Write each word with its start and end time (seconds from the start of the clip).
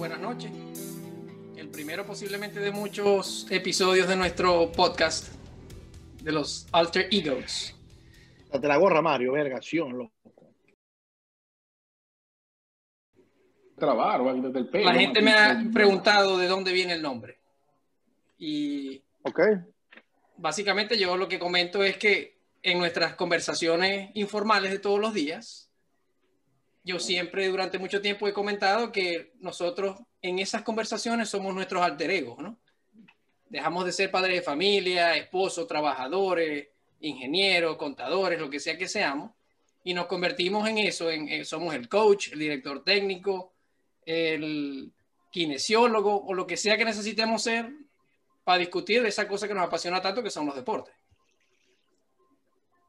Buenas 0.00 0.20
noches. 0.20 0.50
El 1.58 1.68
primero 1.68 2.06
posiblemente 2.06 2.58
de 2.58 2.70
muchos 2.70 3.46
episodios 3.50 4.08
de 4.08 4.16
nuestro 4.16 4.72
podcast 4.72 5.28
de 6.22 6.32
los 6.32 6.66
Alter 6.72 7.08
Egos. 7.10 7.76
Te 8.50 8.66
la 8.66 8.78
gorra, 8.78 9.02
Mario, 9.02 9.32
vergación, 9.32 9.98
loco. 9.98 10.54
Trabar, 13.76 14.22
desde 14.40 14.58
el 14.60 14.68
pelo. 14.70 14.86
La 14.86 14.94
gente 14.94 15.20
me 15.20 15.32
ha 15.32 15.62
preguntado 15.70 16.38
de 16.38 16.46
dónde 16.46 16.72
viene 16.72 16.94
el 16.94 17.02
nombre. 17.02 17.38
Y 18.38 19.02
Ok. 19.24 19.38
básicamente 20.38 20.96
yo 20.96 21.18
lo 21.18 21.28
que 21.28 21.38
comento 21.38 21.82
es 21.82 21.98
que 21.98 22.38
en 22.62 22.78
nuestras 22.78 23.16
conversaciones 23.16 24.12
informales 24.14 24.70
de 24.70 24.78
todos 24.78 24.98
los 24.98 25.12
días, 25.12 25.69
yo 26.90 26.98
siempre 26.98 27.48
durante 27.48 27.78
mucho 27.78 28.00
tiempo 28.00 28.28
he 28.28 28.32
comentado 28.32 28.92
que 28.92 29.32
nosotros 29.40 29.98
en 30.22 30.38
esas 30.38 30.62
conversaciones 30.62 31.28
somos 31.28 31.54
nuestros 31.54 31.82
alter 31.82 32.10
egos, 32.10 32.38
¿no? 32.38 32.58
Dejamos 33.48 33.84
de 33.84 33.92
ser 33.92 34.10
padres 34.10 34.36
de 34.36 34.42
familia, 34.42 35.16
esposos, 35.16 35.66
trabajadores, 35.66 36.68
ingenieros, 37.00 37.76
contadores, 37.76 38.38
lo 38.38 38.48
que 38.50 38.60
sea 38.60 38.76
que 38.78 38.86
seamos, 38.88 39.32
y 39.82 39.94
nos 39.94 40.06
convertimos 40.06 40.68
en 40.68 40.78
eso, 40.78 41.10
en, 41.10 41.28
en- 41.28 41.44
somos 41.44 41.74
el 41.74 41.88
coach, 41.88 42.32
el 42.32 42.38
director 42.38 42.84
técnico, 42.84 43.52
el 44.04 44.92
kinesiólogo 45.32 46.24
o 46.26 46.34
lo 46.34 46.46
que 46.46 46.56
sea 46.56 46.76
que 46.76 46.84
necesitemos 46.84 47.42
ser 47.42 47.72
para 48.44 48.58
discutir 48.58 49.04
esa 49.06 49.26
cosa 49.26 49.48
que 49.48 49.54
nos 49.54 49.64
apasiona 49.66 50.00
tanto 50.02 50.22
que 50.22 50.30
son 50.30 50.46
los 50.46 50.54
deportes. 50.54 50.94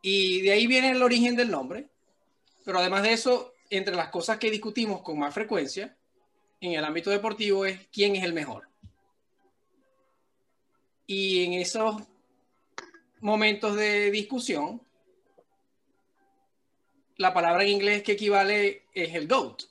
Y 0.01 0.41
de 0.41 0.51
ahí 0.51 0.67
viene 0.67 0.91
el 0.91 1.01
origen 1.03 1.35
del 1.35 1.51
nombre, 1.51 1.87
pero 2.65 2.79
además 2.79 3.03
de 3.03 3.13
eso, 3.13 3.50
entre 3.71 3.95
las 3.95 4.09
cosas 4.09 4.37
que 4.37 4.51
discutimos 4.51 5.01
con 5.01 5.17
más 5.17 5.33
frecuencia 5.33 5.95
en 6.59 6.73
el 6.73 6.85
ámbito 6.85 7.09
deportivo 7.09 7.65
es 7.65 7.87
quién 7.91 8.15
es 8.15 8.23
el 8.23 8.33
mejor. 8.33 8.67
Y 11.07 11.43
en 11.45 11.53
esos 11.53 12.03
momentos 13.21 13.75
de 13.75 14.11
discusión, 14.11 14.81
la 17.17 17.33
palabra 17.33 17.63
en 17.63 17.69
inglés 17.69 18.03
que 18.03 18.13
equivale 18.13 18.83
es 18.93 19.15
el 19.15 19.27
GOAT, 19.27 19.63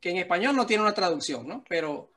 que 0.00 0.10
en 0.10 0.18
español 0.18 0.56
no 0.56 0.66
tiene 0.66 0.82
una 0.82 0.94
traducción, 0.94 1.46
¿no? 1.46 1.64
Pero 1.68 2.10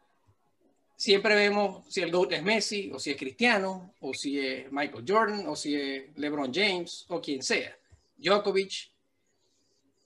siempre 0.95 1.35
vemos 1.35 1.85
si 1.87 2.01
el 2.01 2.11
GOAT 2.11 2.33
es 2.33 2.43
Messi, 2.43 2.91
o 2.91 2.99
si 2.99 3.11
es 3.11 3.17
Cristiano, 3.17 3.93
o 4.01 4.13
si 4.13 4.39
es 4.39 4.71
Michael 4.71 5.05
Jordan, 5.07 5.47
o 5.47 5.55
si 5.55 5.75
es 5.75 6.17
LeBron 6.17 6.53
James, 6.53 7.05
o 7.09 7.21
quien 7.21 7.43
sea, 7.43 7.77
Djokovic. 8.17 8.96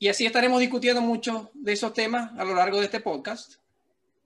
Y 0.02 0.07
así 0.07 0.25
estaremos 0.25 0.59
discutiendo 0.59 0.99
muchos 0.99 1.49
de 1.53 1.73
esos 1.73 1.94
temas 1.94 2.31
a 2.35 2.44
lo 2.44 2.55
largo 2.55 2.80
de 2.80 2.85
este 2.85 3.02
podcast, 3.02 3.57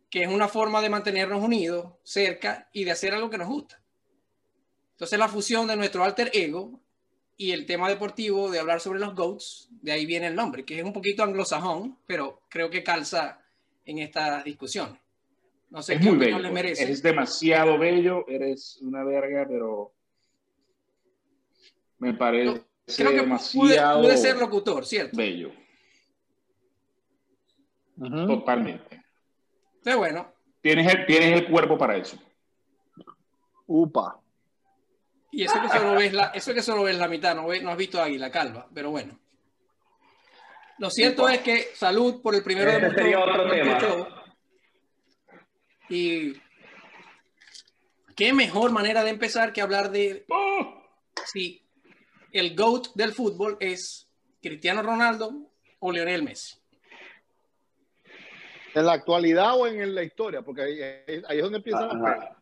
que 0.10 0.24
es 0.24 0.30
una 0.30 0.48
forma 0.48 0.82
de 0.82 0.90
mantenernos 0.90 1.44
unidos, 1.44 1.92
cerca 2.02 2.70
y 2.72 2.86
de 2.86 2.92
hacer 2.92 3.14
algo 3.14 3.30
que 3.30 3.38
nos 3.38 3.50
gusta. 3.50 3.82
Entonces 4.92 5.20
la 5.20 5.28
fusión 5.28 5.68
de 5.68 5.76
nuestro 5.76 6.06
alter 6.06 6.32
ego 6.34 6.80
y 7.36 7.52
el 7.52 7.66
tema 7.66 7.90
deportivo 7.90 8.50
de 8.50 8.60
hablar 8.60 8.80
sobre 8.80 9.02
los 9.02 9.14
GOATs, 9.16 9.68
de 9.82 9.92
ahí 9.92 10.06
viene 10.06 10.28
el 10.28 10.36
nombre, 10.36 10.64
que 10.64 10.80
es 10.80 10.86
un 10.86 10.94
poquito 10.94 11.24
anglosajón, 11.24 11.98
pero 12.08 12.44
creo 12.48 12.70
que 12.70 12.82
calza 12.82 13.42
en 13.84 14.00
estas 14.00 14.46
discusiones. 14.46 15.02
No 15.72 15.84
sé 15.84 15.96
Es 15.96 16.00
qué 16.00 16.06
muy 16.10 16.18
bello. 16.18 16.40
les 16.40 16.54
merece. 16.54 16.84
Eres 16.84 17.04
demasiado 17.04 17.78
bello, 17.78 18.26
eres 18.30 18.78
una 18.82 19.04
verga, 19.04 19.46
pero 19.46 19.92
me 21.98 22.14
parece 22.14 22.64
Creo 22.96 23.10
que 23.12 23.18
pude, 23.18 23.22
demasiado 23.24 24.02
pude 24.04 24.16
ser 24.16 24.38
locutor, 24.38 24.86
¿cierto? 24.86 25.18
bello. 25.18 25.52
Totalmente. 27.98 29.04
Pero 29.84 29.98
bueno, 30.00 30.34
Tienes 30.62 30.92
el, 30.94 31.06
tienes 31.06 31.42
el 31.42 31.48
cuerpo 31.50 31.78
para 31.78 31.96
eso. 31.98 32.18
Upa. 33.68 34.20
y 35.32 35.44
eso 35.44 35.62
que 35.62 35.70
solo 35.70 35.94
ves 35.96 36.14
la, 36.14 36.26
eso 36.28 36.54
que 36.54 36.62
solo 36.62 36.84
ves 36.84 36.98
la 36.98 37.08
mitad, 37.08 37.36
no, 37.36 37.48
ves- 37.48 37.62
no 37.62 37.70
has 37.72 37.78
visto 37.78 38.02
Águila 38.02 38.32
Calva, 38.32 38.68
pero 38.74 38.90
bueno. 38.92 39.20
Lo 40.80 40.90
cierto 40.90 41.30
es 41.30 41.40
que 41.40 41.70
salud 41.76 42.22
por 42.22 42.36
el 42.36 42.44
primero 42.44 42.72
de 42.72 42.92
sería 42.92 43.20
otro 43.20 43.50
tema. 43.50 44.26
Y 45.90 46.34
qué 48.16 48.34
mejor 48.34 48.72
manera 48.72 49.04
de 49.04 49.12
empezar 49.12 49.54
que 49.54 49.62
hablar 49.62 49.92
de 49.92 50.26
¡Oh! 50.30 50.84
si 51.26 51.64
el 52.32 52.56
GOAT 52.56 52.88
del 52.96 53.14
fútbol 53.14 53.56
es 53.60 54.10
Cristiano 54.42 54.82
Ronaldo 54.82 55.32
o 55.80 55.92
Lionel 55.92 56.24
Messi. 56.24 56.58
¿En 58.76 58.86
la 58.86 58.94
actualidad 58.94 59.58
o 59.58 59.68
en 59.68 59.96
la 59.96 60.04
historia? 60.04 60.42
Porque 60.42 60.62
ahí, 60.62 60.82
ahí- 61.28 61.38
es 61.38 61.42
donde 61.44 61.58
empiezan 61.58 61.88
las 61.88 61.98
pegas. 62.16 62.36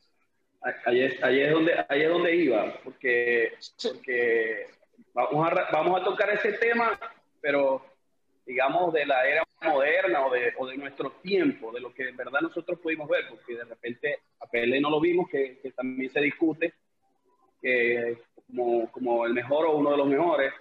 Ahí 0.86 1.02
es, 1.04 1.24
ahí 1.24 1.42
es 1.42 1.52
donde, 1.52 1.86
ahí 1.90 2.02
es 2.04 2.10
donde 2.10 2.36
iba, 2.36 2.74
porque, 2.84 3.54
porque 3.84 4.68
vamos, 5.14 5.48
a, 5.52 5.72
vamos 5.72 6.02
a 6.02 6.04
tocar 6.06 6.30
ese 6.30 6.54
tema, 6.54 6.98
pero 7.42 7.86
digamos 8.46 8.94
de 8.94 9.06
la 9.06 9.28
era 9.28 9.44
moderna 9.62 10.26
o 10.26 10.32
de, 10.32 10.54
o 10.58 10.68
de 10.68 10.78
nuestro 10.78 11.12
tiempo, 11.22 11.72
de 11.72 11.82
lo 11.82 11.94
que 11.94 12.08
en 12.10 12.16
verdad 12.18 12.40
nosotros 12.42 12.80
pudimos 12.80 13.10
ver, 13.10 13.26
porque 13.30 13.56
de 13.58 13.66
repente 13.66 14.20
a 14.40 14.48
Pelé 14.48 14.80
no 14.80 14.90
lo 14.90 15.02
vimos, 15.02 15.30
que, 15.30 15.60
que 15.62 15.72
también 15.72 16.10
se 16.12 16.22
discute 16.22 16.74
que 17.62 18.18
como, 18.48 18.92
como 18.92 19.26
el 19.26 19.34
mejor 19.34 19.66
o 19.66 19.76
uno 19.78 19.92
de 19.92 19.98
los 19.98 20.08
mejores. 20.08 20.54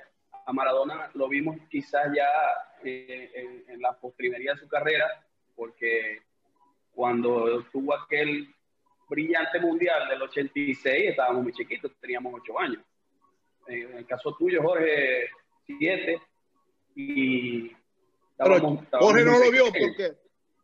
A 0.45 0.53
Maradona 0.53 1.11
lo 1.15 1.29
vimos 1.29 1.57
quizás 1.71 2.09
ya 2.15 2.29
eh, 2.85 3.31
en, 3.35 3.65
en 3.75 3.81
la 3.81 3.93
postrimería 3.93 4.55
de 4.55 4.59
su 4.59 4.69
carrera, 4.69 5.07
porque 5.55 6.21
cuando 6.93 7.63
tuvo 7.73 7.95
aquel 7.95 8.49
brillante 9.09 9.61
mundial 9.61 10.09
del 10.09 10.23
86 10.23 11.11
estábamos 11.11 11.43
muy 11.45 11.53
chiquitos, 11.53 11.93
teníamos 12.01 12.33
8 12.35 12.59
años. 12.59 12.83
En 13.67 13.99
el 13.99 14.07
caso 14.07 14.35
tuyo, 14.39 14.63
Jorge, 14.63 15.29
7. 15.67 16.21
Y 16.95 17.69
Pero 18.37 18.55
estábamos- 18.57 18.83
estábamos 18.85 19.11
Jorge 19.13 19.25
no 19.25 19.39
lo 19.39 19.51
vio 19.51 19.65
porque, 19.67 20.13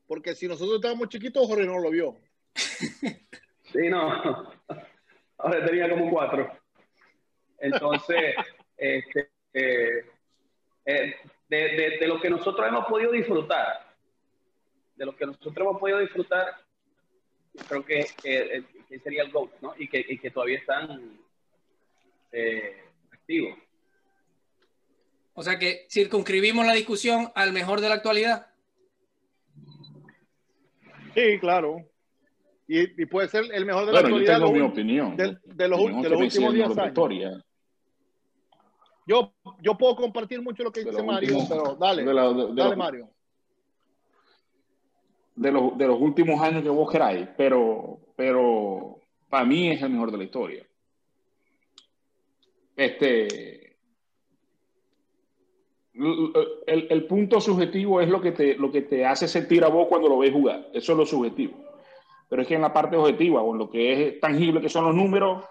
porque 0.07 0.35
si 0.35 0.47
nosotros 0.49 0.77
estábamos 0.77 1.09
chiquitos, 1.09 1.47
Jorge 1.47 1.65
no 1.67 1.79
lo 1.79 1.91
vio. 1.91 2.17
Sí, 3.71 3.87
no. 3.91 4.51
Ahora 5.37 5.67
tenía 5.67 5.91
como 5.91 6.11
cuatro. 6.11 6.51
Entonces, 7.59 8.35
este, 8.79 9.31
eh, 9.53 10.07
eh, 10.87 11.15
de, 11.51 11.57
de- 11.59 11.99
de 12.01 12.07
lo 12.09 12.19
que 12.19 12.31
nosotros 12.31 12.67
hemos 12.67 12.87
podido 12.87 13.13
disfrutar, 13.13 13.88
de 14.99 15.07
lo 15.07 15.17
que 15.17 15.27
nosotros 15.27 15.57
hemos 15.57 15.79
podido 15.79 15.99
disfrutar, 16.01 16.47
creo 17.69 17.85
que, 17.85 18.05
que- 18.23 18.65
que 18.89 18.99
sería 19.01 19.23
el 19.23 19.31
GOAT, 19.31 19.51
¿no? 19.61 19.75
Y 19.79 19.89
que, 19.89 20.05
y 20.09 20.19
que 20.19 20.31
todavía 20.31 20.59
están 20.59 21.19
eh, 22.33 22.83
activos. 23.13 23.57
O 25.35 25.43
sea 25.43 25.59
que 25.59 25.87
circunscribimos 25.89 26.67
la 26.67 26.73
discusión 26.73 27.31
al 27.35 27.53
mejor 27.53 27.81
de 27.81 27.89
la 27.89 27.95
actualidad. 27.95 28.47
Sí, 31.15 31.39
claro. 31.41 31.77
Y, 32.67 33.03
y 33.03 33.07
puede 33.07 33.29
ser 33.29 33.45
el 33.53 33.65
mejor 33.65 33.87
de 33.87 33.93
la 33.93 34.01
yo 34.01 34.07
actualidad 34.07 34.39
tengo 34.39 34.53
mi 34.53 34.59
de, 34.59 34.65
opinión. 34.65 35.17
de- 35.17 35.39
de 35.45 35.69
los, 35.69 35.79
de 35.79 35.85
últimos 35.85 36.07
es 36.07 36.11
el 36.13 36.19
10 36.19 36.43
mejor 36.43 36.53
de 36.53 36.59
la 36.75 36.83
años. 36.83 36.87
historia. 36.89 37.45
Yo, 39.07 39.33
yo 39.63 39.79
puedo 39.79 39.97
compartir 39.97 40.43
mucho 40.43 40.63
lo 40.65 40.71
que 40.73 40.85
De 40.85 40.91
dice 40.91 41.03
Mario, 41.03 41.39
últimos- 41.39 41.49
pero 41.49 41.77
dale, 41.77 42.05
de 42.05 42.13
la- 42.15 42.29
de- 42.33 42.47
de 42.49 42.55
dale 42.55 42.77
Mario. 42.77 43.11
De 45.39 45.53
los, 45.53 45.79
de 45.79 45.87
los 45.87 46.01
últimos 46.01 46.41
años 46.41 46.63
que 46.63 46.69
vos 46.69 46.91
queráis, 46.91 47.29
pero, 47.37 48.01
pero 48.17 48.99
para 49.29 49.45
mí 49.45 49.71
es 49.71 49.81
el 49.83 49.91
mejor 49.91 50.11
de 50.11 50.19
la 50.19 50.25
historia. 50.25 50.67
Este, 52.77 53.77
el, 55.95 56.87
el 56.91 57.07
punto 57.07 57.41
subjetivo 57.41 58.01
es 58.01 58.09
lo 58.09 58.21
que, 58.21 58.33
te, 58.33 58.57
lo 58.57 58.71
que 58.71 58.83
te 58.83 59.07
hace 59.07 59.29
sentir 59.29 59.65
a 59.65 59.69
vos 59.69 59.87
cuando 59.89 60.09
lo 60.09 60.19
ves 60.19 60.33
jugar. 60.33 60.69
Eso 60.73 60.93
es 60.93 60.99
lo 60.99 61.07
subjetivo. 61.07 61.65
Pero 62.29 62.43
es 62.43 62.49
que 62.49 62.55
en 62.55 62.63
la 62.63 62.73
parte 62.73 62.97
objetiva 62.97 63.41
o 63.41 63.53
en 63.53 63.59
lo 63.59 63.71
que 63.71 64.09
es 64.09 64.21
tangible, 64.21 64.61
que 64.61 64.69
son 64.69 64.87
los 64.87 64.95
números, 64.95 65.45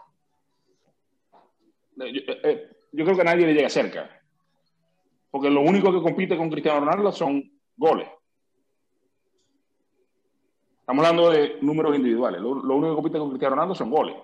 eh, 2.02 2.14
yo, 2.14 2.34
eh, 2.44 2.70
yo 2.92 3.06
creo 3.06 3.18
que 3.18 3.24
nadie 3.24 3.48
le 3.48 3.54
llega 3.54 3.70
cerca. 3.70 4.22
Porque 5.32 5.50
lo 5.50 5.62
único 5.62 5.92
que 5.92 6.02
compite 6.02 6.38
con 6.38 6.50
Cristiano 6.50 6.82
Ronaldo 6.82 7.12
son 7.12 7.52
goles. 7.76 8.08
Estamos 10.88 11.06
hablando 11.06 11.32
de 11.32 11.58
números 11.60 11.98
individuales. 11.98 12.40
Lo, 12.40 12.56
lo 12.56 12.76
único 12.76 12.92
que 12.92 12.96
compite 12.96 13.20
con 13.20 13.28
Cristiano 13.32 13.56
Ronaldo 13.56 13.76
son 13.76 13.92
goles. 13.92 14.16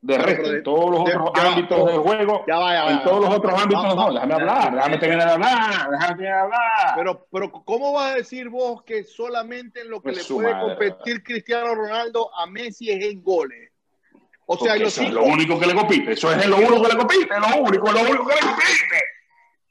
De 0.00 0.16
resto, 0.16 0.54
en 0.54 0.62
todos 0.62 0.90
los 0.92 1.00
otros 1.00 1.32
ya, 1.34 1.52
ámbitos 1.52 1.86
del 1.86 1.98
juego, 1.98 2.44
Ya 2.46 2.56
va, 2.56 2.72
ya 2.72 2.84
va, 2.84 2.92
en 2.92 3.02
todos 3.02 3.20
los 3.22 3.34
otros 3.34 3.60
ámbitos, 3.60 3.84
Va- 3.84 3.94
no, 3.96 4.12
déjame 4.12 4.34
hablar, 4.34 4.74
déjame 4.76 4.98
terminar 4.98 5.26
de 5.26 5.32
hablar, 5.34 5.90
déjame 5.90 6.06
terminar 6.06 6.36
de 6.36 6.40
hablar. 6.42 6.94
Pero, 6.94 7.26
pero, 7.32 7.50
¿cómo 7.50 7.92
vas 7.94 8.12
a 8.12 8.14
decir 8.14 8.48
vos 8.48 8.84
que 8.84 9.02
solamente 9.02 9.80
en 9.80 9.90
lo 9.90 9.96
que 10.00 10.12
Pues 10.12 10.28
le 10.30 10.34
puede 10.36 10.52
madre, 10.54 10.76
competir 10.88 11.24
Cristiano 11.24 11.74
Ronaldo 11.74 12.30
a 12.38 12.46
Messi 12.46 12.88
es 12.88 13.04
en 13.04 13.20
goles? 13.20 13.72
O 14.46 14.56
sea, 14.56 14.76
los, 14.76 14.96
eso 14.96 15.02
es 15.02 15.12
lo 15.12 15.24
único 15.24 15.58
que 15.58 15.66
le 15.66 15.74
compite, 15.74 16.12
eso 16.12 16.30
es 16.30 16.46
lo 16.46 16.58
único 16.58 16.80
que 16.80 16.92
le 16.92 16.96
compite, 16.96 17.28
lo 17.40 17.60
único, 17.60 17.90
lo 17.90 18.00
único 18.02 18.24
que 18.28 18.34
le 18.36 18.40
compite. 18.40 19.02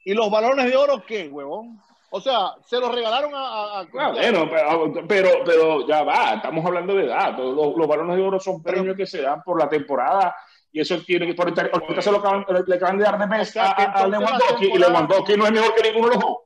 ¿y 0.04 0.12
los 0.12 0.30
balones 0.30 0.66
de 0.66 0.76
oro 0.76 1.02
qué, 1.06 1.26
huevón? 1.26 1.80
O 2.10 2.20
sea, 2.20 2.52
se 2.64 2.80
lo 2.80 2.90
regalaron 2.90 3.32
a. 3.34 3.80
Ah, 3.80 3.86
bueno, 4.12 4.48
pero, 4.50 4.92
pero, 5.06 5.28
pero 5.44 5.86
ya 5.86 6.02
va, 6.02 6.34
estamos 6.34 6.64
hablando 6.64 6.94
de 6.94 7.04
edad. 7.04 7.36
Los, 7.38 7.76
los 7.76 7.86
balones 7.86 8.16
de 8.16 8.22
oro 8.22 8.40
son 8.40 8.62
premios 8.62 8.96
que 8.96 9.06
se 9.06 9.20
dan 9.22 9.42
por 9.42 9.58
la 9.60 9.68
temporada 9.68 10.34
y 10.72 10.80
eso 10.80 10.98
tiene 11.02 11.26
que. 11.26 11.34
Por 11.34 11.46
ahorita, 11.48 11.68
ahorita 11.72 12.00
se 12.02 12.10
lo 12.10 12.18
acaban, 12.18 12.46
le 12.66 12.74
acaban 12.76 12.96
de 12.98 13.04
dar 13.04 13.18
de 13.18 13.26
mes 13.26 13.54
a, 13.58 13.66
a- 13.72 13.84
a 14.02 14.06
Lewandowski 14.08 14.66
y 14.72 14.78
Lewandowski 14.78 15.36
no 15.36 15.44
es 15.46 15.52
mejor 15.52 15.74
que 15.74 15.82
ninguno 15.90 16.08
de 16.08 16.14
los 16.14 16.22
dos. 16.24 16.38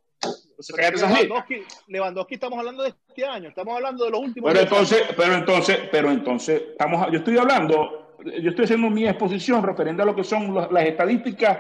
Lewandowski, 0.69 1.63
Lewandowski 1.89 2.35
estamos 2.35 2.59
hablando 2.59 2.83
de 2.85 2.91
este 2.91 3.25
año, 3.27 3.49
estamos 3.49 3.75
hablando 3.75 4.05
de 4.05 4.11
los 4.11 4.21
últimos. 4.21 4.53
Pero 4.53 4.61
10 4.65 4.73
años. 4.73 4.93
entonces, 4.93 5.17
pero 5.17 5.35
entonces, 5.35 5.81
pero 5.91 6.11
entonces, 6.11 6.63
estamos, 6.73 7.07
yo 7.11 7.19
estoy 7.19 7.39
hablando, 7.39 8.17
yo 8.25 8.51
estoy 8.51 8.65
haciendo 8.65 8.91
mi 8.91 9.07
exposición 9.07 9.63
referente 9.63 10.03
a 10.03 10.05
lo 10.07 10.15
que 10.15 10.23
son 10.25 10.53
los- 10.55 10.71
las 10.71 10.85
estadísticas 10.87 11.59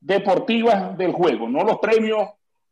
deportivas 0.00 0.96
del 0.96 1.12
juego, 1.12 1.48
no 1.48 1.64
los 1.64 1.78
premios 1.78 2.28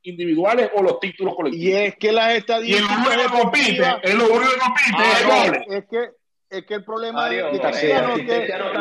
individuales 0.06 0.70
o 0.74 0.82
los 0.82 0.98
títulos 1.00 1.32
Y 1.32 1.36
colectivos. 1.36 1.80
es 1.80 1.96
que 1.96 2.12
las 2.12 2.34
Y, 2.34 2.36
estadísticas. 2.38 2.90
el 2.90 2.96
único 2.96 3.10
que 3.10 3.38
compite, 3.40 3.72
deportivas- 3.72 4.00
es 4.02 4.14
lo 4.14 4.24
único 4.24 4.50
que 4.52 4.58
compite, 4.58 4.96
Ah, 4.96 5.12
es 5.12 5.20
el 5.20 5.26
goles. 5.26 5.62
es 5.68 5.84
que 5.90 6.10
es 6.48 6.64
que 6.64 6.74
el 6.74 6.84
problema 6.84 7.22
Mario, 7.22 7.46
de 7.46 7.50
Cristiano 7.60 7.68
es 7.70 7.80
que 7.80 8.32
asistencia 8.32 8.58
no 8.58 8.66
está 8.66 8.78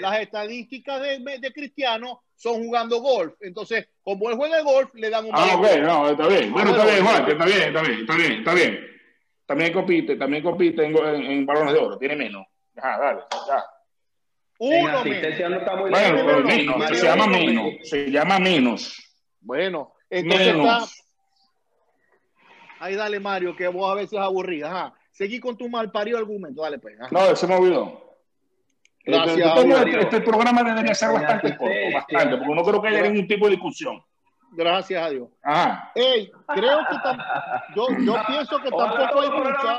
las, 0.00 0.20
estadísticas 0.20 1.00
de, 1.02 1.18
de 1.38 1.52
Cristiano 1.52 2.22
son 2.34 2.54
jugando 2.64 2.98
golf. 3.02 3.34
Entonces, 3.42 3.88
como 4.02 4.30
él 4.30 4.36
juega 4.36 4.62
golf, 4.62 4.94
le 4.94 5.10
dan 5.10 5.26
un 5.26 5.32
Ah, 5.34 5.54
ok, 5.56 5.66
no, 5.82 6.08
está 6.10 6.26
bien. 6.28 6.50
Bueno, 6.50 6.70
está 6.70 6.84
bien, 6.86 7.04
Juan, 7.04 7.30
está 7.30 7.44
bien, 7.44 7.62
está 7.62 7.82
bien, 7.82 8.00
está 8.00 8.16
bien, 8.16 8.32
está 8.32 8.54
bien. 8.54 8.86
También 9.44 9.72
compite, 9.74 10.16
también 10.16 10.42
compite 10.42 10.82
en, 10.84 10.96
en- 10.96 11.22
en 11.30 11.46
balones 11.46 11.74
de 11.74 11.78
oro, 11.78 11.98
tiene 11.98 12.16
menos. 12.16 12.46
Ajá, 12.76 12.98
dale, 12.98 13.20
ya. 13.46 13.64
Uno 14.58 15.04
menos. 15.04 15.50
no 15.50 15.56
está 15.58 15.76
muy 15.76 15.90
Bueno, 15.90 16.14
lejos. 16.14 16.22
pero 16.24 16.38
menos, 16.38 16.56
menos, 16.56 16.78
Mario, 16.78 16.96
se 16.98 17.06
llama 17.06 17.26
menos, 17.26 17.64
se 17.82 18.10
llama 18.10 18.38
menos. 18.38 19.09
Bueno, 19.40 19.94
entonces 20.08 20.48
está. 20.48 20.84
Ahí 22.78 22.94
dale, 22.94 23.20
Mario, 23.20 23.54
que 23.56 23.68
vos 23.68 23.90
a 23.90 23.94
veces 23.94 24.14
es 24.14 24.18
aburrida. 24.20 24.68
Ajá. 24.68 24.94
Seguí 25.10 25.38
con 25.40 25.56
tu 25.56 25.68
mal 25.68 25.90
parido 25.90 26.16
argumento. 26.18 26.62
Dale, 26.62 26.78
pues. 26.78 26.98
Ajá. 27.00 27.08
No, 27.10 27.36
se 27.36 27.46
me 27.46 27.56
olvidó. 27.56 28.06
Gracias, 29.04 29.38
Este, 29.38 29.66
Mario. 29.66 29.76
este, 29.78 29.98
este 30.16 30.20
programa 30.20 30.62
debería 30.62 30.94
ser 30.94 31.10
bastante 31.12 31.56
corto, 31.56 31.74
bastante, 31.94 32.36
porque 32.36 32.54
no 32.54 32.62
creo 32.62 32.82
que 32.82 32.88
haya 32.88 33.02
ningún 33.02 33.26
tipo 33.26 33.46
de 33.46 33.52
discusión. 33.52 34.02
Gracias 34.52 35.02
a 35.02 35.10
Dios. 35.10 35.28
Ajá. 35.42 35.92
Ey, 35.94 36.30
creo 36.48 36.78
que 36.88 36.94
tam- 36.96 37.24
yo, 37.76 37.86
yo 38.04 38.14
pienso 38.26 38.58
que 38.60 38.68
Ojalá 38.70 38.96
tampoco 39.08 39.20
hay 39.20 39.30
mucha. 39.30 39.78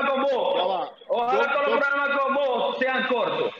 Ojalá 1.08 1.34
Yo- 1.34 1.52
todos 1.52 1.68
los 1.68 1.78
programas 1.80 2.20
con 2.20 2.34
vos 2.36 2.78
sean 2.80 3.08
cortos. 3.08 3.54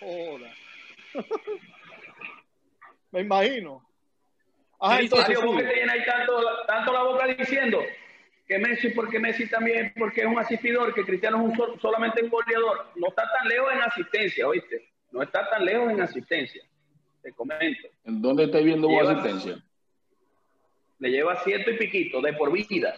Joda. 0.00 0.50
Me 3.10 3.20
imagino. 3.20 3.87
Ajá, 4.80 5.00
entonces. 5.00 5.28
Mario, 5.38 5.40
que 5.52 5.58
sigue. 5.58 5.72
te 5.72 5.80
llenáis 5.80 6.04
tanto, 6.06 6.44
tanto 6.66 6.92
la 6.92 7.02
boca 7.02 7.26
diciendo 7.26 7.82
que 8.46 8.58
Messi, 8.58 8.88
porque 8.90 9.18
Messi 9.18 9.48
también, 9.48 9.92
porque 9.98 10.20
es 10.22 10.26
un 10.26 10.38
asistidor, 10.38 10.94
que 10.94 11.04
Cristiano 11.04 11.38
es 11.38 11.42
un 11.44 11.56
sol- 11.56 11.78
solamente 11.80 12.22
un 12.22 12.30
goleador. 12.30 12.90
No 12.96 13.08
está 13.08 13.22
tan 13.30 13.48
lejos 13.48 13.72
en 13.72 13.80
asistencia, 13.82 14.46
¿oíste? 14.48 14.88
No 15.10 15.22
está 15.22 15.48
tan 15.50 15.64
lejos 15.64 15.90
en 15.90 16.00
asistencia. 16.00 16.62
Te 17.22 17.32
comento. 17.32 17.88
¿En 18.04 18.22
dónde 18.22 18.44
estáis 18.44 18.64
viendo 18.64 18.88
vos 18.88 19.06
asistencia? 19.08 19.62
Le 21.00 21.10
lleva 21.10 21.36
ciento 21.44 21.70
y 21.70 21.76
piquito 21.76 22.20
de 22.20 22.32
por 22.32 22.52
vida. 22.52 22.96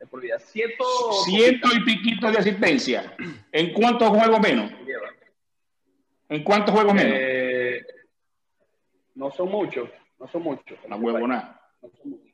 De 0.00 0.06
por 0.06 0.20
vida. 0.20 0.38
Ciento. 0.38 0.84
Ciento 1.24 1.68
y 1.74 1.80
piquito 1.84 2.30
de 2.30 2.38
asistencia. 2.38 3.14
¿En 3.52 3.72
cuántos 3.72 4.08
juegos 4.10 4.40
menos? 4.40 4.70
¿En 6.28 6.42
cuántos 6.42 6.74
juegos 6.74 6.94
menos? 6.94 7.12
Eh, 7.20 7.86
no 9.14 9.30
son 9.30 9.48
muchos. 9.50 9.88
No 10.18 10.28
son 10.28 10.42
muchos. 10.42 10.78
La 10.88 10.96
huevona. 10.96 11.60
No 11.82 11.88
son 11.90 12.10
muchos. 12.10 12.26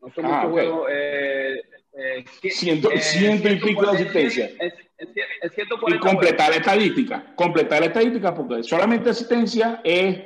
No 0.00 0.10
son 0.12 0.24
Ah, 0.26 0.28
muchos 0.42 0.52
juegos. 0.52 0.88
Eh, 0.90 1.62
eh, 1.96 2.24
cien- 2.42 2.52
Ciento- 2.52 2.90
eh, 2.90 3.00
ciento 3.00 3.48
y 3.48 3.56
pico 3.56 3.82
de 3.90 3.96
140, 3.98 4.02
asistencia. 4.02 4.46
Es, 4.58 4.74
es, 4.98 5.08
es 5.42 5.52
Y 5.52 5.54
140 5.54 6.06
completar 6.06 6.50
la 6.50 6.56
estadística. 6.56 7.34
Completar 7.36 7.80
la 7.80 7.86
estadística 7.86 8.34
porque 8.34 8.62
solamente 8.64 9.10
asistencia 9.10 9.80
es, 9.84 10.18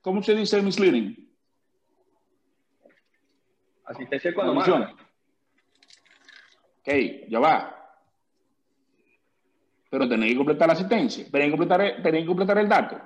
¿cómo 0.00 0.22
se 0.22 0.34
dice 0.34 0.60
misleading? 0.62 1.16
Asistencia 3.84 4.32
cuando 4.34 4.54
marca. 4.54 4.94
Ok, 6.80 6.88
ya 7.28 7.38
va. 7.40 7.76
Pero 9.90 10.08
tenéis 10.08 10.32
que 10.32 10.36
completar 10.38 10.68
la 10.68 10.74
asistencia. 10.74 11.26
Tenéis 11.30 11.52
que 11.52 11.58
completar, 11.58 12.02
tenéis 12.02 12.22
que 12.24 12.28
completar 12.28 12.58
el 12.58 12.68
dato. 12.68 13.00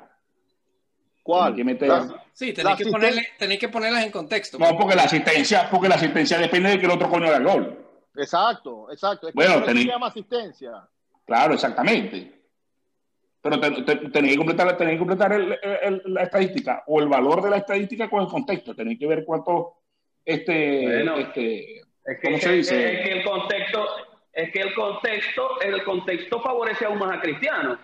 ¿Cuál? 1.25 1.56
Que 1.56 1.65
meter- 1.65 1.88
La- 1.88 2.25
Sí, 2.35 2.49
La 2.49 2.55
tenéis 2.55 2.76
que, 2.79 2.91
ponerle, 2.91 3.29
tenéis 3.38 3.61
que 3.61 3.69
ponerlas 3.69 4.05
en 4.05 4.11
contexto. 4.11 4.59
No, 4.59 4.76
porque 4.76 4.94
la 4.97 5.05
asistencia, 5.05 5.69
porque 5.71 5.88
la 5.88 5.94
asistencia 5.94 6.37
depende 6.38 6.69
de 6.71 6.79
que 6.81 6.85
el 6.85 6.91
otro 6.93 7.09
coño 7.09 7.26
haga 7.29 7.37
el 7.38 7.44
gol. 7.44 7.87
Exacto, 8.17 8.91
exacto. 8.93 9.29
Es 9.29 9.32
que 9.32 9.37
Bueno, 9.37 9.55
eso 9.56 9.65
tenéis- 9.65 9.87
se 9.87 9.93
llama 9.93 10.06
asistencia. 10.09 10.73
Claro, 11.25 11.55
exactamente. 11.55 12.43
Pero 13.41 13.61
te- 13.61 13.82
te- 13.82 13.97
tenéis 14.11 14.32
que 14.35 14.38
completar, 14.38 14.76
tenéis 14.76 14.94
que 14.97 14.99
completar 14.99 15.32
el- 15.32 15.59
el- 15.62 16.03
la 16.06 16.23
estadística 16.25 16.82
o 16.87 17.00
el 17.00 17.09
valor 17.09 17.43
de 17.43 17.50
la 17.50 17.56
estadística 17.59 18.09
con 18.11 18.23
el 18.23 18.29
contexto. 18.29 18.75
Tenéis 18.75 18.99
que 18.99 19.06
ver 19.06 19.25
cuánto 19.25 19.75
este, 20.25 20.82
Bueno. 20.87 21.17
este 21.19 21.81
Es 22.06 22.19
que, 22.21 22.29
¿Cómo 22.29 22.38
se 22.38 22.50
es- 22.50 22.56
dice? 22.69 22.93
es 23.00 23.06
que 23.09 23.12
el 23.19 23.25
contexto, 23.25 23.87
es 24.32 24.50
que 24.53 24.61
el 24.61 24.75
contexto, 24.75 25.61
el 25.61 25.85
contexto 25.85 26.41
favorece 26.43 26.85
aún 26.87 26.99
más 26.99 27.17
a 27.17 27.21
Cristiano. 27.21 27.79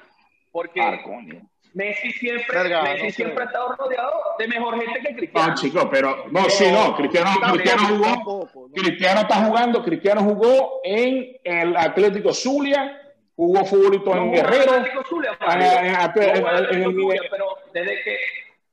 Porque 0.52 0.80
ah, 0.80 1.00
coño. 1.02 1.49
Messi 1.74 2.10
siempre, 2.12 2.44
Verga, 2.58 2.82
Messi 2.82 3.04
no 3.06 3.10
siempre 3.12 3.42
ha 3.44 3.46
estado 3.46 3.76
rodeado 3.76 4.12
de 4.38 4.48
mejor 4.48 4.80
gente 4.80 5.00
que 5.00 5.14
Cristiano. 5.16 5.48
No, 5.48 5.54
chicos, 5.54 5.88
pero 5.90 6.24
no, 6.30 6.44
sí, 6.50 6.64
no. 6.72 6.96
Cristiano, 6.96 7.30
Cristiano 7.52 7.82
jugó, 7.88 8.04
tampoco, 8.04 8.68
¿no? 8.68 8.74
Cristiano 8.82 9.20
está 9.20 9.44
jugando, 9.44 9.82
Cristiano 9.84 10.20
jugó 10.22 10.80
en 10.84 11.36
el 11.44 11.76
Atlético 11.76 12.32
Zulia, 12.34 13.00
jugó 13.36 13.64
futbolito 13.64 14.14
No 14.14 14.22
en 14.22 14.32
Guerrero. 14.32 14.72
Atlético 14.72 15.04
Zulia, 15.08 15.36
Mario. 15.40 15.66
en- 15.78 15.86
en- 15.86 15.92
No 15.92 16.00
jugó 16.00 16.20
en- 16.22 16.46
Atlético 16.46 16.72
en 16.74 16.82
el 16.82 16.84
Zulia, 16.84 16.94
nivel- 16.94 17.28
pero 17.30 17.46
desde 17.72 18.02
que 18.02 18.16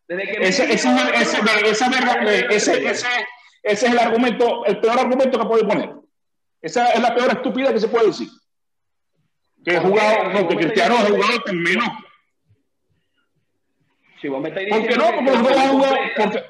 desde 0.07 0.23
que 0.23 0.47
Ese, 0.47 0.73
es 3.63 3.83
el 3.83 3.99
argumento, 3.99 4.65
el 4.65 4.79
peor 4.79 4.99
argumento 4.99 5.37
que 5.37 5.45
puede 5.45 5.65
poner. 5.65 5.89
Esa 6.61 6.87
es 6.93 7.01
la 7.01 7.13
peor 7.13 7.29
estúpida 7.31 7.73
que 7.73 7.79
se 7.79 7.87
puede 7.89 8.07
decir. 8.07 8.29
Que 9.65 9.77
jugado, 9.79 10.29
no, 10.29 10.47
que 10.47 10.55
Cristiano 10.55 10.95
ha 10.95 11.01
jugado 11.01 11.41
con 11.45 11.61
menos. 11.61 11.87
Si 14.21 14.27
vos 14.27 14.41
me 14.41 14.49
estáis 14.49 14.69
¿Por 14.69 14.81
qué 14.81 14.87
diciendo 14.87 15.05
no? 15.05 15.11
que- 15.11 15.17
Porque 15.17 15.31
los 15.31 15.43
dos 15.43 15.57
han 15.57 15.69
jugado. 15.69 15.95
completa, 15.95 16.23
Porque, 16.23 16.43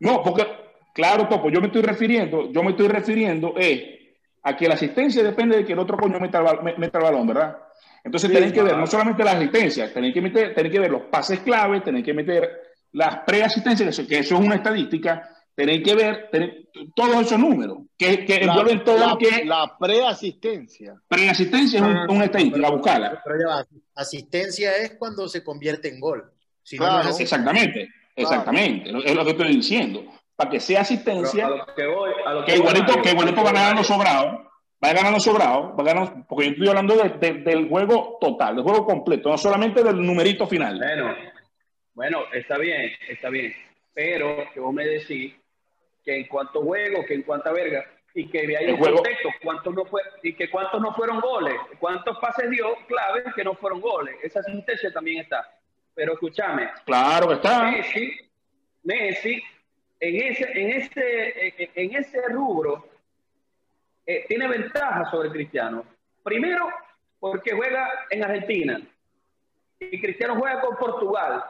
no, 0.00 0.22
porque, 0.22 0.46
claro, 0.94 1.28
Topo, 1.28 1.50
yo 1.50 1.60
me 1.60 1.66
estoy 1.68 1.82
refiriendo, 1.82 2.50
yo 2.50 2.62
me 2.62 2.70
estoy 2.70 2.88
refiriendo 2.88 3.54
eh, 3.58 4.16
a 4.42 4.56
que 4.56 4.66
la 4.68 4.74
asistencia 4.74 5.22
depende 5.22 5.58
de 5.58 5.64
que 5.64 5.72
el 5.74 5.78
otro 5.78 5.96
coño 5.96 6.18
meta 6.18 6.38
el, 6.38 6.44
bal- 6.44 6.62
me- 6.62 6.76
meta 6.76 6.98
el 6.98 7.04
balón, 7.04 7.26
¿verdad? 7.26 7.58
Entonces 8.02 8.28
Sí, 8.30 8.34
tenéis 8.34 8.52
que 8.54 8.62
ver 8.62 8.76
no 8.78 8.86
solamente 8.86 9.22
la 9.22 9.32
asistencia, 9.32 9.92
tenéis 9.92 10.14
que, 10.14 10.22
meter, 10.22 10.54
tenéis 10.54 10.72
que 10.74 10.80
ver 10.80 10.90
los 10.90 11.02
pases 11.02 11.40
clave, 11.40 11.80
tenéis 11.82 12.04
que 12.04 12.14
meter 12.14 12.50
las 12.92 13.18
preasistencias, 13.26 13.86
que 13.86 13.90
eso, 13.90 14.08
que 14.08 14.18
eso 14.20 14.34
es 14.36 14.40
una 14.40 14.54
estadística, 14.56 15.28
tenéis 15.54 15.82
que 15.84 15.94
ver 15.94 16.30
todos 16.96 17.20
esos 17.26 17.38
números, 17.38 17.78
que, 17.98 18.24
que 18.24 18.40
La, 18.40 18.54
envuelven 18.54 18.82
todo 18.82 18.98
la- 18.98 19.06
lo 19.08 19.18
que 19.18 19.44
la 19.44 19.76
preasistencia. 19.78 20.94
preasistencia, 21.06 21.78
es 21.80 21.84
un- 21.84 21.96
Ah, 21.96 22.06
una 22.08 22.24
estadística, 22.24 22.70
buscarla. 22.70 23.20
Pero 23.22 23.36
ya 23.38 23.66
asistencia 23.94 24.76
es 24.78 24.96
cuando 24.98 25.28
se 25.28 25.44
convierte 25.44 25.88
en 25.88 26.00
gol. 26.00 26.32
Si 26.62 26.76
no, 26.78 26.84
no 26.86 26.90
Claro. 26.94 27.08
así. 27.08 27.22
Exactamente, 27.22 27.88
exactamente, 28.16 28.90
es 29.04 29.14
lo 29.14 29.24
que 29.24 29.30
estoy 29.30 29.48
diciendo. 29.56 30.04
Para 30.36 30.50
que 30.50 30.60
sea 30.60 30.80
asistencia, 30.80 31.46
a 31.46 31.50
lo 31.50 31.66
que 31.74 31.86
voy, 31.86 32.10
a 32.24 32.32
lo 32.32 32.44
que 32.44 32.52
voy, 32.52 32.60
igualito, 32.60 32.86
Mario, 32.86 33.02
que 33.02 33.10
igualito 33.10 33.44
va 33.44 33.52
ganando 33.52 33.84
sobrado, 33.84 34.50
va 34.82 34.92
ganando 34.92 35.20
sobrado, 35.20 35.76
va 35.76 35.84
ganando, 35.84 36.24
porque 36.28 36.46
yo 36.46 36.50
estoy 36.52 36.68
hablando 36.68 36.96
de- 36.96 37.08
de- 37.10 37.40
del 37.42 37.68
juego 37.68 38.16
total, 38.20 38.54
del 38.56 38.64
juego 38.64 38.86
completo, 38.86 39.28
no 39.28 39.36
solamente 39.38 39.82
del 39.82 39.96
numerito 40.00 40.46
final. 40.46 40.78
Bueno, 40.78 41.14
bueno, 41.94 42.18
está 42.32 42.56
bien, 42.56 42.90
está 43.08 43.28
bien. 43.28 43.54
Pero 43.92 44.44
que 44.54 44.60
vos 44.60 44.72
me 44.72 44.86
decís 44.86 45.34
que 46.04 46.16
en 46.16 46.26
cuanto 46.28 46.62
juego, 46.62 47.04
que 47.06 47.14
en 47.14 47.22
cuanta 47.22 47.52
verga, 47.52 47.84
y 48.14 48.26
que 48.28 48.38
hay 48.40 48.64
El 48.70 48.76
juego- 48.78 48.96
contexto, 48.96 49.28
cuántos 49.42 49.74
no 49.74 49.84
fue, 49.84 50.00
y 50.22 50.32
que 50.34 50.48
cuántos 50.48 50.80
no 50.80 50.94
fueron 50.94 51.20
goles, 51.20 51.54
cuántos 51.78 52.16
pases 52.18 52.48
dio 52.48 52.74
claves 52.88 53.24
que 53.36 53.44
no 53.44 53.54
fueron 53.54 53.80
goles. 53.82 54.14
Esa 54.22 54.40
asistencia 54.40 54.90
también 54.92 55.20
está. 55.20 55.46
Pero 55.94 56.14
escúchame, 56.14 56.70
Claro 56.84 57.28
que 57.28 57.34
está. 57.34 57.62
Messi, 57.70 58.12
Messi, 58.84 59.42
en 60.00 60.16
ese, 60.32 60.50
en 60.58 60.70
ese, 60.70 61.54
en- 61.74 61.94
ese 61.96 62.22
rubro, 62.30 62.86
eh, 64.06 64.24
tiene 64.28 64.48
ventaja 64.48 65.10
sobre 65.10 65.30
Cristiano. 65.30 65.84
Primero, 66.22 66.68
porque 67.18 67.52
juega 67.52 67.88
en 68.10 68.24
Argentina. 68.24 68.80
Y 69.78 70.00
Cristiano 70.00 70.36
juega 70.38 70.60
con 70.60 70.76
Portugal, 70.76 71.42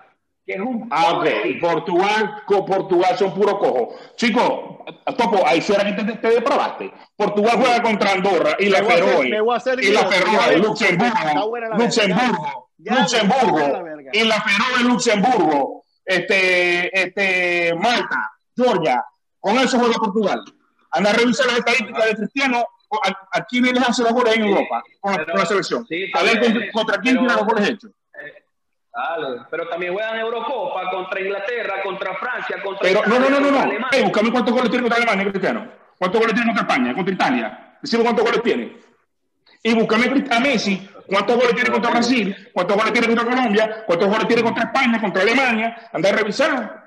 que 0.46 0.54
es 0.54 0.60
un 0.60 0.88
Ah. 0.90 1.22
Portugal, 1.60 2.42
con 2.46 2.64
Portugal 2.66 3.16
son 3.16 3.34
puro 3.34 3.58
cojo. 3.58 3.94
Chicos, 4.16 4.78
Topo, 5.16 5.46
ahí 5.46 5.60
será 5.60 5.84
que 5.84 6.02
te, 6.02 6.12
te 6.16 6.28
deprobaste. 6.30 6.90
Portugal 7.16 7.56
juega 7.56 7.82
contra 7.82 8.12
Andorra 8.12 8.56
y 8.58 8.68
la 8.68 8.82
Feroe. 8.82 9.28
me 9.28 9.40
voy 9.40 9.54
a 9.54 9.56
hacer 9.58 9.82
Y 9.82 9.92
la 9.92 10.06
Feroe, 10.08 10.56
Luxemburgo. 10.58 11.56
Luxemburgo, 11.76 12.69
Ya, 12.82 12.94
la 12.94 13.00
Luxemburgo. 13.02 13.58
la 13.58 14.40
Feroe, 14.42 14.84
Luxemburgo. 14.84 15.84
Este, 16.04 17.00
este, 17.02 17.74
Malta, 17.74 18.32
Georgia. 18.56 19.04
Con 19.38 19.56
eso 19.58 19.78
juega 19.78 19.94
Portugal. 19.94 20.42
Anda 20.90 21.10
a 21.10 21.12
revisar 21.14 21.46
las 21.46 21.58
estadísticas 21.58 22.04
de 22.06 22.16
Cristiano. 22.16 22.64
Aquí 23.32 23.60
viene 23.60 23.78
a 23.80 23.84
hacer 23.84 24.04
los 24.04 24.14
goles 24.14 24.36
en 24.36 24.44
Europa 24.44 24.82
con 25.00 25.12
la, 25.12 25.24
con 25.24 25.38
la 25.38 25.46
selección. 25.46 25.86
Sí, 25.86 26.10
A 26.12 26.22
ver 26.24 26.40
contra, 26.40 26.72
contra 26.72 26.98
quién 27.00 27.14
pero- 27.16 27.26
tiene 27.26 27.40
los 27.40 27.46
goles 27.52 27.68
hechos. 27.70 27.90
Dale, 28.92 29.42
pero 29.48 29.68
también 29.68 29.92
juegan 29.92 30.18
Eurocopa 30.18 30.90
contra 30.90 31.20
Inglaterra, 31.20 31.74
contra 31.84 32.12
Francia, 32.16 32.60
contra 32.62 32.80
Pero 32.82 33.02
no, 33.06 33.20
no, 33.20 33.30
no, 33.30 33.38
no, 33.40 33.50
no. 33.52 33.60
Alemania. 33.60 33.88
Hey, 33.92 34.02
búscame 34.02 34.32
cuántos 34.32 34.52
goles 34.52 34.68
tiene 34.68 34.82
contra 34.82 34.96
Alemania, 34.96 35.30
Cristiano. 35.30 35.72
¿Cuántos 35.96 36.20
goles 36.20 36.34
tiene 36.34 36.48
contra 36.52 36.62
España, 36.74 36.94
contra 36.94 37.14
Italia? 37.14 37.78
Decime 37.80 38.02
cuántos 38.02 38.24
goles 38.24 38.42
tiene. 38.42 38.76
Y 39.62 39.74
búscame 39.74 40.26
a 40.28 40.40
Messi, 40.40 40.88
cuántos 41.10 41.36
goles 41.36 41.54
tiene 41.54 41.70
contra 41.70 41.90
Brasil, 41.90 42.50
cuántos 42.54 42.76
goles 42.76 42.92
tiene 42.92 43.06
contra 43.08 43.24
Colombia, 43.26 43.84
cuántos 43.86 44.08
goles 44.08 44.26
tiene 44.28 44.42
contra 44.42 44.64
España, 44.64 45.00
contra 45.00 45.22
Alemania. 45.22 45.76
Anda 45.92 46.08
a 46.08 46.12
revisar. 46.12 46.80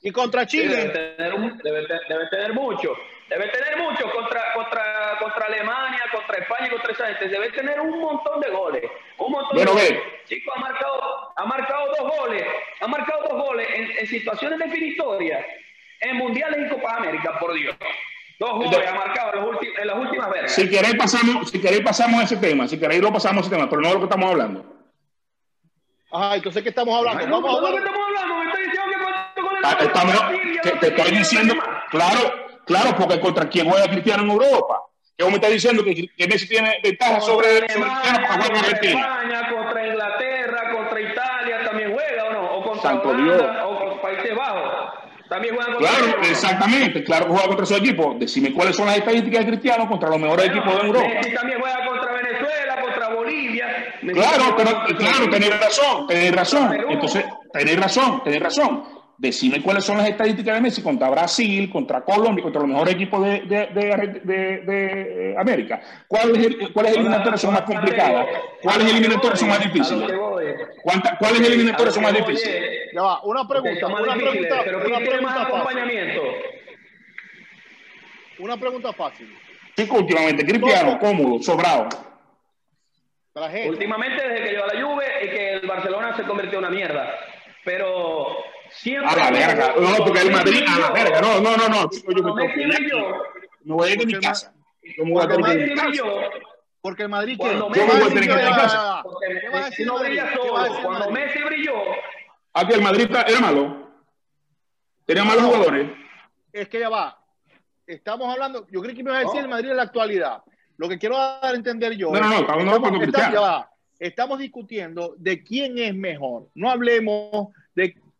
Y 0.00 0.10
contra 0.12 0.46
Sí, 0.48 0.58
debe 0.58 0.74
Chile. 0.82 0.88
tener, 1.16 1.34
un- 1.34 1.58
debe, 1.58 1.86
te- 1.86 2.00
debe 2.08 2.26
tener 2.30 2.52
mucho. 2.54 2.94
Debe 3.28 3.48
tener 3.48 3.76
mucho 3.76 4.10
contra, 4.10 4.54
contra, 4.54 4.82
contra 5.20 5.46
Alemania, 5.46 6.00
contra 6.12 6.38
España 6.38 6.66
y 6.68 6.70
contra 6.70 6.92
esa 6.92 7.06
gente. 7.08 7.28
Debe 7.28 7.50
tener 7.50 7.78
un 7.80 7.98
montón 8.00 8.40
de 8.40 8.48
goles. 8.48 8.84
Un 9.18 9.32
montón 9.32 9.56
Bueno, 9.56 9.74
de 9.74 9.82
ve. 9.82 9.88
goles. 9.88 10.02
Chico, 10.26 10.52
ha 10.56 10.60
marcado, 10.60 11.32
ha 11.36 11.44
marcado 11.44 11.86
dos 11.98 12.16
goles. 12.16 12.44
Ha 12.80 12.86
marcado 12.86 13.22
dos 13.28 13.44
goles 13.48 13.68
en, 13.74 13.90
en 13.98 14.06
situaciones 14.06 14.58
definitorias. 14.60 15.44
En 16.00 16.16
mundiales 16.16 16.66
y 16.66 16.68
Copa 16.70 16.96
América, 16.96 17.38
por 17.40 17.52
Dios. 17.52 17.76
Dos 18.38 18.50
goles 18.52 18.88
ha 18.88 18.94
marcado 18.94 19.34
en, 19.34 19.40
los 19.46 19.56
en 19.80 19.86
las 19.86 19.96
últimas 19.98 20.30
vergas. 20.30 20.52
Si 20.54 20.68
queréis 20.70 20.94
pasamos, 20.96 21.50
si 21.50 21.60
queréis 21.60 21.82
pasamos 21.82 22.22
ese 22.22 22.36
tema, 22.36 22.68
si 22.68 22.78
queréis 22.78 23.02
lo 23.02 23.12
pasamos 23.12 23.46
ese 23.46 23.54
tema, 23.54 23.68
pero 23.68 23.82
no 23.82 23.88
de 23.88 23.94
lo 23.94 24.00
que 24.00 24.04
estamos 24.06 24.30
hablando. 24.30 24.64
Ajá, 26.12 26.36
entonces, 26.36 26.62
¿qué 26.62 26.68
estamos 26.70 26.96
hablando? 26.96 27.20
Ay, 27.20 27.26
no, 27.28 27.40
Vamos 27.42 27.50
a 27.50 27.60
¿de 27.60 27.66
hablar. 27.66 27.82
qué 27.82 27.88
estamos 27.88 28.08
hablando? 28.08 28.34
Me 28.36 28.44
está 28.46 28.58
diciendo 28.58 28.96
que 29.34 29.42
goles 29.42 29.60
Ah, 29.64 29.76
estamos- 29.80 30.30
te 30.62 30.80
se 30.80 30.86
estoy 30.88 31.10
diciendo, 31.18 31.54
claro, 31.90 32.20
claro, 32.64 32.94
porque 32.96 33.20
contra 33.20 33.48
quién 33.48 33.68
juega 33.68 33.88
Cristiano 33.88 34.22
en 34.22 34.30
Europa. 34.30 34.82
Que 35.16 35.24
vos 35.24 35.32
me 35.32 35.36
estás 35.38 35.50
diciendo 35.50 35.82
que, 35.82 36.06
que 36.16 36.28
Messi 36.28 36.48
tiene 36.48 36.78
ventaja 36.82 37.20
sobre, 37.20 37.48
sobre 37.48 37.66
Cristiano 37.66 37.86
jugar 37.88 38.28
con 38.28 38.38
contra 38.38 38.60
Argentina. 38.60 39.00
España, 39.00 39.50
contra 39.50 39.86
Inglaterra, 39.88 40.72
contra 40.76 41.00
Italia 41.00 41.64
también 41.64 41.92
juega 41.92 42.24
o 42.24 42.32
no, 42.32 42.54
o 42.54 42.62
contra 42.62 42.90
Santo 42.90 43.08
Holanda, 43.08 43.34
Dios. 43.34 43.56
o 43.64 43.78
con 43.78 44.00
Países 44.00 44.36
Bajos. 44.36 44.94
También 45.28 45.54
juegan 45.54 45.74
contra 45.74 45.90
Claro, 45.90 46.22
exactamente, 46.22 47.04
claro 47.04 47.26
que 47.26 47.32
juega 47.32 47.46
contra 47.48 47.66
su 47.66 47.74
equipo. 47.76 48.16
Decime 48.18 48.52
cuáles 48.52 48.76
son 48.76 48.86
las 48.86 48.96
estadísticas 48.96 49.40
de 49.40 49.46
Cristiano 49.46 49.88
contra 49.88 50.08
los 50.08 50.18
mejores 50.18 50.46
Bueno, 50.46 50.60
equipos 50.60 50.80
de 50.80 50.86
Europa. 50.88 51.08
Messi 51.08 51.34
también 51.34 51.60
juega 51.60 51.86
contra 51.86 52.12
Venezuela, 52.12 52.80
contra 52.80 53.08
Bolivia. 53.14 53.94
Claro, 54.00 54.54
pero 54.56 54.96
claro, 54.96 55.30
tenéis 55.30 55.60
razón, 55.60 56.06
tenéis 56.06 56.32
razón. 56.34 56.76
Entonces, 56.88 57.24
tenéis 57.52 57.80
razón, 57.80 58.22
tenéis 58.24 58.42
razón. 58.42 58.97
Decime 59.20 59.60
cuáles 59.60 59.84
son 59.84 59.98
las 59.98 60.08
estadísticas 60.08 60.54
de 60.54 60.60
Messi 60.60 60.80
contra 60.80 61.10
Brasil, 61.10 61.68
contra 61.70 62.02
Colombia, 62.04 62.40
contra 62.40 62.60
los 62.60 62.70
mejores 62.70 62.94
equipos 62.94 63.20
de, 63.24 63.40
de, 63.40 63.66
de, 63.66 64.20
de- 64.22 64.58
de, 64.60 65.34
América. 65.36 65.80
¿Cuáles 66.06 66.56
cuáles 66.72 66.92
eliminatorias 66.92 67.40
son 67.40 67.52
más 67.52 67.62
complicadas? 67.62 68.26
¿Cuáles 68.62 68.90
eliminatorias 68.92 69.40
son 69.40 69.48
más 69.48 69.58
difíciles? 69.60 70.08
¿Cuántas- 70.84 71.18
¿Cuáles 71.18 71.40
eliminatorias 71.40 71.94
son 71.94 72.02
más 72.04 72.14
difíciles? 72.14 72.62
Ya 72.94 73.02
va, 73.02 73.22
una 73.24 73.48
pregunta, 73.48 73.86
una 73.88 74.14
pregunta, 74.14 74.60
pero 74.64 74.78
una 74.78 74.86
¿quién 74.86 74.98
tiene 75.08 75.20
más 75.20 75.34
pregunta 75.34 75.34
fácil. 75.34 75.54
acompañamiento? 75.56 76.22
Una 78.38 78.56
pregunta 78.56 78.92
fácil. 78.92 79.34
Chico, 79.76 79.96
últimamente, 79.96 80.46
Cristiano, 80.46 80.96
cómodo, 81.00 81.42
sobrado. 81.42 81.88
Últimamente, 83.66 84.28
desde 84.28 84.44
que 84.44 84.50
llegó 84.50 84.64
a 84.64 84.74
la 84.74 84.80
Juve 84.82 85.04
y 85.24 85.28
que 85.28 85.52
el 85.54 85.66
Barcelona 85.66 86.16
se 86.16 86.22
convirtió 86.22 86.58
en 86.60 86.64
una 86.64 86.74
mierda. 86.74 87.08
Pero 87.64 88.26
siempre. 88.70 89.10
A 89.10 89.16
la 89.16 89.30
verga. 89.30 89.74
No, 89.78 90.04
porque 90.04 90.20
el 90.20 90.30
Madrid, 90.32 90.62
a 90.68 90.78
la 90.78 90.90
verga. 90.90 91.20
No, 91.20 91.40
no, 91.40 91.56
no, 91.56 91.68
no. 91.68 91.88
Chico, 91.90 92.12
yo 92.12 92.22
me 92.22 92.42
tengo 92.42 92.54
que 92.54 92.62
ir 92.62 92.74
aquí. 92.74 93.04
Me 93.64 93.74
voy 93.74 93.88
a 93.88 93.92
ir 93.92 93.98
de 94.00 94.06
mi 94.06 94.14
casa. 94.20 94.54
Yo 94.96 95.04
me 95.04 95.12
voy 95.12 95.22
a 95.24 95.28
porque 95.28 95.34
el 95.36 95.42
tener 95.44 95.56
que 95.58 95.62
ir 95.62 95.68
de 95.68 95.86
mi 95.90 95.98
casa. 95.98 96.10
Porque 96.80 97.02
el 97.02 97.08
Madrid 97.08 97.36
Cuando 97.38 97.68
¿qué? 97.70 97.80
Messi- 97.80 97.84
¿Qué 97.84 97.90
va 97.90 97.94
a 97.94 97.98
Yo 97.98 97.98
me 97.98 98.00
voy 98.00 98.10
a 98.10 98.14
tener 98.14 98.24
que 98.24 98.30
ir 98.30 98.38
de 98.38 98.50
mi 98.50 98.56
casa. 98.56 99.02
porque 99.02 99.26
¿Qué 99.40 99.48
va 99.48 99.58
a 99.58 99.60
Messi 99.62 99.70
decir 99.70 99.86
no 99.86 99.98
brilla 99.98 100.32
¿Qué 100.32 100.50
va 100.50 100.62
a 100.62 100.66
solo. 100.66 100.82
Cuando? 100.82 101.10
Messi 101.10 101.38
brilló, 101.42 101.74
Aquí 102.54 102.72
el 102.72 102.82
Madrid 102.82 103.08
era 103.10 103.40
malo. 103.40 103.88
Tenía 105.04 105.24
malos 105.24 105.44
jugadores. 105.44 105.90
Es 106.52 106.68
que 106.68 106.80
ya 106.80 106.88
va. 106.88 107.18
Estamos 107.86 108.28
hablando, 108.32 108.66
yo 108.70 108.80
creo 108.82 108.94
que 108.94 109.02
me 109.02 109.10
va 109.10 109.18
a 109.18 109.20
decir 109.20 109.36
No. 109.36 109.40
el 109.40 109.48
Madrid 109.48 109.70
en 109.70 109.76
la 109.76 109.82
actualidad. 109.84 110.42
Lo 110.76 110.88
que 110.88 110.98
quiero 110.98 111.16
dar 111.16 111.44
a 111.44 111.50
entender 111.56 111.96
yo. 111.96 112.10
No, 112.12 112.20
no, 112.20 112.28
no, 112.28 112.98
es- 113.00 113.64
estamos 113.98 114.38
discutiendo 114.38 115.14
de 115.18 115.42
quién 115.42 115.78
es 115.78 115.94
mejor. 115.94 116.48
No 116.54 116.70
hablemos. 116.70 117.48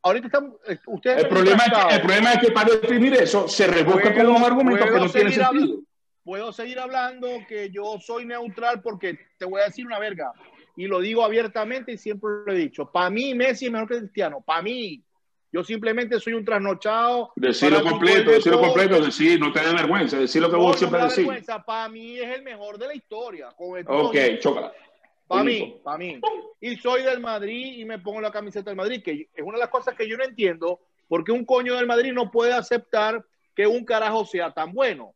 Ahorita 0.08 0.26
estamos. 0.26 0.54
eh, 0.66 0.78
Ustedes 0.86 1.16
El 1.18 1.22
están 1.22 1.34
problema, 1.36 1.56
es 1.56 1.62
que, 1.62 1.64
enfrascados. 1.68 1.94
el 1.94 2.00
problema 2.00 2.32
es 2.32 2.40
que 2.40 2.52
para 2.52 2.74
definir 2.76 3.14
eso 3.14 3.48
se 3.48 3.66
rebusca 3.66 4.14
con 4.14 4.26
unos 4.26 4.42
argumentos 4.42 4.86
que 4.90 4.98
no 4.98 5.08
tienen 5.08 5.32
sentido. 5.32 5.80
Puedo 6.24 6.52
seguir 6.52 6.78
hablando 6.78 7.28
que 7.48 7.70
yo 7.70 7.98
soy 8.00 8.26
neutral 8.26 8.82
porque 8.82 9.18
te 9.38 9.44
voy 9.46 9.60
a 9.60 9.64
decir 9.64 9.86
una 9.86 9.98
verga. 9.98 10.32
Y 10.76 10.86
lo 10.86 11.00
digo 11.00 11.24
abiertamente 11.24 11.92
y 11.92 11.98
siempre 11.98 12.30
lo 12.46 12.52
he 12.52 12.56
dicho. 12.56 12.90
Para 12.90 13.10
mí, 13.10 13.34
Messi 13.34 13.66
es 13.66 13.72
mejor 13.72 13.88
que 13.88 13.98
Cristiano. 13.98 14.42
Para 14.44 14.62
mí. 14.62 15.02
Yo 15.50 15.64
simplemente 15.64 16.20
soy 16.20 16.34
un 16.34 16.44
trasnochado. 16.44 17.32
Decirlo 17.34 17.82
completo, 17.82 18.32
decirlo 18.32 18.60
completo, 18.60 19.00
decir, 19.00 19.40
no 19.40 19.50
te 19.50 19.60
dé 19.60 19.72
vergüenza, 19.72 20.18
decir 20.18 20.42
lo 20.42 20.50
que 20.50 20.56
vos 20.56 20.76
siempre 20.78 21.00
decís. 21.00 21.26
Para 21.66 21.88
mí 21.88 22.18
es 22.18 22.36
el 22.36 22.42
mejor 22.42 22.76
de 22.78 22.88
la 22.88 22.94
historia. 22.94 23.48
Con 23.56 23.78
el 23.78 23.86
Ok, 23.88 24.14
chócala. 24.40 24.70
Para 25.28 25.44
mí, 25.44 25.78
para 25.85 25.99
mí. 25.99 26.20
Y 26.61 26.76
soy 26.76 27.02
del 27.02 27.20
Madrid 27.20 27.78
y 27.78 27.85
me 27.85 27.99
pongo 27.99 28.20
la 28.20 28.32
camiseta 28.32 28.70
del 28.70 28.76
Madrid, 28.76 29.02
que 29.04 29.28
es 29.32 29.44
una 29.44 29.58
de 29.58 29.62
las 29.62 29.68
cosas 29.68 29.94
que 29.94 30.08
yo 30.08 30.16
no 30.16 30.25
entiendo, 30.25 30.80
porque 31.06 31.32
un 31.32 31.44
coño 31.44 31.76
del 31.76 31.87
Madrid 31.87 32.12
no 32.12 32.30
puede 32.30 32.54
aceptar 32.54 33.25
que 33.54 33.66
un 33.66 33.85
carajo 33.85 34.25
sea 34.25 34.52
tan 34.52 34.73
bueno. 34.73 35.14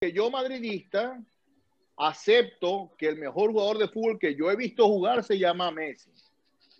Que 0.00 0.12
yo, 0.12 0.30
madridista, 0.30 1.20
acepto 1.96 2.92
que 2.96 3.08
el 3.08 3.16
mejor 3.16 3.50
jugador 3.50 3.78
de 3.78 3.88
fútbol 3.88 4.18
que 4.18 4.34
yo 4.34 4.50
he 4.50 4.56
visto 4.56 4.86
jugar 4.86 5.24
se 5.24 5.38
llama 5.38 5.70
Messi. 5.70 6.10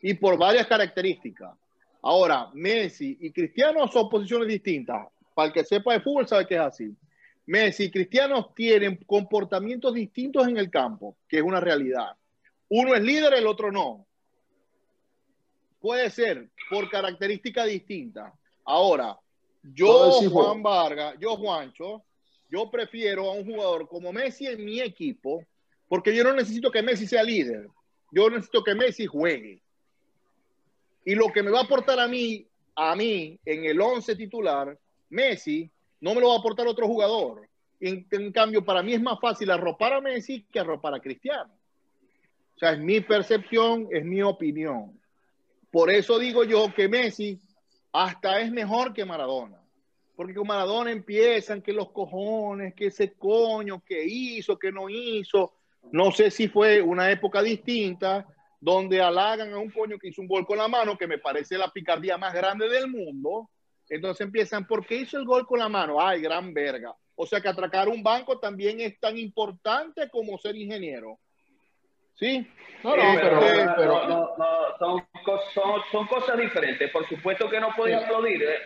Y 0.00 0.14
por 0.14 0.38
varias 0.38 0.66
características. 0.66 1.56
Ahora, 2.02 2.50
Messi 2.54 3.16
y 3.20 3.32
Cristiano 3.32 3.86
son 3.88 4.08
posiciones 4.08 4.48
distintas. 4.48 5.06
Para 5.34 5.48
el 5.48 5.52
que 5.52 5.64
sepa 5.64 5.92
de 5.92 6.00
fútbol 6.00 6.26
sabe 6.26 6.46
que 6.46 6.54
es 6.54 6.60
así. 6.60 6.96
Messi 7.46 7.84
y 7.84 7.90
Cristiano 7.90 8.52
tienen 8.54 8.96
comportamientos 9.04 9.94
distintos 9.94 10.46
en 10.46 10.56
el 10.56 10.70
campo, 10.70 11.16
que 11.28 11.38
es 11.38 11.42
una 11.42 11.60
realidad. 11.60 12.16
Uno 12.68 12.94
es 12.94 13.02
líder, 13.02 13.34
el 13.34 13.46
otro 13.46 13.72
no. 13.72 14.06
Puede 15.80 16.08
ser 16.10 16.48
por 16.70 16.88
características 16.88 17.66
distintas. 17.66 18.32
Ahora, 18.64 19.18
yo. 19.62 20.12
Juan 20.30 20.62
Vargas, 20.62 21.16
yo, 21.20 21.36
Juancho, 21.36 22.04
yo 22.48 22.70
prefiero 22.70 23.30
a 23.30 23.34
un 23.34 23.44
jugador 23.44 23.88
como 23.88 24.12
Messi 24.12 24.46
en 24.46 24.64
mi 24.64 24.80
equipo, 24.80 25.44
porque 25.88 26.14
yo 26.14 26.22
no 26.22 26.32
necesito 26.34 26.70
que 26.70 26.82
Messi 26.82 27.06
sea 27.06 27.22
líder. 27.22 27.66
Yo 28.12 28.28
necesito 28.30 28.62
que 28.62 28.74
Messi 28.74 29.06
juegue. 29.06 29.62
Y 31.04 31.14
lo 31.14 31.32
que 31.32 31.42
me 31.42 31.50
va 31.50 31.60
a 31.60 31.64
aportar 31.64 31.98
a 31.98 32.06
mí, 32.06 32.46
a 32.76 32.94
mí, 32.94 33.40
en 33.44 33.64
el 33.64 33.80
11 33.80 34.14
titular, 34.14 34.78
Messi, 35.08 35.70
no 36.02 36.14
me 36.14 36.20
lo 36.20 36.28
va 36.30 36.34
a 36.34 36.38
aportar 36.38 36.66
otro 36.66 36.86
jugador. 36.88 37.48
En, 37.80 38.32
cambio, 38.32 38.64
para 38.64 38.82
mí 38.82 38.92
es 38.92 39.00
más 39.00 39.18
fácil 39.20 39.50
arropar 39.50 39.92
a 39.92 40.00
Messi 40.00 40.44
que 40.52 40.58
arropar 40.58 40.94
a 40.94 41.00
Cristiano. 41.00 41.52
O 42.54 42.58
sea, 42.58 42.72
es 42.72 42.80
mi 42.80 43.00
percepción, 43.00 43.88
es 43.90 44.04
mi 44.04 44.20
opinión. 44.20 45.00
Por 45.70 45.90
eso 45.90 46.18
digo 46.18 46.42
yo 46.44 46.74
que 46.74 46.88
Messi 46.88 47.40
hasta 47.92 48.40
es 48.40 48.50
mejor 48.50 48.92
que 48.92 49.04
Maradona. 49.04 49.60
Porque 50.16 50.34
con 50.34 50.46
Maradona 50.46 50.90
empiezan 50.90 51.62
que 51.62 51.72
los 51.72 51.90
cojones, 51.92 52.74
que 52.74 52.86
ese 52.86 53.12
coño, 53.14 53.82
que 53.86 54.04
hizo, 54.04 54.58
que 54.58 54.72
no 54.72 54.88
hizo. 54.88 55.52
No 55.92 56.10
sé 56.10 56.32
si 56.32 56.48
fue 56.48 56.82
una 56.82 57.10
época 57.12 57.42
distinta 57.42 58.26
donde 58.60 59.00
halagan 59.00 59.52
a 59.52 59.58
un 59.58 59.70
coño 59.70 59.98
que 59.98 60.08
hizo 60.08 60.20
un 60.20 60.28
gol 60.28 60.46
con 60.46 60.58
la 60.58 60.66
mano, 60.66 60.98
que 60.98 61.06
me 61.06 61.18
parece 61.18 61.56
la 61.56 61.70
picardía 61.70 62.18
más 62.18 62.34
grande 62.34 62.68
del 62.68 62.88
mundo. 62.88 63.50
Entonces 63.94 64.24
empiezan, 64.26 64.66
¿por 64.66 64.86
qué 64.86 64.96
hizo 64.96 65.18
el 65.18 65.24
gol 65.26 65.46
con 65.46 65.58
la 65.58 65.68
mano? 65.68 66.00
Ay, 66.00 66.22
gran 66.22 66.54
verga. 66.54 66.94
O 67.14 67.26
sea 67.26 67.40
que 67.42 67.48
atracar 67.48 67.88
un 67.90 68.02
banco 68.02 68.38
también 68.38 68.80
es 68.80 68.98
tan 68.98 69.18
importante 69.18 70.08
como 70.08 70.38
ser 70.38 70.56
ingeniero. 70.56 71.18
¿Sí? 72.14 72.46
No, 72.82 72.96
no, 72.96 73.02
Sí, 73.02 73.18
pero, 73.20 73.34
no, 73.34 73.40
pero- 73.76 74.08
no, 74.08 74.36
no, 74.38 74.78
son, 74.78 75.06
son, 75.52 75.80
son 75.90 76.06
cosas 76.06 76.38
diferentes. 76.38 76.90
Por 76.90 77.06
supuesto 77.08 77.50
que 77.50 77.60
no 77.60 77.68
podía 77.76 77.98
Sí. 77.98 78.04
aplaudir. 78.04 78.42
Eh, 78.42 78.56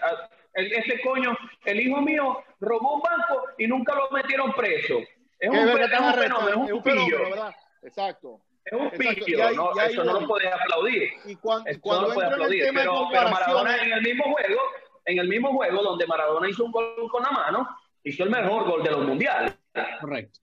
Este 0.54 1.00
coño, 1.02 1.36
el 1.64 1.80
hijo 1.80 2.00
mío, 2.00 2.42
robó 2.60 2.94
un 2.94 3.02
banco 3.02 3.42
y 3.58 3.66
nunca 3.66 3.94
lo 3.94 4.08
metieron 4.10 4.52
preso. 4.54 5.00
Es 5.38 5.50
un, 5.50 5.56
es 5.56 5.74
un 5.74 6.14
fenómeno, 6.14 6.64
es 6.66 6.72
un 6.72 6.82
pillo. 6.82 7.18
¿verdad? 7.30 7.54
Exacto. 7.82 8.40
Es 8.64 8.72
un 8.72 8.86
Exacto, 8.86 9.24
pillo, 9.26 9.50
¿no? 9.50 9.70
eso 9.82 10.02
no 10.04 10.20
lo 10.20 10.26
puedes 10.26 10.50
aplaudir. 10.52 11.10
Y 11.26 11.36
cuando, 11.36 11.68
Eso 11.70 11.80
cuando 11.80 12.08
no 12.08 12.14
lo 12.14 12.20
el 12.22 12.26
aplaudir. 12.32 12.64
Pero, 12.74 13.08
pero 13.12 13.28
Maradona 13.30 13.76
en 13.82 13.92
el 13.92 14.02
mismo 14.02 14.24
juego, 14.32 14.60
en 15.06 15.18
el 15.18 15.28
mismo 15.28 15.52
juego 15.54 15.82
donde 15.82 16.06
Maradona 16.06 16.48
hizo 16.50 16.64
un 16.64 16.72
gol 16.72 17.08
con 17.10 17.22
la 17.22 17.30
mano, 17.30 17.68
hizo 18.04 18.24
el 18.24 18.30
mejor 18.30 18.64
gol 18.68 18.82
de 18.82 18.90
los 18.90 19.04
mundiales. 19.06 19.54
Correcto. 20.00 20.40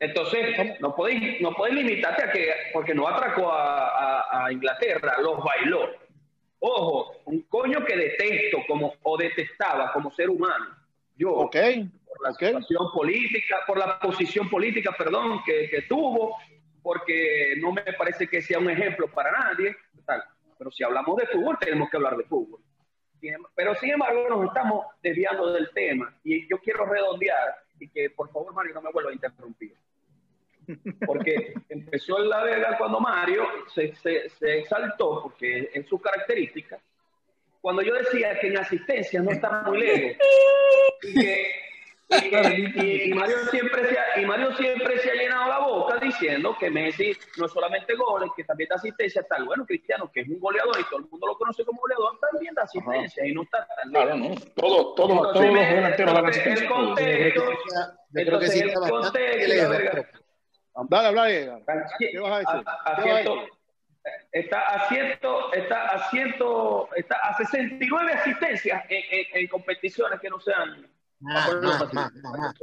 Entonces, 0.00 0.80
no 0.80 0.94
podéis, 0.94 1.40
no 1.40 1.52
podéis 1.54 1.76
limitarte 1.84 2.22
a 2.24 2.30
que, 2.32 2.52
porque 2.72 2.94
no 2.94 3.08
atracó 3.08 3.50
a, 3.52 3.88
a- 3.88 4.46
a 4.46 4.52
Inglaterra, 4.52 5.16
los 5.20 5.42
bailó. 5.42 5.88
Ojo, 6.60 7.16
un 7.26 7.42
coño 7.42 7.84
que 7.84 7.96
detesto 7.96 8.58
como, 8.68 8.94
o 9.02 9.16
detestaba 9.16 9.92
como 9.92 10.10
ser 10.12 10.30
humano. 10.30 10.66
Yo, 11.16 11.34
por 11.50 12.22
la 12.22 12.30
ok. 12.30 12.38
situación 12.38 12.92
política, 12.92 13.56
por 13.66 13.78
la 13.78 13.98
posición 13.98 14.48
política, 14.48 14.94
perdón, 14.96 15.40
que, 15.44 15.68
que 15.68 15.82
tuvo, 15.82 16.36
porque 16.82 17.54
no 17.60 17.72
me 17.72 17.82
parece 17.82 18.28
que 18.28 18.40
sea 18.40 18.58
un 18.60 18.70
ejemplo 18.70 19.08
para 19.08 19.32
nadie. 19.32 19.76
tal. 20.06 20.22
Pero 20.56 20.70
si 20.70 20.84
hablamos 20.84 21.16
de 21.16 21.26
fútbol, 21.26 21.56
tenemos 21.60 21.88
que 21.90 21.96
hablar 21.96 22.16
de 22.16 22.24
fútbol. 22.24 22.60
Em- 23.22 23.42
Pero 23.54 23.74
sin 23.76 23.90
embargo, 23.90 24.28
nos 24.28 24.46
estamos 24.46 24.86
desviando 25.02 25.52
del 25.52 25.70
tema 25.70 26.14
y 26.24 26.48
yo 26.48 26.58
quiero 26.58 26.86
redondear 26.86 27.56
y 27.80 27.88
que 27.88 28.10
por 28.10 28.30
favor, 28.30 28.54
Mario, 28.54 28.74
no 28.74 28.82
me 28.82 28.92
vuelva 28.92 29.10
a 29.10 29.14
interrumpir. 29.14 29.74
Porque 31.06 31.54
empezó 31.68 32.18
en 32.20 32.28
la 32.28 32.42
Vega 32.42 32.76
cuando 32.76 33.00
Mario 33.00 33.44
se, 33.74 33.94
se, 33.96 34.28
se 34.30 34.58
exaltó, 34.58 35.22
porque 35.22 35.70
es 35.72 35.86
su 35.86 36.00
característica, 36.00 36.78
cuando 37.60 37.82
yo 37.82 37.94
decía 37.94 38.38
que 38.38 38.48
en 38.48 38.58
asistencia 38.58 39.20
no 39.20 39.30
está 39.30 39.62
muy 39.62 39.78
lejos. 39.78 40.16
Y, 41.00 41.14
que, 41.14 41.52
y, 42.10 42.30
que- 42.30 42.72
y- 42.76 43.10
y 43.10 43.14
Mario 43.14 43.36
siempre 43.50 43.84
se 43.86 43.98
ha, 43.98 44.20
y 44.20 44.24
Mario 44.26 44.54
siempre 44.56 44.98
se 44.98 45.10
ha 45.10 45.14
llenado 45.14 45.48
la 45.48 45.58
boca 45.58 45.96
diciendo 45.98 46.56
que 46.58 46.70
Messi 46.70 47.12
no 47.36 47.46
es 47.46 47.52
solamente 47.52 47.94
goles, 47.94 48.30
que 48.36 48.44
también 48.44 48.68
da 48.70 48.76
asistencia, 48.76 49.22
tal. 49.28 49.44
Bueno, 49.44 49.66
Cristiano, 49.66 50.10
que 50.12 50.20
es 50.20 50.28
un 50.28 50.38
goleador 50.40 50.78
y 50.80 50.84
todo 50.84 51.00
el 51.00 51.06
mundo 51.10 51.26
lo 51.26 51.36
conoce 51.36 51.64
como 51.64 51.80
goleador, 51.80 52.18
también 52.20 52.54
da 52.54 52.62
asistencia 52.62 53.26
y 53.26 53.32
no 53.34 53.42
está 53.42 53.66
tan. 53.76 53.90
Claro, 53.90 54.16
¿no? 54.16 54.34
Todos, 54.56 54.94
todos, 54.94 55.10
Entonces, 55.10 55.32
todos 55.42 55.54
los 55.54 55.68
delanteros 55.68 56.14
dan 56.14 56.26
asistencia. 56.26 56.64
el 56.66 56.72
contexto, 56.72 57.42
Yo 58.10 58.24
creo 58.26 58.38
que 58.38 58.46
sí 58.48 58.58
está 58.60 58.80
contexto, 58.90 60.02
Dale, 60.90 61.08
habla, 61.08 61.30
Edgar. 61.30 61.62
¿Qué 61.98 62.10
¿Qué 62.12 62.18
vas 62.20 62.32
a 62.32 62.38
decir? 62.38 62.62
A, 62.66 62.92
a 62.92 63.02
¿Qué 63.02 63.10
vas 63.10 63.18
a 63.18 63.22
ciento- 63.22 63.34
decir? 63.34 63.52
está 64.32 64.60
a 64.62 64.88
ciento, 64.88 65.52
está 65.52 65.84
a 65.88 66.10
ciento, 66.10 66.88
está 66.96 67.16
a 67.16 67.36
69 67.36 68.12
asistencias 68.12 68.84
en, 68.88 69.02
en- 69.10 69.26
en 69.34 69.46
competiciones 69.48 70.20
que 70.20 70.30
no 70.30 70.38
sean. 70.40 70.86
Más, 71.20 71.54
más, 71.54 71.94
más, 71.94 72.14
más, 72.14 72.38
más. 72.38 72.54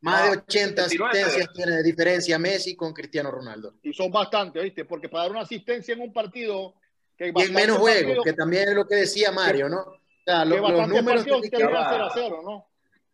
Más 0.00 0.24
de 0.24 0.30
80 0.38 0.82
29. 0.82 1.10
asistencias 1.10 1.52
tiene 1.54 1.72
de 1.76 1.82
diferencia 1.84 2.38
Messi 2.38 2.74
con 2.74 2.92
Cristiano 2.92 3.30
Ronaldo. 3.30 3.74
Y 3.82 3.92
son 3.92 4.10
bastantes, 4.10 4.62
¿viste? 4.62 4.84
Porque 4.84 5.08
para 5.08 5.24
dar 5.24 5.30
una 5.30 5.40
asistencia 5.42 5.94
en 5.94 6.00
un 6.00 6.12
partido 6.12 6.74
que 7.16 7.32
Y 7.34 7.42
en 7.42 7.52
menos 7.54 7.78
juegos, 7.78 8.24
que 8.24 8.32
también 8.32 8.68
es 8.68 8.74
lo 8.74 8.86
que 8.86 8.96
decía 8.96 9.30
Mario, 9.30 9.68
¿no? 9.68 9.80
O 9.80 10.00
sea, 10.24 10.42
que 10.42 10.48
lo- 10.48 10.56
los 10.56 10.62
bastantes 10.62 11.02
números 11.02 11.24
que-. 11.24 11.50
0 11.56 11.78
a 11.78 12.10
0, 12.12 12.40
¿no? 12.44 12.66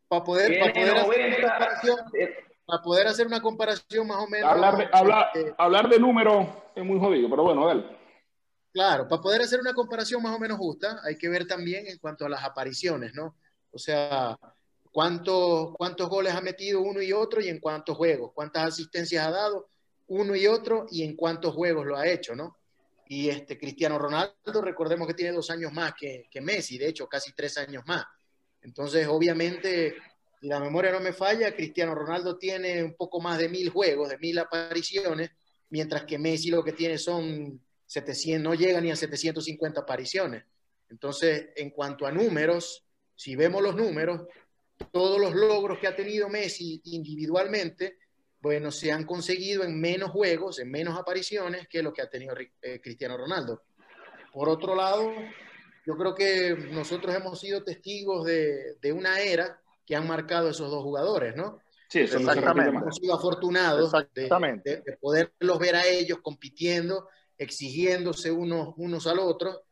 para 0.08 0.24
poder, 0.24 0.58
para 0.58 0.72
poder 0.72 0.88
hacer 0.88 0.94
una 0.94 1.02
90, 1.02 1.36
comparación, 1.42 1.98
eh, 2.18 2.34
para 2.64 2.82
poder 2.82 3.06
hacer 3.06 3.26
una 3.26 3.42
comparación 3.42 4.06
más 4.06 4.24
o 4.24 4.26
menos. 4.28 4.50
Hablar 4.50 4.76
de, 4.78 4.88
hablar, 4.90 5.26
eh, 5.34 5.54
hablar 5.58 5.88
de 5.90 5.98
números 6.00 6.46
es 6.74 6.84
muy 6.84 6.98
jodido, 6.98 7.28
pero 7.28 7.42
bueno, 7.42 7.66
dale. 7.66 7.84
Claro, 8.72 9.06
para 9.06 9.20
poder 9.20 9.42
hacer 9.42 9.60
una 9.60 9.74
comparación 9.74 10.22
más 10.22 10.34
o 10.34 10.38
menos 10.38 10.56
justa, 10.56 11.00
hay 11.04 11.18
que 11.18 11.28
ver 11.28 11.46
también 11.46 11.86
en 11.86 11.98
cuanto 11.98 12.24
a 12.24 12.30
las 12.30 12.42
apariciones, 12.42 13.12
¿no? 13.14 13.36
O 13.70 13.78
sea, 13.78 14.38
cuántos, 14.92 15.74
cuántos 15.76 16.08
goles 16.08 16.34
ha 16.34 16.40
metido 16.40 16.80
uno 16.80 17.00
y 17.02 17.12
otro 17.12 17.40
y 17.40 17.48
en 17.48 17.60
cuántos 17.60 17.96
juegos, 17.96 18.32
cuántas 18.34 18.68
asistencias 18.68 19.26
ha 19.26 19.30
dado 19.30 19.68
uno 20.08 20.34
y 20.34 20.46
otro 20.46 20.86
y 20.90 21.02
en 21.02 21.16
cuántos 21.16 21.54
juegos 21.54 21.86
lo 21.86 21.96
ha 21.96 22.06
hecho, 22.06 22.34
¿no? 22.34 22.56
Y 23.06 23.28
este 23.30 23.58
Cristiano 23.58 23.98
Ronaldo, 23.98 24.60
recordemos 24.62 25.06
que 25.06 25.14
tiene 25.14 25.32
dos 25.32 25.50
años 25.50 25.72
más 25.72 25.94
que, 25.98 26.26
que 26.30 26.40
Messi, 26.40 26.76
de 26.76 26.88
hecho, 26.88 27.06
casi 27.06 27.32
tres 27.32 27.56
años 27.56 27.82
más. 27.86 28.04
Entonces, 28.60 29.06
obviamente, 29.06 29.96
si 30.40 30.46
la 30.46 30.60
memoria 30.60 30.92
no 30.92 31.00
me 31.00 31.12
falla, 31.12 31.54
Cristiano 31.54 31.94
Ronaldo 31.94 32.36
tiene 32.36 32.82
un 32.82 32.94
poco 32.94 33.20
más 33.20 33.38
de 33.38 33.48
mil 33.48 33.70
juegos, 33.70 34.10
de 34.10 34.18
mil 34.18 34.38
apariciones, 34.38 35.30
mientras 35.70 36.04
que 36.04 36.18
Messi 36.18 36.50
lo 36.50 36.62
que 36.62 36.72
tiene 36.72 36.98
son 36.98 37.60
700, 37.86 38.42
no 38.42 38.54
llega 38.54 38.80
ni 38.80 38.90
a 38.90 38.96
750 38.96 39.80
apariciones. 39.80 40.44
Entonces, 40.90 41.48
en 41.56 41.70
cuanto 41.70 42.06
a 42.06 42.12
números, 42.12 42.84
si 43.14 43.36
vemos 43.36 43.62
los 43.62 43.74
números, 43.74 44.22
todos 44.86 45.20
los 45.20 45.34
logros 45.34 45.78
que 45.78 45.86
ha 45.86 45.96
tenido 45.96 46.28
Messi 46.28 46.80
individualmente, 46.84 47.98
bueno, 48.40 48.70
se 48.70 48.92
han 48.92 49.04
conseguido 49.04 49.64
en 49.64 49.80
menos 49.80 50.10
juegos, 50.10 50.58
en 50.60 50.70
menos 50.70 50.98
apariciones 50.98 51.66
que 51.68 51.82
lo 51.82 51.92
que 51.92 52.02
ha 52.02 52.08
tenido 52.08 52.34
eh, 52.62 52.80
Cristiano 52.80 53.16
Ronaldo. 53.16 53.62
Por 54.32 54.48
otro 54.48 54.74
lado, 54.76 55.10
yo 55.86 55.96
creo 55.96 56.14
que 56.14 56.56
nosotros 56.70 57.14
hemos 57.14 57.40
sido 57.40 57.64
testigos 57.64 58.24
de, 58.24 58.74
de 58.80 58.92
una 58.92 59.20
era 59.20 59.60
que 59.84 59.96
han 59.96 60.06
marcado 60.06 60.50
esos 60.50 60.70
dos 60.70 60.82
jugadores, 60.82 61.34
¿no? 61.34 61.60
Sí, 61.88 62.00
eso 62.00 62.18
Exactamente. 62.18 62.76
Hemos 62.76 62.96
sido 62.96 63.14
afortunados 63.14 63.90
de, 63.92 63.98
Exactamente. 64.24 64.70
de- 64.76 64.82
de 64.82 64.96
poderlos 64.98 65.58
ver 65.58 65.74
a 65.74 65.86
ellos 65.86 66.18
compitiendo, 66.22 67.08
exigiéndose 67.38 68.30
unos, 68.30 68.74
unos 68.76 69.06
al 69.06 69.18
otro. 69.18 69.62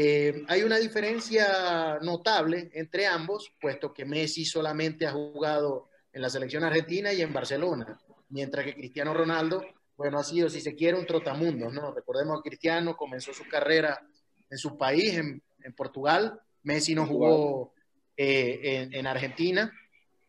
Eh, 0.00 0.44
hay 0.46 0.62
una 0.62 0.78
diferencia 0.78 1.98
notable 2.02 2.70
entre 2.72 3.04
ambos, 3.04 3.52
puesto 3.60 3.92
que 3.92 4.04
Messi 4.04 4.44
solamente 4.44 5.08
ha 5.08 5.10
jugado 5.10 5.88
en 6.12 6.22
la 6.22 6.30
selección 6.30 6.62
argentina 6.62 7.12
y 7.12 7.20
en 7.20 7.32
Barcelona, 7.32 8.00
mientras 8.28 8.64
que 8.64 8.74
Cristiano 8.74 9.12
Ronaldo, 9.12 9.66
bueno, 9.96 10.20
ha 10.20 10.22
sido, 10.22 10.48
si 10.48 10.60
se 10.60 10.76
quiere, 10.76 10.96
un 10.96 11.04
trotamundo, 11.04 11.68
¿no? 11.72 11.92
Recordemos 11.92 12.40
que 12.44 12.50
Cristiano 12.50 12.96
comenzó 12.96 13.34
su 13.34 13.48
carrera 13.48 14.00
en 14.48 14.56
su 14.56 14.78
país, 14.78 15.18
en, 15.18 15.42
en 15.64 15.74
Portugal, 15.74 16.40
Messi 16.62 16.94
no 16.94 17.04
jugó 17.04 17.74
eh, 18.16 18.60
en, 18.62 18.94
en 18.94 19.06
Argentina, 19.08 19.72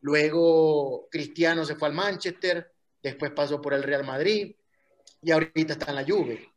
luego 0.01 1.08
Cristiano 1.12 1.63
se 1.63 1.75
fue 1.75 1.89
al 1.89 1.93
Manchester, 1.93 2.71
después 3.03 3.34
pasó 3.34 3.62
por 3.62 3.75
el 3.75 3.84
Real 3.84 4.03
Madrid 4.03 4.55
y 5.21 5.29
ahorita 5.29 5.73
está 5.73 5.91
en 5.91 5.95
la 5.95 6.05
Juve. 6.05 6.49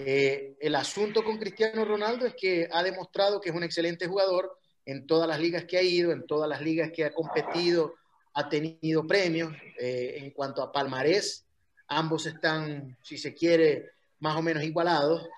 Eh, 0.00 0.54
el 0.60 0.76
asunto 0.76 1.24
con 1.24 1.38
Cristiano 1.38 1.84
Ronaldo 1.84 2.24
es 2.24 2.34
que 2.36 2.68
ha 2.70 2.84
demostrado 2.84 3.40
que 3.40 3.48
es 3.48 3.54
un 3.56 3.64
excelente 3.64 4.06
jugador 4.06 4.56
en 4.86 5.08
todas 5.08 5.26
las 5.26 5.40
ligas 5.40 5.64
que 5.64 5.76
ha 5.76 5.82
ido, 5.82 6.12
en 6.12 6.24
todas 6.24 6.48
las 6.48 6.60
ligas 6.60 6.92
que 6.94 7.04
ha 7.04 7.12
competido, 7.12 7.96
ha 8.34 8.48
tenido 8.48 9.08
premios. 9.08 9.52
Eh, 9.76 10.18
en 10.18 10.30
cuanto 10.30 10.62
a 10.62 10.70
palmarés, 10.70 11.44
ambos 11.88 12.26
están, 12.26 12.96
si 13.02 13.18
se 13.18 13.34
quiere, 13.34 13.90
más 14.20 14.36
o 14.36 14.42
menos 14.42 14.62
igualados, 14.62 15.28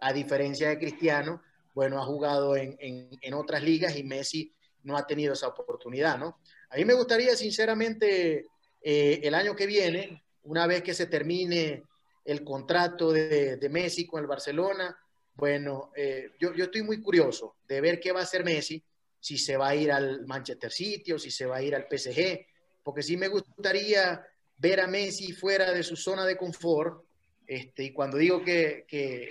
a 0.00 0.12
diferencia 0.12 0.70
de 0.70 0.78
Cristiano. 0.80 1.40
Bueno, 1.72 2.02
ha 2.02 2.04
jugado 2.04 2.56
en, 2.56 3.34
otras 3.34 3.62
ligas 3.62 3.96
y 3.96 4.02
Messi 4.02 4.52
no 4.82 4.96
ha 4.96 5.06
tenido 5.06 5.34
esa 5.34 5.46
oportunidad, 5.46 6.18
¿no? 6.18 6.40
A 6.68 6.76
mí 6.76 6.84
me 6.84 6.94
gustaría, 6.94 7.36
sinceramente, 7.36 8.48
eh, 8.82 9.20
el 9.22 9.36
año 9.36 9.54
que 9.54 9.66
viene, 9.66 10.24
una 10.42 10.66
vez 10.66 10.82
que 10.82 10.94
se 10.94 11.06
termine 11.06 11.84
el 12.24 12.44
contrato 12.44 13.12
de, 13.12 13.56
de 13.56 13.68
Messi 13.68 14.06
con 14.06 14.20
el 14.20 14.26
Barcelona, 14.26 14.96
bueno, 15.34 15.90
eh, 15.96 16.32
yo, 16.38 16.52
yo, 16.54 16.64
estoy 16.64 16.82
muy 16.82 17.00
curioso 17.00 17.56
de 17.66 17.80
ver 17.80 17.98
qué 17.98 18.12
va 18.12 18.20
a 18.20 18.24
hacer 18.24 18.44
Messi, 18.44 18.82
si 19.18 19.38
se 19.38 19.56
va 19.56 19.68
a 19.68 19.74
ir 19.74 19.90
al 19.90 20.26
Manchester 20.26 20.70
City 20.70 21.12
o 21.12 21.18
si 21.18 21.30
se 21.30 21.46
va 21.46 21.56
a 21.56 21.62
ir 21.62 21.74
al 21.74 21.86
PSG, 21.90 22.46
porque 22.82 23.02
sí 23.02 23.16
me 23.16 23.28
gustaría 23.28 24.26
ver 24.58 24.80
a 24.80 24.86
Messi 24.86 25.32
fuera 25.32 25.72
de 25.72 25.82
su 25.82 25.96
zona 25.96 26.26
de 26.26 26.36
confort, 26.36 27.04
este, 27.46 27.84
y 27.84 27.92
cuando 27.92 28.16
digo 28.16 28.42
que, 28.44 28.84
que 28.86 29.28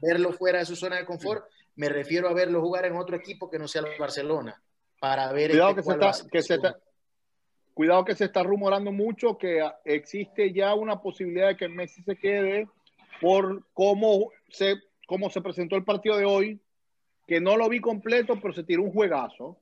verlo 0.00 0.32
fuera 0.32 0.60
de 0.60 0.66
su 0.66 0.76
zona 0.76 0.96
de 0.96 1.04
confort, 1.04 1.44
me 1.76 1.88
refiero 1.88 2.28
a 2.28 2.32
verlo 2.32 2.60
jugar 2.60 2.86
en 2.86 2.96
otro 2.96 3.16
equipo 3.16 3.50
que 3.50 3.58
no 3.58 3.68
sea 3.68 3.82
el 3.82 3.98
Barcelona, 3.98 4.62
para 4.98 5.32
ver 5.32 5.50
Cuidado, 5.50 5.70
este, 5.70 5.82
que, 5.82 5.86
se 5.86 5.92
está, 5.92 6.28
que 6.30 6.42
se 6.42 6.54
está, 6.54 6.78
cuidado 7.80 8.04
que 8.04 8.14
se 8.14 8.26
está 8.26 8.42
rumorando 8.42 8.92
mucho 8.92 9.38
que 9.38 9.66
existe 9.86 10.52
ya 10.52 10.74
una 10.74 11.00
posibilidad 11.00 11.48
de 11.48 11.56
que 11.56 11.66
Messi 11.66 12.02
se 12.02 12.14
quede 12.14 12.68
por 13.22 13.64
cómo 13.72 14.32
se, 14.50 14.76
cómo 15.06 15.30
se 15.30 15.40
presentó 15.40 15.76
el 15.76 15.84
partido 15.84 16.18
de 16.18 16.26
hoy, 16.26 16.60
que 17.26 17.40
no 17.40 17.56
lo 17.56 17.70
vi 17.70 17.80
completo, 17.80 18.38
pero 18.38 18.52
se 18.52 18.64
tiró 18.64 18.82
un 18.82 18.92
juegazo. 18.92 19.56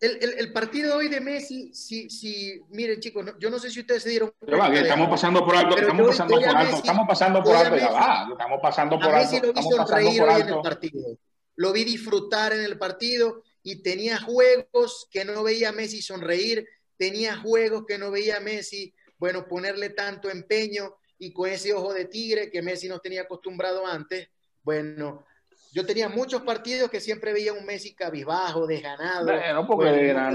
El, 0.00 0.18
el, 0.20 0.40
el 0.40 0.52
partido 0.52 0.88
de 0.88 0.96
hoy 0.96 1.08
de 1.08 1.20
Messi, 1.20 1.72
si, 1.72 2.10
si 2.10 2.60
miren 2.70 2.98
chicos, 2.98 3.24
no, 3.24 3.38
yo 3.38 3.48
no 3.48 3.60
sé 3.60 3.70
si 3.70 3.78
ustedes 3.78 4.02
se 4.02 4.10
dieron 4.10 4.32
cuenta. 4.40 4.56
Va, 4.56 4.74
estamos 4.74 5.08
pasando 5.08 5.44
por 5.44 5.54
alto, 5.54 5.78
estamos 5.78 6.06
pasando 6.08 6.34
por 6.34 6.48
alto, 6.48 6.64
Messi, 6.64 6.78
estamos 6.78 7.06
pasando 7.06 7.42
por 7.44 7.54
alto, 7.54 7.76
ya 7.76 7.90
va, 7.92 8.28
estamos 8.28 8.58
pasando 8.60 8.98
por 8.98 9.14
a 9.14 9.18
alto. 9.18 9.30
Messi 9.30 9.46
lo 9.46 9.52
vi 9.52 9.62
sonreír 9.62 10.22
hoy 10.22 10.40
en 10.40 10.48
el 10.48 10.60
partido, 10.62 11.18
lo 11.54 11.72
vi 11.72 11.84
disfrutar 11.84 12.52
en 12.54 12.64
el 12.64 12.76
partido 12.76 13.44
y 13.62 13.84
tenía 13.84 14.18
juegos 14.18 15.06
que 15.12 15.24
no 15.24 15.44
veía 15.44 15.68
a 15.68 15.72
Messi 15.72 16.02
sonreír, 16.02 16.66
tenía 17.02 17.36
juegos 17.36 17.84
que 17.84 17.98
no 17.98 18.12
veía 18.12 18.38
Messi, 18.38 18.94
bueno, 19.18 19.48
ponerle 19.48 19.90
tanto 19.90 20.30
empeño 20.30 20.94
y 21.18 21.32
con 21.32 21.50
ese 21.50 21.74
ojo 21.74 21.92
de 21.92 22.04
tigre 22.04 22.48
que 22.48 22.62
Messi 22.62 22.88
nos 22.88 23.02
tenía 23.02 23.22
acostumbrado 23.22 23.84
antes, 23.84 24.28
bueno, 24.62 25.26
yo 25.72 25.84
tenía 25.84 26.08
muchos 26.08 26.42
partidos 26.42 26.88
que 26.88 27.00
siempre 27.00 27.32
veía 27.32 27.52
un 27.54 27.66
Messi 27.66 27.92
cabizbajo, 27.92 28.68
desganado. 28.68 29.24
Bueno, 29.24 29.66
porque 29.66 30.12
bueno, 30.12 30.30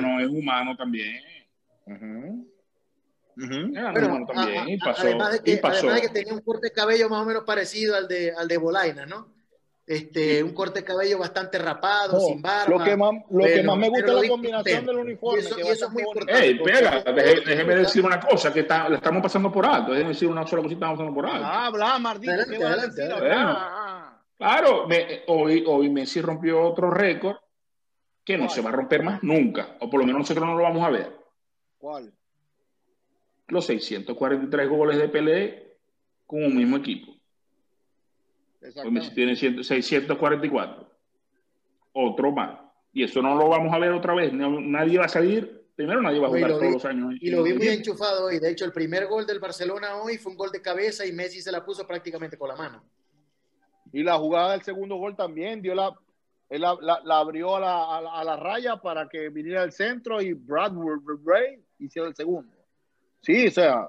no, 0.00 0.20
es 0.20 0.28
humano 0.28 0.74
también. 0.78 1.22
Uh 1.84 1.92
-huh. 1.92 2.48
Uh 3.36 3.40
-huh. 3.40 3.78
Era 3.78 3.92
bueno, 3.92 4.08
humano 4.08 4.26
también. 4.32 4.58
A, 4.60 4.62
a, 4.62 4.70
y 4.70 4.78
pasó, 4.78 5.02
además, 5.02 5.32
de 5.32 5.40
que, 5.40 5.50
y 5.52 5.56
pasó. 5.58 5.78
además 5.80 5.94
de 5.96 6.08
que 6.08 6.14
tenía 6.14 6.32
un 6.32 6.40
corte 6.40 6.68
de 6.68 6.72
cabello 6.72 7.10
más 7.10 7.20
o 7.20 7.26
menos 7.26 7.44
parecido 7.44 7.96
al 7.96 8.08
de, 8.08 8.32
al 8.32 8.48
de 8.48 8.56
Bolaina, 8.56 9.04
¿no? 9.04 9.34
Este, 9.88 10.42
un 10.44 10.52
corte 10.52 10.80
de 10.80 10.84
cabello 10.84 11.18
bastante 11.18 11.58
rapado, 11.58 12.12
no, 12.12 12.20
sin 12.20 12.42
barba. 12.42 12.76
Lo 12.76 12.84
que 12.84 12.94
más, 12.94 13.10
lo 13.30 13.44
que 13.44 13.62
más 13.62 13.78
me 13.78 13.88
gusta 13.88 14.06
es 14.12 14.22
la 14.22 14.28
combinación 14.28 14.84
del 14.86 14.96
uniforme. 14.98 15.40
Y 15.40 15.46
eso, 15.46 15.58
y 15.58 15.62
eso 15.62 15.86
es 15.86 15.92
muy 15.92 16.02
importante. 16.02 16.44
Ey, 16.46 16.58
pega, 16.62 17.02
déjeme, 17.46 17.74
decir 17.76 18.04
una 18.04 18.20
cosa, 18.20 18.52
que 18.52 18.60
está, 18.60 18.86
le 18.90 18.96
estamos 18.96 19.22
pasando 19.22 19.50
por 19.50 19.64
alto. 19.64 19.92
Déjeme 19.92 20.10
decir 20.10 20.28
una 20.28 20.46
sola 20.46 20.60
cosita, 20.62 20.76
estamos 20.92 20.98
pasando 20.98 21.14
por 21.14 21.26
alto. 21.26 21.42
Ah, 21.42 21.66
habla, 21.68 21.98
Mardito, 21.98 22.32
adelante, 22.32 22.58
¿qué 22.58 22.64
vas 22.64 22.78
a 22.78 22.86
decir? 22.86 23.14
Bueno. 23.18 23.54
Ah, 23.56 24.22
Claro, 24.36 24.86
me- 24.86 25.22
hoy, 25.28 25.64
hoy 25.66 25.88
Messi 25.88 26.20
rompió 26.20 26.60
otro 26.62 26.90
récord 26.90 27.36
que 28.22 28.36
no 28.36 28.44
¿Cuál? 28.44 28.54
se 28.54 28.60
va 28.60 28.68
a 28.68 28.72
romper 28.72 29.02
más 29.02 29.22
nunca, 29.22 29.76
o 29.80 29.88
por 29.88 30.00
lo 30.00 30.06
menos 30.06 30.20
nosotros 30.20 30.46
no 30.46 30.54
lo 30.54 30.62
vamos 30.64 30.84
a 30.86 30.90
ver. 30.90 31.16
¿Cuál? 31.78 32.12
Los 33.48 33.64
643 33.64 34.68
goles 34.68 34.98
de 34.98 35.08
Pelé 35.08 35.78
con 36.26 36.44
un 36.44 36.54
mismo 36.54 36.76
equipo. 36.76 37.17
Exactamente. 38.68 39.14
tiene 39.14 39.36
100 39.36 39.64
644. 39.64 40.88
Otro 41.92 42.32
más. 42.32 42.58
Y 42.92 43.04
eso 43.04 43.20
no 43.22 43.34
lo 43.36 43.48
vamos 43.48 43.72
a 43.72 43.78
ver 43.78 43.92
otra 43.92 44.14
vez. 44.14 44.32
No- 44.32 44.60
nadie 44.60 44.98
va 44.98 45.06
a 45.06 45.08
salir. 45.08 45.66
Primero, 45.74 46.02
nadie 46.02 46.18
va 46.18 46.26
a 46.26 46.30
jugar 46.30 46.50
lo 46.50 46.56
todos 46.58 46.66
vi- 46.68 46.72
los 46.74 46.84
años. 46.84 47.14
Y 47.20 47.30
lo 47.30 47.42
vi 47.44 47.54
muy 47.54 47.68
enchufado 47.68 48.26
hoy. 48.26 48.38
De 48.40 48.50
hecho, 48.50 48.64
el 48.64 48.72
primer 48.72 49.06
gol 49.06 49.24
del 49.26 49.38
Barcelona 49.38 49.96
hoy 49.96 50.18
fue 50.18 50.32
un 50.32 50.38
gol 50.38 50.50
de 50.50 50.60
cabeza 50.60 51.06
y 51.06 51.12
Messi 51.12 51.40
se 51.40 51.52
la 51.52 51.64
puso 51.64 51.86
prácticamente 51.86 52.36
con 52.36 52.48
la 52.48 52.56
mano. 52.56 52.82
Y 53.92 54.02
la 54.02 54.16
jugada 54.18 54.52
del 54.52 54.62
segundo 54.62 54.96
gol 54.96 55.14
también 55.16 55.62
dio 55.62 55.74
la, 55.74 55.94
él 56.50 56.60
la, 56.62 56.76
la- 56.80 57.00
la 57.04 57.18
abrió 57.20 57.56
a 57.56 57.60
la, 57.60 57.96
a, 57.96 58.00
la, 58.02 58.12
a 58.12 58.24
la 58.24 58.36
raya 58.36 58.76
para 58.76 59.08
que 59.08 59.28
viniera 59.28 59.62
al 59.62 59.72
centro 59.72 60.20
y 60.20 60.32
Bradbury 60.34 61.62
hiciera 61.78 62.08
el 62.08 62.14
segundo. 62.16 62.52
Sí, 63.22 63.46
o 63.46 63.50
sea, 63.50 63.88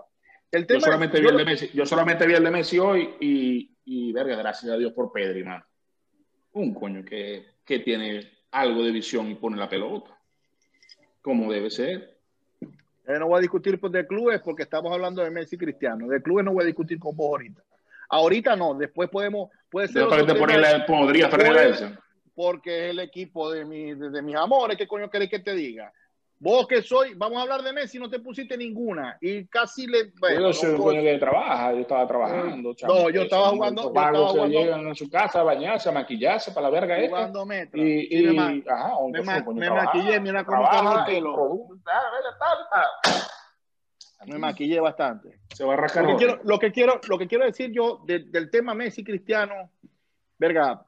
el 0.51 0.67
tema 0.67 0.79
Yo 0.79 0.85
solamente, 0.85 1.17
es- 1.17 1.21
vi 1.23 1.27
yo 1.27 1.31
el 1.31 1.37
de 1.37 1.45
Messi, 1.45 1.69
yo 1.73 1.85
solamente 1.85 2.27
vi 2.27 2.33
el 2.35 2.43
de 2.43 2.51
Messi 2.51 2.77
hoy 2.79 3.09
y, 3.19 3.71
y 3.91 4.12
verga, 4.13 4.36
gracias 4.36 4.71
a 4.71 4.78
Dios 4.78 4.93
por 4.93 5.12
Pedri, 5.12 5.43
mano. 5.43 5.65
Un 6.54 6.73
coño 6.75 7.04
que, 7.04 7.45
que 7.65 7.80
tiene 7.80 8.30
algo 8.52 8.84
de 8.84 8.91
visión 8.91 9.30
y 9.32 9.36
pone 9.36 9.58
la 9.58 9.67
pelota. 9.67 10.15
Como 11.21 11.52
debe 11.52 11.69
ser. 11.71 12.17
no 13.08 13.28
voy 13.28 13.39
a 13.39 13.41
discutir 13.41 13.80
por 13.80 13.89
de 13.91 14.06
clubes 14.06 14.41
porque 14.41 14.63
estamos 14.63 14.91
hablando 14.93 15.23
de 15.23 15.32
Messi 15.32 15.56
y 15.56 15.60
Cristiano. 15.60 16.08
De 16.08 16.21
clubes 16.21 16.45
no 16.45 16.54
voy 16.54 16.63
a 16.63 16.67
discutir 16.67 16.99
con 16.99 17.15
vos 17.15 17.30
ahorita. 17.32 17.63
Ahorita 18.10 18.56
no, 18.56 18.73
después 18.75 19.10
podemos, 19.10 19.49
puede 19.69 19.88
ser 19.88 20.04
Yo 20.04 20.10
para 20.10 20.21
otro 20.23 20.28
que 20.36 20.39
te 20.39 20.39
tema, 20.39 20.60
poner 20.60 20.80
la- 20.80 20.86
podría 20.86 21.28
esa. 21.67 21.99
porque 22.36 22.86
es 22.86 22.91
el 22.91 22.99
equipo 22.99 23.52
de, 23.52 23.65
mi, 23.65 23.93
de, 23.95 24.10
de 24.12 24.21
mis 24.21 24.36
amores. 24.36 24.78
¿Qué 24.78 24.88
coño 24.88 25.10
querés 25.10 25.30
que 25.30 25.39
te 25.39 25.54
diga? 25.54 25.91
Vos 26.41 26.67
que 26.67 26.82
soy, 26.82 27.15
vamos 27.15 27.38
a 27.38 27.41
hablar 27.41 27.62
de 27.63 27.73
Messi, 27.73 27.99
no 27.99 28.10
te 28.10 28.19
pusiste 28.19 28.56
ninguna 28.56 29.17
y 29.19 29.45
casi 29.47 29.86
le. 29.88 30.12
bueno, 30.21 30.39
yo 30.39 30.54
soy 30.54 30.69
un 30.73 30.93
que 31.04 31.17
trabaja, 31.17 31.73
yo 31.73 31.80
estaba 31.82 32.08
trabajando. 32.08 32.73
chamo. 32.73 32.93
No, 32.93 33.10
yo 33.10 33.23
estaba 33.23 33.49
jugando- 33.49 33.82
yo 33.84 33.88
estaba 33.89 34.12
que 34.12 34.17
jugando- 34.17 34.47
llegan 34.47 34.88
a 34.88 34.95
su 34.95 35.10
casa 35.10 35.41
a 35.41 35.43
bañarse, 35.43 35.89
a 35.89 35.91
maquillarse 35.91 36.52
para 36.54 36.69
la 36.69 36.80
verga 36.80 36.97
esta. 36.97 37.10
jugando 37.17 37.45
metro. 37.45 37.82
Y, 37.86 38.08
Sí, 38.08 38.23
me 38.28 38.56
y 38.56 38.63
ajá, 38.69 38.91
me 39.12 39.21
ma- 39.21 39.43
me 39.54 39.65
trabaja, 39.65 39.86
maquillé, 39.88 40.19
mira 40.21 40.45
cómo 40.45 40.69
tengo 40.69 40.97
el 40.99 41.06
pelo. 41.06 41.58
y 41.75 41.80
ah, 44.21 44.25
me 44.28 44.38
maquillé 44.38 44.80
bastante. 44.80 45.39
Se 45.54 45.65
va 45.65 45.73
a 45.73 45.78
rascar. 45.78 46.04
Lo 46.06 46.12
que 46.12 46.25
quiero, 46.25 46.41
lo 46.45 46.60
que 46.60 46.71
quiero, 46.71 47.02
lo 47.10 47.17
que 47.17 47.28
quiero 47.28 47.45
decir 47.45 47.71
yo 47.73 48.02
de- 48.06 48.19
del 48.25 48.49
tema 48.49 48.73
Messi 48.73 49.04
Cristiano, 49.04 49.71
verga, 50.38 50.86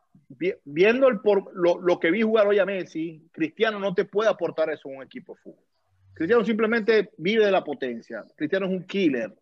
viendo 0.63 1.07
el 1.07 1.19
por, 1.19 1.55
lo, 1.55 1.79
lo 1.81 1.99
que 1.99 2.11
vi 2.11 2.21
jugar 2.21 2.47
hoy 2.47 2.59
a 2.59 2.65
Messi, 2.65 3.27
Cristiano 3.31 3.79
no 3.79 3.93
te 3.93 4.05
puede 4.05 4.29
aportar 4.29 4.69
eso 4.69 4.89
a 4.89 4.91
un 4.91 5.03
equipo 5.03 5.35
de 5.35 5.41
fútbol. 5.41 5.65
Cristiano 6.13 6.43
simplemente 6.45 7.11
vive 7.17 7.45
de 7.45 7.51
la 7.51 7.63
potencia. 7.63 8.23
Cristiano 8.35 8.65
es 8.65 8.71
un 8.71 8.85
killer. 8.85 9.33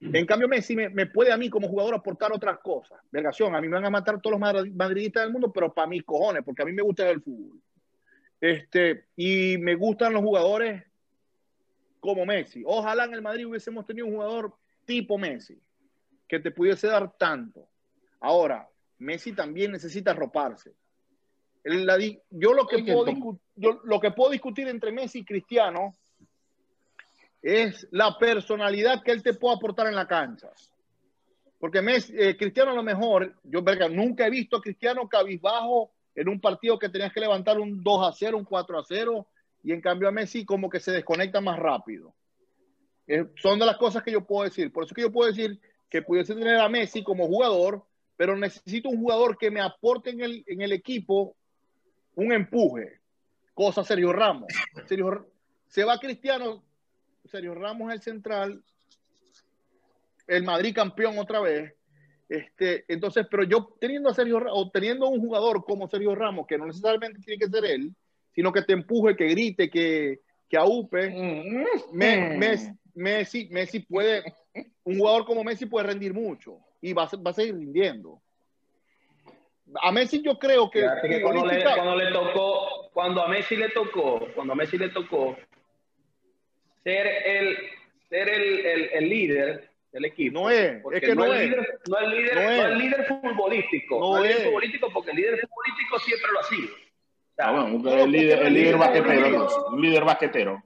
En 0.00 0.26
cambio, 0.26 0.46
Messi 0.48 0.76
me, 0.76 0.88
me 0.88 1.06
puede 1.06 1.32
a 1.32 1.36
mí 1.36 1.48
como 1.48 1.68
jugador 1.68 1.94
aportar 1.94 2.32
otras 2.32 2.58
cosas. 2.58 3.00
Vergación, 3.10 3.54
a 3.54 3.60
mí 3.60 3.68
me 3.68 3.74
van 3.74 3.86
a 3.86 3.90
matar 3.90 4.20
todos 4.20 4.38
los 4.38 4.40
madri- 4.40 4.72
madridistas 4.72 5.24
del 5.24 5.32
mundo, 5.32 5.52
pero 5.52 5.72
para 5.72 5.88
mis 5.88 6.04
cojones, 6.04 6.42
porque 6.44 6.62
a 6.62 6.66
mí 6.66 6.72
me 6.72 6.82
gusta 6.82 7.08
el 7.08 7.22
fútbol. 7.22 7.60
Este, 8.40 9.06
y 9.16 9.56
me 9.58 9.74
gustan 9.74 10.12
los 10.12 10.22
jugadores 10.22 10.84
como 12.00 12.26
Messi. 12.26 12.62
Ojalá 12.66 13.04
en 13.04 13.14
el 13.14 13.22
Madrid 13.22 13.46
hubiésemos 13.46 13.86
tenido 13.86 14.06
un 14.06 14.14
jugador 14.14 14.54
tipo 14.84 15.18
Messi, 15.18 15.58
que 16.28 16.38
te 16.38 16.50
pudiese 16.50 16.86
dar 16.86 17.16
tanto. 17.16 17.68
Ahora, 18.20 18.68
Messi 18.98 19.32
también 19.32 19.72
necesita 19.72 20.12
roparse. 20.14 20.74
Yo, 22.30 22.52
lo 22.52 22.66
que 22.66 22.78
puedo 22.82 23.04
Tom. 23.06 23.14
discu- 23.16 23.38
yo 23.56 23.80
lo 23.84 24.00
que 24.00 24.12
puedo 24.12 24.30
discutir 24.30 24.68
entre 24.68 24.92
Messi 24.92 25.18
y 25.20 25.24
Cristiano 25.24 25.94
es 27.42 27.86
la 27.90 28.16
personalidad 28.18 29.02
que 29.02 29.12
él 29.12 29.22
te 29.22 29.34
puede 29.34 29.56
aportar 29.56 29.86
en 29.88 29.94
la 29.96 30.06
cancha. 30.06 30.50
Porque 31.58 31.82
Messi, 31.82 32.12
eh, 32.16 32.36
Cristiano 32.36 32.70
a 32.70 32.74
lo 32.74 32.82
mejor, 32.82 33.34
yo 33.44 33.62
verga, 33.62 33.88
nunca 33.88 34.26
he 34.26 34.30
visto 34.30 34.56
a 34.56 34.60
Cristiano 34.62 35.08
cabizbajo 35.08 35.90
en 36.14 36.28
un 36.28 36.40
partido 36.40 36.78
que 36.78 36.88
tenías 36.88 37.12
que 37.12 37.20
levantar 37.20 37.58
un 37.58 37.82
2 37.82 38.08
a 38.08 38.12
0, 38.12 38.38
un 38.38 38.44
4 38.44 38.78
a 38.78 38.84
0, 38.84 39.26
y 39.62 39.72
en 39.72 39.80
cambio 39.80 40.08
a 40.08 40.12
Messi 40.12 40.44
como 40.44 40.70
que 40.70 40.80
se 40.80 40.92
desconecta 40.92 41.40
más 41.40 41.58
rápido. 41.58 42.14
Eh, 43.06 43.26
son 43.36 43.58
de 43.58 43.66
las 43.66 43.76
cosas 43.76 44.02
que 44.02 44.12
yo 44.12 44.24
puedo 44.24 44.44
decir. 44.44 44.72
Por 44.72 44.84
eso 44.84 44.94
que 44.94 45.02
yo 45.02 45.12
puedo 45.12 45.28
decir 45.30 45.60
que 45.88 46.02
pudiese 46.02 46.34
tener 46.34 46.56
a 46.60 46.68
Messi 46.68 47.02
como 47.02 47.26
jugador, 47.26 47.84
pero 48.16 48.36
necesito 48.36 48.88
un 48.88 48.98
jugador 49.00 49.36
que 49.38 49.50
me 49.50 49.60
aporte 49.60 50.10
en 50.10 50.20
el, 50.22 50.44
en 50.46 50.62
el 50.62 50.72
equipo 50.72 51.36
un 52.14 52.32
empuje. 52.32 53.00
Cosa 53.54 53.84
Sergio 53.84 54.12
Ramos. 54.12 54.48
Sergio, 54.86 55.30
se 55.68 55.84
va 55.84 55.98
Cristiano, 55.98 56.62
Sergio 57.24 57.54
Ramos 57.54 57.88
es 57.90 57.94
el 57.96 58.02
central, 58.02 58.62
el 60.26 60.42
Madrid 60.44 60.74
campeón 60.74 61.18
otra 61.18 61.40
vez. 61.40 61.72
Este, 62.28 62.84
entonces, 62.88 63.26
pero 63.30 63.44
yo 63.44 63.76
teniendo 63.80 64.08
a 64.08 64.14
Sergio 64.14 64.42
o 64.50 64.70
teniendo 64.70 65.06
un 65.08 65.20
jugador 65.20 65.64
como 65.64 65.88
Sergio 65.88 66.14
Ramos, 66.14 66.46
que 66.46 66.58
no 66.58 66.66
necesariamente 66.66 67.20
tiene 67.20 67.38
que 67.38 67.50
ser 67.50 67.64
él, 67.64 67.94
sino 68.34 68.52
que 68.52 68.62
te 68.62 68.72
empuje, 68.72 69.14
que 69.16 69.28
grite, 69.28 69.70
que, 69.70 70.20
que 70.48 70.56
aupe, 70.56 71.08
Me- 71.92 72.36
Messi, 72.36 72.70
Messi, 72.94 73.48
Messi 73.50 73.80
puede, 73.80 74.24
un 74.84 74.98
jugador 74.98 75.24
como 75.24 75.44
Messi 75.44 75.66
puede 75.66 75.86
rendir 75.86 76.12
mucho 76.12 76.58
y 76.80 76.92
va 76.92 77.08
va 77.24 77.30
a 77.30 77.34
seguir 77.34 77.54
rindiendo. 77.56 78.20
A 79.82 79.90
Messi 79.90 80.22
yo 80.22 80.38
creo 80.38 80.70
que, 80.70 80.80
cuando, 81.22 81.44
le, 81.46 81.64
cuando 81.64 81.96
le 81.96 82.12
tocó, 82.12 82.90
cuando 82.92 83.22
a 83.22 83.28
Messi 83.28 83.56
le 83.56 83.68
tocó, 83.70 84.28
cuando 84.34 84.52
a 84.52 84.56
Messi 84.56 84.78
le 84.78 84.90
tocó 84.90 85.36
ser 86.84 87.06
el, 87.06 87.56
ser 88.08 88.28
el, 88.28 88.64
el, 88.66 88.90
el 88.92 89.08
líder 89.08 89.70
del 89.90 90.04
equipo. 90.04 90.38
No 90.40 90.50
es, 90.50 90.80
porque 90.82 90.98
es 90.98 91.04
que 91.04 91.14
no 91.16 91.24
es. 91.34 91.48
líder, 91.50 91.80
no 91.88 91.98
es 91.98 92.08
líder, 92.08 92.34
No 92.36 92.42
no 92.42 92.48
es. 92.68 92.78
líder 92.78 93.06
futbolístico, 93.06 93.98
No 94.00 94.08
no, 94.10 94.16
es 94.18 94.22
líder 94.22 94.36
es. 94.38 94.44
futbolístico 94.44 94.92
porque 94.92 95.10
el 95.10 95.16
líder 95.16 95.40
futbolístico 95.40 95.98
siempre 95.98 96.30
lo 96.32 96.38
ha 96.40 96.42
sido. 96.44 96.68
O 96.74 97.34
sea, 97.36 97.48
Ah, 97.48 97.52
bueno, 97.52 97.78
No, 97.78 98.04
el 98.04 98.10
líder, 98.12 98.42
el 98.46 98.54
líder 98.54 98.76
basquetero, 98.78 99.76
líder 99.78 100.04
basquetero. 100.04 100.62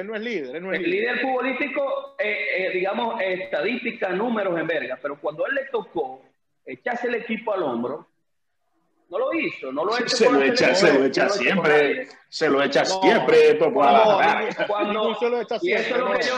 Él 0.00 0.06
no 0.06 0.14
es 0.14 0.22
líder, 0.22 0.56
él 0.56 0.62
no 0.62 0.72
es 0.72 0.78
el 0.78 0.90
líder. 0.90 1.00
líder 1.14 1.20
futbolístico, 1.20 2.16
eh, 2.18 2.46
eh, 2.66 2.70
digamos, 2.72 3.20
estadística, 3.20 4.08
números 4.10 4.58
en 4.58 4.66
verga, 4.66 4.98
pero 5.00 5.18
cuando 5.20 5.46
él 5.46 5.54
le 5.54 5.64
tocó 5.66 6.22
echarse 6.64 7.08
el 7.08 7.14
equipo 7.16 7.52
al 7.52 7.62
hombro, 7.62 8.08
no 9.08 9.18
lo 9.18 9.32
hizo, 9.34 9.70
no 9.70 9.84
lo 9.84 9.96
hecho 9.96 10.08
Se 10.08 10.30
lo 10.30 10.42
echa, 10.42 10.74
se 10.74 10.92
lo 10.98 11.04
echa 11.04 11.28
siempre, 11.28 12.08
se 12.28 12.48
lo 12.48 12.62
echa 12.62 12.80
No, 12.82 13.00
siempre, 13.00 13.50
a 13.50 13.92
la- 13.92 14.66
Cuando- 14.66 15.14
se 15.20 15.28
lo 15.30 15.40
echa 15.40 15.58
Y 15.62 15.72
eso 15.72 15.80
es 15.80 15.84
siempre, 15.86 15.98
lo 16.00 16.18
que 16.18 16.26
yo, 16.26 16.34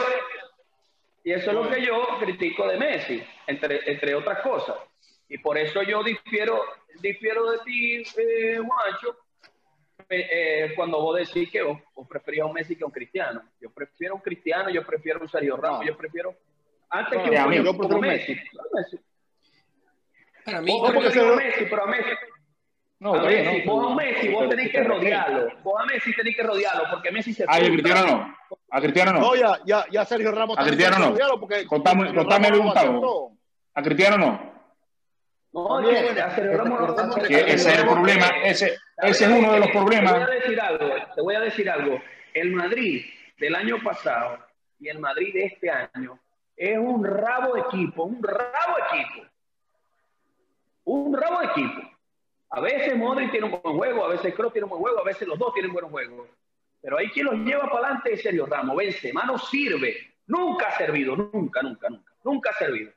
y 1.23 1.31
eso 1.33 1.49
es 1.49 1.55
lo 1.55 1.69
que 1.69 1.81
yo 1.85 2.07
critico 2.19 2.67
de 2.67 2.77
Messi, 2.77 3.23
entre, 3.47 3.91
entre 3.91 4.13
otras 4.15 4.39
cosas. 4.41 4.75
Y 5.27 5.37
por 5.39 5.57
eso 5.57 5.81
yo 5.83 6.03
difiero, 6.03 6.63
difiero 7.01 7.51
de 7.51 7.57
ti, 7.65 8.03
eh, 8.17 8.57
Juancho, 8.57 9.17
eh, 10.07 10.27
eh, 10.31 10.73
cuando 10.75 11.01
vos 11.01 11.17
decís 11.17 11.49
que 11.51 11.61
vos, 11.61 11.79
vos 11.93 12.07
preferías 12.07 12.43
a 12.43 12.47
un 12.47 12.53
Messi 12.53 12.75
que 12.75 12.83
a 12.83 12.87
un 12.87 12.91
Cristiano. 12.91 13.41
Yo 13.59 13.69
prefiero 13.71 14.15
un 14.15 14.21
Cristiano, 14.21 14.69
yo 14.69 14.85
prefiero 14.85 15.19
un 15.19 15.27
Sergio 15.29 15.57
Ramos, 15.57 15.81
No. 15.81 15.85
yo 15.87 15.97
prefiero 15.97 16.35
antes 16.89 17.17
No, 17.17 17.23
que 17.23 17.29
un 17.31 17.37
a 17.37 17.47
mí, 17.47 17.57
coño 17.57 17.63
yo 17.71 17.77
prefiero 17.77 18.01
Messi. 18.01 18.37
Messi. 18.73 18.99
Para 20.45 20.61
mí, 20.61 20.71
Vos 20.71 20.81
porque 20.91 21.09
preferís 21.09 21.31
a 21.31 21.35
Messi, 21.35 21.65
pero 21.69 21.83
a 21.83 21.87
Messi, 21.87 22.09
No, 22.99 23.13
a 23.13 23.27
bien, 23.27 23.45
Messi, 23.45 23.65
¿no? 23.67 23.73
vos 23.73 23.91
a 23.91 23.95
Messi, 23.95 24.27
vos 24.29 24.37
Pero- 24.39 24.49
tenés 24.49 24.71
que 24.71 24.83
rodearlo. 24.83 25.49
Vos 25.63 25.81
a 25.81 25.85
Messi 25.85 26.15
tenés 26.15 26.35
que 26.35 26.43
rodearlo, 26.43 26.83
porque 26.91 27.11
Messi 27.11 27.33
se 27.33 27.45
Ay, 27.47 27.65
a. 27.65 27.69
Cristiano 27.69 28.05
no. 28.07 28.35
A 28.71 28.81
Cristiano 28.81 29.13
no. 29.13 29.19
No, 29.19 29.35
ya, 29.35 29.59
ya, 29.65 29.85
ya 29.91 30.05
Sergio 30.05 30.31
Ramos 30.31 30.57
A 30.57 30.63
Cristiano 30.63 30.97
no. 30.97 31.09
rodearlo 31.11 31.39
porque 31.39 31.65
Contame- 31.67 32.13
contame, 32.13 32.49
Ramos 32.49 32.65
no 32.65 32.71
a 32.71 32.73
Gustavo. 32.83 33.37
A 33.75 33.81
Cristiano 33.83 34.17
no. 34.17 34.49
No, 35.51 35.77
a 35.77 35.83
Sergio 36.35 36.57
Ramos 36.57 36.79
no- 36.79 36.87
Recordemos 36.87 37.15
a 37.17 37.19
Sergio 37.21 37.27
Que 37.45 37.53
ese 37.53 37.53
es 37.53 37.65
el 37.67 37.77
Ramos- 37.83 37.93
problema, 37.95 38.27
ese, 38.43 38.77
ese 39.01 39.25
es 39.25 39.31
uno 39.31 39.51
de 39.53 39.59
los 39.59 39.67
Te 39.71 39.77
voy 39.77 39.85
problemas. 39.85 40.13
a 40.13 40.25
decir 40.27 40.59
algo, 40.61 40.89
te 41.15 41.21
voy 41.21 41.35
a 41.35 41.39
decir 41.39 41.69
algo. 41.69 42.01
El 42.33 42.51
Madrid 42.51 43.05
del 43.37 43.55
año 43.55 43.77
pasado 43.83 44.37
y 44.79 44.89
el 44.89 44.99
Madrid 44.99 45.33
de 45.33 45.45
este 45.45 45.69
año 45.71 46.19
es 46.55 46.77
un 46.77 47.03
rabo 47.03 47.55
de 47.55 47.61
equipo, 47.61 48.03
un 48.03 48.21
rabo 48.21 48.75
de 48.77 48.97
equipo. 48.99 49.27
Un 50.85 51.13
rabo 51.15 51.39
de 51.39 51.45
equipo. 51.47 51.81
A 52.51 52.61
veces 52.61 52.95
Modric 52.97 53.31
tiene 53.31 53.45
un 53.45 53.61
buen 53.61 53.77
juego, 53.77 54.05
a 54.05 54.09
veces 54.09 54.33
Kroos 54.33 54.51
tiene 54.51 54.65
un 54.65 54.71
buen 54.71 54.81
juego, 54.81 54.99
a 54.99 55.03
veces 55.03 55.27
los 55.27 55.37
dos 55.37 55.53
tienen 55.53 55.71
buenos 55.71 55.91
juegos. 55.91 56.27
Pero 56.81 56.97
ahí 56.97 57.09
quien 57.09 57.25
los 57.25 57.35
lleva 57.35 57.63
para 57.69 57.87
adelante 57.87 58.13
es 58.13 58.21
Sergio 58.23 58.45
Ramos. 58.45 58.75
Benzema 58.75 59.23
no 59.25 59.37
sirve. 59.37 59.95
Nunca 60.27 60.67
ha 60.67 60.77
servido, 60.77 61.15
nunca, 61.15 61.61
nunca, 61.61 61.89
nunca. 61.89 62.13
Nunca 62.23 62.49
ha 62.49 62.53
servido. 62.53 62.91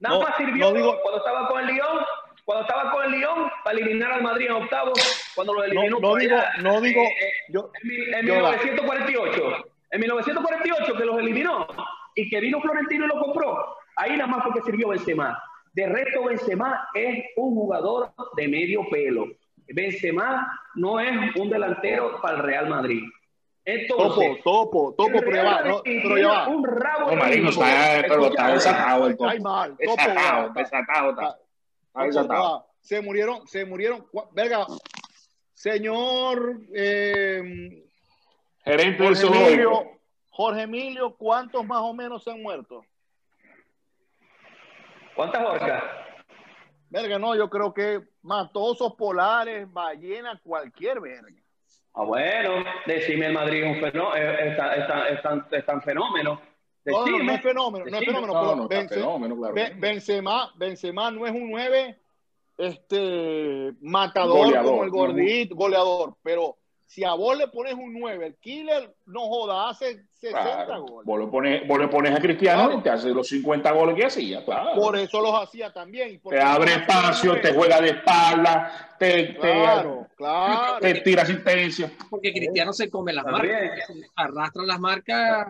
Nada 0.00 0.16
No, 0.18 0.22
más 0.22 0.36
sirvió 0.36 0.66
no 0.70 0.72
digo- 0.74 0.98
cuando 1.02 1.18
estaba 1.18 1.48
con 1.48 1.60
el 1.60 1.66
Lyon, 1.74 1.98
cuando 2.44 2.66
estaba 2.66 2.90
con 2.92 3.04
el 3.06 3.12
Lyon 3.12 3.50
para 3.64 3.78
eliminar 3.78 4.12
al 4.12 4.22
Madrid 4.22 4.46
en 4.46 4.52
octavos, 4.52 4.92
cuando 5.34 5.54
lo 5.54 5.64
eliminó 5.64 5.98
no 6.00 6.14
digo, 6.16 6.36
allá, 6.36 6.50
no 6.62 6.80
digo, 6.80 7.00
eh, 7.02 7.06
eh, 7.20 7.32
yo, 7.48 7.70
en, 7.82 7.88
mil- 7.88 8.14
en 8.14 8.26
Yo 8.26 8.34
la- 8.34 8.50
1948. 8.50 9.64
En 9.90 10.00
1948 10.00 10.94
que 10.96 11.04
los 11.04 11.18
eliminó 11.18 11.66
y 12.14 12.28
que 12.28 12.40
vino 12.40 12.60
Florentino 12.60 13.04
y 13.04 13.08
lo 13.08 13.20
compró. 13.20 13.76
Ahí 13.96 14.16
nada 14.16 14.26
más 14.26 14.44
porque 14.44 14.60
sirvió 14.62 14.88
Benzema. 14.88 15.40
De 15.72 15.86
resto, 15.86 16.24
Benzema 16.24 16.88
es 16.94 17.24
un 17.36 17.54
jugador 17.54 18.12
de 18.36 18.48
medio 18.48 18.88
pelo. 18.90 19.26
Benzema 19.68 20.60
no 20.74 21.00
es 21.00 21.34
un 21.36 21.48
delantero 21.48 22.20
para 22.20 22.36
el 22.36 22.42
Real 22.42 22.68
Madrid. 22.68 23.02
Entonces, 23.64 24.42
topo, 24.42 24.94
topo, 24.94 24.94
topo, 24.96 25.20
pero 25.24 25.36
ya 25.36 25.42
va, 25.44 25.62
no, 25.62 25.80
pero 25.84 26.18
ya 26.18 26.28
va. 26.28 26.48
Un 26.48 26.64
rabo 26.64 27.10
No, 27.10 27.16
marico, 27.16 27.48
está, 27.48 28.02
pero 28.06 28.26
está 28.26 28.48
desatado 28.52 29.06
el 29.06 29.16
topo. 29.16 29.30
Ay, 29.30 29.40
mal, 29.40 29.70
topo, 29.70 29.80
Desatado, 29.96 30.48
va. 30.48 30.52
desatado, 30.54 31.36
Se 32.80 33.00
murieron, 33.00 33.46
se 33.46 33.64
murieron, 33.64 34.06
verga, 34.32 34.66
señor 35.52 36.60
eh, 36.74 37.84
Gerente 38.64 39.04
Jorge. 39.04 39.26
Emilio, 39.26 40.00
Jorge 40.30 40.62
Emilio, 40.62 41.14
¿cuántos 41.16 41.64
más 41.64 41.80
o 41.80 41.94
menos 41.94 42.24
se 42.24 42.32
han 42.32 42.42
muerto? 42.42 42.84
¿Cuántas 45.14 45.42
orcas? 45.44 45.82
Verga, 46.90 47.18
no, 47.18 47.34
yo 47.36 47.48
creo 47.48 47.72
que 47.72 48.02
matosos 48.22 48.94
polares, 48.94 49.72
ballenas, 49.72 50.40
cualquier 50.42 51.00
verga. 51.00 51.40
Ah, 51.94 52.02
bueno, 52.02 52.64
decime 52.86 53.26
el 53.26 53.32
Madrid 53.32 53.62
es 53.62 53.76
un 53.76 53.80
fenómeno, 53.80 54.30
está, 54.30 54.74
está, 54.74 55.08
está, 55.08 55.46
está 55.50 55.72
en 55.72 55.82
fenómeno. 55.82 56.40
No, 56.86 56.92
no, 56.92 57.06
no, 57.06 57.12
Decime. 57.16 57.34
es 57.34 57.42
fenómeno, 57.42 57.84
no 57.86 57.96
es 57.98 58.04
fenómeno. 58.04 58.32
No, 58.34 58.68
pero 58.68 58.82
no, 58.82 58.88
fenómeno, 58.88 59.36
claro. 59.36 59.54
Be- 59.54 59.72
Benzema, 59.76 60.52
Benzema 60.56 61.10
no 61.10 61.26
es 61.26 61.32
un 61.32 61.50
9 61.50 61.98
este, 62.58 63.72
matador 63.80 64.46
Goleador, 64.46 64.64
como 64.70 64.84
el 64.84 64.90
no. 64.90 64.96
gordito, 64.96 65.54
goleador, 65.56 66.14
pero 66.22 66.56
si 66.86 67.02
a 67.02 67.14
vos 67.14 67.36
le 67.36 67.48
pones 67.48 67.74
un 67.74 67.92
9, 67.98 68.26
el 68.26 68.34
killer 68.36 68.94
no 69.06 69.20
joda, 69.22 69.70
hace 69.70 70.04
60 70.20 70.66
Claro. 70.66 70.82
goles. 70.82 71.06
Vos, 71.06 71.18
le 71.20 71.26
pones, 71.26 71.66
vos 71.68 71.78
le 71.80 71.88
pones 71.88 72.14
a 72.16 72.20
Cristiano 72.20 72.64
Claro. 72.66 72.78
y 72.78 72.82
te 72.82 72.90
hace 72.90 73.08
los 73.08 73.26
50 73.26 73.72
goles 73.72 73.96
que 73.96 74.04
hacía, 74.06 74.44
claro. 74.44 74.80
Por 74.80 74.96
eso 74.96 75.20
los 75.20 75.34
hacía 75.34 75.72
también. 75.72 76.20
te 76.20 76.40
abre 76.40 76.74
espacio, 76.74 77.40
te 77.40 77.52
juega 77.52 77.80
de 77.80 77.88
espalda, 77.88 78.94
te, 78.98 79.24
te- 79.24 80.06
Claro, 80.16 80.78
te 80.80 80.94
tira 81.00 81.22
asistencia. 81.22 81.90
Porque 82.08 82.32
Cristiano 82.32 82.72
se 82.72 82.88
come 82.88 83.12
las 83.12 83.24
También. 83.24 83.52
marcas, 83.68 83.90
arrastra 84.14 84.62
las 84.62 84.78
marcas 84.78 85.48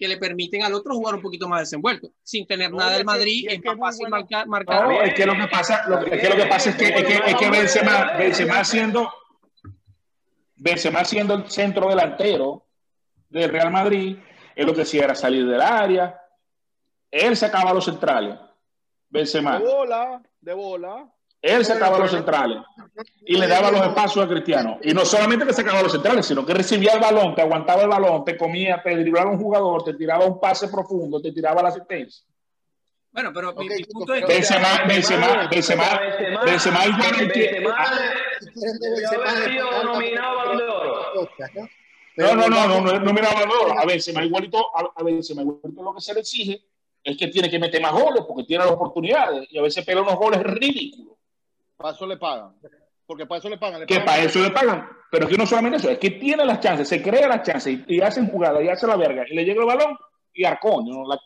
que 0.00 0.08
le 0.08 0.16
permiten 0.16 0.62
al 0.62 0.72
otro 0.72 0.94
jugar 0.94 1.14
un 1.16 1.20
poquito 1.20 1.46
más 1.46 1.60
desenvuelto, 1.60 2.08
sin 2.22 2.46
tener 2.46 2.70
No, 2.70 2.78
nada 2.78 2.92
del 2.92 3.00
es 3.00 3.04
Madrid, 3.04 3.44
es 3.46 3.56
es 3.56 3.60
que 3.60 3.68
es 3.68 3.76
más 3.76 3.88
fácil 3.90 4.06
bueno. 4.08 4.16
marcar. 4.16 4.48
marcar. 4.48 4.88
No, 4.88 5.02
es 5.02 5.12
que 5.12 5.26
lo 5.26 5.34
que 5.34 5.46
pasa, 5.46 5.84
lo, 5.88 5.98
es 6.06 6.20
que 6.22 6.28
lo 6.30 6.36
que 6.36 6.46
pasa 6.46 6.70
es 6.70 6.76
que, 6.76 6.86
es 6.86 7.04
que, 7.04 7.30
es 7.30 7.36
que 7.36 7.50
Benzema, 7.50 8.16
Benzema 8.16 8.64
siendo, 8.64 9.12
Benzema 10.56 11.04
siendo 11.04 11.34
el 11.34 11.50
centro 11.50 11.90
delantero 11.90 12.66
del 13.28 13.50
Real 13.50 13.70
Madrid, 13.70 14.16
él 14.56 14.66
lo 14.66 14.72
que 14.72 14.82
hacía 14.82 15.04
era 15.04 15.14
salir 15.14 15.46
del 15.46 15.60
área, 15.60 16.18
él 17.10 17.36
sacaba 17.36 17.74
los 17.74 17.84
centrales, 17.84 18.38
Benzema, 19.10 19.58
De 19.58 19.66
bola, 19.66 20.22
de 20.40 20.54
bola. 20.54 21.12
Él 21.42 21.64
sacaba 21.64 21.98
los 21.98 22.10
centrales 22.10 22.58
y 23.24 23.36
le 23.36 23.46
daba 23.46 23.70
los 23.70 23.80
espacios 23.86 24.24
a 24.24 24.28
Cristiano. 24.28 24.78
Y 24.82 24.92
no 24.92 25.04
solamente 25.06 25.46
que 25.46 25.52
sacaba 25.54 25.82
los 25.82 25.92
centrales, 25.92 26.26
sino 26.26 26.44
que 26.44 26.52
recibía 26.54 26.92
el 26.92 27.00
balón, 27.00 27.34
te 27.34 27.40
aguantaba 27.42 27.82
el 27.82 27.88
balón, 27.88 28.24
te 28.24 28.36
comía, 28.36 28.80
te 28.82 28.94
driblaba 28.96 29.30
un 29.30 29.38
jugador, 29.38 29.82
te 29.84 29.94
tiraba 29.94 30.24
un 30.26 30.38
pase 30.38 30.68
profundo, 30.68 31.20
te 31.20 31.32
tiraba 31.32 31.62
la 31.62 31.68
asistencia. 31.70 32.24
Bueno, 33.12 33.32
pero 33.34 33.52
mi- 33.54 33.64
Ok, 33.66 33.70
mi, 33.70 33.76
chicos, 33.78 33.92
punto 33.92 34.14
es 34.14 34.24
que 34.24 34.32
Benzema, 34.34 34.84
Benzema, 34.86 35.48
Benzema, 35.50 35.84
Benzema, 35.98 36.44
Benzema 36.44 36.86
igual 36.86 37.16
que- 37.16 37.28
quieren 37.32 37.58
de 38.78 39.84
nominado 39.84 40.36
Balón 40.36 40.58
de 40.58 40.64
Oro. 40.64 41.02
¿no? 42.16 42.34
No, 42.34 42.34
no, 42.48 42.48
no, 42.68 42.80
no, 42.80 42.98
no, 43.00 43.12
mira 43.12 43.32
valor. 43.32 43.78
A 43.78 43.84
Benzema 43.86 44.22
igualito, 44.24 44.58
a, 44.76 44.90
a 44.94 45.02
Benzema 45.02 45.42
igualito 45.42 45.82
lo 45.82 45.94
que 45.94 46.00
se 46.00 46.12
le 46.14 46.20
exige 46.20 46.62
es 47.02 47.16
que 47.16 47.28
tiene 47.28 47.48
que 47.50 47.58
meter 47.58 47.80
más 47.80 47.92
goles 47.92 48.24
porque 48.28 48.44
tiene 48.44 48.64
las 48.64 48.72
oportunidades 48.74 49.46
y 49.50 49.58
a 49.58 49.62
veces 49.62 49.84
pega 49.84 50.02
unos 50.02 50.16
goles 50.16 50.42
ridículos. 50.42 51.16
Para 51.80 51.94
eso 51.94 52.06
le 52.06 52.16
pagan. 52.16 52.54
Porque 53.06 53.26
para 53.26 53.38
eso 53.38 53.48
le 53.48 53.58
pagan. 53.58 53.80
le 53.80 53.86
Que 53.86 53.94
pagan- 53.96 54.06
para 54.06 54.22
eso 54.22 54.38
le 54.40 54.50
pagan. 54.50 54.88
Pero 55.10 55.24
es 55.24 55.30
que 55.32 55.36
no 55.36 55.46
solamente 55.46 55.78
eso, 55.78 55.90
es 55.90 55.98
que 55.98 56.10
tiene 56.12 56.44
las 56.44 56.60
chances, 56.60 56.86
se 56.88 57.02
crea 57.02 57.26
las 57.26 57.42
chances 57.42 57.80
y, 57.88 57.96
y 57.96 58.00
hacen 58.00 58.28
jugada 58.28 58.62
y 58.62 58.68
hace 58.68 58.86
la 58.86 58.96
verga 58.96 59.24
y 59.28 59.34
le 59.34 59.44
llega 59.44 59.60
el 59.60 59.66
balón 59.66 59.96
y 60.32 60.44
arcoño, 60.44 60.92
¿no? 60.94 61.08
la, 61.08 61.18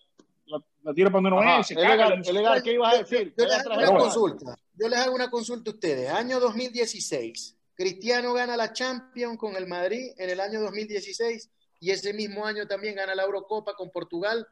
la, 0.47 0.59
la 0.83 0.95
tira 0.95 1.11
para 1.11 1.23
donde 1.23 1.31
no 1.31 1.41
Ajá, 1.41 1.61
es, 1.61 1.67
se 1.67 1.75
es 1.75 1.81
caga, 1.81 1.95
legal, 1.95 2.09
la- 2.11 2.21
es 2.21 2.33
legal. 2.33 2.63
¿Qué 2.63 2.73
ibas 2.73 2.95
a 2.95 2.99
decir? 2.99 3.35
Yo 3.37 3.45
¿Qué 3.45 3.45
les 3.45 3.67
hago 3.67 3.75
una 3.75 3.99
consulta. 3.99 4.59
Yo 4.77 4.89
les 4.89 4.99
hago 4.99 5.15
una 5.15 5.31
consulta 5.31 5.71
a 5.71 5.75
ustedes. 5.75 6.11
Año 6.11 6.41
2016, 6.41 7.57
Cristiano 7.75 8.33
gana 8.33 8.57
la 8.57 8.73
Champions 8.73 9.37
con 9.37 9.55
el 9.57 9.67
Madrid 9.67 10.13
en 10.17 10.31
el 10.31 10.41
año 10.41 10.61
2016 10.63 11.51
y 11.81 11.91
ese 11.91 12.15
mismo 12.15 12.47
año 12.47 12.67
también 12.67 12.95
gana 12.95 13.15
la 13.15 13.25
Eurocopa 13.25 13.75
con 13.75 13.91
Portugal, 13.91 14.47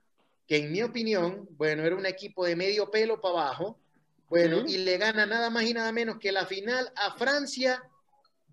que 0.46 0.58
en 0.58 0.70
mi 0.72 0.82
opinión, 0.82 1.48
bueno, 1.52 1.84
era 1.84 1.96
un 1.96 2.04
equipo 2.04 2.44
de 2.44 2.54
medio 2.56 2.90
pelo 2.90 3.18
para 3.20 3.34
abajo, 3.46 3.78
bueno, 4.32 4.62
y 4.66 4.78
le 4.78 4.96
gana 4.98 5.26
nada 5.26 5.50
más 5.50 5.62
y 5.64 5.74
nada 5.74 5.92
menos 5.92 6.18
que 6.18 6.32
la 6.32 6.46
final 6.46 6.90
a 6.96 7.12
Francia 7.16 7.82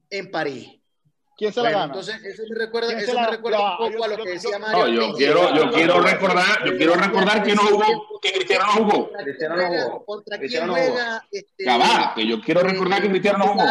en 0.09 0.29
París. 0.31 0.75
¿Quién 1.37 1.53
se 1.53 1.59
la 1.61 1.69
Bueno, 1.69 1.79
gana? 1.79 1.93
entonces 1.93 2.23
eso 2.25 2.43
me 2.49 2.55
recuerda, 2.65 2.87
¿Quién 2.89 2.99
se 2.99 3.05
eso 3.05 3.13
la- 3.13 3.21
me 3.21 3.27
recuerda 3.37 3.71
un 3.71 3.77
poco 3.77 3.91
yo- 3.97 4.03
a 4.03 4.07
lo 4.09 4.17
que 4.23 4.29
decía 4.31 4.59
No, 4.59 4.67
Mario. 4.67 4.87
yo 5.07 5.13
quiero, 5.15 5.55
yo 5.55 5.71
quiero 5.71 6.01
recordar, 6.01 6.65
yo 6.65 6.75
quiero 6.77 6.93
recordar 6.95 7.43
que 7.43 7.55
no 7.55 7.61
jugó, 7.61 8.19
que 8.21 8.31
Cristiano 8.33 8.65
no 8.65 8.71
jugó. 8.73 8.91
¿Contra 9.09 9.17
quién 9.17 9.23
Cristiano 9.23 9.55
no 9.55 9.67
juega- 9.67 9.83
jugó. 9.85 10.05
¿Contra 10.05 10.37
quién 10.37 10.39
Cristiano 10.49 10.67
no 10.67 10.73
jugó. 10.75 10.91
juega? 10.91 11.27
este, 11.31 11.63
Ya 11.65 11.77
va, 11.77 12.13
que 12.13 12.27
yo 12.27 12.41
quiero 12.41 12.61
recordar 12.61 13.01
que 13.01 13.09
Cristiano 13.09 13.37
no 13.37 13.47
jugó. 13.53 13.63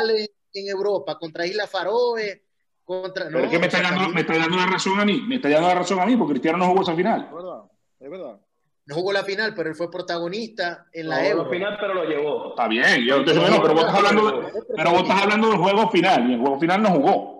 en 0.54 0.66
Europa, 0.68 1.18
contra 1.18 1.46
Isla 1.46 1.66
Faroe, 1.66 2.42
contra. 2.84 3.26
Pero 3.26 3.38
es 3.40 3.44
no, 3.44 3.50
que 3.50 3.58
me 3.58 3.66
está, 3.66 3.82
dando, 3.82 4.08
me 4.08 4.22
está 4.22 4.34
dando 4.38 4.56
la 4.56 4.66
razón 4.66 4.98
a 4.98 5.04
mí, 5.04 5.20
me 5.28 5.36
está 5.36 5.50
dando 5.50 5.68
la 5.68 5.74
razón 5.74 6.00
a 6.00 6.06
mí 6.06 6.16
porque 6.16 6.32
Cristiano 6.32 6.56
no 6.58 6.68
jugó 6.68 6.82
esa 6.82 6.94
final. 6.96 7.26
Es 7.28 7.34
verdad, 7.34 7.62
es 8.00 8.10
verdad. 8.10 8.40
No 8.88 8.94
jugó 8.94 9.12
la 9.12 9.22
final, 9.22 9.52
pero 9.54 9.68
él 9.68 9.74
fue 9.74 9.90
protagonista 9.90 10.86
en 10.94 11.08
la 11.10 11.18
No, 11.20 11.24
Euro. 11.28 11.42
al 11.44 11.50
final, 11.50 11.76
pero 11.78 11.92
lo 11.94 12.04
llevó. 12.04 12.48
Está 12.50 12.68
bien, 12.68 13.04
yo 13.06 13.22
te 13.22 13.38
bueno, 13.38 13.60
pero 13.60 13.74
vos 13.74 13.82
estás 13.84 13.96
hablando, 13.96 14.40
de- 14.40 14.52
pero 14.74 14.90
vos 14.90 15.02
estás 15.02 15.22
hablando 15.22 15.48
del 15.48 15.58
juego 15.58 15.90
final 15.90 16.30
y 16.30 16.32
el 16.34 16.40
juego 16.40 16.58
final 16.58 16.82
no 16.82 16.88
jugó. 16.92 17.38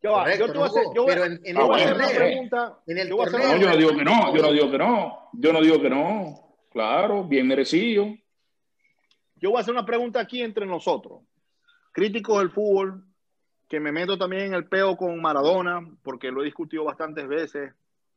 Correcto, 0.00 0.46
yo 0.46 0.52
te 0.52 0.58
voy 0.58 0.66
a 0.66 0.70
hacer, 0.70 0.82
yo 0.94 1.04
pero 1.06 1.24
en, 1.24 1.40
en 1.44 1.56
Ah, 1.56 1.60
el 1.62 1.66
bueno, 1.66 1.88
torneo, 1.90 2.08
pregunta. 2.14 2.78
en 2.86 2.98
el 2.98 3.08
yo 3.08 3.16
torneo. 3.16 3.48
No, 3.48 3.56
yo 3.56 3.68
no 3.68 3.76
digo 3.76 3.90
que 3.96 4.04
no, 4.04 4.34
yo 4.36 4.42
no 4.42 4.52
digo 4.52 4.70
que 4.70 4.78
no, 4.78 5.28
yo 5.32 5.52
no 5.52 5.60
digo 5.60 5.82
que 5.82 5.90
no. 5.90 6.56
Claro, 6.70 7.24
bien 7.24 7.46
merecido. 7.48 8.06
Yo 9.36 9.50
voy 9.50 9.58
a 9.58 9.60
hacer 9.62 9.74
una 9.74 9.84
pregunta 9.84 10.20
aquí 10.20 10.42
entre 10.42 10.64
nosotros, 10.64 11.22
críticos 11.90 12.38
del 12.38 12.50
fútbol, 12.50 13.04
que 13.68 13.80
me 13.80 13.90
meto 13.90 14.16
también 14.16 14.42
en 14.46 14.54
el 14.54 14.68
peo 14.68 14.96
con 14.96 15.20
Maradona, 15.20 15.80
porque 16.04 16.30
lo 16.30 16.42
he 16.42 16.44
discutido 16.44 16.84
bastantes 16.84 17.26
veces, 17.26 17.72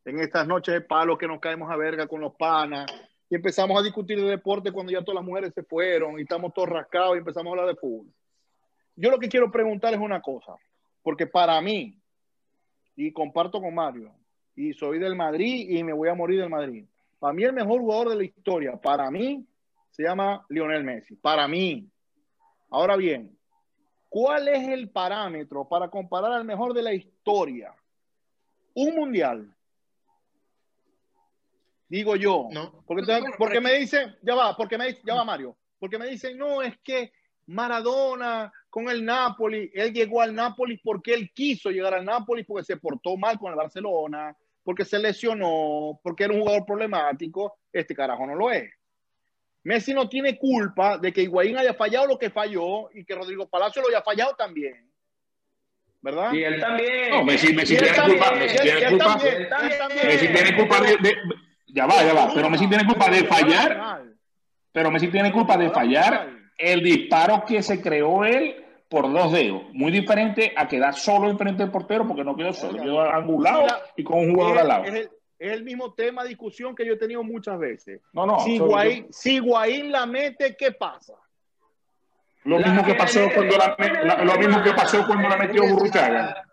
en 0.05 0.19
estas 0.19 0.47
noches 0.47 0.73
de 0.73 0.81
palos 0.81 1.17
que 1.17 1.27
nos 1.27 1.39
caemos 1.39 1.69
a 1.69 1.75
verga 1.75 2.07
con 2.07 2.21
los 2.21 2.35
panas, 2.35 2.85
y 3.29 3.35
empezamos 3.35 3.79
a 3.79 3.83
discutir 3.83 4.21
de 4.21 4.29
deporte 4.29 4.71
cuando 4.71 4.91
ya 4.91 5.01
todas 5.01 5.15
las 5.15 5.25
mujeres 5.25 5.51
se 5.53 5.63
fueron 5.63 6.19
y 6.19 6.21
estamos 6.21 6.53
todos 6.53 6.69
rascados 6.69 7.15
y 7.15 7.19
empezamos 7.19 7.47
a 7.47 7.51
hablar 7.51 7.67
de 7.67 7.79
fútbol. 7.79 8.07
Yo 8.95 9.09
lo 9.09 9.19
que 9.19 9.27
quiero 9.27 9.51
preguntar 9.51 9.93
es 9.93 9.99
una 9.99 10.21
cosa, 10.21 10.55
porque 11.01 11.27
para 11.27 11.59
mí, 11.59 11.99
y 12.95 13.11
comparto 13.11 13.59
con 13.59 13.73
Mario, 13.73 14.13
y 14.55 14.73
soy 14.73 14.99
del 14.99 15.15
Madrid 15.15 15.69
y 15.69 15.83
me 15.83 15.91
voy 15.91 16.07
a 16.07 16.13
morir 16.13 16.39
del 16.39 16.49
Madrid, 16.49 16.85
para 17.19 17.33
mí 17.33 17.43
el 17.43 17.53
mejor 17.53 17.81
jugador 17.81 18.09
de 18.09 18.15
la 18.15 18.23
historia, 18.23 18.77
para 18.77 19.09
mí, 19.09 19.45
se 19.89 20.03
llama 20.03 20.45
Lionel 20.49 20.83
Messi. 20.83 21.15
Para 21.15 21.47
mí. 21.47 21.89
Ahora 22.69 22.97
bien, 22.97 23.37
¿cuál 24.09 24.49
es 24.49 24.67
el 24.67 24.89
parámetro 24.89 25.67
para 25.67 25.89
comparar 25.89 26.33
al 26.33 26.43
mejor 26.43 26.73
de 26.73 26.83
la 26.83 26.93
historia? 26.93 27.73
Un 28.73 28.93
mundial. 28.95 29.55
Digo 31.87 32.15
yo. 32.15 32.47
No. 32.51 32.83
Porque, 32.85 33.03
porque 33.37 33.61
me 33.61 33.73
dicen, 33.73 34.15
ya 34.21 34.35
va, 34.35 34.55
porque 34.57 34.77
me 34.77 34.93
ya 35.03 35.15
va 35.15 35.23
Mario, 35.23 35.55
porque 35.79 35.97
me 35.99 36.07
dicen, 36.07 36.37
no, 36.37 36.61
es 36.61 36.77
que 36.79 37.11
Maradona 37.47 38.51
con 38.69 38.89
el 38.89 39.05
Napoli, 39.05 39.71
él 39.73 39.93
llegó 39.93 40.21
al 40.21 40.33
Napoli 40.33 40.77
porque 40.77 41.13
él 41.13 41.31
quiso 41.33 41.69
llegar 41.69 41.93
al 41.93 42.03
Napoli 42.05 42.43
porque 42.43 42.65
se 42.65 42.77
portó 42.77 43.15
mal 43.17 43.37
con 43.37 43.51
el 43.51 43.57
Barcelona, 43.57 44.35
porque 44.63 44.83
se 44.83 44.97
lesionó, 44.99 45.99
porque 46.03 46.23
era 46.23 46.33
un 46.33 46.41
jugador 46.41 46.65
problemático, 46.65 47.59
este 47.71 47.95
carajo 47.95 48.25
no 48.25 48.35
lo 48.35 48.51
es. 48.51 48.73
Messi 49.63 49.93
no 49.93 50.07
tiene 50.09 50.37
culpa 50.37 50.97
de 50.97 51.11
que 51.13 51.21
Higuaín 51.21 51.57
haya 51.57 51.73
fallado 51.73 52.07
lo 52.07 52.19
que 52.19 52.29
falló 52.29 52.89
y 52.93 53.03
que 53.05 53.15
Rodrigo 53.15 53.47
Palacio 53.47 53.81
lo 53.81 53.89
haya 53.89 54.01
fallado 54.01 54.35
también. 54.35 54.91
¿Verdad? 56.01 56.33
Y 56.33 56.43
él 56.43 56.59
también. 56.59 57.09
No, 57.09 57.23
Messi, 57.23 57.51
Messi 57.53 57.75
tiene 57.77 57.95
culpa, 57.95 58.31
Messi 58.35 58.57
él- 58.57 58.77
tiene 58.77 58.89
culpa. 58.89 59.19
Messi 60.03 60.27
tiene 60.27 60.55
culpa 60.55 60.81
de- 60.81 61.15
ya 61.67 61.85
va, 61.85 62.03
ya 62.03 62.13
va, 62.13 62.31
pero 62.33 62.49
Messi 62.49 62.67
tiene 62.67 62.85
culpa 62.85 63.09
de 63.09 63.23
fallar, 63.25 64.03
pero 64.71 64.91
Messi 64.91 65.07
tiene 65.07 65.31
culpa 65.31 65.57
de 65.57 65.69
fallar 65.69 66.29
el 66.57 66.81
disparo 66.83 67.43
que 67.45 67.61
se 67.61 67.81
creó 67.81 68.23
él 68.23 68.63
por 68.89 69.11
dos 69.11 69.31
dedos, 69.31 69.63
muy 69.73 69.91
diferente 69.91 70.53
a 70.55 70.67
quedar 70.67 70.93
solo 70.93 71.29
enfrente 71.29 71.63
del 71.63 71.71
portero 71.71 72.07
porque 72.07 72.23
no 72.23 72.35
quedó 72.35 72.53
solo, 72.53 72.81
quedó 72.81 73.01
angulado 73.01 73.65
y 73.97 74.03
con 74.03 74.19
un 74.19 74.33
jugador 74.33 74.59
al 74.59 74.67
lado. 74.67 74.83
Es, 74.85 74.93
el, 74.93 75.09
es 75.39 75.51
el 75.53 75.63
mismo 75.63 75.93
tema 75.93 76.23
discusión 76.23 76.75
que 76.75 76.85
yo 76.85 76.93
he 76.93 76.97
tenido 76.97 77.23
muchas 77.23 77.57
veces. 77.59 78.01
No, 78.13 78.25
no, 78.25 78.39
si, 78.39 79.33
Higuaín 79.35 79.91
la 79.91 80.05
mete, 80.05 80.55
¿qué 80.55 80.71
pasa? 80.71 81.13
lo 82.43 82.59
mismo 82.59 82.83
que 82.85 82.91
que 82.91 82.97
pasó 82.99 83.21
cuando 83.33 83.57
la, 83.57 83.75
la- 84.03 84.23
lo 84.23 84.37
mismo 84.37 84.61
que 84.61 84.71
pasó 84.73 85.03
cuando 85.07 85.27
la 85.27 85.37
metió 85.37 85.63
Burruchaga. 85.67 86.44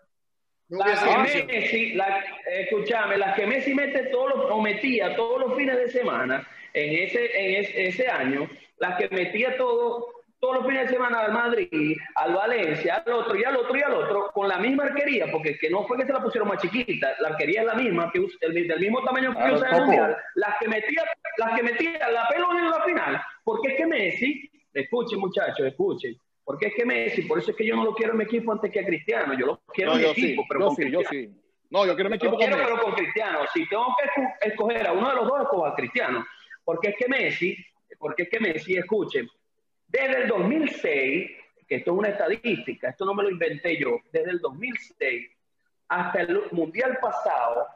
No 0.73 0.79
La 0.79 1.21
hubiese 1.21 1.45
que. 1.45 1.53
Messi, 1.53 1.93
la, 1.93 2.23
escúchame, 2.47 3.17
las 3.17 3.35
que 3.35 3.45
Messi 3.45 3.75
mete 3.75 4.05
todos 4.05 4.35
los, 4.35 4.51
o 4.51 4.59
metía 4.59 5.15
todos 5.15 5.39
los 5.39 5.55
fines 5.55 5.77
de 5.77 5.91
semana, 5.91 6.47
en 6.73 7.03
ese, 7.03 7.25
en 7.25 7.63
ese, 7.63 7.87
ese 7.89 8.09
año, 8.09 8.49
las 8.79 8.97
que 8.97 9.07
metía 9.09 9.55
todo, 9.55 10.07
todos 10.39 10.55
los 10.55 10.65
fines 10.65 10.87
de 10.87 10.95
semana 10.95 11.19
al 11.19 11.31
Madrid, 11.31 11.95
al 12.15 12.33
Valencia, 12.33 13.03
al 13.05 13.13
otro 13.13 13.35
y 13.35 13.43
al 13.43 13.55
otro 13.55 13.77
y 13.77 13.81
al 13.83 13.93
otro, 13.93 14.31
con 14.33 14.47
la 14.47 14.57
misma 14.57 14.85
arquería, 14.85 15.27
porque 15.31 15.59
que 15.59 15.69
no 15.69 15.85
fue 15.85 15.95
que 15.95 16.07
se 16.07 16.13
la 16.13 16.23
pusieron 16.23 16.49
más 16.49 16.59
chiquita, 16.59 17.13
la 17.19 17.29
arquería 17.29 17.61
es 17.61 17.67
la 17.67 17.75
misma, 17.75 18.11
que 18.11 18.25
el, 18.41 18.67
del 18.67 18.79
mismo 18.79 19.03
tamaño 19.03 19.29
que 19.29 19.37
Claro, 19.37 19.55
usa 19.55 19.67
en 19.67 19.73
el 19.75 19.79
Topo. 19.79 19.91
Mundial, 19.91 20.17
las 20.33 20.57
que 20.57 20.67
metía, 20.69 21.03
las 21.37 21.55
que 21.55 21.63
metía 21.63 22.11
la 22.11 22.27
pelota 22.29 22.59
en 22.59 22.71
la 22.71 22.83
final, 22.83 23.21
porque 23.43 23.67
es 23.67 23.77
que 23.77 23.85
Messi, 23.85 24.51
escuchen 24.73 25.19
muchachos, 25.19 25.67
escuchen, 25.67 26.15
porque 26.45 26.67
es 26.67 26.73
que 26.75 26.85
Messi, 26.85 27.21
por 27.23 27.39
eso 27.39 27.51
es 27.51 27.57
que 27.57 27.65
yo 27.65 27.75
no 27.75 27.83
lo 27.85 27.93
quiero 27.95 28.11
en 28.13 28.17
mi 28.19 28.23
equipo 28.25 28.51
antes 28.51 28.71
que 28.71 28.79
a 28.81 28.85
Cristiano, 28.85 29.33
yo 29.37 29.45
lo 29.45 29.61
quiero 29.73 29.91
No, 29.91 29.97
en 29.99 30.03
mi 30.07 30.13
sí, 30.13 30.25
equipo, 30.25 30.45
pero 30.47 30.59
yo 30.61 30.65
con 30.67 30.75
sí, 30.75 30.91
yo 30.91 30.99
Cristiano. 30.99 31.29
sí. 31.33 31.41
No, 31.69 31.85
yo 31.87 31.95
quiero 31.95 32.09
mi 32.09 32.15
equipo 32.17 32.31
Yo 32.33 32.37
con 32.37 32.47
quiero, 32.47 32.63
pero 32.63 32.81
con 32.81 32.93
Cristiano. 32.93 33.39
Si 33.53 33.67
tengo 33.69 33.85
que 33.99 34.09
esco- 34.09 34.33
escoger 34.41 34.87
a 34.87 34.91
uno 34.93 35.09
de 35.09 35.15
los 35.15 35.27
dos, 35.27 35.41
escojo 35.41 35.65
a 35.65 35.75
Cristiano. 35.75 36.25
Porque 36.63 36.89
es 36.89 36.95
que 36.97 37.07
Messi, 37.07 37.57
porque 37.97 38.23
es 38.23 38.29
que 38.29 38.39
Messi, 38.39 38.75
escuchen, 38.77 39.27
desde 39.87 40.23
el 40.23 40.27
2006, 40.27 41.31
que 41.67 41.75
esto 41.75 41.91
es 41.91 41.97
una 41.97 42.09
estadística, 42.09 42.89
esto 42.89 43.05
no 43.05 43.13
me 43.13 43.23
lo 43.23 43.29
inventé 43.31 43.77
yo, 43.79 43.97
desde 44.11 44.31
el 44.31 44.39
2006 44.39 45.31
hasta 45.87 46.21
el 46.21 46.41
Mundial 46.51 46.97
pasado, 47.01 47.67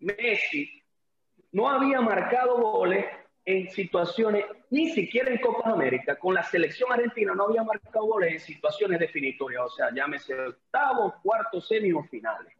Messi 0.00 0.70
no 1.52 1.68
había 1.68 2.00
marcado 2.00 2.56
goles 2.58 3.04
en 3.44 3.70
situaciones, 3.70 4.44
ni 4.70 4.90
siquiera 4.90 5.30
en 5.30 5.38
Copa 5.40 5.70
América, 5.70 6.16
con 6.16 6.34
la 6.34 6.42
selección 6.42 6.92
argentina 6.92 7.34
no 7.34 7.44
había 7.44 7.62
marcado 7.62 8.04
goles 8.06 8.32
en 8.32 8.40
situaciones 8.40 8.98
definitorias, 9.00 9.62
o 9.62 9.70
sea, 9.70 9.88
llámese 9.94 10.34
octavos, 10.38 11.14
cuartos, 11.22 11.66
semis 11.66 11.94
o 11.94 12.02
finales. 12.04 12.52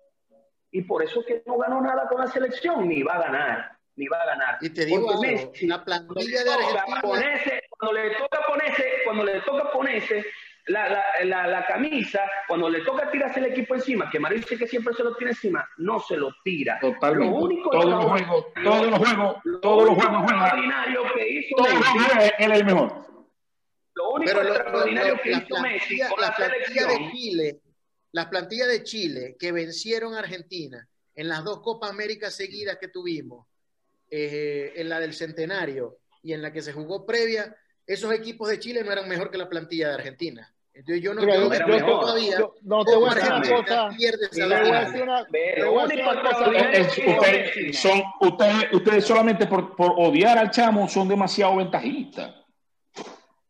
Y 0.71 0.83
por 0.83 1.03
eso 1.03 1.21
es 1.21 1.27
que 1.27 1.43
no 1.47 1.59
ganó 1.59 1.81
nada 1.81 2.09
con 2.09 2.21
la 2.21 2.27
selección, 2.27 2.89
ni 2.89 3.03
va 3.03 3.15
a 3.15 3.23
ganar, 3.23 3.73
ni 3.97 4.07
va 4.07 4.21
a 4.23 4.27
ganar. 4.27 4.59
Y 4.61 4.71
te 4.71 4.85
digo 4.85 5.09
algo, 5.11 5.23
Messi, 5.23 5.67
la 5.67 5.83
cuando 5.85 6.15
plantilla 6.15 6.45
de 6.45 6.51
Argentina- 6.51 7.01
ponerse- 7.03 7.63
cuando 7.71 7.93
le 8.01 8.11
toca 8.17 8.39
ponerse, 8.47 8.85
cuando 9.05 9.25
le 9.25 9.41
toca 9.41 9.71
ponerse 9.71 10.27
la, 10.69 10.89
la, 10.89 11.05
la, 11.25 11.47
la 11.47 11.67
camisa, 11.67 12.21
cuando 12.47 12.69
le 12.69 12.81
toca 12.83 13.11
tirarse 13.11 13.41
el 13.41 13.47
equipo 13.47 13.75
encima, 13.75 14.11
que 14.11 14.19
Mario 14.21 14.39
dice 14.39 14.57
que 14.59 14.67
siempre 14.67 14.95
se 14.95 15.03
lo 15.03 15.15
tira 15.17 15.31
encima, 15.31 15.69
no 15.79 15.99
se 16.01 16.17
lo 16.17 16.35
tira. 16.45 16.79
Totalmente. 16.81 17.33
Lo 17.35 17.45
único 17.45 17.71
Todos 17.71 17.87
los 17.87 18.05
juegos, 18.05 18.47
todos 18.63 18.87
los 18.91 18.99
juegos, 18.99 19.37
todos 19.63 19.85
los 19.89 19.95
juegos 19.95 20.23
juega. 20.25 20.41
extraordinario 20.47 21.03
que 21.15 21.29
hizo 21.29 21.57
Todos 21.57 21.71
los 21.73 21.79
Messi, 21.81 21.99
juegos 21.99 22.25
él 22.39 22.53
es 22.53 22.59
el 22.59 22.65
mejor. 22.67 23.07
lo 23.95 24.11
único 24.11 24.31
Pero 24.33 24.43
lo- 24.43 24.49
lo- 24.51 24.55
extraordinario 24.57 25.15
lo- 25.17 25.23
que 25.23 25.31
la 25.31 25.39
hizo 25.39 25.61
Messi 25.63 25.79
plantilla, 25.79 26.09
con 26.09 26.21
la 26.21 26.27
la 26.29 26.37
plantilla 26.37 26.65
selección, 26.83 26.89
de 27.07 27.13
Chile, 27.13 27.61
las 28.13 28.27
plantillas 28.27 28.69
de 28.69 28.83
Chile 28.85 29.37
que 29.39 29.53
vencieron 29.53 30.15
a 30.15 30.19
Argentina 30.21 30.89
en 31.15 31.29
las 31.29 31.45
dos 31.45 31.61
Copas 31.63 31.91
Américas 31.91 32.35
seguidas 32.35 32.79
que 32.81 32.89
tuvimos, 32.89 33.47
eh, 34.11 34.73
en 34.77 34.89
la 34.89 35.01
del 35.01 35.13
centenario 35.15 35.99
y 36.23 36.33
en 36.33 36.41
la 36.43 36.53
que 36.53 36.63
se 36.63 36.73
jugó 36.73 37.05
previa, 37.05 37.55
esos 37.87 38.13
equipos 38.13 38.49
de 38.49 38.59
Chile 38.59 38.85
no 38.85 38.93
eran 38.93 39.09
mejor 39.09 39.31
que 39.31 39.39
la 39.39 39.49
plantilla 39.49 39.89
de 39.89 39.95
Argentina. 39.95 40.55
Entonces 40.79 41.03
yo 41.03 41.13
no 41.13 41.23
no 41.23 41.27
yo- 41.27 41.43
entiendo 41.43 41.67
mejor. 41.67 42.01
todavía 42.03 42.39
yo- 42.39 42.55
no 42.63 42.85
te 42.85 42.95
voy 42.95 43.11
a 43.11 43.15
decir 43.15 43.33
una 43.33 43.43
cosa. 43.65 43.89
esa 43.91 44.39
Te 45.57 45.65
voy 45.65 45.79
a 45.79 45.83
a 45.83 47.73
son, 47.73 48.03
ustedes, 48.21 48.73
ustedes 48.73 49.05
solamente 49.05 49.47
por, 49.49 49.75
por 49.75 49.95
odiar 49.97 50.39
al 50.39 50.51
chamo 50.53 50.87
son 50.89 51.09
demasiado 51.09 51.57
ventajistas. 51.57 52.33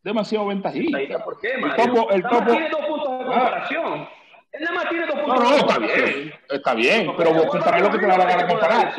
Demasiado 0.02 0.46
ventajistas. 0.46 1.22
¿Por 1.22 1.38
qué, 1.38 1.52
El 1.52 1.60
Mario? 1.60 1.84
topo, 1.84 2.10
el 2.12 2.22
Nada 2.22 2.32
más 2.32 2.40
topo. 2.40 2.50
tiene 2.52 2.70
dos 2.70 2.86
puntos 2.86 3.18
de 3.18 3.24
comparación. 3.26 4.08
Él 4.52 4.64
nada 4.64 4.74
más 4.76 4.88
tiene 4.88 5.06
dos 5.06 5.14
No, 5.16 5.22
puntos 5.24 5.42
no, 5.44 5.50
de 5.50 5.56
está 5.58 5.74
comparación. 5.74 6.14
bien, 6.14 6.34
está 6.48 6.74
bien, 6.74 7.12
pero 7.18 7.34
vos 7.34 7.46
comparás 7.46 7.82
lo 7.82 7.90
que 7.90 7.98
te 7.98 8.06
gana 8.06 8.24
de 8.36 8.46
comparar. 8.48 8.94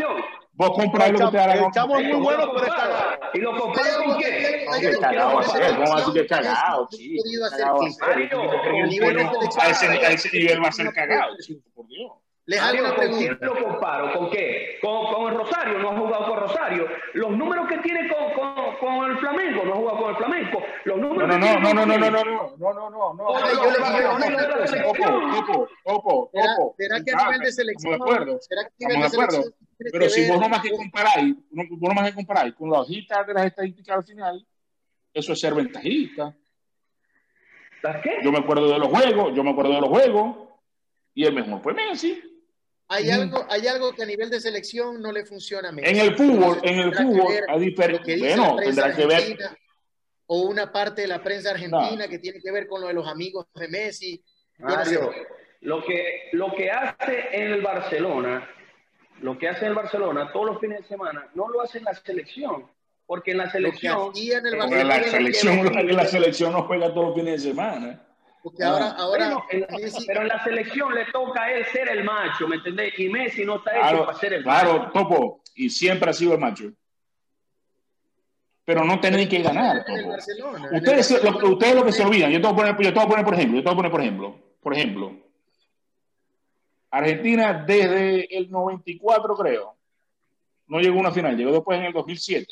Vos 0.60 0.72
comparás 0.72 1.12
lo 1.14 1.20
que 1.32 1.38
te 1.38 1.44
El 1.54 1.60
es 1.64 2.14
muy 2.14 2.22
bueno, 2.22 2.52
pero 2.54 2.66
es 2.66 2.74
cagado. 2.74 3.20
¿Y 3.34 3.40
lo 3.40 3.58
comparo 3.58 4.04
con 4.04 4.18
Qué 4.18 4.98
cagado 5.00 5.36
va 5.36 5.40
a 5.40 5.44
que 5.46 5.52
ser, 5.52 5.72
la 5.72 5.78
¿cómo 5.78 5.90
va 5.90 5.96
a 5.96 6.00
decir 6.00 6.14
que 6.14 6.20
es 6.20 6.28
cagado, 6.28 6.82
va 6.82 6.84
a 6.84 6.88
clic. 6.90 7.92
ser. 7.94 8.08
Mario, 8.10 8.42
¿Tú 8.42 8.58
creen 8.62 8.74
que 8.74 8.82
a 8.82 8.86
nivel 8.88 9.10
el 9.10 9.18
de 9.18 9.24
bueno 9.24 9.40
a 9.62 9.70
ese, 9.70 10.30
nivel 10.38 10.62
va 10.62 10.68
a 10.68 10.72
ser 10.74 10.92
cagado? 10.94 11.34
Por 11.74 11.88
Dios. 11.88 12.12
Les 12.46 12.60
hago 12.60 12.68
Mario, 12.68 12.82
una 12.84 12.90
¿con 12.96 12.98
pregunta. 13.06 13.46
lo 13.46 13.64
comparo? 13.64 14.14
¿Con 14.20 14.30
qué? 14.32 14.80
¿Con, 14.82 15.14
con 15.14 15.32
el 15.32 15.38
Rosario? 15.40 15.78
No 15.80 15.90
ha 15.92 15.98
jugado 15.98 16.26
con 16.28 16.40
Rosario. 16.42 16.88
Los 17.14 17.32
números 17.32 17.68
que 17.70 17.78
tiene 17.78 18.10
con, 18.10 18.34
con, 18.34 18.76
con 18.80 19.12
el 19.12 19.18
Flamengo, 19.20 19.64
no 19.64 19.72
ha 19.72 19.76
jugado 19.78 19.98
con 19.98 20.10
el 20.10 20.16
Flamengo. 20.18 20.60
Los 20.84 20.98
No, 20.98 21.08
números 21.08 21.28
no, 21.30 21.34
que 21.36 21.40
no, 21.40 21.46
tiene 21.46 21.74
no, 21.74 21.86
no, 21.86 21.86
no, 21.86 21.98
no, 21.98 22.10
no, 22.10 22.24
no, 22.26 22.74
no, 22.74 22.74
no, 22.74 22.90
no, 22.90 23.14
no. 23.14 23.40
Yo 23.40 23.46
le 23.46 23.52
digo 23.52 23.64
una 23.64 23.78
cosa. 24.52 24.68
¿Será, 26.76 27.04
que 27.06 27.12
a 27.14 27.16
nivel 27.24 27.40
de 27.40 27.48
estamos 27.48 27.56
selección, 27.56 27.92
de 27.92 27.96
acuerdo. 27.96 28.40
será 28.42 28.62
que 28.78 28.86
a 28.86 28.88
nivel 28.90 29.04
de 29.04 29.10
selección 29.10 29.54
Pero 29.92 30.10
si 30.10 30.28
vos 30.28 30.40
nomás 30.42 30.62
que 30.62 30.72
comparáis, 30.72 31.36
no- 31.52 31.64
vos 31.70 31.90
nomás 31.90 32.10
que 32.10 32.16
comparáis 32.16 32.54
con 32.54 32.70
la 32.70 32.82
hojita 32.82 33.24
de 33.24 33.34
las 33.34 33.46
estadísticas 33.46 33.98
al 33.98 34.04
final, 34.04 34.46
eso 35.14 35.34
es 35.34 35.40
ser 35.40 35.54
ventajista. 35.54 36.36
¿Las 37.82 38.02
qué? 38.04 38.18
Yo 38.24 38.32
me 38.32 38.40
acuerdo 38.40 38.70
de 38.70 38.78
los 38.78 38.90
juegos, 38.90 39.34
yo 39.36 39.44
me 39.44 39.52
acuerdo 39.52 39.74
de 39.74 39.82
los 39.82 39.90
juegos, 39.90 40.50
y 41.14 41.26
el 41.26 41.34
mejor 41.34 41.62
fue 41.62 41.74
Messi. 41.74 42.22
hay 42.90 43.10
algo, 43.12 43.46
hay 43.50 43.68
algo 43.68 43.94
que 43.94 44.04
a 44.04 44.06
nivel 44.06 44.30
de 44.30 44.42
selección 44.42 45.02
no 45.02 45.12
le 45.12 45.26
funciona 45.26 45.70
a 45.70 45.72
Messi. 45.72 45.90
En 45.92 45.98
el 46.08 46.16
fútbol, 46.18 46.60
en 46.64 46.80
el 46.80 46.94
fútbol, 46.94 47.34
a 47.48 47.58
diferencia, 47.58 48.18
bueno, 48.18 48.56
tendrá 48.58 48.94
que 48.96 49.06
ver, 49.06 49.38
o 50.26 50.42
una 50.42 50.72
parte 50.72 51.04
de 51.04 51.08
la 51.08 51.24
prensa 51.24 51.52
argentina 51.52 52.08
que 52.08 52.20
tiene 52.20 52.40
que 52.42 52.52
ver 52.52 52.68
con 52.68 52.82
lo 52.82 52.88
de 52.88 52.94
los 52.94 53.08
amigos 53.08 53.46
de 53.56 53.68
Messi. 53.70 54.22
No 54.58 54.70
sé. 54.84 55.00
Mario, 55.00 55.12
lo 55.62 55.84
que, 55.86 56.30
lo 56.34 56.54
que 56.56 56.70
hace 56.70 57.28
en 57.32 57.54
el 57.54 57.62
Barcelona, 57.62 58.48
lo 59.22 59.38
que 59.38 59.48
hace 59.50 59.66
el 59.68 59.74
Barcelona 59.76 60.32
todos 60.32 60.46
los 60.48 60.60
fines 60.60 60.82
de 60.82 60.88
semana, 60.88 61.28
no 61.36 61.50
lo 61.50 61.62
hace 61.62 61.78
en 61.80 61.86
la 61.86 61.94
selección. 61.94 62.66
Porque 63.06 63.32
en 63.32 63.40
la 63.40 63.50
selección. 63.50 64.12
en 64.16 64.46
el 64.46 64.56
Barcelona, 64.58 64.84
la 65.00 65.04
selección, 65.04 65.64
ver- 65.64 65.94
la 65.96 66.06
selección 66.06 66.52
no 66.54 66.64
juega 66.64 66.94
todos 66.94 67.08
los 67.08 67.16
fines 67.16 67.42
de 67.44 67.50
semana. 67.50 68.02
porque 68.44 68.64
ahora, 68.64 68.92
ahora 68.92 69.26
Bueno, 69.26 69.46
en 69.50 69.62
la- 69.62 69.68
Messi- 69.68 70.04
pero 70.08 70.22
en 70.22 70.28
la 70.28 70.44
selección 70.44 70.94
le 70.94 71.06
toca 71.12 71.42
a 71.44 71.52
él 71.52 71.66
ser 71.66 71.90
el 71.90 72.04
macho, 72.04 72.48
¿me 72.48 72.58
entendés? 72.58 72.94
Y 73.00 73.10
Messi 73.10 73.44
no 73.46 73.56
está 73.58 73.72
hecho 73.72 73.82
Claro, 73.82 74.06
para 74.06 74.18
ser 74.20 74.34
el 74.34 74.46
macho. 74.46 74.66
claro, 74.70 74.92
Topo, 74.94 75.42
y 75.56 75.70
siempre 75.72 76.10
ha 76.12 76.14
sido 76.14 76.34
el 76.34 76.40
macho. 76.40 76.72
Pero 78.66 78.84
no 78.86 79.00
tenéis 79.00 79.28
que 79.28 79.42
ganar, 79.42 79.84
Ustedes, 80.72 81.12
ustedes 81.44 81.76
lo 81.76 81.84
que 81.86 81.92
se 81.92 82.04
olvidan, 82.04 82.30
yo 82.32 82.40
te 82.40 82.48
voy 82.48 82.54
a 82.70 82.76
poner, 82.76 82.86
yo 82.86 82.94
te 82.94 83.00
voy 83.00 83.06
a 83.06 83.10
poner 83.10 83.26
por 83.26 83.34
ejemplo, 83.34 83.58
yo 83.58 83.64
te 83.64 83.70
voy 83.70 83.74
a 83.74 83.76
poner 83.78 83.92
por 83.92 84.02
ejemplo, 84.02 84.40
por 84.62 84.74
ejemplo, 84.76 85.14
Argentina 86.92 87.54
desde 87.68 88.36
el 88.38 88.50
94 88.50 89.36
creo, 89.36 89.76
no 90.68 90.80
llegó 90.80 90.98
a 90.98 91.02
una 91.02 91.12
final, 91.12 91.36
llegó 91.38 91.52
después 91.52 91.80
en 91.80 91.86
el 91.86 91.94
2007, 91.94 92.46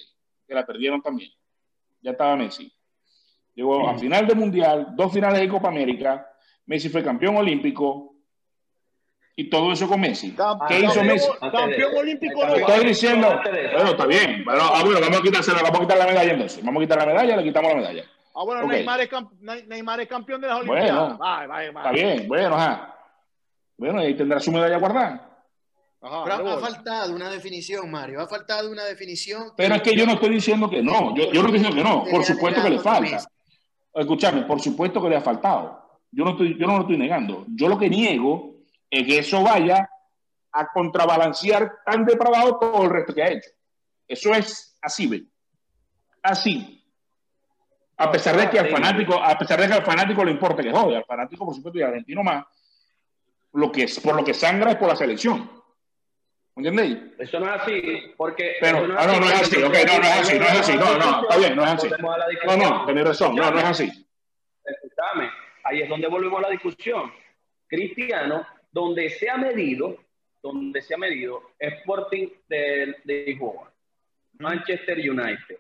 que 0.48 0.54
la 0.54 0.66
perdieron 0.66 1.02
también, 1.02 1.32
ya 2.02 2.12
estaba 2.12 2.36
Messi. 2.36 2.72
Llegó 3.56 3.90
a 3.90 3.98
final 3.98 4.28
de 4.28 4.36
Mundial, 4.36 4.90
dos 4.96 5.12
finales 5.12 5.40
de 5.42 5.50
Copa 5.50 5.70
América, 5.70 6.28
Messi 6.68 6.90
fue 6.90 7.04
campeón 7.04 7.38
olímpico 7.38 8.14
y 9.36 9.50
todo 9.50 9.72
eso 9.72 9.88
con 9.88 10.00
Messi. 10.02 10.32
Campeón- 10.36 10.68
¿Qué 10.68 10.80
hizo 10.86 11.04
Messi? 11.04 11.30
Campeón 11.40 11.96
olímpico 11.98 12.46
no 12.46 12.54
Te 12.54 12.60
estoy 12.62 12.86
diciendo, 12.86 13.28
bueno, 13.74 13.90
está 13.92 14.06
bien, 14.06 14.44
bueno, 14.46 14.62
ah, 14.64 14.82
bueno, 14.84 15.00
vamos 15.02 15.20
a 15.20 15.24
quitársela, 15.24 15.62
vamos 15.64 15.80
a 15.80 15.82
quitar 15.82 15.98
la 15.98 16.06
medalla 16.08 16.32
entonces, 16.34 16.64
vamos 16.64 16.82
a 16.82 16.84
quitar 16.86 16.98
la 17.00 17.06
medalla, 17.08 17.38
le 17.38 17.44
quitamos 17.44 17.72
la 17.72 17.78
medalla. 17.78 18.04
Ah, 18.36 18.44
bueno. 18.44 18.68
Neymar, 18.68 19.02
es 19.02 19.10
Neymar 19.68 20.08
campeón 20.08 20.40
de 20.42 20.48
las 20.48 20.58
Bueno. 20.58 20.74
Olimpiadas. 20.74 21.18
Vaya, 21.18 21.48
vaya, 21.48 21.68
Está 21.70 21.92
bien, 21.92 22.28
bueno, 22.28 22.56
ajá. 22.56 22.94
Bueno, 23.78 24.00
ahí 24.00 24.16
tendrá 24.16 24.40
su 24.40 24.52
medalla 24.52 24.78
guardada. 24.78 25.46
Ajá, 26.02 26.24
Pero 26.24 26.50
ha 26.50 26.60
faltado 26.60 27.16
una 27.16 27.30
definición, 27.30 27.90
Mario. 27.90 28.22
Ha 28.22 28.28
faltado 28.28 28.72
una 28.72 28.84
definición. 28.84 29.52
Pero 29.56 29.76
es 29.76 29.82
que 29.82 29.96
yo 29.96 30.06
no 30.06 30.14
estoy 30.14 30.30
diciendo 30.30 30.70
que 30.70 30.82
no, 30.82 31.16
yo, 31.16 31.32
yo 31.32 31.42
no 31.42 31.48
estoy 31.48 31.60
diciendo 31.60 31.76
que 31.76 31.84
no, 31.84 32.06
por 32.10 32.24
supuesto 32.24 32.62
que 32.62 32.70
le 32.70 32.80
falta. 32.80 33.24
Escúchame, 33.94 34.44
por 34.44 34.60
supuesto 34.62 35.02
que 35.02 35.10
le 35.10 35.16
ha 35.16 35.22
faltado. 35.22 36.02
Yo 36.12 36.24
no, 36.24 36.32
estoy, 36.32 36.58
yo 36.58 36.68
no 36.68 36.76
lo 36.76 36.82
estoy 36.82 36.98
negando. 36.98 37.46
Yo 37.50 37.68
lo 37.68 37.78
que 37.78 37.90
niego 37.90 38.58
es 38.90 39.06
que 39.06 39.20
eso 39.20 39.42
vaya 39.42 39.90
a 40.52 40.68
contrabalancear 40.72 41.80
tan 41.86 42.06
depravado 42.06 42.58
todo 42.58 42.84
el 42.84 42.90
resto 42.90 43.14
que 43.14 43.24
ha 43.24 43.32
hecho. 43.32 43.50
Eso 44.08 44.34
es 44.34 44.78
así, 44.82 45.08
¿ve? 45.08 45.26
Así. 46.22 46.84
A 47.98 48.12
pesar 48.12 48.38
de 48.38 48.50
que 48.50 48.60
al 48.60 48.70
fanático, 48.70 49.16
a 49.16 49.38
pesar 49.38 49.60
de 49.60 49.68
que 49.68 49.74
al 49.74 49.84
fanático 49.84 50.24
le 50.24 50.32
importa 50.32 50.62
que 50.62 50.72
jode, 50.72 50.98
al 50.98 51.06
fanático, 51.06 51.46
por 51.46 51.56
supuesto, 51.56 51.80
y 51.80 51.82
al 51.82 51.90
argentino 51.90 52.24
más, 52.24 52.46
lo 53.54 53.72
que 53.72 53.84
es, 53.84 54.00
por 54.00 54.16
lo 54.16 54.24
que 54.24 54.34
sangra 54.34 54.72
es 54.72 54.78
por 54.78 54.90
la 54.90 54.96
selección. 54.96 55.50
¿Me 56.56 56.68
¿Entendéis? 56.68 56.98
Eso 57.20 57.40
no 57.40 57.54
es 57.54 57.62
así, 57.62 58.14
porque. 58.18 58.56
Pero, 58.60 58.86
eso 58.86 58.96
ah, 58.98 59.06
no, 59.08 59.20
no 59.20 59.26
es 59.28 59.42
así, 59.42 59.62
ok, 59.62 59.74
no, 59.86 59.98
no 60.00 60.04
es 60.06 60.20
así, 60.22 60.40
no 60.40 60.46
es 60.46 60.60
así, 60.60 60.76
no, 60.76 60.98
no, 60.98 61.22
está 61.22 61.38
bien, 61.38 61.56
no 61.56 61.64
es 61.64 61.70
así. 61.70 61.88
No, 62.48 62.58
no, 62.58 62.86
tenés 62.86 63.04
razón, 63.06 63.36
no, 63.36 63.52
no 63.52 63.60
es 63.60 63.66
así. 63.66 64.08
Escúchame, 64.64 65.30
ahí 65.64 65.82
es 65.82 65.90
donde 65.90 66.08
volvemos 66.08 66.40
a 66.40 66.44
la 66.44 66.50
discusión. 66.50 67.12
Cristiano, 67.68 68.46
donde 68.72 69.10
se 69.10 69.30
ha 69.30 69.38
medido, 69.38 69.98
donde 70.42 70.82
se 70.82 70.96
ha 70.96 70.98
medido, 70.98 71.52
Sporting 71.60 72.28
de, 72.48 72.96
de 73.04 73.26
Lisboa, 73.26 73.72
Manchester 74.40 74.98
United, 74.98 75.60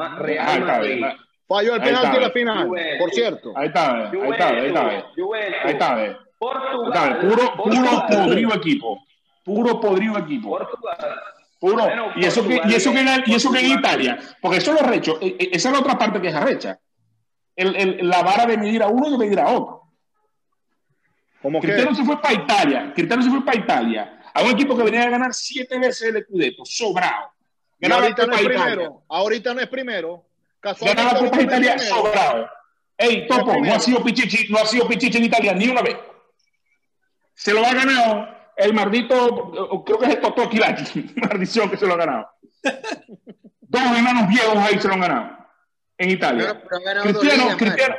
Ah, 0.00 0.16
Real 0.18 0.48
está 0.48 0.64
Madrid, 0.78 0.94
bien, 0.96 1.16
Falló 1.46 1.74
el 1.74 1.82
penalti 1.82 2.16
en 2.16 2.22
la 2.22 2.30
final, 2.30 2.68
Juventus. 2.68 2.98
por 2.98 3.10
cierto. 3.10 3.52
ahí 3.56 3.66
está, 3.66 4.08
ahí 4.08 4.30
está, 4.30 4.48
ahí 4.48 4.66
está, 4.66 4.88
ahí 4.88 5.72
está, 5.72 6.20
Portugal, 6.40 7.20
puro, 7.20 7.36
puro 7.36 7.56
Portugal, 7.56 8.06
podrido 8.08 8.54
equipo, 8.54 9.04
puro 9.44 9.78
podrido 9.78 10.16
equipo. 10.16 10.56
Portugal, 10.56 11.20
Puro. 11.58 11.86
y, 12.16 12.24
eso 12.24 12.42
que, 12.48 12.62
y, 12.64 12.74
eso 12.74 12.90
que, 12.90 13.04
y 13.26 13.34
eso 13.34 13.52
que 13.52 13.60
en 13.60 13.78
Italia, 13.78 14.18
porque 14.40 14.56
eso 14.56 14.74
es 14.74 14.80
lo 14.80 14.88
recho, 14.88 15.18
e, 15.20 15.36
e, 15.38 15.50
esa 15.52 15.68
es 15.68 15.74
la 15.74 15.80
otra 15.80 15.98
parte 15.98 16.18
que 16.18 16.28
es 16.28 16.34
arrecha. 16.34 16.80
El, 17.54 17.76
el, 17.76 18.08
la 18.08 18.22
vara 18.22 18.46
de 18.46 18.56
medir 18.56 18.82
a 18.82 18.86
uno 18.86 19.08
y 19.08 19.10
de 19.10 19.18
medir 19.18 19.38
a 19.38 19.48
otro. 19.48 19.82
¿Cómo 21.42 21.60
Cristiano 21.60 21.94
se 21.94 22.04
fue 22.04 22.18
para 22.22 22.32
Italia, 22.32 22.92
Cristiano 22.94 23.22
se 23.22 23.28
fue 23.28 23.44
para 23.44 23.58
Italia, 23.58 24.22
a 24.32 24.42
un 24.42 24.50
equipo 24.52 24.74
que 24.74 24.84
venía 24.84 25.02
a 25.02 25.10
ganar 25.10 25.34
siete 25.34 25.78
veces 25.78 26.14
el 26.14 26.24
Scudetto, 26.24 26.64
sobrado. 26.64 27.32
ahorita 27.82 28.26
no 28.26 28.34
es 28.34 28.42
primero, 28.42 29.02
ahorita 29.06 29.52
no 29.52 29.60
es 29.60 29.68
primero. 29.68 30.24
Ganaba 30.62 31.12
la 31.12 31.18
Copa 31.18 31.42
Italia 31.42 31.78
sobrado. 31.78 32.48
Ey, 32.96 33.26
Topo, 33.26 33.54
no 33.62 33.74
ha 33.74 33.80
sido 33.80 34.02
Pichichi, 34.02 34.50
no 34.50 34.58
ha 34.58 34.66
sido 34.66 34.88
Pichichi 34.88 35.18
en 35.18 35.24
Italia 35.24 35.52
ni 35.52 35.68
una 35.68 35.82
vez. 35.82 35.96
Se 37.40 37.54
lo 37.54 37.64
ha 37.64 37.72
ganado 37.72 38.28
el 38.54 38.74
maldito, 38.74 39.82
creo 39.86 39.98
que 39.98 40.04
es 40.04 40.14
el 40.14 40.20
Toto 40.20 40.42
Aquilaki, 40.42 41.14
maldición 41.16 41.70
que 41.70 41.78
se 41.78 41.86
lo 41.86 41.94
ha 41.94 41.96
ganado. 41.96 42.28
Dos 43.62 43.80
enanos 43.80 44.28
viejos 44.28 44.58
ahí 44.58 44.78
se 44.78 44.88
lo 44.88 44.94
han 44.94 45.00
ganado 45.00 45.38
en 45.96 46.10
Italia. 46.10 46.62
Pero, 46.68 47.02
Cristiano, 47.02 47.56
Cristiano. 47.56 47.94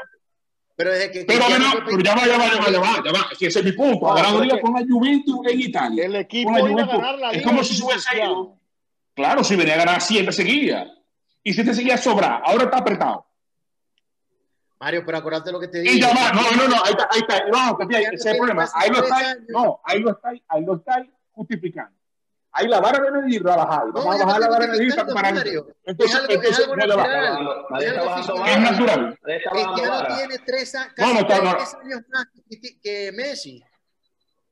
Pero, 0.75 0.91
desde 0.91 1.11
que 1.11 1.25
pero, 1.25 1.45
pero 1.85 2.01
ya 2.01 2.15
va, 2.15 2.27
ya 2.27 2.37
va, 2.37 2.45
ya 2.53 2.59
va, 2.59 2.71
ya 2.71 2.79
va, 2.79 3.03
ya 3.03 3.11
va. 3.11 3.27
ese 3.31 3.47
es 3.47 3.65
mi 3.65 3.71
punto. 3.71 4.11
Ha 4.11 4.17
ganado 4.17 4.43
Liga 4.43 4.61
con 4.61 4.73
la 4.73 4.85
Juventus 4.87 5.39
en 5.49 5.59
Italia. 5.59 6.05
El 6.05 6.15
equipo 6.17 6.51
con 6.51 6.75
la 6.75 6.85
Juventus. 6.85 7.19
La 7.19 7.31
es 7.31 7.41
como 7.41 7.63
si 7.63 7.75
se 7.77 7.83
hubiese 7.83 8.17
ido. 8.17 8.59
Claro, 9.15 9.43
si 9.43 9.55
venía 9.55 9.73
a 9.73 9.77
ganar 9.77 10.01
siempre 10.01 10.33
seguía. 10.33 10.87
Y 11.43 11.53
si 11.53 11.65
te 11.65 11.73
seguía 11.73 11.97
sobrar, 11.97 12.43
ahora 12.45 12.65
está 12.65 12.77
apretado. 12.77 13.25
Mario, 14.81 15.03
pero 15.05 15.19
acuérdate 15.19 15.51
lo 15.51 15.59
que 15.59 15.67
te 15.67 15.79
digo. 15.79 15.93
Y 15.93 16.01
ya 16.01 16.09
va, 16.09 16.31
no, 16.33 16.41
no, 16.57 16.67
no, 16.67 16.83
ahí 16.83 16.91
está, 16.91 17.07
ahí 17.11 17.19
está. 17.19 17.45
No, 17.49 17.77
ese 17.87 18.15
es 18.15 18.25
el 18.25 18.37
problema. 18.37 18.67
Ahí 18.73 18.89
lo 18.89 19.03
está, 19.03 19.35
no, 19.49 19.79
ahí 19.85 19.99
lo 19.99 20.09
está, 20.09 20.29
ahí 20.47 20.65
lo 20.65 20.75
está 20.75 21.05
justificando. 21.33 21.95
Ahí 22.53 22.67
la 22.67 22.81
vara 22.81 22.99
de 22.99 23.11
medir 23.11 23.43
la 23.43 23.57
bajar. 23.57 23.91
Vamos 23.93 24.19
a 24.19 24.25
bajar 24.25 24.41
la 24.41 24.49
vara 24.49 24.65
de 24.65 24.71
medir 24.71 24.95
para 24.95 25.05
comparar. 25.05 25.47
Entonces, 25.85 26.21
entonces 26.29 26.67
no 26.67 26.75
le 26.75 26.95
baja. 26.95 27.39
Es 28.47 28.59
natural. 28.59 29.19
Cristiano 29.21 30.15
tiene 30.17 30.39
tres, 30.39 30.75
años 30.75 32.01
más 32.09 32.27
que 32.81 33.11
Messi. 33.13 33.63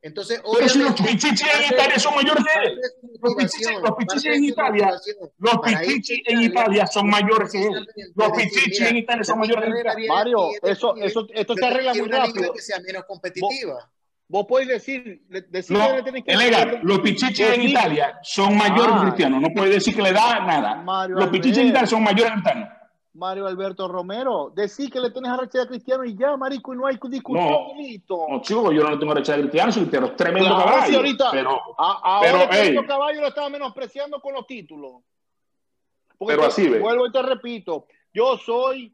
Entonces, 0.02 0.41
pero 0.54 0.70
si 0.70 0.80
los 0.80 0.93
pichichi 0.93 1.43
en 1.43 1.74
Italia 1.74 2.00
son 2.00 2.16
mayores 2.16 2.43
que 2.45 2.68
él. 2.68 2.80
Los 3.22 3.36
pichichi, 3.36 4.30
en 4.30 4.43
Italia, 4.45 4.91
los 5.38 5.60
pichichi 5.60 6.24
en 6.26 6.41
Italia 6.41 6.88
son 6.88 7.10
mayores 7.10 7.52
que 7.52 7.64
él. 7.64 7.88
Los 8.16 8.32
pichichi 8.32 8.86
en 8.86 8.97
Italia 8.97 9.24
son 9.26 9.39
mayores 9.39 9.74
que 9.74 10.04
él. 10.04 10.08
Mario, 10.08 10.50
eso, 10.62 10.95
eso, 10.95 11.28
esto 11.34 11.54
se 11.54 11.66
arregla 11.66 11.93
muy 11.95 12.08
rápido. 12.08 12.54
Que 12.54 12.62
sea 12.62 12.80
menos 12.80 13.04
competitiva. 13.06 13.91
Vos 14.30 14.45
podés 14.47 14.68
decir, 14.68 15.24
decir 15.50 15.76
no, 15.76 16.04
que 16.04 16.24
que 16.24 16.38
legal, 16.38 16.80
los 16.84 17.00
pichichi 17.00 17.43
en 17.43 17.64
Italia 17.64 18.20
son 18.22 18.56
mayores 18.56 18.93
que 18.93 19.02
Cristiano. 19.02 19.39
No 19.41 19.50
puede 19.54 19.72
decir 19.72 19.95
que 19.95 20.04
le 20.04 20.14
da 20.14 20.39
nada. 20.39 21.08
los 21.08 21.30
pichichi 21.30 21.60
en 21.60 21.68
Italia 21.68 21.88
son 21.88 22.04
mayores 22.04 22.34
que 22.36 22.41
Cristiano. 22.41 22.78
Mario 23.20 23.45
Alberto 23.45 23.88
Romero. 23.88 24.51
Decir 24.55 24.89
que 24.89 24.99
le 24.99 25.11
tienes 25.11 25.30
arrechada 25.32 25.65
a 25.65 25.67
Cristiano 25.67 26.05
y 26.05 26.15
ya, 26.15 26.36
marico, 26.38 26.74
y 26.74 26.78
no 26.78 26.88
hay 26.88 26.97
discusión. 27.09 27.45
No, 27.45 28.28
no, 28.30 28.41
chico, 28.41 28.72
yo 28.72 28.84
no 28.84 28.91
le 28.91 28.97
tengo 28.97 29.11
arrechada 29.11 29.38
a 29.38 29.41
Cristiano, 29.41 29.72
soy 29.72 29.82
Cristiano 29.84 30.07
es 30.07 30.15
tremendo 30.15 30.49
caballo. 30.49 30.97
ahorita, 30.97 31.32
pero, 31.32 31.61
ahora 31.78 32.49
pero, 32.49 32.88
caballo 32.88 33.22
lo 33.22 33.28
estaba 33.28 33.49
menospreciando 33.49 34.20
con 34.20 34.34
los 34.34 34.47
títulos. 34.47 35.03
pero 36.26 36.45
así 36.45 36.67
ve. 36.67 36.80
Vuelvo 36.80 37.05
y 37.05 37.11
te 37.11 37.22
repito, 37.22 37.86
yo 38.13 38.38
soy 38.38 38.91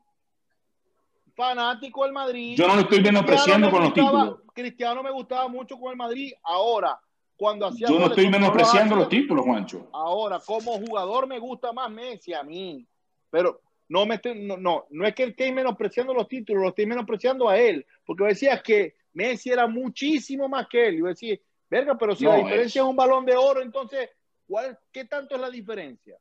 fanático 1.35 2.03
del 2.03 2.13
Madrid. 2.13 2.55
Yo 2.57 2.67
no 2.67 2.75
lo 2.75 2.81
estoy 2.81 3.01
menospreciando 3.01 3.69
con 3.69 3.83
los 3.83 3.93
títulos. 3.93 4.39
Cristiano 4.53 5.03
me 5.03 5.11
gustaba 5.11 5.47
mucho 5.47 5.77
con 5.77 5.91
el 5.91 5.97
Madrid. 5.97 6.33
Ahora, 6.43 6.99
cuando 7.37 7.67
hacía. 7.67 7.87
Yo 7.87 7.99
no 7.99 8.07
estoy 8.07 8.29
menospreciando 8.29 8.95
los 8.95 9.09
títulos, 9.09 9.45
Juancho. 9.45 9.87
Ahora, 9.93 10.39
como 10.39 10.71
jugador 10.79 11.27
me 11.27 11.37
gusta 11.37 11.71
más 11.73 11.91
Messi 11.91 12.33
a 12.33 12.41
mí. 12.43 12.87
Pero 13.29 13.61
no, 13.89 14.05
me 14.05 14.19
no, 14.35 14.57
no, 14.57 14.85
no 14.89 15.05
es 15.05 15.13
que 15.13 15.23
esté 15.25 15.51
menospreciando 15.51 16.13
los 16.13 16.27
títulos, 16.27 16.63
lo 16.63 16.69
estoy 16.69 16.85
menospreciando 16.85 17.49
a 17.49 17.57
él, 17.57 17.85
porque 18.05 18.25
decía 18.25 18.61
que 18.61 18.95
Messi 19.13 19.51
era 19.51 19.67
muchísimo 19.67 20.47
más 20.47 20.67
que 20.67 20.87
él. 20.87 20.95
Y 20.95 20.99
yo 20.99 21.05
decía, 21.05 21.37
verga, 21.69 21.97
pero 21.97 22.15
si 22.15 22.25
la 22.25 22.37
diferencia 22.37 22.81
es... 22.81 22.87
un 22.87 22.95
balón 22.95 23.25
de 23.25 23.35
oro, 23.35 23.61
entonces, 23.61 24.09
¿cuál, 24.47 24.77
¿qué 24.91 25.05
tanto 25.05 25.35
es 25.35 25.41
la 25.41 25.49
diferencia? 25.49 26.17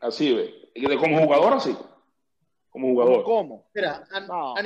Así 0.00 0.32
ve. 0.32 0.96
Como 0.98 1.18
jugador, 1.20 1.54
así 1.54 1.76
como 2.78 2.92
jugador. 2.92 3.24
¿Cómo? 3.24 3.66
Mira, 3.74 4.04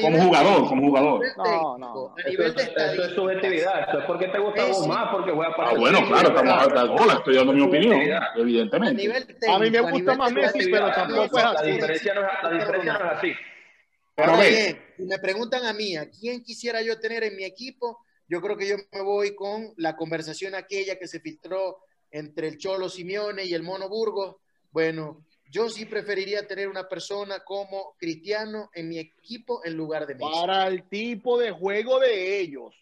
como 0.00 0.22
jugador, 0.22 0.68
como 0.68 0.82
jugador. 0.82 1.26
No, 1.36 1.78
no. 1.78 2.14
A 2.14 2.28
nivel 2.28 2.54
de 2.54 2.62
eso, 2.62 3.04
es 3.04 3.14
subjetividad. 3.14 3.88
Eso 3.88 3.98
es 4.00 4.04
porque 4.04 4.28
te 4.28 4.38
gusta 4.38 4.66
vos 4.66 4.86
más, 4.86 5.10
porque 5.10 5.32
juega 5.32 5.56
para. 5.56 5.70
Ah, 5.70 5.74
bueno, 5.74 6.06
claro, 6.06 6.28
estamos 6.28 6.52
a 6.52 6.84
hola, 6.84 7.14
estoy 7.14 7.36
dando 7.36 7.52
mi 7.52 7.62
opinión, 7.62 8.00
evidentemente. 8.36 9.24
A, 9.48 9.58
mí 9.58 9.70
me 9.70 9.80
gusta 9.80 10.14
más 10.14 10.32
Messi, 10.32 10.70
pero 10.70 10.92
tampoco 10.92 11.38
es 11.38 11.44
así. 11.44 11.66
La 11.66 11.72
diferencia 11.72 12.14
no 12.14 12.20
es, 12.20 12.28
la 12.42 12.50
diferencia 12.50 12.92
no 12.92 13.04
es 13.04 13.18
así. 13.18 13.32
Pero 14.14 14.36
bien, 14.36 14.78
si 14.96 15.04
me 15.04 15.18
preguntan 15.18 15.64
a 15.64 15.72
mí, 15.72 15.96
¿a 15.96 16.10
quién 16.10 16.42
quisiera 16.42 16.82
yo 16.82 17.00
tener 17.00 17.24
en 17.24 17.36
mi 17.36 17.44
equipo? 17.44 18.04
Yo 18.28 18.40
creo 18.40 18.56
que 18.56 18.68
yo 18.68 18.76
me 18.92 19.00
voy 19.02 19.34
con 19.34 19.72
la 19.76 19.96
conversación 19.96 20.54
aquella 20.54 20.98
que 20.98 21.08
se 21.08 21.20
filtró 21.20 21.78
entre 22.10 22.48
el 22.48 22.58
Cholo 22.58 22.88
Simeone 22.88 23.44
y 23.44 23.54
el 23.54 23.62
Mono 23.62 23.88
Burgos. 23.88 24.36
Bueno, 24.70 25.24
yo 25.52 25.68
sí 25.68 25.84
preferiría 25.84 26.46
tener 26.46 26.66
una 26.66 26.88
persona 26.88 27.40
como 27.44 27.94
Cristiano 27.98 28.70
en 28.74 28.88
mi 28.88 28.98
equipo 28.98 29.60
en 29.64 29.76
lugar 29.76 30.06
de 30.06 30.14
Messi. 30.14 30.30
Para 30.32 30.66
el 30.66 30.88
tipo 30.88 31.38
de 31.38 31.50
juego 31.50 32.00
de 32.00 32.40
ellos, 32.40 32.74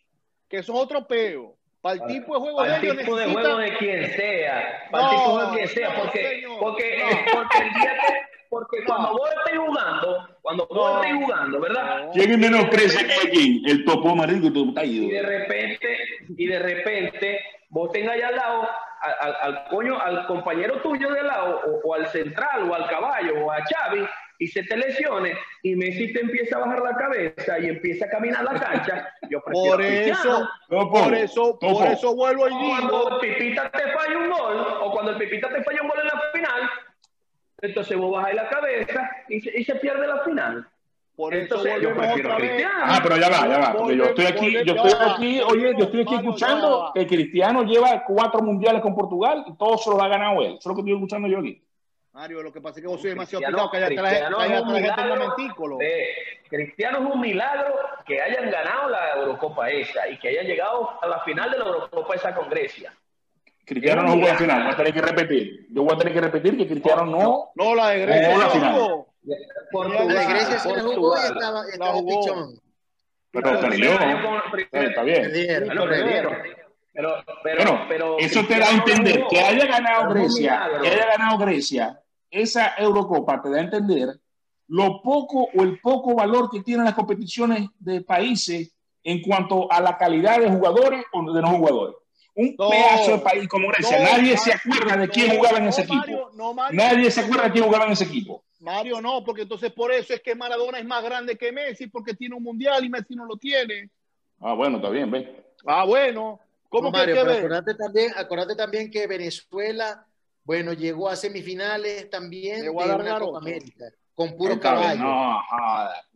que 0.49 0.59
eso 0.59 0.73
es 0.73 0.79
otro 0.79 1.07
peo. 1.07 1.57
Para 1.81 1.97
el 1.97 2.07
tipo 2.07 2.35
de 2.35 2.41
juego 2.41 2.63
de 2.63 2.69
ellos. 2.69 2.79
Para 2.79 2.93
el 2.93 2.99
tipo 2.99 3.17
de 3.17 3.33
juego 3.33 3.57
de 3.57 3.77
quien 3.77 4.13
sea. 4.13 4.89
Para 4.91 5.11
el 5.11 5.17
tipo 5.17 5.41
de 5.41 5.57
quien 5.57 5.69
sea. 5.69 5.97
Porque, 5.97 6.43
porque, 6.61 7.03
porque 7.35 7.59
el 7.59 7.75
día 7.75 7.93
que. 8.07 8.15
Porque 8.49 8.85
cuando 8.85 9.13
vos 9.13 9.31
estés 9.31 9.59
jugando, 9.59 10.29
cuando 10.43 10.67
vos 10.67 11.05
estés 11.05 11.25
jugando, 11.25 11.61
¿verdad? 11.61 12.11
¿Quién 12.13 12.41
menos 12.41 12.65
crece 12.69 13.07
que 13.07 13.29
aquí? 13.29 13.63
El 13.65 13.85
topo 13.85 14.11
amarillo 14.11 14.43
que 14.43 14.51
tú 14.51 14.75
Y 14.83 15.09
de 15.09 15.23
repente, 15.23 15.99
y 16.37 16.47
de 16.47 16.59
repente, 16.59 17.41
vos 17.69 17.93
tengas 17.93 18.15
allá 18.15 18.29
al 18.29 18.37
lado 18.37 18.69
al, 19.01 19.37
al, 19.41 19.69
coño, 19.69 20.01
al 20.01 20.27
compañero 20.27 20.81
tuyo 20.83 21.11
de 21.11 21.23
lado, 21.23 21.61
o, 21.85 21.95
al 21.95 22.07
central, 22.09 22.71
o 22.71 22.75
al 22.75 22.89
caballo, 22.89 23.45
o 23.45 23.51
a 23.51 23.59
Xavi, 23.65 24.07
y 24.39 24.47
se 24.47 24.63
te 24.63 24.77
lesione, 24.77 25.37
y 25.63 25.77
Messi 25.77 26.13
te 26.13 26.21
empieza 26.21 26.57
a 26.57 26.61
bajar 26.61 26.83
la 26.83 26.97
cabeza 26.97 27.59
y 27.59 27.69
empieza 27.69 28.07
a 28.07 28.09
caminar 28.09 28.45
la 28.45 28.59
cancha, 28.59 29.13
yo 29.29 29.41
por 29.43 29.83
eso, 29.83 30.49
por 30.69 31.15
eso, 31.15 31.59
por 31.59 31.87
eso 31.87 32.15
vuelvo 32.15 32.49
y 32.49 32.51
digo. 32.51 32.69
Cuando 32.69 33.21
el 33.21 33.21
Pipita 33.21 33.71
te 33.71 33.93
falla 33.93 34.19
un 34.19 34.31
gol, 34.31 34.67
o 34.81 34.93
cuando 34.93 35.13
el 35.13 35.19
Pipita 35.19 35.49
te 35.49 35.63
falla 35.63 35.83
un 35.83 35.89
gol 35.89 36.01
en 36.01 36.07
la 36.07 36.23
final, 36.33 36.71
entonces 37.63 37.97
vos 37.97 38.13
bajas 38.13 38.35
la 38.35 38.49
cabeza 38.49 39.11
y 39.29 39.41
se, 39.41 39.59
y 39.59 39.65
se 39.65 39.75
pierde 39.77 40.07
la 40.07 40.25
final. 40.25 40.67
Por 41.21 41.35
eso 41.35 41.63
yo 41.79 41.95
prefiero 41.95 42.35
Cristiano. 42.35 42.83
Ah, 42.83 43.01
pero 43.03 43.19
ya 43.19 43.29
va, 43.29 43.47
ya 43.47 43.59
va. 43.59 43.73
Porque 43.75 43.95
yo 43.95 44.05
estoy 44.05 44.25
aquí, 44.25 44.53
yo 44.65 44.75
estoy 44.75 44.93
aquí, 44.99 45.41
oye, 45.43 45.75
yo 45.77 45.85
estoy 45.85 46.01
aquí 46.01 46.15
escuchando 46.15 46.93
que 46.95 47.07
Cristiano 47.07 47.63
lleva 47.63 48.03
cuatro 48.07 48.41
mundiales 48.41 48.81
con 48.81 48.95
Portugal 48.95 49.45
y 49.47 49.55
todos 49.59 49.85
se 49.85 49.91
los 49.91 50.01
ha 50.01 50.09
ganado 50.09 50.41
él. 50.41 50.53
Eso 50.53 50.61
es 50.61 50.67
lo 50.67 50.75
que 50.77 50.81
estoy 50.81 50.95
escuchando 50.95 51.29
yo 51.29 51.41
aquí. 51.41 51.63
Mario, 52.15 52.43
lo 52.43 52.51
que 52.51 52.63
pasa 52.63 52.79
es 52.79 52.83
que 52.85 52.89
vos 52.89 53.03
sois 53.03 53.13
demasiado 53.13 53.45
picado, 53.45 53.71
cállate 53.71 53.95
la, 53.97 54.11
gente 54.11 55.03
un 55.03 55.09
momentículo. 55.11 55.79
Cristiano 56.49 56.99
es 57.01 57.15
un 57.15 57.21
milagro 57.21 57.75
que 58.07 58.23
hayan 58.23 58.51
ganado 58.51 58.89
la 58.89 59.17
Eurocopa 59.17 59.69
esa 59.69 60.09
y 60.09 60.19
que 60.19 60.31
hayan 60.31 60.47
llegado 60.47 60.91
a 61.03 61.07
la 61.07 61.21
final 61.21 61.51
de 61.51 61.59
la 61.59 61.67
Eurocopa 61.67 62.15
esa 62.15 62.35
con 62.35 62.49
Grecia. 62.49 62.95
Cristiano 63.67 64.05
no 64.05 64.13
jugó 64.13 64.27
la 64.27 64.39
final, 64.39 64.63
voy 64.63 64.73
a 64.73 64.77
tener 64.77 64.95
que 64.95 65.03
repetir. 65.03 65.67
Yo 65.71 65.83
voy 65.83 65.95
a 65.95 65.99
tener 65.99 66.15
que 66.15 66.21
repetir 66.23 66.57
que 66.57 66.67
Cristiano 66.67 67.05
no. 67.05 67.51
No, 67.57 67.75
la 67.75 67.91
de 67.91 67.99
Grecia. 68.01 68.33
No, 68.33 68.39
la 68.39 68.49
final. 68.49 69.05
Portugal, 69.71 70.09
la 70.09 70.21
de 70.21 70.27
Grecia 70.27 70.59
se 70.59 70.77
la 70.77 70.83
jugó 70.83 71.15
y 71.17 71.27
estaba, 71.27 71.69
estaba 71.69 72.01
pichón. 72.01 72.61
Pero 73.31 73.61
perdió. 73.61 73.93
Está 74.73 75.03
bien. 75.03 75.31
Pero, 76.93 77.25
pero, 77.43 77.87
pero, 77.89 78.19
eso 78.19 78.45
te 78.47 78.59
da 78.59 78.67
a 78.67 78.73
entender 78.73 79.25
que 79.31 79.41
haya 79.41 79.65
ganado 79.67 80.13
Grecia, 80.13 80.69
que 80.83 80.89
haya 80.89 81.07
ganado 81.07 81.39
Grecia, 81.39 82.01
esa 82.31 82.75
Eurocopa 82.77 83.41
te 83.41 83.49
da 83.51 83.59
a 83.59 83.61
entender 83.61 84.19
lo 84.71 85.01
poco 85.03 85.49
o 85.53 85.63
el 85.63 85.81
poco 85.81 86.15
valor 86.15 86.49
que 86.51 86.63
tienen 86.63 86.85
las 86.85 86.95
competiciones 86.95 87.69
de 87.79 88.03
países 88.03 88.73
en 89.03 89.21
cuanto 89.21 89.71
a 89.71 89.81
la 89.81 89.97
calidad 89.99 90.39
de 90.41 90.51
jugadores 90.51 91.05
o 91.13 91.33
de 91.33 91.43
no 91.43 91.49
jugadores. 91.49 91.97
Un 92.37 92.57
pedazo 92.57 93.13
de 93.13 93.19
país 93.19 93.49
como 93.49 93.69
Grecia, 93.69 93.99
nadie 93.99 94.37
se 94.37 94.53
acuerda 94.53 94.97
de 94.97 95.09
quién 95.09 95.37
jugaba 95.37 95.59
en 95.59 95.69
ese 95.69 95.83
equipo. 95.83 96.31
nadie 96.73 97.11
se 97.11 97.21
acuerda 97.21 97.45
de 97.45 97.53
quién 97.53 97.65
jugaba 97.65 97.87
en 97.87 97.93
ese 97.93 98.05
equipo. 98.05 98.45
Mario 98.61 99.01
no, 99.01 99.25
porque 99.25 99.43
entonces 99.43 99.73
por 99.73 99.93
eso 99.93 100.15
es 100.15 100.21
que 100.21 100.35
Maradona 100.35 100.79
es 100.79 100.85
más 100.85 101.03
grande 101.03 101.37
que 101.37 101.53
Messi, 101.53 101.89
porque 101.89 102.15
tiene 102.15 102.37
un 102.37 102.43
mundial 102.43 102.85
y 102.85 102.89
Messi 102.89 103.15
no 103.15 103.25
lo 103.25 103.37
tiene. 103.37 103.91
Ah, 104.39 104.55
bueno, 104.55 104.77
está 104.77 104.91
bien, 104.91 105.11
ve. 105.11 105.45
Ah, 105.67 105.85
bueno. 105.85 106.41
¿Cómo 106.69 106.93
que 106.93 106.99
Mario, 106.99 107.15
que 107.15 107.33
Acuérdate 107.33 107.75
también, 107.75 108.13
acuérdate 108.17 108.55
también 108.55 108.91
que 108.91 109.07
Venezuela, 109.07 110.07
bueno, 110.45 110.73
llegó 110.73 111.09
a 111.09 111.17
semifinales 111.17 112.09
también 112.09 112.63
de 112.63 112.71
una 112.71 113.19
Copa 113.19 113.39
América 113.39 113.87
con 114.21 114.37
puro 114.37 114.61
caballo. 114.61 115.03
No, 115.03 115.41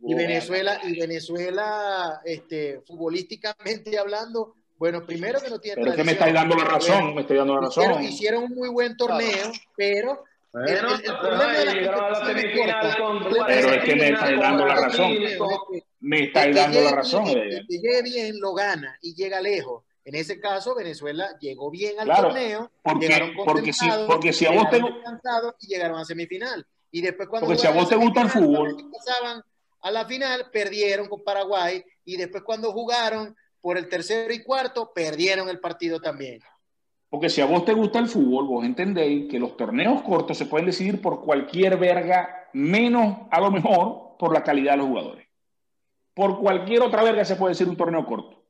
y 0.03 0.13
Venezuela, 0.13 0.79
y 0.83 0.99
Venezuela, 0.99 2.21
este, 2.23 2.81
futbolísticamente 2.81 3.97
hablando, 3.97 4.53
Bueno, 4.77 5.03
primero 5.03 5.39
que 5.39 5.49
no 5.49 5.59
tiene 5.59 5.77
Pero 5.77 5.89
es 5.89 5.97
que 5.97 6.03
me 6.03 6.11
estáis 6.11 6.33
dando 6.33 6.55
la 6.55 6.65
razón, 6.65 7.15
me 7.15 7.21
estáis 7.21 7.39
dando 7.39 7.55
la 7.55 7.61
razón. 7.61 7.83
Hicieron, 7.83 8.03
hicieron 8.03 8.43
un 8.43 8.53
muy 8.53 8.69
buen 8.69 8.95
torneo, 8.95 9.51
pero 9.75 10.23
el, 10.63 10.69
el- 10.69 11.05
el 11.05 11.17
problema 11.17 11.53
de 11.53 11.65
las 11.65 11.73
llegaron 11.75 12.03
a 12.03 12.09
la 12.09 12.19
competiciones 12.19 12.41
semifinal 12.41 12.73
cortas, 12.81 12.95
con 12.95 13.15
el 13.17 13.23
problema 13.23 13.45
Pero 13.47 13.69
es 13.73 13.83
que 13.83 13.95
me 13.95 14.09
estáis 14.09 14.39
dando 14.39 14.65
la 14.65 14.75
razón. 14.75 15.11
Me 15.99 16.23
estáis 16.23 16.55
dando 16.55 16.81
la 16.81 16.91
razón. 16.91 17.27
eh. 17.27 17.33
el 17.57 17.67
que 17.67 17.77
llegue 17.79 18.01
bien 18.03 18.39
lo 18.39 18.53
gana 18.53 18.97
y 19.01 19.15
llega 19.15 19.41
lejos. 19.41 19.83
En 20.03 20.13
ese 20.15 20.39
caso, 20.39 20.75
Venezuela 20.75 21.35
llegó 21.39 21.71
bien 21.71 21.99
al 21.99 22.05
Claro, 22.05 22.27
torneo, 22.27 22.71
porque- 22.83 23.07
llegaron 23.07 23.31
porque 23.43 23.73
si- 23.73 23.79
concentrados, 23.79 24.07
porque 24.07 24.33
si 24.33 24.45
a 24.45 24.51
vos 24.51 24.69
te- 24.69 24.81
y 25.61 25.67
llegaron 25.67 25.97
a 25.99 26.05
semifinal. 26.05 26.65
Y 26.91 27.01
después 27.01 27.27
cuando 27.27 27.47
Porque 27.47 27.61
si 27.61 27.67
a 27.67 27.71
vos 27.71 27.89
te 27.89 27.95
gusta 27.95 28.21
el 28.21 28.29
fútbol- 28.29 28.91
pasaban 28.91 29.41
a 29.81 29.91
la 29.91 30.05
final, 30.05 30.49
perdieron 30.51 31.07
con 31.07 31.23
Paraguay 31.23 31.83
y 32.05 32.17
después 32.17 32.43
cuando 32.43 32.71
jugaron 32.71 33.35
por 33.61 33.77
el 33.79 33.89
tercero 33.89 34.31
y 34.31 34.43
cuarto, 34.43 34.91
perdieron 34.93 35.49
el 35.49 35.59
partido 35.59 35.99
también. 35.99 36.39
Porque 37.15 37.29
si 37.29 37.39
a 37.39 37.45
vos 37.45 37.63
te 37.63 37.71
gusta 37.71 37.99
el 37.99 38.09
fútbol, 38.09 38.45
vos 38.45 38.65
entendéis 38.65 39.31
que 39.31 39.39
los 39.39 39.55
torneos 39.55 40.01
cortos 40.01 40.37
se 40.37 40.47
pueden 40.47 40.65
decidir 40.65 41.01
por 41.01 41.23
cualquier 41.23 41.77
verga, 41.77 42.49
menos 42.51 43.19
a 43.31 43.39
lo 43.39 43.51
mejor 43.51 44.17
por 44.19 44.33
la 44.33 44.43
calidad 44.43 44.73
de 44.73 44.79
los 44.79 44.87
jugadores. 44.87 45.25
Por 46.13 46.37
cualquier 46.37 46.81
otra 46.81 47.03
verga 47.03 47.23
se 47.23 47.37
puede 47.37 47.53
decir 47.53 47.69
un 47.69 47.77
torneo 47.77 48.05
corto. 48.05 48.43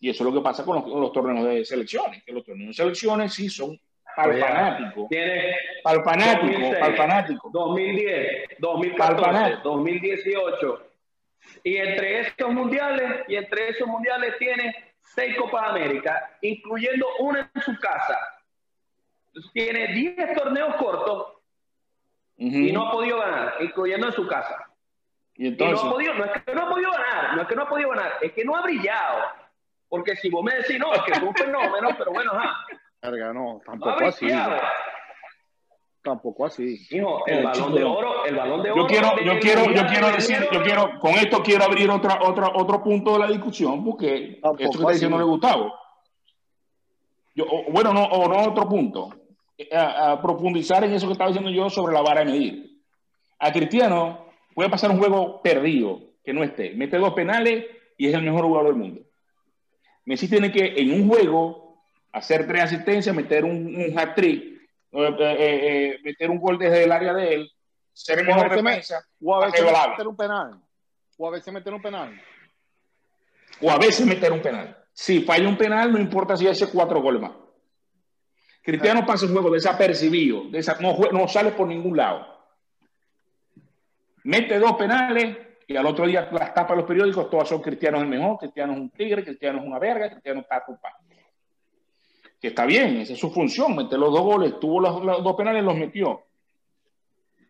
Y 0.00 0.08
eso 0.08 0.24
es 0.24 0.30
lo 0.32 0.40
que 0.40 0.42
pasa 0.42 0.64
con 0.64 0.76
los, 0.76 0.84
con 0.84 1.02
los 1.02 1.12
torneos 1.12 1.46
de 1.46 1.66
selecciones, 1.66 2.24
que 2.24 2.32
los 2.32 2.42
torneos 2.42 2.68
de 2.68 2.82
selecciones 2.82 3.34
sí 3.34 3.50
son 3.50 3.78
para 4.16 4.34
el 4.34 4.40
fanático, 4.40 5.08
para 5.84 5.98
el 5.98 6.02
fanático, 6.02 6.46
2006, 6.46 6.76
para 6.78 6.86
el 6.86 6.96
fanático. 6.96 7.50
2010, 7.52 8.48
Pal 8.48 8.56
2014, 8.58 9.22
fanático. 9.22 9.68
2018. 9.68 10.91
Y 11.64 11.76
entre 11.76 12.20
estos 12.20 12.50
mundiales, 12.52 13.24
y 13.28 13.36
entre 13.36 13.70
esos 13.70 13.86
mundiales 13.86 14.36
tiene 14.38 14.94
seis 15.00 15.36
Copas 15.36 15.70
América, 15.70 16.36
incluyendo 16.40 17.06
una 17.20 17.50
en 17.54 17.62
su 17.62 17.76
casa. 17.78 18.18
Entonces, 19.28 19.52
tiene 19.52 19.94
10 19.94 20.34
torneos 20.34 20.76
cortos 20.76 21.34
y 22.36 22.72
no 22.72 22.88
ha 22.88 22.92
podido 22.92 23.18
ganar, 23.18 23.54
incluyendo 23.60 24.06
en 24.08 24.12
su 24.12 24.26
casa. 24.26 24.66
Y 25.34 25.44
Y 25.44 25.48
entonces, 25.48 25.82
no 25.82 25.88
ha 25.90 25.92
podido, 25.92 26.14
no 26.14 26.24
es 26.24 26.42
que 26.42 26.54
no 26.54 26.62
ha 26.62 26.68
podido 26.68 26.90
ganar, 26.92 27.36
no 27.36 27.42
es 27.42 27.48
que 27.48 27.54
no 27.56 27.62
ha 27.62 27.68
podido 27.68 27.88
ganar, 27.90 28.12
es 28.20 28.32
que 28.32 28.44
no 28.44 28.56
ha 28.56 28.62
brillado. 28.62 29.22
Porque 29.88 30.16
si 30.16 30.28
vos 30.30 30.42
me 30.44 30.54
decís, 30.54 30.78
no, 30.78 30.92
es 30.94 31.02
que 31.02 31.12
es 31.12 31.22
un 31.22 31.34
fenómeno, 31.34 31.88
pero 31.98 32.12
bueno, 32.12 32.32
ajá, 32.32 32.66
Verga, 33.02 33.32
no, 33.32 33.42
no 33.42 33.60
ha 33.60 33.64
tampoco 33.64 34.04
así. 34.06 34.24
brillado. 34.26 34.56
Tampoco 36.02 36.46
así. 36.46 36.80
Hijo, 36.90 37.24
el 37.26 37.44
balón 37.44 37.52
chico, 37.52 37.70
de 37.78 37.84
oro, 37.84 38.24
el 38.24 38.34
balón 38.36 38.62
de 38.62 38.70
oro. 38.72 38.82
yo 38.82 38.86
quiero, 38.88 39.08
yo 39.22 39.38
quiero, 39.38 39.64
yo 39.72 39.86
quiero 39.86 40.10
decir, 40.10 40.36
yo 40.52 40.62
quiero, 40.62 40.98
con 40.98 41.12
esto 41.12 41.42
quiero 41.42 41.64
abrir 41.64 41.88
otra, 41.90 42.18
otra, 42.22 42.50
otro 42.54 42.82
punto 42.82 43.12
de 43.12 43.18
la 43.20 43.28
discusión, 43.28 43.84
porque 43.84 44.38
Tampoco 44.42 44.62
esto 44.64 44.70
que 44.78 44.82
está 44.82 44.92
diciendo 44.92 45.18
de 45.18 45.24
Gustavo. 45.24 45.72
Yo, 47.34 47.44
o- 47.48 47.70
bueno, 47.70 47.92
no, 47.92 48.04
o 48.04 48.28
no 48.28 48.50
otro 48.50 48.68
punto. 48.68 49.10
Eh, 49.56 49.68
A, 49.74 50.12
a 50.12 50.22
profundizar 50.22 50.82
en 50.84 50.92
eso 50.92 51.06
que 51.06 51.12
estaba 51.12 51.28
diciendo 51.30 51.50
yo 51.50 51.70
sobre 51.70 51.94
la 51.94 52.02
vara 52.02 52.20
de 52.24 52.26
medir. 52.32 52.80
A 53.38 53.52
Cristiano 53.52 54.26
puede 54.54 54.70
pasar 54.70 54.90
un 54.90 54.98
juego 54.98 55.40
perdido, 55.40 56.00
que 56.24 56.32
no 56.32 56.42
esté. 56.42 56.74
Mete 56.74 56.98
dos 56.98 57.14
penales 57.14 57.64
y 57.96 58.08
es 58.08 58.14
el 58.14 58.22
mejor 58.22 58.44
jugador 58.44 58.68
del 58.72 58.76
mundo. 58.82 59.02
Messi 60.04 60.28
tiene 60.28 60.50
que, 60.50 60.74
en 60.76 60.90
un 60.92 61.08
juego, 61.08 61.76
hacer 62.12 62.46
tres 62.48 62.64
asistencias, 62.64 63.14
meter 63.14 63.44
un, 63.44 63.74
un 63.76 63.96
hat-trick, 63.98 64.51
eh, 64.92 65.16
eh, 65.18 65.36
eh, 65.38 65.98
meter 66.04 66.30
un 66.30 66.38
gol 66.38 66.58
desde 66.58 66.84
el 66.84 66.92
área 66.92 67.12
de 67.14 67.34
él, 67.34 67.52
ser 67.92 68.18
el 68.20 68.26
mejor 68.26 68.42
defensa, 68.72 69.04
O 69.20 69.34
a 69.34 69.40
veces 69.46 69.60
meter 69.90 70.08
un 70.08 70.16
penal. 70.16 70.60
O 71.18 71.26
a 71.28 71.30
veces 71.30 71.52
meter 71.52 71.72
un 71.74 71.82
penal. 71.82 72.22
o 73.60 73.70
a 73.70 73.78
veces 73.78 74.06
meter 74.06 74.32
un 74.32 74.40
penal. 74.42 74.76
Si 74.92 75.20
falla 75.22 75.48
un 75.48 75.56
penal, 75.56 75.92
no 75.92 75.98
importa 75.98 76.36
si 76.36 76.46
hace 76.48 76.68
cuatro 76.70 77.00
goles 77.00 77.22
más. 77.22 77.32
Cristiano 78.62 79.04
pasa 79.06 79.26
el 79.26 79.32
juego 79.32 79.50
desapercibido, 79.50 80.44
desa- 80.44 80.78
no, 80.80 80.96
no 81.10 81.26
sale 81.28 81.52
por 81.52 81.66
ningún 81.66 81.96
lado. 81.96 82.26
Mete 84.24 84.58
dos 84.58 84.74
penales 84.74 85.36
y 85.66 85.76
al 85.76 85.86
otro 85.86 86.06
día 86.06 86.28
las 86.30 86.54
tapas 86.54 86.76
los 86.76 86.86
periódicos, 86.86 87.28
todas 87.30 87.48
son 87.48 87.60
Cristiano 87.60 87.96
es 87.98 88.04
el 88.04 88.08
mejor, 88.08 88.38
Cristiano 88.38 88.72
es 88.74 88.78
un 88.78 88.90
tigre, 88.90 89.24
Cristiano 89.24 89.58
es 89.60 89.64
una 89.66 89.78
verga, 89.78 90.10
Cristiano 90.10 90.40
está 90.40 90.64
culpable. 90.64 91.11
Que 92.42 92.48
está 92.48 92.66
bien, 92.66 92.96
esa 92.96 93.12
es 93.12 93.20
su 93.20 93.30
función, 93.30 93.76
meter 93.76 93.98
los 94.00 94.12
dos 94.12 94.22
goles, 94.22 94.58
tuvo 94.60 94.80
los, 94.80 95.02
los 95.04 95.22
dos 95.22 95.36
penales, 95.36 95.62
los 95.62 95.76
metió. 95.76 96.22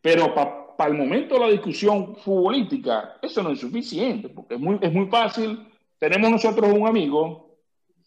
Pero 0.02 0.34
para 0.34 0.90
el 0.90 0.98
momento 0.98 1.34
de 1.34 1.40
la 1.40 1.48
discusión 1.48 2.14
futbolística, 2.16 3.16
eso 3.22 3.42
no 3.42 3.50
es 3.52 3.60
suficiente, 3.60 4.28
porque 4.28 4.54
es 4.56 4.60
muy, 4.60 4.78
es 4.82 4.92
muy 4.92 5.06
fácil. 5.06 5.66
Tenemos 5.98 6.30
nosotros 6.30 6.70
un 6.70 6.86
amigo, 6.86 7.56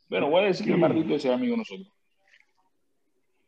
bueno, 0.10 0.30
voy 0.30 0.44
a 0.44 0.48
decir 0.48 0.68
que 0.68 0.74
el 0.74 0.78
maldito 0.80 1.16
ese 1.16 1.34
amigo 1.34 1.58
nosotros. 1.58 1.88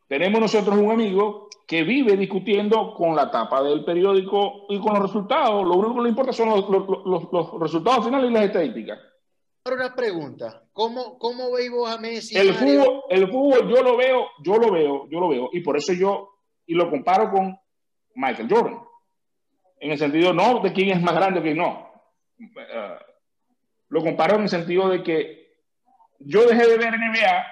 Tenemos 0.08 0.40
nosotros 0.40 0.76
un 0.76 0.90
amigo 0.90 1.48
que 1.66 1.82
vive 1.84 2.16
discutiendo 2.16 2.94
con 2.94 3.14
la 3.14 3.30
tapa 3.30 3.62
del 3.62 3.84
periódico 3.84 4.64
y 4.70 4.80
con 4.80 4.94
los 4.94 5.02
resultados. 5.02 5.64
Lo 5.66 5.74
único 5.74 5.96
que 5.96 6.02
le 6.02 6.08
importa 6.08 6.32
son 6.32 6.48
los, 6.48 6.68
los- 6.68 7.04
los- 7.04 7.30
los 7.32 7.60
resultados 7.60 8.06
finales 8.06 8.30
y 8.30 8.34
las 8.34 8.44
estadísticas. 8.44 8.98
Ahora 9.64 9.86
una 9.86 9.94
pregunta, 9.94 10.62
¿cómo, 10.72 11.18
cómo 11.18 11.52
veis 11.52 11.70
vos 11.70 11.90
a 11.90 11.98
Messi? 11.98 12.36
El 12.38 12.54
fútbol, 12.54 13.02
el 13.10 13.28
fútbol 13.30 13.68
yo 13.68 13.82
lo 13.82 13.96
veo, 13.96 14.26
yo 14.42 14.56
lo 14.56 14.70
veo, 14.72 15.08
yo 15.10 15.20
lo 15.20 15.28
veo, 15.28 15.50
y 15.52 15.60
por 15.60 15.76
eso 15.76 15.92
yo, 15.92 16.30
y 16.66 16.74
lo 16.74 16.88
comparo 16.90 17.30
con 17.30 17.58
Michael 18.14 18.48
Jordan. 18.50 18.78
En 19.80 19.90
el 19.92 19.98
sentido 19.98 20.32
no 20.32 20.60
de 20.60 20.72
quién 20.72 20.90
es 20.90 21.02
más 21.02 21.14
grande 21.14 21.42
quién 21.42 21.56
no. 21.58 21.88
Eh, 22.40 22.96
lo 23.90 24.00
comparo 24.02 24.36
en 24.36 24.42
el 24.42 24.48
sentido 24.48 24.88
de 24.88 25.02
que 25.02 25.52
yo 26.20 26.46
dejé 26.46 26.66
de 26.66 26.78
ver 26.78 26.94
NBA 26.98 27.46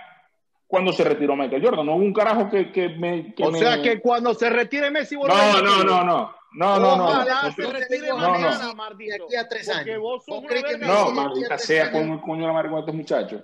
cuando 0.66 0.92
se 0.92 1.04
retiró 1.04 1.36
Michael 1.36 1.62
Jordan. 1.62 1.86
No 1.86 1.94
hubo 1.96 2.04
un 2.04 2.12
carajo 2.12 2.50
que, 2.50 2.72
que 2.72 2.88
me. 2.88 3.32
que 3.34 3.44
o 3.44 3.50
me- 3.50 3.58
sea 3.58 3.80
que 3.80 4.00
cuando 4.00 4.34
se 4.34 4.50
retire 4.50 4.90
Messi, 4.90 5.14
No, 5.14 5.62
no, 5.62 5.84
no, 5.84 6.02
no. 6.04 6.34
No, 6.56 6.78
no, 6.80 6.96
no. 6.96 7.04
Ojalá 7.04 7.42
no. 7.42 7.52
se 7.52 7.70
retire 7.70 8.14
mañana. 8.14 8.74
De 8.96 9.14
aquí 9.14 9.36
a 9.36 9.46
tres 9.46 9.68
años. 9.68 10.00
vos 10.00 10.24
sos 10.24 10.36
¿Vos 10.36 10.38
una 10.38 10.48
crees 10.48 10.64
que 10.64 10.76
verga. 10.78 10.86
No, 10.86 11.08
de 11.08 11.12
maldita 11.12 11.58
sea 11.58 11.92
con 11.92 12.12
el 12.12 12.20
coño 12.22 12.40
de 12.40 12.46
la 12.46 12.52
madre 12.54 12.70
con 12.70 12.78
estos 12.78 12.94
muchachos. 12.94 13.42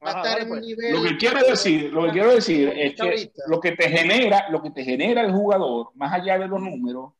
Ajá, 0.00 0.38
en 0.38 0.48
pues. 0.48 0.60
nivel... 0.60 0.92
Lo 0.92 1.02
que 1.02 1.16
quiero 1.16 1.44
decir, 1.44 1.92
lo 1.92 2.04
que 2.04 2.12
quiero 2.12 2.34
decir 2.34 2.68
es 2.68 2.94
que 2.94 3.32
lo 3.48 3.58
que 3.58 3.72
te 3.72 3.88
genera, 3.88 4.48
lo 4.50 4.62
que 4.62 4.70
te 4.70 4.84
genera 4.84 5.22
el 5.22 5.32
jugador, 5.32 5.90
más 5.96 6.12
allá 6.12 6.38
de 6.38 6.46
los 6.46 6.60
números, 6.60 7.12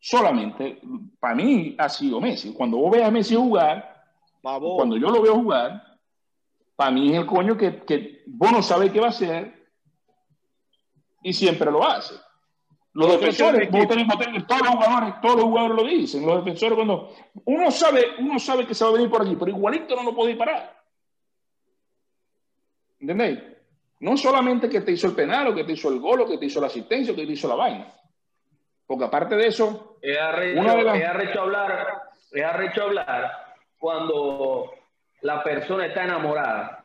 solamente, 0.00 0.80
para 1.20 1.34
mí 1.34 1.74
ha 1.78 1.88
sido 1.90 2.18
Messi. 2.18 2.54
Cuando 2.54 2.78
vos 2.78 2.90
ves 2.90 3.04
a 3.04 3.10
Messi 3.10 3.34
jugar, 3.34 4.02
cuando 4.40 4.96
yo 4.96 5.10
lo 5.10 5.20
veo 5.20 5.34
jugar, 5.34 5.98
para 6.74 6.90
mí 6.90 7.12
es 7.12 7.18
el 7.18 7.26
coño 7.26 7.54
que, 7.58 7.82
que 7.84 8.22
vos 8.26 8.50
no 8.50 8.62
sabés 8.62 8.90
qué 8.92 9.00
va 9.00 9.06
a 9.08 9.10
hacer 9.10 9.68
y 11.22 11.34
siempre 11.34 11.70
lo 11.70 11.86
hace. 11.86 12.14
Los 12.94 13.10
defensores, 13.20 13.70
vos 13.70 13.80
equipo- 13.80 13.94
tenés- 13.94 14.06
vos 14.06 14.18
tenés- 14.18 14.46
todos 14.46 14.62
los 14.62 14.70
jugadores, 14.76 15.14
todos 15.20 15.34
los 15.36 15.44
jugadores 15.44 15.76
lo 15.76 15.84
dicen, 15.84 16.24
los 16.26 16.44
defensores 16.44 16.74
cuando 16.76 17.12
uno 17.44 17.70
sabe, 17.72 18.06
uno 18.18 18.38
sabe 18.38 18.66
que 18.66 18.74
se 18.74 18.84
va 18.84 18.90
a 18.90 18.92
venir 18.94 19.10
por 19.10 19.22
aquí, 19.22 19.34
pero 19.36 19.50
igualito 19.50 19.96
no 19.96 20.04
lo 20.04 20.14
puede 20.14 20.36
parar. 20.36 20.80
¿Entendéis? 23.00 23.40
No 24.00 24.16
solamente 24.16 24.68
que 24.68 24.80
te 24.80 24.92
hizo 24.92 25.06
el 25.08 25.14
penal, 25.14 25.48
o 25.48 25.54
que 25.54 25.64
te 25.64 25.72
hizo 25.72 25.88
el 25.88 25.98
gol, 25.98 26.20
o 26.22 26.26
que 26.26 26.38
te 26.38 26.46
hizo 26.46 26.60
la 26.60 26.68
asistencia, 26.68 27.12
o 27.12 27.16
que 27.16 27.26
te 27.26 27.32
hizo 27.32 27.48
la 27.48 27.54
vaina. 27.54 27.92
Porque 28.86 29.04
aparte 29.04 29.34
de 29.36 29.46
eso, 29.46 29.98
Es 30.02 30.18
arrecho, 30.18 30.60
Una 30.60 30.74
de 30.74 30.82
las- 30.84 30.98
es 30.98 31.04
arrecho 31.06 31.40
hablar, 31.40 32.02
es 32.30 32.44
arrecho 32.44 32.82
hablar 32.82 33.32
cuando 33.78 34.70
la 35.22 35.42
persona 35.42 35.86
está 35.86 36.04
enamorada. 36.04 36.83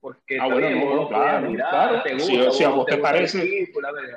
Porque 0.00 0.38
Ah, 0.38 0.44
está 0.44 0.46
bueno, 0.46 0.68
bien, 0.68 0.78
no, 0.78 0.86
vos 0.86 0.94
lo 0.94 1.08
claro, 1.08 1.38
puedes 1.38 1.50
mirar, 1.50 1.70
claro. 1.70 2.02
te 2.04 2.18
Si- 2.20 2.36
gusta, 2.36 2.50
si 2.52 2.64
a 2.64 2.68
vos 2.68 2.86
te 2.86 2.96
parece- 2.98 3.66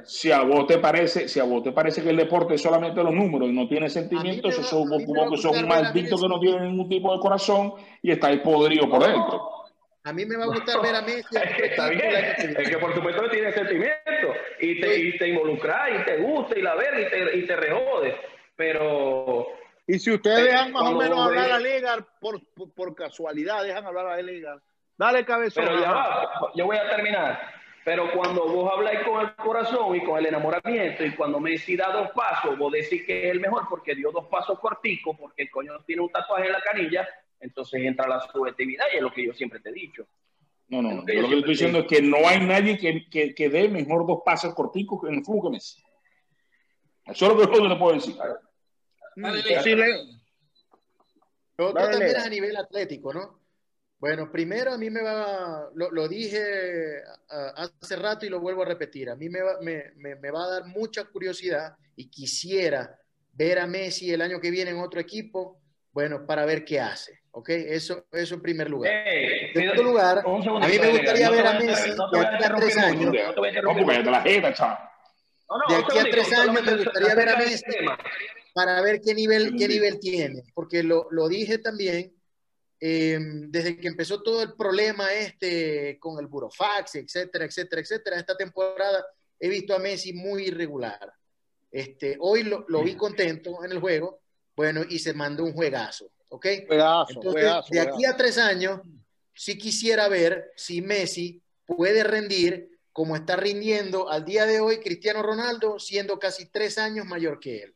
si 0.06 0.32
a 0.32 0.42
vos 0.42 0.68
te 0.68 0.78
parece, 0.78 1.28
si 1.28 1.40
a 1.40 1.44
vos 1.44 1.64
te 1.64 1.72
parece 1.72 2.04
que 2.04 2.10
el 2.12 2.18
deporte 2.18 2.54
es 2.54 2.62
solamente 2.62 3.04
los 3.04 3.14
números 3.14 3.50
y 3.50 3.52
no 3.54 3.68
tiene 3.68 3.90
sentimiento, 3.90 4.48
me 4.48 4.54
eso 4.54 4.62
va- 4.62 4.68
son, 4.68 4.90
que 4.90 5.06
son 5.38 5.52
gustar 5.52 5.64
un 5.64 5.70
ver 5.70 5.80
a 5.80 5.82
maldito 5.84 6.16
Messi. 6.16 6.22
que 6.24 6.30
no 6.30 6.40
tiene 6.40 6.60
ningún 6.68 6.88
tipo 6.88 7.12
de 7.14 7.20
corazón 7.20 7.74
y 8.04 8.12
estáis 8.12 8.42
podrido 8.42 8.88
por 8.90 9.02
dentro. 9.04 9.42
A 10.04 10.14
mí 10.14 10.26
me 10.26 10.36
va 10.38 10.44
a 10.44 10.48
gustar 10.48 10.82
ver 10.84 10.96
a 10.96 11.02
Messi 11.02 11.36
Está 11.64 11.90
bien, 11.90 12.02
es 12.58 12.70
que 12.70 12.78
por 12.78 12.94
supuesto 12.94 13.24
que 13.24 13.30
tiene 13.30 13.52
sentimiento 13.52 14.28
y 14.60 14.80
te, 14.82 14.98
y 15.00 15.18
te 15.18 15.28
involucra 15.30 15.90
y 16.00 16.06
te 16.06 16.18
gusta 16.18 16.58
y 16.60 16.62
la 16.62 16.76
verga 16.76 17.02
y 17.02 17.10
te, 17.10 17.38
y 17.38 17.48
te 17.48 17.56
rejode. 17.56 18.16
Pero 18.56 19.48
Y 19.88 19.98
si 19.98 20.12
ustedes 20.12 20.44
dejan 20.46 20.72
más 20.74 20.84
o 20.84 20.96
menos 20.96 21.20
hablar 21.20 21.46
ves- 21.46 21.54
a 21.54 21.60
Liga 21.60 22.08
por, 22.20 22.40
por, 22.54 22.72
por 22.72 22.96
casualidad, 22.96 23.64
dejan 23.64 23.84
hablar 23.86 24.08
a 24.08 24.22
Liga. 24.22 24.62
Dale 25.02 25.26
cabezón. 25.26 25.66
Pero 25.66 25.82
ya 25.82 25.92
va, 25.94 26.52
yo 26.54 26.68
voy 26.68 26.78
a 26.78 26.88
terminar. 26.88 27.42
Pero 27.84 28.12
cuando 28.14 28.48
vos 28.48 28.72
habláis 28.72 29.00
con 29.00 29.20
el 29.20 29.34
corazón 29.34 29.96
y 29.96 30.04
con 30.04 30.20
el 30.20 30.28
enamoramiento 30.28 31.04
y 31.04 31.16
cuando 31.16 31.40
Messi 31.40 31.76
da 31.76 31.92
dos 31.92 32.12
pasos, 32.12 32.56
vos 32.56 32.72
decís 32.72 33.04
que 33.08 33.26
es 33.26 33.32
el 33.32 33.40
mejor 33.40 33.66
porque 33.68 33.96
dio 33.96 34.12
dos 34.12 34.28
pasos 34.28 34.60
corticos, 34.60 35.18
porque 35.20 35.42
el 35.42 35.50
coño 35.50 35.74
tiene 35.88 36.04
un 36.04 36.12
tatuaje 36.12 36.46
en 36.46 36.52
la 36.52 36.62
canilla, 36.62 37.10
entonces 37.40 37.82
entra 37.82 38.08
la 38.08 38.20
subjetividad 38.20 38.86
y 38.94 38.98
es 38.98 39.02
lo 39.02 39.12
que 39.12 39.26
yo 39.26 39.34
siempre 39.34 39.60
te 39.60 39.70
he 39.70 39.74
dicho. 39.74 40.06
No, 40.68 40.84
no, 40.84 40.98
lo 40.98 41.04
que 41.04 41.16
Yo 41.16 41.22
yo 41.22 41.24
lo 41.24 41.30
que 41.30 41.36
estoy 41.38 41.52
diciendo 41.54 41.80
es 41.80 41.88
que 41.88 42.02
no 42.04 42.18
hay 42.18 42.46
nadie 42.46 42.78
que, 42.78 43.10
que, 43.10 43.34
que 43.34 43.50
dé 43.50 43.70
mejor 43.70 44.06
dos 44.06 44.20
pasos 44.24 44.54
corticos 44.54 45.10
en 45.10 45.16
el 45.16 45.26
fútbol 45.26 45.50
que 45.50 45.56
Messi. 45.56 45.82
Eso 47.08 47.26
es 47.26 47.36
lo 47.36 47.50
que 47.50 47.58
yo 47.58 47.68
le 47.68 47.76
puedo 47.76 47.96
decir. 47.96 48.16
Dale, 49.16 49.40
Imposible. 49.40 49.86
Lo 51.58 51.70
otro 51.70 51.90
también 51.90 52.04
es 52.04 52.24
a 52.24 52.30
nivel 52.30 52.56
atlético, 52.56 53.12
¿no? 53.12 53.41
Bueno, 54.02 54.32
primero 54.32 54.74
a 54.74 54.80
mí 54.80 54.90
me 54.90 55.04
va, 55.04 55.70
lo, 55.76 56.08
dije 56.08 56.42
hace 57.30 57.96
rato 57.96 58.26
y 58.26 58.30
lo 58.30 58.40
vuelvo 58.40 58.64
a 58.64 58.66
repetir, 58.66 59.12
a 59.12 59.16
mí 59.16 59.30
me 59.30 59.44
va, 59.44 59.62
me, 59.62 59.92
me, 59.96 60.32
va 60.32 60.44
a 60.44 60.50
dar 60.54 60.66
mucha 60.66 61.04
curiosidad 61.06 61.76
y 61.96 62.10
quisiera 62.10 62.98
ver 63.34 63.60
a 63.60 63.68
Messi 63.68 64.12
el 64.12 64.24
año 64.24 64.42
que 64.42 64.50
viene 64.50 64.72
en 64.72 64.80
otro 64.80 65.00
equipo, 65.00 65.62
bueno, 65.92 66.26
para 66.26 66.46
ver 66.46 66.66
qué 66.66 66.80
hace, 66.80 67.22
¿ok? 67.30 67.50
Eso, 67.50 68.08
eso 68.12 68.34
en 68.34 68.42
primer 68.42 68.72
lugar. 68.72 68.92
en 69.06 69.54
segundo 69.54 69.84
lugar, 69.84 70.24
a 70.26 70.68
mí 70.68 70.80
me 70.80 70.90
gustaría 70.90 71.30
ver 71.30 71.46
a 71.46 71.60
Messi 71.60 71.90
de 71.92 72.20
aquí 72.26 72.44
a 72.44 72.56
tres 72.56 72.78
años. 72.80 73.12
De 73.12 73.20
aquí 75.76 75.98
a 76.00 76.04
tres 76.10 76.34
años 76.34 76.64
me 76.66 76.76
gustaría 76.76 77.14
ver 77.14 77.30
a 77.30 77.38
Messi 77.38 77.66
para 78.56 78.82
ver 78.82 79.00
qué 79.00 79.14
nivel, 79.14 79.54
qué 79.56 79.68
nivel 79.68 80.00
tiene, 80.00 80.42
porque 80.56 80.82
lo, 80.82 81.06
lo 81.12 81.30
dije 81.30 81.60
también 81.60 82.16
Em, 82.84 83.52
desde 83.52 83.78
que 83.78 83.88
empezó 83.88 84.24
todo 84.24 84.42
el 84.42 84.54
problema 84.56 85.14
este 85.14 86.00
con 86.00 86.20
el 86.20 86.26
burofax, 86.26 86.96
etcétera, 86.96 87.46
etcétera, 87.46 87.80
etcétera, 87.80 88.18
esta 88.18 88.36
temporada 88.36 89.06
he 89.40 89.48
visto 89.50 89.76
a 89.76 89.80
Messi 89.80 90.14
muy 90.14 90.46
irregular. 90.48 91.14
Este, 91.70 92.18
hoy 92.20 92.42
lo, 92.42 92.66
lo 92.70 92.84
vi 92.84 92.96
contento 92.96 93.64
en 93.64 93.72
el 93.72 93.80
juego, 93.80 94.22
bueno, 94.56 94.82
y 94.90 94.98
se 94.98 95.14
mandó 95.14 95.44
un 95.44 95.54
juegazo, 95.54 96.12
¿ok? 96.30 96.48
Entonces, 97.18 97.52
de 97.70 97.80
aquí 97.80 98.04
a 98.04 98.18
tres 98.18 98.40
años, 98.40 98.82
sí 99.36 99.60
quisiera 99.60 100.08
ver 100.08 100.52
si 100.56 100.82
Messi 100.82 101.40
puede 101.68 102.04
rendir 102.04 102.80
como 102.92 103.16
está 103.16 103.36
rindiendo 103.36 104.10
al 104.10 104.26
día 104.26 104.48
de 104.48 104.60
hoy 104.60 104.80
Cristiano 104.80 105.22
Ronaldo, 105.22 105.78
siendo 105.78 106.18
casi 106.18 106.48
tres 106.48 106.80
años 106.80 107.06
mayor 107.06 107.40
que 107.40 107.62
él. 107.62 107.76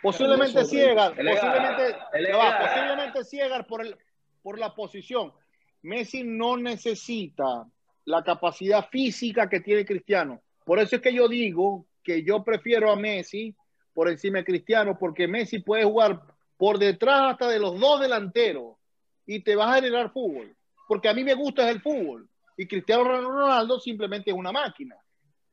Posiblemente 0.00 0.64
ciega, 0.64 1.08
posiblemente, 1.10 1.96
posiblemente 2.12 3.24
ciega 3.24 3.62
por, 3.64 3.84
el, 3.84 3.96
por 4.42 4.58
la 4.58 4.74
posición. 4.74 5.32
Messi 5.82 6.22
no 6.22 6.56
necesita 6.56 7.66
la 8.04 8.22
capacidad 8.22 8.88
física 8.88 9.48
que 9.48 9.60
tiene 9.60 9.84
Cristiano. 9.84 10.40
Por 10.64 10.78
eso 10.78 10.96
es 10.96 11.02
que 11.02 11.12
yo 11.12 11.28
digo 11.28 11.86
que 12.02 12.22
yo 12.22 12.44
prefiero 12.44 12.90
a 12.90 12.96
Messi 12.96 13.54
por 13.92 14.08
encima 14.08 14.38
de 14.38 14.44
Cristiano, 14.44 14.96
porque 14.98 15.26
Messi 15.26 15.58
puede 15.58 15.84
jugar 15.84 16.22
por 16.56 16.78
detrás 16.78 17.32
hasta 17.32 17.48
de 17.48 17.58
los 17.58 17.78
dos 17.78 18.00
delanteros 18.00 18.76
y 19.26 19.40
te 19.40 19.56
va 19.56 19.70
a 19.70 19.74
generar 19.76 20.12
fútbol. 20.12 20.56
Porque 20.86 21.08
a 21.08 21.14
mí 21.14 21.24
me 21.24 21.34
gusta 21.34 21.68
el 21.68 21.80
fútbol. 21.80 22.28
Y 22.56 22.66
Cristiano 22.66 23.04
Ronaldo 23.04 23.78
simplemente 23.80 24.30
es 24.30 24.36
una 24.36 24.52
máquina. 24.52 24.96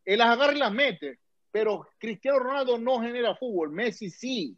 Él 0.04 0.20
las 0.20 0.30
agarra 0.30 0.54
y 0.54 0.60
las 0.60 0.72
mete 0.72 1.20
pero 1.56 1.88
Cristiano 1.97 2.39
Ronaldo 2.39 2.78
no 2.78 2.99
genera 2.99 3.34
fútbol, 3.34 3.72
Messi 3.72 4.10
sí. 4.10 4.58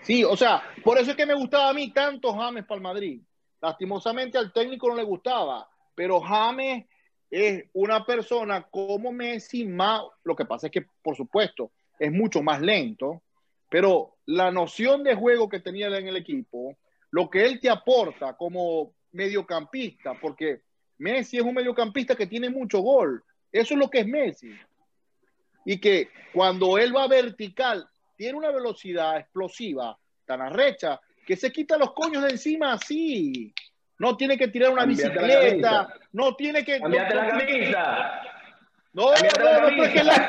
Sí, 0.00 0.24
o 0.24 0.34
sea, 0.34 0.62
por 0.82 0.96
eso 0.96 1.10
es 1.10 1.16
que 1.18 1.26
me 1.26 1.34
gustaba 1.34 1.68
a 1.68 1.74
mí 1.74 1.92
tanto 1.92 2.32
James 2.32 2.64
para 2.64 2.76
el 2.76 2.82
Madrid. 2.82 3.20
Lastimosamente 3.60 4.38
al 4.38 4.50
técnico 4.50 4.88
no 4.88 4.94
le 4.94 5.02
gustaba, 5.02 5.68
pero 5.94 6.22
James 6.22 6.86
es 7.30 7.66
una 7.74 8.06
persona 8.06 8.62
como 8.62 9.12
Messi 9.12 9.66
más, 9.66 10.04
lo 10.24 10.34
que 10.34 10.46
pasa 10.46 10.68
es 10.68 10.72
que, 10.72 10.86
por 11.02 11.14
supuesto, 11.14 11.72
es 11.98 12.10
mucho 12.12 12.42
más 12.42 12.62
lento, 12.62 13.20
pero 13.68 14.16
la 14.24 14.50
noción 14.50 15.04
de 15.04 15.16
juego 15.16 15.50
que 15.50 15.60
tenía 15.60 15.88
en 15.88 16.08
el 16.08 16.16
equipo, 16.16 16.78
lo 17.10 17.28
que 17.28 17.44
él 17.44 17.60
te 17.60 17.68
aporta 17.68 18.38
como 18.38 18.94
mediocampista, 19.12 20.18
porque 20.18 20.62
Messi 20.96 21.36
es 21.36 21.42
un 21.42 21.52
mediocampista 21.52 22.16
que 22.16 22.26
tiene 22.26 22.48
mucho 22.48 22.80
gol, 22.80 23.22
eso 23.52 23.74
es 23.74 23.80
lo 23.80 23.90
que 23.90 23.98
es 23.98 24.06
Messi 24.06 24.56
y 25.64 25.80
que 25.80 26.10
cuando 26.32 26.78
él 26.78 26.94
va 26.94 27.06
vertical 27.08 27.88
tiene 28.16 28.38
una 28.38 28.50
velocidad 28.50 29.18
explosiva 29.18 29.96
tan 30.24 30.42
arrecha 30.42 31.00
que 31.26 31.36
se 31.36 31.52
quita 31.52 31.76
los 31.76 31.92
coños 31.92 32.22
de 32.22 32.30
encima 32.30 32.72
así. 32.72 33.52
No 33.98 34.16
tiene 34.16 34.38
que 34.38 34.48
tirar 34.48 34.72
una 34.72 34.84
bicicleta, 34.84 35.92
no 36.12 36.34
tiene 36.36 36.64
que... 36.64 36.80
Cambiate 36.80 37.14
la 37.14 37.28
camisa. 37.28 38.22
No, 38.92 39.04
no, 39.04 39.10
no, 39.10 39.16
pero, 39.34 39.84
es 39.84 39.92
que 39.92 40.02
la, 40.02 40.28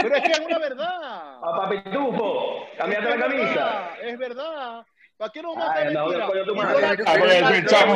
pero 0.00 0.16
es 0.16 0.22
que 0.22 0.32
es 0.32 0.40
una 0.40 0.58
verdad. 0.58 1.38
A 1.42 1.68
Pitufo, 1.70 2.66
cambiate 2.76 3.08
la 3.08 3.18
camisa. 3.18 3.90
Es 4.02 4.18
verdad. 4.18 4.84
¿Para 5.20 5.32
qué 5.32 5.42
no 5.42 5.54
mata 5.54 5.82
el 5.82 5.92
chamo, 7.66 7.94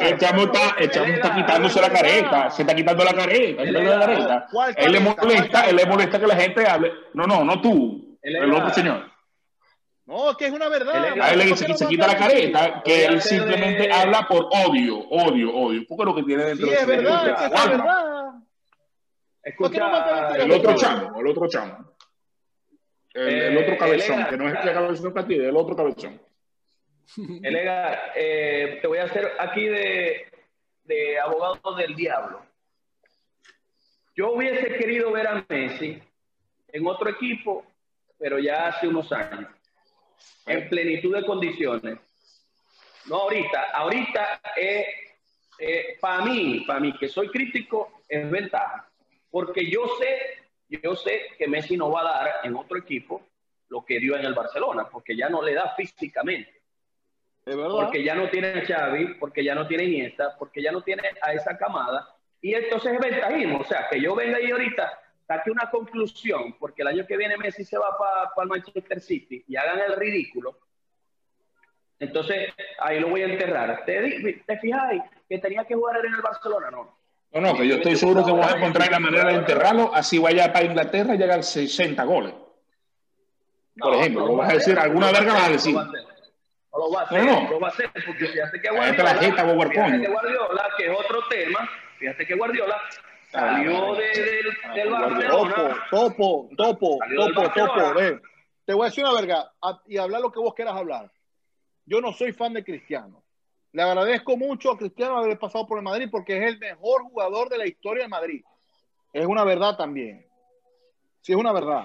el 0.00 0.18
chamo 0.18 0.42
está, 0.44 0.74
el 0.78 0.90
chamo 0.90 1.12
está 1.12 1.34
quitándose 1.34 1.80
la 1.82 1.90
careta, 1.90 2.50
se 2.50 2.62
está 2.62 2.74
quitando 2.74 3.04
la 3.04 3.12
careta, 3.12 3.62
se 3.62 3.72
la 3.72 3.98
careta. 4.00 4.46
Él 4.78 4.92
le 4.92 5.00
molesta, 5.00 5.68
él 5.68 5.76
le 5.76 5.84
molesta 5.84 6.18
que 6.18 6.26
la 6.26 6.36
gente 6.36 6.66
hable. 6.66 6.92
No, 7.12 7.26
no, 7.26 7.44
no 7.44 7.60
tú, 7.60 8.18
el 8.22 8.50
otro 8.54 8.70
señor. 8.70 9.04
No, 10.06 10.30
es 10.30 10.36
que 10.38 10.46
es 10.46 10.52
una 10.54 10.70
verdad. 10.70 11.20
A 11.20 11.32
él 11.32 11.40
le 11.40 11.44
dice 11.44 11.66
que 11.66 11.76
se 11.76 11.86
quita 11.88 12.06
la 12.06 12.16
careta, 12.16 12.80
que 12.82 13.04
él 13.04 13.20
simplemente 13.20 13.92
habla 13.92 14.26
por 14.26 14.46
odio, 14.46 14.98
odio, 15.10 15.54
odio. 15.54 15.82
Porque 15.86 16.04
lo 16.06 16.14
que 16.14 16.22
tiene 16.22 16.42
dentro 16.42 16.68
sí, 16.68 16.72
es 16.72 16.86
verdad, 16.86 17.28
es 17.28 17.68
verdad. 17.68 18.32
Escucha, 19.42 20.36
el 20.36 20.50
otro 20.50 20.74
chamo, 20.74 21.20
el 21.20 21.26
otro 21.26 21.48
chamo. 21.48 21.92
El, 23.12 23.58
otro 23.58 23.76
cabezón, 23.76 24.24
que 24.24 24.38
no 24.38 24.48
es 24.48 24.54
el 24.54 24.72
cabezón 24.72 25.12
para 25.12 25.26
ti, 25.26 25.34
el 25.34 25.54
otro 25.54 25.76
cabezón. 25.76 26.18
Elega, 27.42 28.12
eh, 28.14 28.78
te 28.80 28.86
voy 28.86 28.98
a 28.98 29.04
hacer 29.04 29.32
aquí 29.38 29.64
de, 29.66 30.30
abogado 31.22 31.74
del 31.76 31.94
diablo. 31.94 32.44
Yo 34.14 34.32
hubiese 34.32 34.76
querido 34.76 35.12
ver 35.12 35.28
a 35.28 35.44
Messi 35.48 36.02
en 36.72 36.86
otro 36.86 37.08
equipo, 37.10 37.64
pero 38.18 38.38
ya 38.38 38.68
hace 38.68 38.88
unos 38.88 39.12
años, 39.12 39.50
en 40.46 40.68
plenitud 40.68 41.14
de 41.14 41.24
condiciones. 41.24 41.98
No 43.06 43.16
ahorita, 43.16 43.70
ahorita 43.72 44.40
es, 44.56 44.86
eh, 45.58 45.96
para 46.00 46.24
mí, 46.24 46.64
para 46.66 46.80
mí 46.80 46.96
que 46.98 47.08
soy 47.08 47.28
crítico, 47.28 48.02
es 48.08 48.28
ventaja, 48.30 48.88
porque 49.30 49.70
yo 49.70 49.86
sé, 49.98 50.18
yo 50.68 50.96
sé 50.96 51.26
que 51.38 51.46
Messi 51.46 51.76
no 51.76 51.90
va 51.90 52.00
a 52.00 52.04
dar 52.04 52.34
en 52.44 52.56
otro 52.56 52.78
equipo 52.78 53.22
lo 53.68 53.84
que 53.84 53.98
dio 53.98 54.16
en 54.16 54.24
el 54.24 54.34
Barcelona, 54.34 54.88
porque 54.90 55.16
ya 55.16 55.28
no 55.28 55.42
le 55.42 55.54
da 55.54 55.74
físicamente. 55.76 56.55
Porque 57.54 58.02
ya 58.02 58.16
no 58.16 58.28
tiene 58.28 58.48
a 58.48 58.66
Xavi, 58.66 59.14
porque 59.20 59.44
ya 59.44 59.54
no 59.54 59.68
tiene 59.68 59.84
Iniesta, 59.84 60.34
porque 60.36 60.60
ya 60.60 60.72
no 60.72 60.82
tiene 60.82 61.02
a 61.22 61.32
esa 61.32 61.56
camada. 61.56 62.08
Y 62.40 62.54
entonces 62.54 62.94
es 62.94 62.98
ventajismo. 62.98 63.58
O 63.58 63.64
sea, 63.64 63.86
que 63.88 64.00
yo 64.00 64.16
venga 64.16 64.38
ahí 64.38 64.50
ahorita, 64.50 64.98
saque 65.28 65.52
una 65.52 65.70
conclusión, 65.70 66.56
porque 66.58 66.82
el 66.82 66.88
año 66.88 67.06
que 67.06 67.16
viene 67.16 67.36
Messi 67.36 67.64
se 67.64 67.78
va 67.78 67.96
para 67.96 68.42
el 68.42 68.48
Manchester 68.48 69.00
City 69.00 69.44
y 69.46 69.54
hagan 69.54 69.78
el 69.78 69.96
ridículo. 69.96 70.58
Entonces, 72.00 72.52
ahí 72.80 72.98
lo 72.98 73.10
voy 73.10 73.22
a 73.22 73.26
enterrar. 73.26 73.84
¿Te, 73.86 74.42
te 74.44 74.58
fijáis 74.58 75.02
que 75.28 75.38
tenía 75.38 75.64
que 75.64 75.76
jugar 75.76 76.04
en 76.04 76.14
el 76.14 76.20
Barcelona? 76.20 76.70
No. 76.70 76.98
No, 77.32 77.40
no, 77.40 77.56
que 77.56 77.68
yo 77.68 77.76
estoy 77.76 77.96
seguro 77.96 78.24
que 78.24 78.32
vas 78.32 78.54
a 78.54 78.56
encontrar 78.56 78.90
la 78.90 78.98
manera 78.98 79.28
de 79.28 79.34
enterrarlo, 79.34 79.94
así 79.94 80.18
vaya 80.18 80.52
para 80.52 80.64
Inglaterra 80.64 81.14
y 81.14 81.18
llegar 81.18 81.44
60 81.44 82.02
goles. 82.04 82.34
Por 83.78 83.94
ejemplo, 83.94 84.26
lo 84.26 84.36
vas 84.36 84.50
a 84.50 84.54
decir, 84.54 84.78
alguna 84.78 85.12
verga 85.12 85.32
vas 85.34 85.48
a 85.48 85.52
decir 85.52 85.76
lo 86.78 86.90
va 86.90 87.00
a 87.00 87.04
hacer, 87.04 87.24
no, 87.24 87.50
lo 87.50 87.60
va 87.60 87.68
a 87.68 87.70
hacer, 87.70 87.90
porque 87.92 88.26
fíjate 88.26 88.60
que 88.60 88.70
Guardiola, 88.70 89.14
fíjate 89.14 90.00
que 90.00 90.08
Guardiola, 90.08 90.68
que 90.76 90.86
es 90.86 90.98
otro 90.98 91.22
tema, 91.28 91.70
fíjate 91.98 92.26
que 92.26 92.34
Guardiola 92.34 92.80
salió 93.30 93.94
de, 93.94 94.08
del, 94.08 94.74
del 94.74 94.90
Barcelona. 94.90 95.86
Topo, 95.90 96.48
topo, 96.56 96.98
topo, 97.16 97.50
topo, 97.54 98.20
Te 98.64 98.74
voy 98.74 98.82
a 98.82 98.88
decir 98.88 99.04
una 99.04 99.14
verga 99.14 99.52
y 99.86 99.98
hablar 99.98 100.20
lo 100.20 100.32
que 100.32 100.40
vos 100.40 100.54
quieras 100.54 100.74
hablar. 100.74 101.10
Yo 101.84 102.00
no 102.00 102.12
soy 102.12 102.32
fan 102.32 102.52
de 102.52 102.64
Cristiano. 102.64 103.22
Le 103.72 103.82
agradezco 103.82 104.36
mucho 104.36 104.72
a 104.72 104.78
Cristiano 104.78 105.18
haber 105.18 105.38
pasado 105.38 105.66
por 105.66 105.78
el 105.78 105.84
Madrid 105.84 106.08
porque 106.10 106.38
es 106.38 106.52
el 106.52 106.58
mejor 106.58 107.02
jugador 107.02 107.48
de 107.48 107.58
la 107.58 107.66
historia 107.66 108.04
de 108.04 108.08
Madrid. 108.08 108.44
Es 109.12 109.26
una 109.26 109.44
verdad 109.44 109.76
también. 109.76 110.26
Sí, 111.20 111.32
es 111.32 111.38
una 111.38 111.52
verdad. 111.52 111.84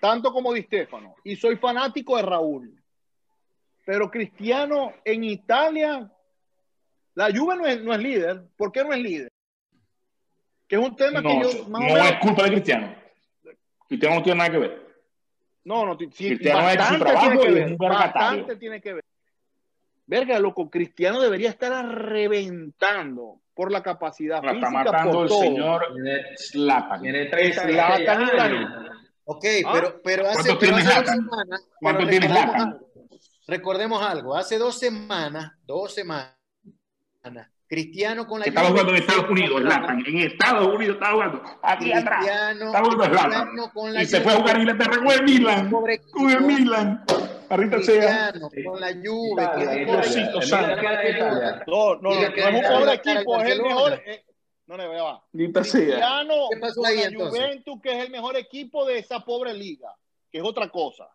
Tanto 0.00 0.32
como 0.32 0.52
Di 0.52 0.62
Stefano. 0.62 1.14
Y 1.24 1.36
soy 1.36 1.56
fanático 1.56 2.16
de 2.16 2.22
Raúl. 2.22 2.82
Pero 3.86 4.10
Cristiano 4.10 4.94
en 5.04 5.22
Italia, 5.22 6.10
la 7.14 7.26
Juve 7.26 7.56
no 7.56 7.66
es, 7.66 7.80
no 7.80 7.94
es 7.94 8.00
líder. 8.00 8.42
¿Por 8.56 8.72
qué 8.72 8.82
no 8.82 8.92
es 8.92 8.98
líder? 8.98 9.28
Que 10.66 10.74
es 10.74 10.82
un 10.82 10.96
tema 10.96 11.22
que 11.22 11.28
yo 11.28 11.68
más 11.68 11.82
no 11.82 11.96
es 11.96 12.18
culpa 12.18 12.42
de 12.42 12.50
Cristiano. 12.50 12.96
Cristiano 13.86 14.16
no 14.16 14.22
tiene 14.24 14.38
nada 14.38 14.50
que 14.50 14.58
ver. 14.58 14.86
No, 15.62 15.86
no, 15.86 15.96
sí, 15.96 16.08
Cristiano 16.08 16.68
es 16.68 16.84
su 16.84 16.98
trabajo 16.98 17.28
tiene 17.28 17.40
que 17.40 17.52
ver, 17.52 17.76
bastante 17.76 18.56
tiene 18.56 18.80
que 18.80 18.94
ver. 18.94 19.04
Verga, 20.04 20.38
loco, 20.40 20.68
Cristiano 20.68 21.20
debería 21.20 21.50
estar 21.50 21.86
reventando 21.86 23.40
por 23.54 23.70
la 23.70 23.84
capacidad 23.84 24.42
la 24.42 24.50
física. 24.50 24.68
Está 24.68 24.84
matando 24.84 25.22
el 25.22 25.30
señor 25.30 25.86
Zlatan. 26.36 27.02
Zlatan 27.52 28.86
Ok, 29.24 29.44
ah. 29.64 29.70
pero, 29.72 30.02
pero 30.02 30.28
hace, 30.28 30.42
¿Cuánto 30.42 30.58
tienes 30.58 30.84
Zlatan? 30.84 31.30
¿Cuánto 31.80 32.06
tienes 32.08 32.30
Zlatan? 32.30 32.85
Recordemos 33.46 34.02
algo, 34.02 34.34
hace 34.34 34.58
dos 34.58 34.78
semanas, 34.78 35.52
dos 35.64 35.94
semanas, 35.94 36.36
Cristiano 37.68 38.26
con 38.26 38.38
la 38.38 38.46
Estaba 38.46 38.68
jugando 38.68 38.92
en 38.92 38.98
Estados 38.98 39.28
Unidos. 39.28 39.62
En 40.06 40.18
Estados 40.18 40.66
Unidos 40.68 40.94
estaba 40.94 41.12
jugando. 41.14 41.42
Aquí 41.62 41.92
atrás. 41.92 42.26
Estaba 42.26 42.84
jugando 42.84 43.04
Zlatan. 43.04 43.48
Y 44.00 44.04
se 44.06 44.20
fue 44.20 44.32
a 44.32 44.36
jugar 44.36 44.56
en 44.56 44.62
Inglaterra 44.62 44.96
con 44.98 45.10
el 45.10 45.22
Milan. 45.24 45.70
Con 45.70 46.30
el 46.30 46.40
Milan. 46.42 47.04
Marita 47.50 47.82
sea. 47.82 48.32
Con 48.64 48.80
la 48.80 48.92
Juve, 49.04 49.80
es 49.80 49.86
Diosito 49.86 50.42
santo. 50.42 50.82
No, 51.66 51.94
no, 51.96 52.00
no, 52.02 52.10
no 52.10 52.20
es 52.20 52.54
un 52.54 52.78
pobre 52.78 52.92
equipo, 52.94 53.40
es 53.40 53.50
el 53.50 53.62
mejor. 53.62 54.02
eh, 54.06 54.24
no, 54.66 54.76
va. 54.76 55.24
Cristiano 55.32 56.34
¿Qué 56.50 56.56
pasó 56.58 56.82
con 56.82 56.86
ahí, 56.86 56.98
la? 56.98 57.30
Juventus, 57.30 57.80
que 57.82 57.98
es 57.98 58.04
el 58.04 58.10
mejor 58.10 58.36
equipo 58.36 58.84
de 58.84 58.98
esa 58.98 59.20
pobre 59.20 59.54
liga, 59.54 59.94
que 60.30 60.38
es 60.38 60.44
otra 60.44 60.68
cosa. 60.68 61.08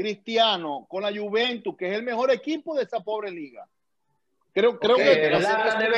Cristiano 0.00 0.86
con 0.88 1.02
la 1.02 1.10
Juventus, 1.16 1.76
que 1.76 1.88
es 1.88 1.94
el 1.94 2.02
mejor 2.02 2.30
equipo 2.30 2.74
de 2.76 2.84
esa 2.84 3.00
pobre 3.00 3.30
liga. 3.30 3.66
Creo, 4.52 4.78
creo 4.80 4.96
que 4.96 5.04
debe 5.04 5.28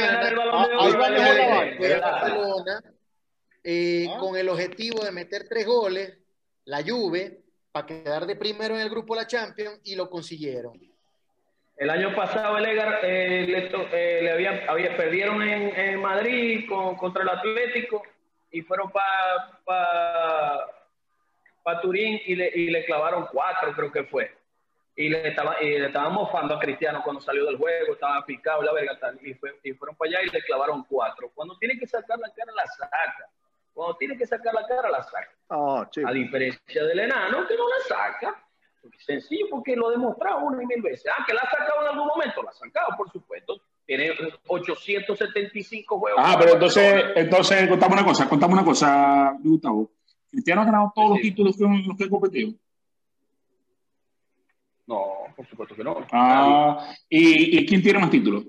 ganar 0.00 0.26
el 0.32 0.36
balón 0.36 0.68
de 0.68 0.76
oro. 0.76 0.98
Barcelona 2.00 2.82
eh, 3.64 4.06
¿Ah? 4.10 4.18
con 4.18 4.36
el 4.36 4.48
objetivo 4.48 5.04
de 5.04 5.12
meter 5.12 5.46
tres 5.48 5.64
goles, 5.66 6.18
la 6.64 6.82
Juve, 6.82 7.40
para 7.70 7.86
quedar 7.86 8.26
de 8.26 8.36
primero 8.36 8.74
en 8.74 8.80
el 8.82 8.90
grupo 8.90 9.14
de 9.14 9.22
la 9.22 9.26
Champions 9.26 9.80
y 9.84 9.94
lo 9.94 10.10
consiguieron. 10.10 10.78
El 11.76 11.88
año 11.90 12.14
pasado 12.14 12.58
el 12.58 12.66
Egar 12.66 13.00
eh, 13.02 13.46
le, 13.48 13.70
eh, 13.92 14.22
le 14.22 14.30
había, 14.32 14.64
había- 14.68 14.96
perdieron 14.96 15.40
en, 15.42 15.74
en 15.74 16.00
Madrid 16.00 16.66
con- 16.68 16.96
contra 16.96 17.22
el 17.22 17.28
Atlético 17.30 18.02
y 18.50 18.60
fueron 18.60 18.90
para 18.92 19.60
pa, 19.64 20.66
pa 21.62 21.80
Turín 21.80 22.20
y 22.26 22.34
le, 22.34 22.50
y 22.54 22.70
le 22.70 22.84
clavaron 22.84 23.26
cuatro, 23.30 23.72
creo 23.72 23.90
que 23.92 24.04
fue. 24.04 24.30
Y 24.94 25.08
le, 25.08 25.28
estaba, 25.28 25.56
y 25.62 25.78
le 25.78 25.86
estaban 25.86 26.12
mofando 26.12 26.54
a 26.54 26.58
Cristiano 26.60 27.00
cuando 27.02 27.20
salió 27.22 27.46
del 27.46 27.56
juego, 27.56 27.94
estaba 27.94 28.24
picado 28.26 28.62
la 28.62 28.72
verga 28.72 28.98
tal, 28.98 29.18
y, 29.26 29.32
fue- 29.34 29.58
y 29.62 29.72
fueron 29.72 29.96
para 29.96 30.10
allá 30.10 30.18
y 30.22 30.30
le 30.30 30.42
clavaron 30.42 30.84
cuatro. 30.88 31.30
Cuando 31.34 31.56
tiene 31.58 31.78
que 31.78 31.86
sacar 31.86 32.18
la 32.18 32.30
cara, 32.34 32.52
la 32.54 32.66
saca. 32.66 33.26
Cuando 33.72 33.96
tiene 33.96 34.18
que 34.18 34.26
sacar 34.26 34.52
la 34.52 34.66
cara, 34.66 34.90
la 34.90 35.02
saca. 35.02 35.30
Ah. 35.48 35.88
A 36.06 36.12
diferencia 36.12 36.84
del 36.84 37.00
enano 37.00 37.46
que 37.46 37.56
no 37.56 37.66
la 37.68 37.84
saca. 37.88 38.44
Sencillo, 38.98 39.46
porque 39.48 39.76
lo 39.76 39.88
ha 39.88 39.92
demostrado 39.92 40.40
una 40.40 40.62
y 40.62 40.66
mil 40.66 40.82
veces. 40.82 41.10
Ah, 41.16 41.24
que 41.26 41.32
la 41.32 41.40
ha 41.40 41.50
sacado 41.50 41.82
en 41.82 41.88
algún 41.88 42.06
momento, 42.08 42.42
la 42.42 42.50
ha 42.50 42.52
sacado, 42.52 42.88
por 42.96 43.10
supuesto. 43.10 43.62
Tiene 43.86 44.10
875 44.46 45.98
juegos. 45.98 46.20
Ah, 46.22 46.36
pero 46.38 46.54
entonces, 46.54 47.04
entonces 47.16 47.68
contame 47.68 47.94
una 47.94 48.04
cosa, 48.04 48.28
contame 48.28 48.54
una 48.54 48.64
cosa, 48.64 49.36
Gustavo. 49.40 49.90
Cristiano 50.32 50.62
ha 50.62 50.64
ganado 50.64 50.92
todos 50.94 51.10
los 51.10 51.20
títulos 51.20 51.56
que, 51.58 51.62
los 51.86 51.96
que 51.96 52.04
ha 52.04 52.08
competido. 52.08 52.52
No, 54.86 55.02
por 55.36 55.46
supuesto 55.46 55.76
que 55.76 55.84
no. 55.84 55.98
Ah, 56.10 56.90
¿y, 57.08 57.58
¿y 57.58 57.66
quién 57.66 57.82
tiene 57.82 57.98
más 57.98 58.10
títulos? 58.10 58.44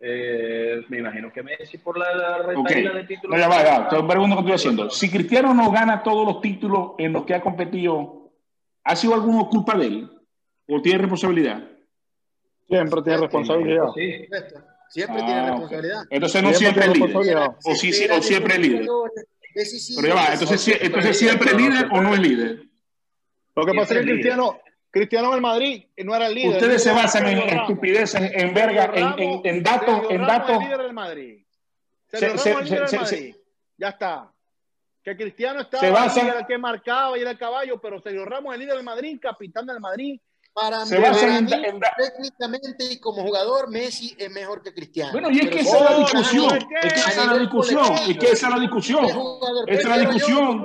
Eh, 0.00 0.80
me 0.88 0.98
imagino 1.00 1.32
que 1.32 1.42
Messi 1.42 1.78
por 1.78 1.98
la, 1.98 2.14
la 2.14 2.36
Ok. 2.56 2.68
retaíla 2.68 2.92
de 2.94 3.04
títulos. 3.04 3.36
No, 3.36 3.42
ya 3.42 3.48
va, 3.48 3.64
ya. 3.64 3.88
Te 3.88 4.00
pregunto 4.04 4.36
que 4.36 4.40
estoy 4.42 4.52
haciendo. 4.54 4.90
Si 4.90 5.10
Cristiano 5.10 5.52
no 5.52 5.72
gana 5.72 6.04
todos 6.04 6.24
los 6.24 6.40
títulos 6.40 6.92
en 6.98 7.12
los 7.12 7.24
que 7.24 7.34
ha 7.34 7.40
competido, 7.40 8.30
¿ha 8.84 8.94
sido 8.94 9.14
alguno 9.14 9.48
culpa 9.48 9.76
de 9.76 9.86
él? 9.86 10.10
¿O 10.68 10.80
tiene 10.80 10.98
responsabilidad? 10.98 11.68
Siempre 12.68 13.02
tiene 13.02 13.18
responsabilidad. 13.22 13.86
Sí. 13.96 14.26
Siempre 14.90 15.20
Ah, 15.22 15.26
tiene 15.26 15.40
ok. 15.40 15.46
responsabilidad. 15.48 16.02
Entonces 16.10 16.42
no 16.44 16.52
siempre 16.52 16.84
es 16.86 16.92
tiene 16.92 17.08
líder. 17.08 17.16
responsabilidad. 17.16 17.58
O, 17.64 17.74
sí, 17.74 17.92
sí, 17.92 18.02
espera 18.02 18.18
o 18.18 18.22
siempre 18.22 18.54
es 18.54 18.60
líder. 18.60 18.86
Pero 19.54 20.08
ya 20.08 20.14
va, 20.14 20.32
entonces, 20.32 20.60
sí- 20.60 20.74
entonces 20.80 21.18
siempre 21.18 21.50
es 21.50 21.56
líder 21.56 21.88
o 21.92 22.00
no 22.00 22.14
es 22.14 22.20
líder. 22.20 22.62
Lo 23.56 23.66
que 23.66 23.72
pasa 23.74 23.94
es 23.94 24.00
que 24.00 24.06
Cristiano, 24.12 24.60
Cristiano 24.90 25.28
en 25.28 25.34
el 25.34 25.40
Madrid 25.40 25.84
no 25.98 26.14
era 26.14 26.26
el 26.28 26.34
líder. 26.34 26.50
Ustedes 26.50 26.82
se 26.82 26.92
basan 26.92 27.26
en 27.26 27.38
estupideces, 27.38 28.30
en 28.34 28.54
verga, 28.54 28.92
en, 28.94 29.62
datos, 29.62 30.00
Sergio 30.00 30.10
en 30.10 30.20
Ramos 30.20 30.32
es 30.32 30.38
datos. 30.38 30.56
el 30.56 30.62
líder 30.64 30.78
del 30.82 30.92
Madrid. 30.92 31.44
Se- 32.06 32.18
Sergio 32.18 32.38
se- 32.38 32.50
Ramos 32.52 32.64
es 32.64 32.70
el 32.70 32.74
líder 32.76 32.88
se- 32.88 32.96
del 32.98 33.06
se- 33.06 33.16
Madrid. 33.16 33.34
Ya 33.76 33.88
está. 33.88 34.32
Que 35.02 35.16
Cristiano 35.16 35.60
estaba 35.60 35.80
Se 35.82 35.90
basan- 35.90 36.24
ahí, 36.24 36.30
era 36.30 36.40
el 36.40 36.46
que 36.46 36.58
marcaba 36.58 37.16
y 37.18 37.20
era 37.22 37.30
el 37.30 37.38
caballo, 37.38 37.80
pero 37.80 38.00
Sergio 38.00 38.24
Ramos 38.24 38.52
es 38.52 38.54
el 38.54 38.60
líder 38.60 38.76
del 38.76 38.84
Madrid, 38.84 39.18
capitán 39.20 39.66
del 39.66 39.80
Madrid. 39.80 40.20
Para 40.60 40.84
Se 40.86 40.98
basan 40.98 41.30
en, 41.30 41.44
mí, 41.44 41.52
en 41.52 41.80
técnicamente 41.96 42.84
y 42.92 42.98
como 42.98 43.22
jugador, 43.22 43.70
Messi 43.70 44.16
es 44.18 44.30
mejor 44.30 44.60
que 44.62 44.74
Cristiano. 44.74 45.12
Bueno, 45.12 45.30
y 45.30 45.38
es 45.38 45.50
que 45.50 45.60
esa 45.60 45.76
es 45.76 45.84
la 45.84 45.98
discusión. 45.98 46.48
¿por 46.48 46.58
Es 46.58 46.92
que 46.92 46.98
esa 46.98 47.22
es 47.22 47.26
la 47.26 47.38
discusión. 47.38 47.84
Es 48.08 48.18
que 48.18 48.26
esa 48.26 48.48
es 48.48 48.54
la 48.54 48.60
discusión. 48.60 49.06
¿qué 49.06 49.12
jugador 49.12 49.70
Esa 49.70 49.80
es 49.80 49.88
la 49.88 49.98
discusión. 49.98 50.64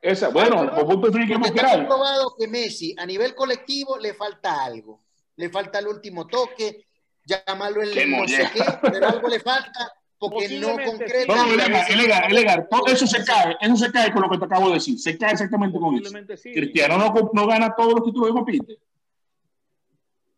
Esa, 0.00 0.28
bueno, 0.28 0.70
pues 0.72 0.84
vos 0.84 0.96
preferís 1.02 1.28
que 1.36 1.48
está 1.48 1.76
comprobado 1.78 2.36
que 2.38 2.46
Messi 2.46 2.94
a 2.96 3.04
nivel 3.04 3.34
colectivo 3.34 3.98
le 3.98 4.14
falta 4.14 4.64
algo. 4.64 5.00
Le 5.34 5.48
falta 5.50 5.80
el 5.80 5.88
último 5.88 6.26
toque, 6.28 6.86
llamarlo 7.24 7.82
el 7.82 7.92
Qué 7.92 8.06
no 8.06 8.28
sé 8.28 8.48
qué, 8.54 8.62
pero 8.82 9.08
algo 9.08 9.28
le 9.28 9.40
falta 9.40 9.92
porque 10.18 10.58
no 10.58 10.76
concreta. 10.84 11.34
No, 11.34 11.52
Elegar, 11.52 11.90
Elegar, 11.90 12.30
Elegar, 12.30 12.68
todo 12.68 12.86
eso 12.88 13.06
se 13.06 13.24
cae, 13.24 13.56
eso 13.60 13.76
se 13.76 13.92
cae 13.92 14.10
con 14.12 14.22
lo 14.22 14.30
que 14.30 14.38
te 14.38 14.44
acabo 14.44 14.68
de 14.68 14.74
decir, 14.74 14.98
se 14.98 15.16
cae 15.16 15.32
exactamente 15.32 15.78
con 15.78 15.94
eso. 15.96 16.10
Sí. 16.36 16.52
Cristiano 16.52 16.98
no, 16.98 17.30
no 17.32 17.46
gana 17.46 17.74
todos 17.76 17.94
los 17.94 18.04
títulos 18.04 18.28
de 18.28 18.32
compite. 18.34 18.78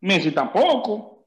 Messi 0.00 0.30
tampoco. 0.32 1.26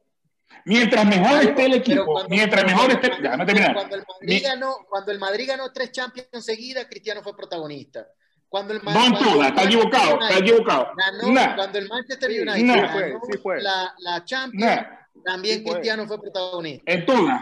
Mientras 0.66 1.06
mejor 1.06 1.40
esté 1.44 1.66
el 1.66 1.72
Pero 1.72 1.76
equipo, 1.76 2.06
cuando- 2.06 2.30
mientras 2.30 2.64
mejor 2.66 2.92
esté, 2.92 3.08
cuando- 3.10 3.24
déjame 3.24 3.46
terminar. 3.46 3.74
Cuando 3.74 3.96
el, 3.96 4.04
Madrid 4.08 4.34
Mi- 4.36 4.40
ganó, 4.40 4.76
cuando 4.90 5.12
el 5.12 5.20
Madrid 5.20 5.46
ganó 5.48 5.72
tres 5.72 5.92
Champions 5.92 6.46
seguidas, 6.46 6.86
Cristiano 6.90 7.22
fue 7.24 7.36
protagonista. 7.36 8.08
Cuando 8.48 8.74
el 8.74 8.84
Ma- 8.84 8.94
No 8.94 9.06
en 9.06 9.14
todas, 9.16 9.48
está 9.50 9.64
equivocado, 9.64 10.20
está 10.22 10.38
equivocado. 10.38 10.88
Ganó, 10.96 11.32
Nah, 11.34 11.56
cuando 11.56 11.80
el 11.80 11.90
Manchester 11.90 12.30
United 12.30 12.54
sí 12.56 12.68
ganó 12.68 12.90
fue, 12.92 13.14
sí 13.32 13.38
fue. 13.40 13.62
La, 13.64 13.94
la 13.98 14.24
Champions, 14.26 14.64
nah, 14.64 14.84
también 15.26 15.58
Sí 15.58 15.64
fue. 15.64 15.72
Cristiano 15.74 16.06
fue 16.08 16.22
protagonista. 16.22 16.92
en 16.92 17.06
todas. 17.06 17.42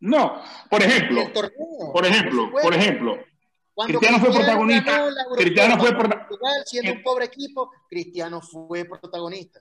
No, 0.00 0.42
por 0.70 0.82
ejemplo, 0.82 1.30
torneo, 1.32 1.92
por 1.92 2.04
ejemplo, 2.06 2.50
por 2.52 2.74
ejemplo, 2.74 3.18
Cuando 3.74 3.98
Cristiano 3.98 4.24
fue 4.24 4.34
protagonista, 4.34 5.08
Cristiano 5.36 5.78
fue 5.78 5.88
con 5.90 5.98
prota- 5.98 6.18
Portugal, 6.28 6.62
siendo 6.66 6.90
Eh. 6.92 6.94
un 6.96 7.02
pobre 7.02 7.24
equipo, 7.26 7.70
Cristiano 7.88 8.40
fue 8.40 8.84
protagonista. 8.84 9.60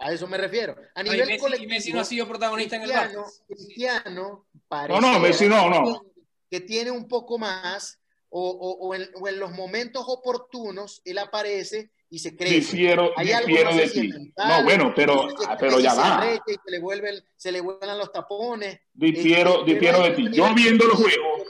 A 0.00 0.12
eso 0.12 0.26
me 0.28 0.36
refiero. 0.38 0.76
A 0.94 1.02
nivel 1.02 1.26
Messi, 1.26 1.38
colectivo, 1.40 1.70
Messi 1.70 1.92
no 1.92 2.00
ha 2.00 2.04
sido 2.04 2.28
protagonista 2.28 2.76
en 2.76 2.82
el 2.82 2.88
Cristiano, 2.90 3.24
Barça. 3.24 3.42
Cristiano 3.48 4.12
No, 4.52 4.60
parece 4.68 5.00
no, 5.00 5.18
Messi 5.18 5.48
no, 5.48 5.68
no. 5.70 6.02
que 6.50 6.60
tiene 6.60 6.90
un 6.90 7.08
poco 7.08 7.36
más 7.38 7.98
o, 8.30 8.48
o- 8.48 8.86
o 8.88 8.94
en, 8.94 9.10
o 9.20 9.26
en 9.26 9.40
los 9.40 9.50
momentos 9.52 10.04
oportunos 10.06 11.02
él 11.04 11.18
aparece 11.18 11.90
y 12.10 12.18
se 12.18 12.34
crece. 12.36 12.54
difiero, 12.54 13.12
difiero 13.18 13.74
de 13.74 13.88
ti. 13.88 14.08
No, 14.36 14.64
bueno, 14.64 14.92
pero, 14.96 15.28
ah, 15.46 15.56
pero 15.60 15.78
ya 15.80 15.92
va. 15.94 16.24
y 16.46 16.52
se 16.54 16.70
le 16.70 16.78
vuelven, 16.80 17.14
se 17.36 17.52
le 17.52 17.60
vuelan 17.60 17.98
los 17.98 18.10
tapones. 18.12 18.80
Difiero, 18.94 19.60
Este, 19.60 19.74
difiero 19.74 20.02
de 20.02 20.10
ti. 20.12 20.28
Yo 20.32 20.54
viendo 20.54 20.86
los 20.86 20.96
juegos, 20.96 21.42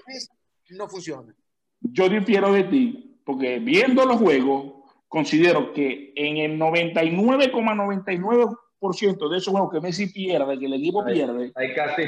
No 0.71 0.89
funciona. 0.89 1.33
yo 1.81 2.09
difiero 2.09 2.53
de 2.53 2.65
ti, 2.65 3.21
porque 3.25 3.61
viendo 3.61 4.05
los 4.05 4.17
juegos, 4.19 4.75
considero 5.07 5.73
que 5.73 6.13
en 6.17 6.39
el 6.39 6.59
99,99% 6.59 9.29
de 9.31 9.39
esos 9.39 9.53
juegos 9.53 9.73
que 9.73 9.81
Messi 9.81 10.07
pierde, 10.09 10.59
que 10.59 10.67
el 10.67 10.75
equipo 10.75 11.05
Hay- 11.05 11.15
pierde, 11.15 11.53
Hay 11.55 11.75
casi. 11.75 12.03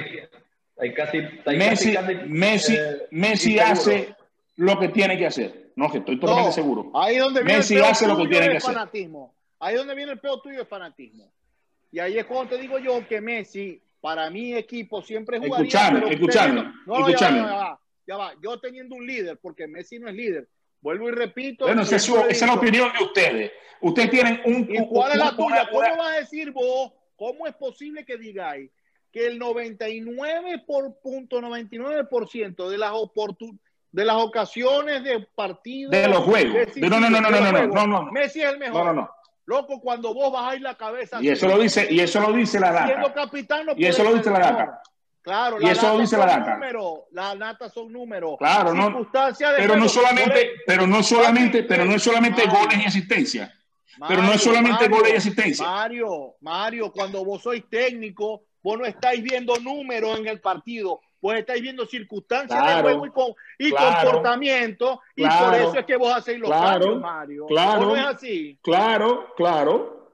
Hay 0.78 0.94
casi. 0.94 1.18
Hay 1.46 1.56
Messi, 1.58 1.92
casi, 1.92 2.14
casi, 2.14 2.28
Messi, 2.28 2.74
eh, 2.74 3.06
Messi 3.10 3.58
hace 3.58 4.14
lo 4.56 4.78
que 4.78 4.88
tiene 4.88 5.16
que 5.16 5.26
hacer. 5.26 5.72
No, 5.76 5.90
que 5.90 5.98
estoy 5.98 6.18
totalmente 6.20 6.48
No, 6.50 6.52
seguro. 6.54 6.90
Ahí 6.94 7.16
es 7.16 7.22
donde 7.22 7.42
viene 7.42 7.58
Messi 7.58 7.76
el 7.76 7.84
hace 7.84 8.06
lo 8.06 8.16
que 8.16 8.26
tiene 8.26 8.46
de 8.46 8.50
que 8.52 8.56
hacer. 8.58 8.74
fanatismo. 8.74 9.34
Ahí 9.58 9.74
es 9.74 9.78
donde 9.80 9.94
viene 9.94 10.12
el 10.12 10.18
peo 10.20 10.40
tuyo 10.40 10.58
de 10.58 10.64
fanatismo. 10.66 11.32
Y 11.92 11.98
ahí 11.98 12.18
es 12.18 12.24
cuando 12.26 12.54
te 12.54 12.60
digo 12.60 12.78
yo 12.78 13.06
que 13.08 13.20
Messi, 13.20 13.82
para 14.00 14.28
mi 14.30 14.54
equipo, 14.54 15.02
siempre 15.02 15.38
jugaría. 15.38 15.66
Escuchame, 15.66 16.12
escuchame, 16.12 16.48
teniendo- 16.60 16.72
no, 16.86 16.98
escuchame. 17.08 17.38
Ya 17.38 17.44
va, 17.44 17.50
ya 17.50 17.56
va, 17.56 17.80
ya 18.06 18.16
va. 18.16 18.32
Yo 18.42 18.60
teniendo 18.60 18.94
un 18.96 19.06
líder, 19.06 19.38
porque 19.40 19.66
Messi 19.66 19.98
no 19.98 20.08
es 20.08 20.14
líder. 20.14 20.48
Vuelvo 20.82 21.08
y 21.08 21.12
repito. 21.12 21.66
Bueno, 21.66 21.82
esa 21.82 21.96
es, 21.96 22.02
su- 22.02 22.12
siempre 22.12 22.32
esa 22.32 22.44
es 22.46 22.50
la 22.50 22.56
opinión 22.58 22.90
de 22.98 23.04
ustedes. 23.04 23.52
Ustedes 23.82 24.10
tienen 24.10 24.40
un... 24.46 24.66
¿Y 24.70 24.86
cuál 24.88 25.12
es 25.12 25.18
la 25.18 25.30
tuya? 25.36 25.46
una- 25.46 25.68
¿Cómo 25.70 25.96
vas 25.98 26.16
a 26.16 26.20
decir 26.20 26.50
vos? 26.52 26.92
¿Cómo 27.16 27.46
es 27.46 27.54
posible 27.54 28.04
que 28.06 28.16
digáis 28.16 28.70
que 29.12 29.26
el 29.26 29.38
99 29.38 30.62
por 30.66 31.00
punto 31.00 31.40
99% 31.40 32.68
de 32.68 32.78
las 32.78 32.92
oportun 32.94 33.60
de 33.92 34.04
las 34.04 34.16
ocasiones 34.16 35.02
de 35.02 35.26
partido 35.34 35.90
De 35.90 36.06
los 36.08 36.18
juegos. 36.18 36.68
No, 36.76 36.88
no, 36.88 37.00
no, 37.00 37.10
no, 37.10 37.20
no, 37.20 37.30
no, 37.30 37.52
no, 37.52 37.66
no, 37.66 37.86
no. 37.86 38.12
Messi 38.12 38.42
es 38.42 38.52
el 38.52 38.58
mejor. 38.58 38.84
No, 38.86 38.92
no, 38.92 39.00
no. 39.02 39.10
Loco, 39.46 39.80
cuando 39.80 40.14
vos 40.14 40.32
bajáis 40.32 40.60
la 40.60 40.76
cabeza 40.76 41.18
Y 41.20 41.28
eso 41.28 41.48
lo 41.48 41.58
dice, 41.58 41.88
y 41.90 41.98
eso 41.98 42.20
lo 42.20 42.32
dice 42.32 42.60
la 42.60 42.86
siendo 42.86 43.08
data. 43.08 43.14
capitán 43.14 43.66
no 43.66 43.72
Y 43.76 43.84
eso 43.86 44.04
lo 44.04 44.14
dice 44.14 44.30
la 44.30 44.38
data. 44.38 44.82
Claro, 45.22 45.58
Y 45.60 45.68
eso 45.68 45.92
lo 45.92 45.98
dice 45.98 46.16
la 46.16 46.26
data. 46.26 46.54
números, 46.54 47.00
las 47.10 47.36
natas 47.36 47.72
son 47.74 47.92
números. 47.92 48.36
Claro, 48.38 48.72
no. 48.72 48.86
Circunstancias 48.86 49.50
de 49.52 49.56
Pero 49.58 49.76
no 49.76 49.88
solamente, 49.88 50.50
pero 50.66 50.86
no 50.86 51.02
solamente, 51.02 51.62
pero 51.64 51.84
no 51.84 51.94
es 51.96 52.02
solamente 52.02 52.46
Mario. 52.46 52.60
goles 52.60 52.78
y 52.78 52.86
asistencia. 52.86 53.54
Pero 54.08 54.22
no 54.22 54.32
es 54.32 54.40
solamente 54.40 54.88
Mario, 54.88 54.96
goles 54.96 55.12
y 55.12 55.16
asistencia. 55.16 55.66
Mario, 55.66 56.36
Mario, 56.40 56.92
cuando 56.92 57.24
vos 57.24 57.42
sois 57.42 57.64
técnico, 57.68 58.44
vos 58.62 58.78
no 58.78 58.86
estáis 58.86 59.20
viendo 59.22 59.56
números 59.56 60.18
en 60.18 60.28
el 60.28 60.40
partido, 60.40 61.00
vos 61.20 61.34
estáis 61.34 61.62
viendo 61.62 61.86
circunstancias 61.86 62.58
Claro, 62.58 62.76
de 62.88 62.94
juego 62.94 63.06
y, 63.06 63.10
con- 63.10 63.34
y 63.58 63.70
claro, 63.70 64.10
comportamiento, 64.10 65.00
y 65.14 65.22
por 65.22 65.54
eso 65.54 65.78
es 65.78 65.86
que 65.86 65.96
vos 65.96 66.12
hacéis 66.14 66.38
los 66.38 66.50
cambios, 66.50 67.00
Mario. 67.00 67.46
claro. 67.46 67.80
¿O 67.80 67.84
no 67.86 67.96
es 67.96 68.04
así? 68.06 68.58
Claro, 68.62 69.34
claro. 69.36 70.10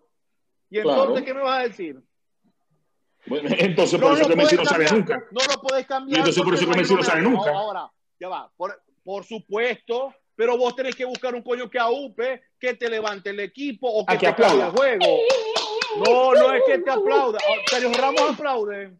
¿Y 0.71 0.79
entonces 0.79 1.25
qué 1.25 1.35
me 1.35 1.43
vas 1.43 1.61
a 1.61 1.63
decir? 1.63 2.01
Bueno, 3.27 3.49
entonces 3.59 4.01
por 4.01 4.13
eso 4.19 4.29
que 4.29 4.37
Messi 4.37 4.57
no 4.57 4.65
cambiar, 4.65 4.93
nunca. 4.93 5.25
No 5.31 5.41
lo 5.53 5.61
podés 5.61 5.87
cambiar. 5.87 6.17
Y 6.17 6.21
entonces 6.21 6.43
por 6.43 6.55
eso 6.55 6.71
que 6.71 6.77
Messi 6.77 6.95
no 6.95 7.03
sabe 7.03 7.23
nunca. 7.23 7.51
Ahora, 7.51 7.91
ya 8.19 8.29
va. 8.29 8.51
Por, 8.57 8.83
por 9.05 9.25
supuesto 9.25 10.15
pero 10.37 10.57
vos 10.59 10.77
tenés 10.77 10.95
que 10.95 11.05
buscar 11.07 11.35
un 11.35 11.43
coño 11.43 11.69
que 11.69 11.79
aupe, 11.79 12.43
que 12.61 12.75
te 12.75 12.91
levante 12.91 13.31
el 13.31 13.41
equipo 13.41 13.89
o 13.89 14.05
que, 14.05 14.19
te 14.19 14.27
aplaude 14.29 14.65
el 14.65 14.71
juego. 14.71 15.07
No, 16.05 16.35
no 16.35 16.53
es 16.53 16.63
que 16.67 16.79
te 16.79 16.91
aplauda. 16.91 17.39
Sergio 17.71 17.91
Ramos 17.99 18.31
aplaude. 18.33 18.93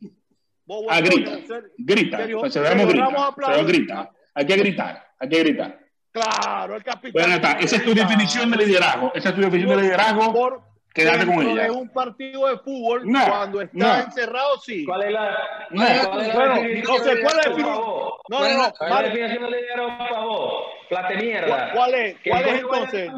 Vos, 0.67 0.83
vos, 0.83 0.87
Ah, 0.91 0.99
coño, 1.01 1.11
grita, 1.11 1.47
Ser- 1.47 1.71
grita. 1.79 2.27
Grita. 2.27 3.27
aplaude. 3.29 3.55
Pero 3.57 3.67
grita. 3.67 4.11
Hay 4.35 4.47
que 4.47 4.57
gritar, 4.57 5.07
hay 5.19 5.29
que 5.29 5.39
gritar. 5.39 5.79
Claro, 6.13 6.77
el 6.77 6.83
capitán. 6.85 7.13
Bueno, 7.13 7.35
está. 7.37 7.53
Esa 7.53 7.77
es 7.77 7.85
tu 7.85 7.95
definición 7.95 8.51
de 8.51 8.57
liderazgo. 8.59 9.13
Esa 9.15 9.29
es 9.31 9.35
tu 9.35 9.41
definición 9.43 9.77
de 9.77 9.83
liderazgo. 9.83 10.33
Por, 10.33 10.61
Quédate 10.95 11.27
con 11.27 11.47
ella. 11.47 11.65
de 11.65 11.71
un 11.71 11.89
partido 11.91 12.47
de 12.49 12.57
fútbol, 12.59 13.03
No, 13.11 13.21
cuando 13.27 13.61
está 13.61 13.77
no. 13.99 14.05
encerrado, 14.05 14.59
sí. 14.61 14.85
¿Cuál 14.87 15.03
es 15.03 15.13
la, 15.13 15.31
No. 15.71 15.83
cuál 15.83 15.91
es 16.23 16.29
la 16.29 16.35
Bueno, 16.35 16.55
definición 16.55 16.97
no 16.99 17.05
sé, 17.05 17.05
¿cuál 17.05 17.15
es 17.17 17.25
la 17.25 17.53
liderazgo 17.53 17.57
defini- 17.57 17.65
para 17.67 17.77
vos? 17.77 18.15
No, 18.29 18.37
¿Cuál 18.39 18.41
no, 18.41 18.47
es 18.49 18.57
no. 18.57 18.75
¿Cuál 18.79 18.89
es 18.91 18.97
la 18.97 19.03
definición 19.03 19.43
de 19.51 19.51
liderazgo 19.61 19.99
para 19.99 20.21
vos? 20.21 20.65
Plate 20.89 21.17
mierda. 21.17 21.73
¿Cuál 21.75 21.95
es? 21.95 22.21
Que 22.21 22.31
¿Cuál 22.31 22.47
es 22.49 22.55
entonces? 22.61 23.11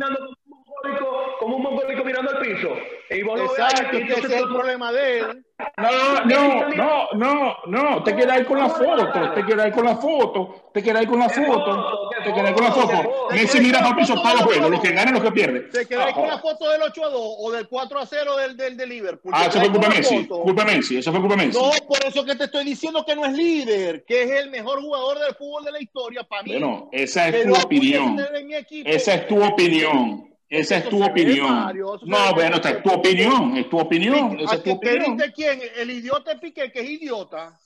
Como 1.39 1.57
un 1.57 1.63
mongólico 1.63 2.05
mirando 2.05 2.31
al 2.31 2.39
piso. 2.39 2.77
Y 3.11 3.23
vos 3.23 3.41
Exacto, 3.41 3.97
ese 3.97 4.19
es 4.19 4.31
el 4.31 4.49
problema 4.49 4.93
de 4.93 5.19
él. 5.21 5.45
No, 5.77 6.25
no, 6.25 6.69
no, 6.69 7.09
no, 7.15 7.57
no, 7.67 8.03
te 8.05 8.15
quedas 8.15 8.39
ahí 8.39 8.45
con 8.45 8.59
la 8.59 8.69
foto, 8.69 9.33
te 9.35 9.45
quedas 9.45 9.67
ahí 9.67 9.73
con 9.73 9.85
la 9.85 9.97
foto, 9.97 10.71
te 10.73 10.83
quedas 10.83 11.01
ahí 11.01 11.07
con 11.07 11.19
la 11.19 11.29
¿Qué 11.29 11.45
foto, 11.45 12.11
te 12.23 12.33
quedas 12.33 12.47
ahí 12.47 12.55
con 12.55 12.65
la 12.65 12.73
foto? 12.73 13.29
Messi 13.31 13.61
mira 13.61 13.79
para 13.79 13.91
el 13.91 13.97
piso 13.97 14.15
todos 14.15 14.35
los 14.35 14.43
juegos, 14.43 14.71
los 14.71 14.81
que 14.81 14.93
ganan, 14.93 15.15
los 15.15 15.23
que 15.23 15.33
pierden. 15.33 15.69
Se 15.73 15.87
quedáis 15.87 16.15
con 16.15 16.29
la 16.29 16.39
foto 16.39 16.71
del 16.71 16.83
8 16.83 17.05
a 17.05 17.09
2 17.09 17.21
o 17.41 17.51
del 17.51 17.69
4 17.69 17.99
a 17.99 18.07
0 18.07 18.37
del, 18.37 18.57
del, 18.57 18.77
de 18.77 18.87
Liverpool. 18.87 19.33
Ah, 19.35 19.45
Se 19.45 19.49
eso 19.51 19.61
fue 19.61 19.71
culpa 19.71 19.89
Messi, 19.89 20.27
culpa 20.27 20.65
Messi, 20.65 20.99
eso 20.99 21.11
fue 21.11 21.21
culpa 21.21 21.37
Messi. 21.37 21.59
No, 21.59 21.71
por 21.89 22.05
eso 22.07 22.25
que 22.25 22.37
te 22.37 22.45
estoy 22.45 22.65
diciendo 22.65 23.05
que 23.05 23.17
no 23.17 23.25
es 23.25 23.33
líder, 23.33 24.05
que 24.05 24.23
es 24.23 24.31
el 24.31 24.51
mejor 24.51 24.81
jugador 24.81 25.19
del 25.19 25.35
fútbol 25.35 25.65
de 25.65 25.73
la 25.73 25.83
historia 25.83 26.23
para 26.23 26.43
mí. 26.45 26.53
Bueno, 26.53 26.89
esa 26.93 27.29
es 27.29 27.45
tu 27.45 27.55
opinión, 27.55 28.17
esa 28.85 29.15
es 29.15 29.27
tu 29.27 29.43
opinión, 29.43 30.28
esa 30.49 30.79
es 30.79 30.89
tu 30.89 31.03
opinión. 31.05 31.53
Mario, 31.53 31.99
No, 32.05 32.35
bueno, 32.35 32.57
esta 32.57 32.71
es 32.71 32.83
tu 32.83 32.91
opinión, 32.91 33.57
es 33.57 33.69
tu 33.69 33.79
opinión, 33.79 34.39
esa 34.41 34.53
¿A 34.53 34.55
es 34.57 34.63
tu 34.63 34.81
que, 34.81 34.89
que 34.89 34.97
opinión. 34.99 35.33
quién? 35.35 35.61
El 35.77 35.91
idiota 35.91 36.39
Piqué, 36.41 36.71
que 36.73 36.81
es 36.81 36.91
idiota. 36.91 37.59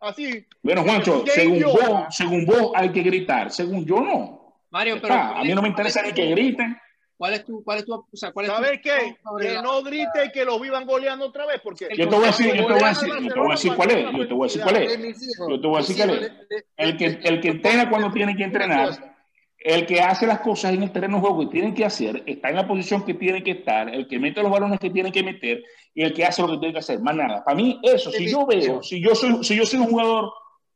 Así. 0.00 0.46
Bueno, 0.62 0.82
Juancho, 0.82 1.24
según 1.26 1.56
idiota. 1.56 1.88
vos, 1.88 2.02
según 2.16 2.46
vos 2.46 2.72
hay 2.74 2.88
que 2.90 3.02
gritar, 3.02 3.50
según 3.50 3.84
yo 3.84 4.00
no. 4.00 4.56
Mario, 4.70 4.98
pero 5.02 5.12
Ah, 5.14 5.40
a 5.40 5.42
mí 5.44 5.48
no 5.54 5.60
me 5.62 5.72
¿cuál 5.74 5.86
es 5.86 5.96
interesa 5.96 6.02
ni 6.02 6.08
tu- 6.10 6.14
que 6.14 6.26
griten. 6.30 6.78
¿Cuál 7.18 7.34
es 7.34 7.44
tu, 7.44 7.62
cuál 7.62 7.78
es 7.80 7.84
tu, 7.84 7.92
o 7.92 8.06
sea, 8.14 8.32
cuál 8.32 8.46
es 8.46 8.52
tu- 8.52 8.56
¿Sabes 8.62 8.80
qué? 8.82 9.16
Que 9.38 9.52
la- 9.54 9.60
no 9.60 9.82
grite 9.82 10.24
y 10.24 10.30
que 10.32 10.42
lo 10.42 10.58
vivan 10.58 10.86
goleando 10.86 11.26
otra 11.26 11.44
vez, 11.44 11.60
porque 11.62 11.88
Yo 11.94 12.08
te 12.08 12.14
voy 12.16 12.24
a 12.24 12.28
decir, 12.28 12.46
yo 12.54 12.66
te 12.66 12.72
voy 12.72 12.82
a 12.82 12.88
decir, 12.88 13.08
yo 13.20 13.28
te 13.34 13.38
voy 13.40 13.48
a 13.48 13.50
decir 13.50 13.74
cuál 13.74 13.90
es, 13.90 14.12
yo 14.16 14.26
te 14.28 14.32
voy 14.34 14.40
a 14.40 14.46
decir 14.46 14.62
cuál 14.62 14.76
es. 14.76 14.98
Yo 15.38 15.60
te 15.60 15.66
voy 15.66 15.76
a 15.76 15.78
decir 15.80 15.96
cuál 15.98 16.10
es. 16.10 16.32
El 16.78 16.96
que, 16.96 17.04
el 17.22 17.40
que 17.42 17.48
entrena 17.48 17.90
cuando 17.90 18.10
tiene 18.10 18.34
que 18.34 18.44
entrenar, 18.44 19.16
el 19.60 19.84
que 19.86 20.00
hace 20.00 20.26
las 20.26 20.40
cosas 20.40 20.72
en 20.72 20.82
el 20.82 20.90
terreno 20.90 21.16
de 21.16 21.20
juego 21.20 21.40
que 21.40 21.46
tiene 21.46 21.74
que 21.74 21.84
hacer, 21.84 22.22
está 22.24 22.48
en 22.48 22.56
la 22.56 22.66
posición 22.66 23.04
que 23.04 23.12
tiene 23.12 23.42
que 23.44 23.50
estar, 23.52 23.94
el 23.94 24.08
que 24.08 24.18
mete 24.18 24.42
los 24.42 24.50
balones 24.50 24.80
que 24.80 24.88
tiene 24.88 25.12
que 25.12 25.22
meter 25.22 25.62
y 25.94 26.02
el 26.02 26.14
que 26.14 26.24
hace 26.24 26.40
lo 26.40 26.48
que 26.48 26.56
tiene 26.56 26.72
que 26.72 26.78
hacer, 26.78 27.00
más 27.00 27.14
nada. 27.14 27.44
Para 27.44 27.56
mí, 27.56 27.78
eso, 27.82 28.10
si 28.10 28.30
yo 28.30 28.46
veo, 28.46 28.82
si 28.82 29.02
yo 29.02 29.14
soy, 29.14 29.44
si 29.44 29.54
yo 29.54 29.66
soy 29.66 29.80
un 29.80 29.88
jugador 29.88 30.32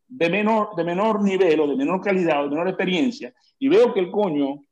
de 0.07 0.29
menor, 0.29 0.77
de 0.77 0.85
menor 0.85 1.23
nivel 1.23 1.61
o 1.61 1.67
de 1.67 1.77
menor 1.77 2.03
calidad 2.03 2.41
o 2.41 2.45
de 2.45 2.51
menor 2.51 2.69
experiencia 2.69 3.33
y 3.59 3.69
veo 3.69 3.95
que 3.95 4.01
el 4.01 4.11
coño, 4.11 4.65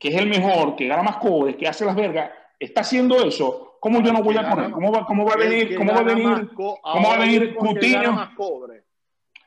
que 0.00 0.08
es 0.08 0.16
el 0.16 0.28
mejor, 0.28 0.74
que 0.74 0.88
gana 0.88 1.04
más 1.04 1.18
cobres, 1.18 1.54
que 1.56 1.68
hace 1.68 1.84
las 1.84 1.94
vergas, 1.94 2.32
está 2.58 2.80
haciendo 2.80 3.24
eso, 3.24 3.76
¿cómo 3.80 4.02
yo 4.02 4.12
no 4.12 4.20
voy 4.20 4.36
a 4.36 4.50
poner? 4.50 4.72
¿Cómo 4.72 4.90
va, 4.90 5.06
cómo 5.06 5.24
va 5.24 5.34
a 5.34 5.36
venir? 5.36 5.76
¿Cómo 5.76 5.92
va 5.92 6.00
a 6.00 6.02
venir? 6.02 6.50
¿Cómo 6.54 7.08
va 7.08 7.14
a 7.14 7.18
venir 7.18 7.54
pobre. 8.36 8.84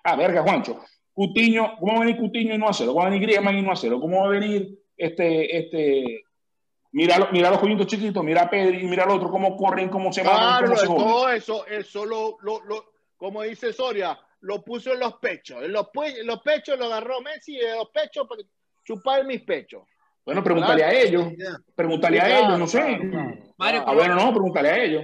Ah, 0.04 0.16
verga, 0.16 0.44
Juancho. 0.44 0.80
Cutiño, 1.28 1.76
¿cómo 1.80 1.94
va 1.94 1.98
a 2.00 2.06
venir 2.06 2.18
Cutiño 2.18 2.56
y 2.56 2.58
no 2.58 2.68
hacerlo? 2.68 2.94
¿Cómo 2.94 3.04
va 3.04 3.08
a 3.10 3.12
venir 3.12 3.28
Griezmann 3.28 3.58
y 3.58 3.62
no 3.62 3.72
hacerlo? 3.72 4.00
¿Cómo 4.02 4.22
va 4.22 4.26
a 4.26 4.30
venir 4.30 4.80
este, 4.98 5.56
este, 5.58 6.24
mira, 6.92 7.30
mira 7.32 7.52
los 7.52 7.60
coñitos 7.60 7.86
chiquitos, 7.86 8.24
mira 8.24 8.42
a 8.44 8.50
Pedri 8.50 8.80
y 8.82 8.88
mira 8.88 9.04
al 9.04 9.12
otro, 9.12 9.30
cómo 9.30 9.56
corren, 9.56 9.90
cómo 9.90 10.12
se 10.12 10.24
van, 10.24 10.36
Claro, 10.36 10.66
cómo 10.66 10.78
se 10.78 10.88
joden? 10.88 11.04
todo 11.04 11.30
eso, 11.30 11.68
eso 11.68 12.06
lo, 12.06 12.38
lo, 12.42 12.64
lo- 12.66 12.86
como 13.18 13.44
dice 13.44 13.72
Soria, 13.72 14.18
lo 14.40 14.64
puso 14.64 14.94
en 14.94 15.00
los 15.00 15.14
pechos. 15.18 15.62
En 15.64 15.72
los, 15.72 15.90
en 16.18 16.26
los 16.26 16.42
pechos 16.42 16.80
lo 16.80 16.86
agarró 16.86 17.22
Messi 17.22 17.54
y 17.54 17.60
en 17.60 17.76
los 17.78 17.90
pechos 17.90 18.28
para 18.28 18.42
chupar 18.84 19.24
mis 19.24 19.42
pechos. 19.44 19.84
Bueno, 20.26 20.44
pregúntale 20.44 20.84
a 20.84 20.92
ellos, 20.92 21.26
pregúntale 21.76 22.20
a 22.20 22.40
ellos, 22.40 22.58
no 22.58 22.66
sé. 22.66 23.00
Ah, 23.60 23.94
bueno, 23.94 24.16
no, 24.16 24.32
pregúntale 24.32 24.70
a 24.70 24.84
ellos. 24.84 25.04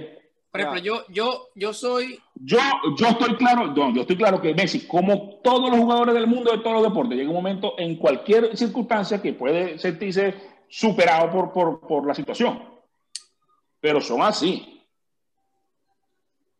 Por 0.50 0.60
ejemplo, 0.60 0.80
yo, 0.82 1.04
yo, 1.10 1.48
yo 1.54 1.72
soy, 1.74 2.18
Yo, 2.40 2.58
yo 2.96 3.06
estoy 3.08 3.34
claro, 3.34 3.74
yo 3.74 4.00
estoy 4.00 4.16
claro 4.16 4.40
que 4.40 4.54
Messi, 4.54 4.86
como 4.86 5.40
todos 5.42 5.70
los 5.70 5.80
jugadores 5.80 6.14
del 6.14 6.28
mundo 6.28 6.52
de 6.52 6.58
todos 6.58 6.74
los 6.74 6.84
deportes, 6.84 7.18
llega 7.18 7.30
un 7.30 7.34
momento 7.34 7.74
en 7.78 7.96
cualquier 7.96 8.56
circunstancia 8.56 9.20
que 9.20 9.32
puede 9.32 9.78
sentirse 9.78 10.34
superado 10.68 11.30
por, 11.30 11.52
por, 11.52 11.80
por 11.80 12.06
la 12.06 12.14
situación. 12.14 12.62
Pero 13.80 14.00
son 14.00 14.22
así. 14.22 14.84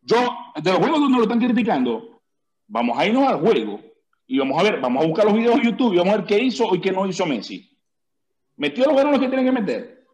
Yo, 0.01 0.17
de 0.61 0.69
los 0.71 0.79
juegos 0.79 0.99
donde 0.99 1.17
lo 1.17 1.23
están 1.23 1.39
criticando, 1.39 2.21
vamos 2.67 2.97
a 2.97 3.05
irnos 3.05 3.27
al 3.27 3.39
juego 3.39 3.79
y 4.27 4.37
vamos 4.37 4.59
a 4.59 4.63
ver, 4.63 4.81
vamos 4.81 5.03
a 5.03 5.07
buscar 5.07 5.25
los 5.25 5.35
videos 5.35 5.57
de 5.57 5.65
YouTube 5.65 5.93
y 5.93 5.97
vamos 5.97 6.13
a 6.13 6.17
ver 6.17 6.25
qué 6.25 6.39
hizo 6.39 6.75
y 6.75 6.81
qué 6.81 6.91
no 6.91 7.07
hizo 7.07 7.25
Messi. 7.25 7.77
Metió 8.57 8.83
los 8.85 8.95
balones 8.95 9.19
que 9.19 9.29
tiene 9.29 9.45
que 9.45 9.51
meter. 9.51 10.05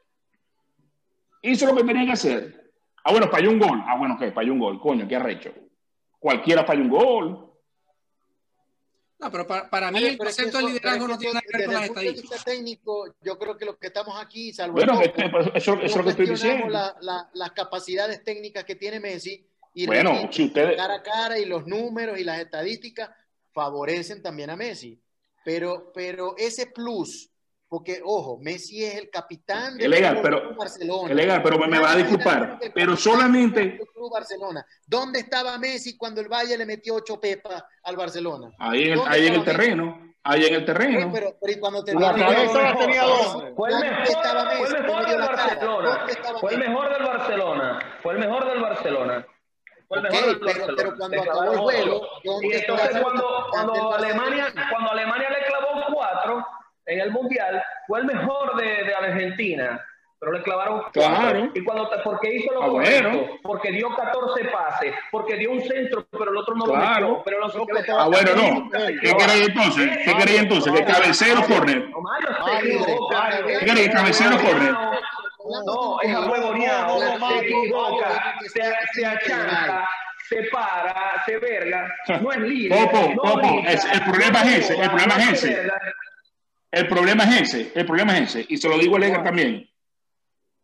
Hizo 1.41 1.66
lo 1.66 1.76
que 1.76 1.84
tenía 1.84 2.05
que 2.05 2.11
hacer. 2.11 2.64
Ah, 3.07 3.11
bueno, 3.11 3.29
falló 3.29 3.51
un 3.51 3.59
gol. 3.59 3.83
Ah, 3.85 3.95
bueno, 3.97 4.17
¿qué? 4.19 4.31
Falló 4.31 4.51
un 4.53 4.59
gol. 4.59 4.81
Coño, 4.81 5.07
qué 5.07 5.15
arrecho. 5.15 5.53
Cualquiera 6.19 6.65
falla 6.65 6.81
un 6.81 6.89
gol. 6.89 7.51
no, 9.19 9.31
pero 9.31 9.45
para, 9.47 9.69
para 9.69 9.91
mí 9.91 9.99
el 10.03 10.11
que 10.13 10.17
concepto 10.17 10.57
del 10.57 10.67
liderazgo 10.67 11.07
no 11.07 11.13
que 11.17 11.19
tiene 11.19 11.33
nada 11.35 11.45
que 11.47 11.57
ver 11.57 11.65
con 11.65 11.73
las 11.75 11.83
estadísticas. 11.85 12.43
técnico, 12.43 13.15
yo 13.21 13.37
creo 13.39 13.55
que 13.57 13.65
los 13.65 13.77
que 13.77 13.87
estamos 13.87 14.19
aquí, 14.21 14.51
salvo 14.53 14.73
Bueno, 14.73 14.99
el 15.01 15.11
que- 15.13 15.23
eso, 15.53 15.73
eso 15.75 15.83
es 15.83 15.95
lo 15.95 16.03
que 16.03 16.09
estoy 16.09 16.25
diciendo. 16.27 16.67
la- 16.67 16.95
la- 17.01 17.29
las 17.33 17.51
capacidades 17.51 18.23
técnicas 18.23 18.63
que 18.65 18.75
tiene 18.75 18.99
Messi 18.99 19.47
y 19.75 19.85
Bueno, 19.85 20.11
repito, 20.13 20.33
si 20.33 20.43
ustedes- 20.45 20.75
cara 20.75 20.95
a 20.95 21.03
cara 21.03 21.37
y 21.39 21.45
los 21.45 21.65
números 21.67 22.19
y 22.19 22.23
las 22.23 22.39
estadísticas 22.39 23.09
favorecen 23.53 24.21
también 24.23 24.49
a 24.49 24.55
Messi. 24.55 24.99
Pero, 25.45 25.91
pero 25.93 26.35
ese 26.37 26.67
plus, 26.67 27.29
porque 27.76 27.99
ojo, 28.05 28.38
Messi 28.41 28.86
es 28.86 28.95
el 28.95 29.09
capitán 29.09 29.78
del 29.78 29.91
Legal, 29.91 30.15
Fútbol 30.17 30.23
pero- 30.32 30.41
Club 30.47 30.57
Barcelona. 30.57 31.41
Pero 31.43 31.59
me, 31.59 31.67
me 31.67 31.80
va 31.80 31.91
a 31.91 31.95
disculpar. 31.97 32.59
Pero 32.73 32.95
solamente 32.95 33.78
Club 33.93 34.11
Barcelona. 34.13 34.65
¿Dónde 34.88 35.19
estaba 35.19 35.57
Messi 35.57 35.97
cuando 35.97 36.21
el 36.21 36.30
Valle 36.30 36.57
le 36.57 36.65
metió 36.65 36.95
ocho 36.95 37.19
pepas 37.19 37.61
al 37.84 37.97
Barcelona? 37.97 38.49
ahí 38.59 38.84
en 38.84 38.91
el, 38.93 38.95
¿Dónde 38.99 39.11
ahí 39.13 39.28
en 39.28 39.34
el 39.34 39.43
terreno. 39.43 40.01
Ahí 40.23 40.45
en 40.45 40.53
el 40.55 40.65
terreno. 40.65 41.11
Pero, 41.13 41.36
pero 41.41 41.51
¿y 41.53 41.59
cuando 41.59 41.84
te 41.84 41.93
La 41.93 42.13
dio- 42.13 42.26
cabeza 42.26 42.61
la 42.61 42.78
tenía 42.80 43.03
Fue 43.55 43.69
el 43.69 43.76
¿Dónde 43.76 43.89
mejor, 43.91 45.05
del? 45.07 45.19
Barcelona. 45.19 45.89
¿Dónde 45.97 46.11
estaba 46.13 46.39
Fue 46.39 46.53
el 46.53 46.59
mejor 46.59 46.89
del 46.93 47.03
Barcelona. 47.03 47.80
Fue 48.01 48.13
el 48.13 48.19
mejor 48.19 48.45
del 48.47 48.61
Barcelona. 48.61 49.28
Fue 49.89 49.99
el 49.99 50.05
Ok, 50.05 50.11
mejor 50.13 50.28
del 50.28 50.39
pero- 50.39 50.76
pero 50.78 50.97
cuando 50.97 51.21
acabó 51.21 51.43
el 51.51 51.57
juego, 51.59 51.95
otro. 51.97 52.09
¿dónde 52.23 52.47
Y 52.47 52.51
entonces 52.53 53.01
cuando, 53.01 53.45
cuando 53.51 53.93
Alemania, 53.93 54.53
cuando 54.71 54.91
Alemania 54.91 55.30
le 55.30 55.45
clavó 55.45 55.93
cuatro 55.93 56.45
en 56.88 56.99
el 56.99 57.11
Mundial, 57.11 57.63
fue 57.88 57.99
el 57.99 58.05
mejor 58.05 58.55
de, 58.55 58.83
de 58.83 58.93
Argentina. 58.95 59.83
Pero 60.17 60.31
le 60.31 60.41
clavaron 60.43 60.79
cuatro. 60.81 61.01
Claro. 61.01 61.51
Y 61.53 61.63
cuando 61.63 61.89
porque 62.03 62.33
hizo 62.36 62.51
lo 62.53 62.63
Ah, 62.63 62.67
correcto, 62.69 63.09
bueno. 63.09 63.27
porque 63.43 63.71
dio 63.71 63.93
14 63.93 64.45
pases, 64.45 64.93
porque 65.11 65.36
dio 65.36 65.51
un 65.51 65.61
centro, 65.61 66.07
pero 66.09 66.31
el 66.31 66.38
otro 66.38 66.55
no 66.55 66.63
Claro. 66.65 67.01
lo 67.01 67.07
metió. 67.17 67.23
Pero 67.25 67.39
lo 67.41 67.47
Loco, 67.49 67.65
que- 67.67 67.91
Ah, 67.91 68.07
bueno, 68.07 68.31
no. 68.33 68.69
¿Qué 68.71 69.13
queréis 69.17 69.47
entonces? 69.49 69.97
¿Qué 70.05 70.13
queréis 70.17 70.39
entonces? 70.39 70.73
¿Que 70.73 70.86
cabecero 70.86 71.41
corner? 71.45 71.89
¿Qué 73.59 73.65
queréis? 73.65 73.89
¿Cabecero 73.89 74.38
corner? 74.38 74.71
No, 74.71 76.01
es 76.01 76.15
ahuevoneado, 76.15 76.99
No, 76.99 77.17
no, 77.19 77.29
se 77.29 77.38
equivoca, 77.45 78.36
se, 78.47 78.61
se 78.93 79.05
achanta, 79.05 79.88
se 80.27 80.43
para, 80.51 81.23
se 81.25 81.38
verga, 81.38 81.88
no 82.21 82.31
es 82.31 82.39
líder. 82.39 82.79
Popo, 82.89 83.09
no 83.13 83.21
Popo, 83.33 83.61
el 83.67 84.01
problema 84.03 84.41
es 84.41 84.47
ese, 84.71 84.81
el 84.81 84.89
problema 84.89 85.15
es 85.17 85.43
ese. 85.43 85.67
El 86.76 86.89
problema 86.89 87.23
es 87.23 87.53
ese, 87.53 87.71
el 87.73 87.86
problema 87.86 88.17
es 88.17 88.36
ese. 88.36 88.45
Y 88.49 88.57
se 88.57 88.67
lo 88.67 88.78
digo 88.78 88.97
a 88.97 88.99
Lega 88.99 89.23
también. 89.23 89.65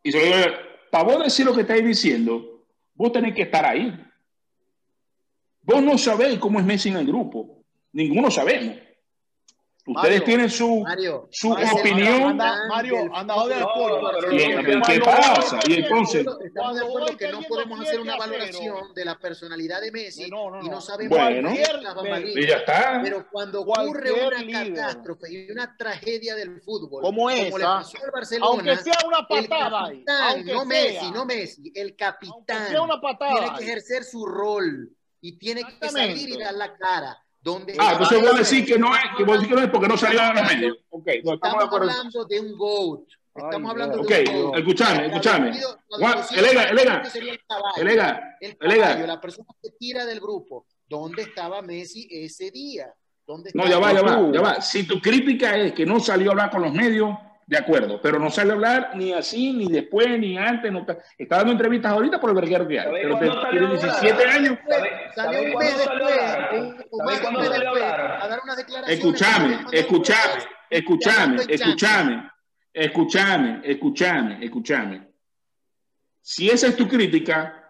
Y 0.03 0.11
se 0.11 0.19
lo 0.19 0.25
digo, 0.25 0.57
para 0.91 1.05
vos 1.05 1.23
decir 1.23 1.45
lo 1.45 1.55
que 1.55 1.61
estáis 1.61 1.85
diciendo, 1.85 2.65
vos 2.95 3.13
tenés 3.13 3.33
que 3.33 3.43
estar 3.43 3.63
ahí. 3.63 3.97
Vos 5.61 5.81
no 5.81 5.97
sabéis 5.97 6.37
cómo 6.37 6.59
es 6.59 6.65
Messi 6.65 6.89
en 6.89 6.97
el 6.97 7.07
grupo. 7.07 7.63
Ninguno 7.93 8.29
sabemos. 8.29 8.75
Ustedes 9.95 10.19
Mario, 10.19 10.23
tienen 10.23 10.49
su, 10.49 10.79
Mario, 10.81 11.27
su 11.31 11.49
Mario, 11.49 11.73
opinión. 11.75 12.23
Anda, 12.23 12.67
Mario, 12.67 12.95
anda 13.15 13.33
joder 13.33 13.57
el 13.57 13.63
No, 13.63 13.73
pollo. 13.73 14.01
no, 14.01 14.31
¿y 14.33 14.81
¿Qué 14.81 14.99
pasa? 14.99 15.59
Y 15.67 15.73
entonces, 15.73 16.25
Estamos 16.45 16.75
de 16.79 16.85
acuerdo 16.85 17.17
que 17.17 17.31
no 17.31 17.41
podemos 17.43 17.79
hacer 17.81 17.99
una 17.99 18.13
7 18.13 18.23
a 18.23 18.27
0. 18.27 18.39
valoración 18.39 18.93
de 18.93 19.05
la 19.05 19.19
personalidad 19.19 19.81
de 19.81 19.91
Messi 19.91 20.29
No, 20.29 20.49
no, 20.51 20.61
y 20.61 20.65
no 20.65 20.71
no. 20.75 20.81
sabemos 20.81 21.17
Bueno. 21.17 21.51
y 21.53 22.47
ya 22.47 22.57
está. 22.57 22.99
Pero 23.03 23.27
cuando 23.31 23.61
ocurre 23.61 24.11
una 24.11 24.63
catástrofe 24.75 25.31
y 25.31 25.51
una 25.51 25.75
tragedia 25.77 26.35
del 26.35 26.61
fútbol, 26.61 27.01
Como 27.01 27.29
le 27.29 27.47
esa, 27.49 27.57
pasó 27.59 27.97
al 28.03 28.11
Barcelona, 28.11 28.45
Aunque 28.51 28.75
sea 28.77 28.97
una 29.05 29.19
el 29.29 29.47
patada 29.47 29.85
ahí. 29.85 30.03
capitán, 30.05 30.45
no 30.45 30.51
sea. 30.59 30.65
Messi, 30.65 31.11
no 31.11 31.25
Messi, 31.25 31.71
el 31.75 31.95
capitán 31.95 32.67
sea 32.69 32.81
una 32.81 32.99
patada 33.01 33.31
tiene 33.33 33.57
que 33.57 33.63
ejercer 33.63 34.03
su 34.03 34.25
rol 34.25 34.89
y 35.21 35.37
tiene 35.37 35.63
que 35.79 35.89
salir 35.89 36.29
y 36.29 36.37
dar 36.37 36.53
la 36.55 36.75
cara. 36.75 37.20
¿Dónde 37.41 37.75
Ah, 37.79 37.93
entonces 37.93 38.21
vos 38.21 38.37
decís 38.49 38.65
que 38.71 38.77
no 38.77 38.95
es, 38.95 39.01
que 39.17 39.23
vos 39.23 39.35
decís 39.37 39.49
que 39.49 39.55
no 39.55 39.61
es 39.63 39.69
porque 39.69 39.87
no 39.87 39.97
salió 39.97 40.21
a 40.21 40.33
los 40.33 40.43
medios. 40.43 40.77
Ok, 40.89 41.07
no, 41.07 41.11
estamos 41.11 41.31
de 41.33 41.33
Estamos 41.33 41.63
acuerdo. 41.65 41.89
hablando 41.89 42.25
de 42.25 42.39
un 42.39 42.57
GOAT. 42.57 43.01
Estamos 43.33 43.61
Ay, 43.63 43.71
hablando 43.71 43.97
Dios. 43.97 44.07
de 44.07 44.21
Ok, 44.23 44.29
un 44.29 44.41
GOAT. 44.43 44.55
la 45.89 45.97
Juan, 45.97 46.17
discusión 46.17 46.45
Elega, 46.45 46.63
Elega. 46.69 47.03
Elega, 47.77 48.37
El 48.41 48.57
Elega. 48.59 49.07
la 49.07 49.21
persona 49.21 49.47
que 49.61 49.69
tira 49.71 50.05
del 50.05 50.19
grupo. 50.19 50.65
¿Dónde 50.87 51.21
estaba 51.23 51.61
Messi 51.61 52.07
ese 52.11 52.51
día? 52.51 52.93
¿Dónde 53.25 53.51
No, 53.53 53.65
ya 53.67 53.79
va, 53.79 53.93
ya 53.93 54.01
va, 54.01 54.31
ya 54.31 54.41
va. 54.41 54.61
Si 54.61 54.83
tu 54.83 54.99
crítica 55.01 55.55
es 55.57 55.73
que 55.73 55.85
no 55.85 55.99
salió 55.99 56.29
a 56.29 56.31
hablar 56.33 56.49
con 56.51 56.61
los 56.61 56.73
medios, 56.73 57.09
de 57.51 57.57
acuerdo, 57.57 57.99
pero 58.01 58.17
no 58.17 58.31
salió 58.31 58.53
a 58.53 58.55
hablar 58.55 58.91
ni 58.95 59.11
así, 59.11 59.51
ni 59.51 59.67
después, 59.69 60.07
ni 60.17 60.37
antes. 60.37 60.71
No 60.71 60.85
está, 61.17 61.35
dando 61.35 61.51
entrevistas 61.51 61.91
ahorita 61.91 62.17
por 62.17 62.29
el 62.29 62.35
verguero 62.37 62.65
que 62.65 62.79
hay. 62.79 62.85
¿Sabes 62.85 63.01
Pero 63.03 63.19
te- 63.19 63.25
salió 63.27 63.49
tiene 63.49 63.65
a 63.65 63.69
hablar? 63.69 64.01
17 64.01 64.25
años. 64.29 64.57
¿Sabes 64.65 64.91
Salió 65.15 65.41
un 65.41 65.59
mes 65.59 65.77
después, 65.77 65.85
salió 65.85 66.07
a 66.07 67.59
después, 67.59 67.83
hablar? 67.83 68.21
a 68.21 68.27
dar 68.29 68.39
unas 68.41 68.55
declaraciones. 68.55 68.97
Escúchame, 68.99 69.57
para 69.65 69.77
escúchame, 69.77 70.43
escúchame, 70.69 71.11
Llamando 71.11 71.41
en 71.43 71.49
escúchame, 71.51 72.31
escúchame, 72.73 73.61
escúchame, 73.65 74.45
escúchame. 74.45 75.07
Si 76.21 76.49
esa 76.49 76.67
es 76.67 76.77
tu 76.77 76.87
crítica, 76.87 77.69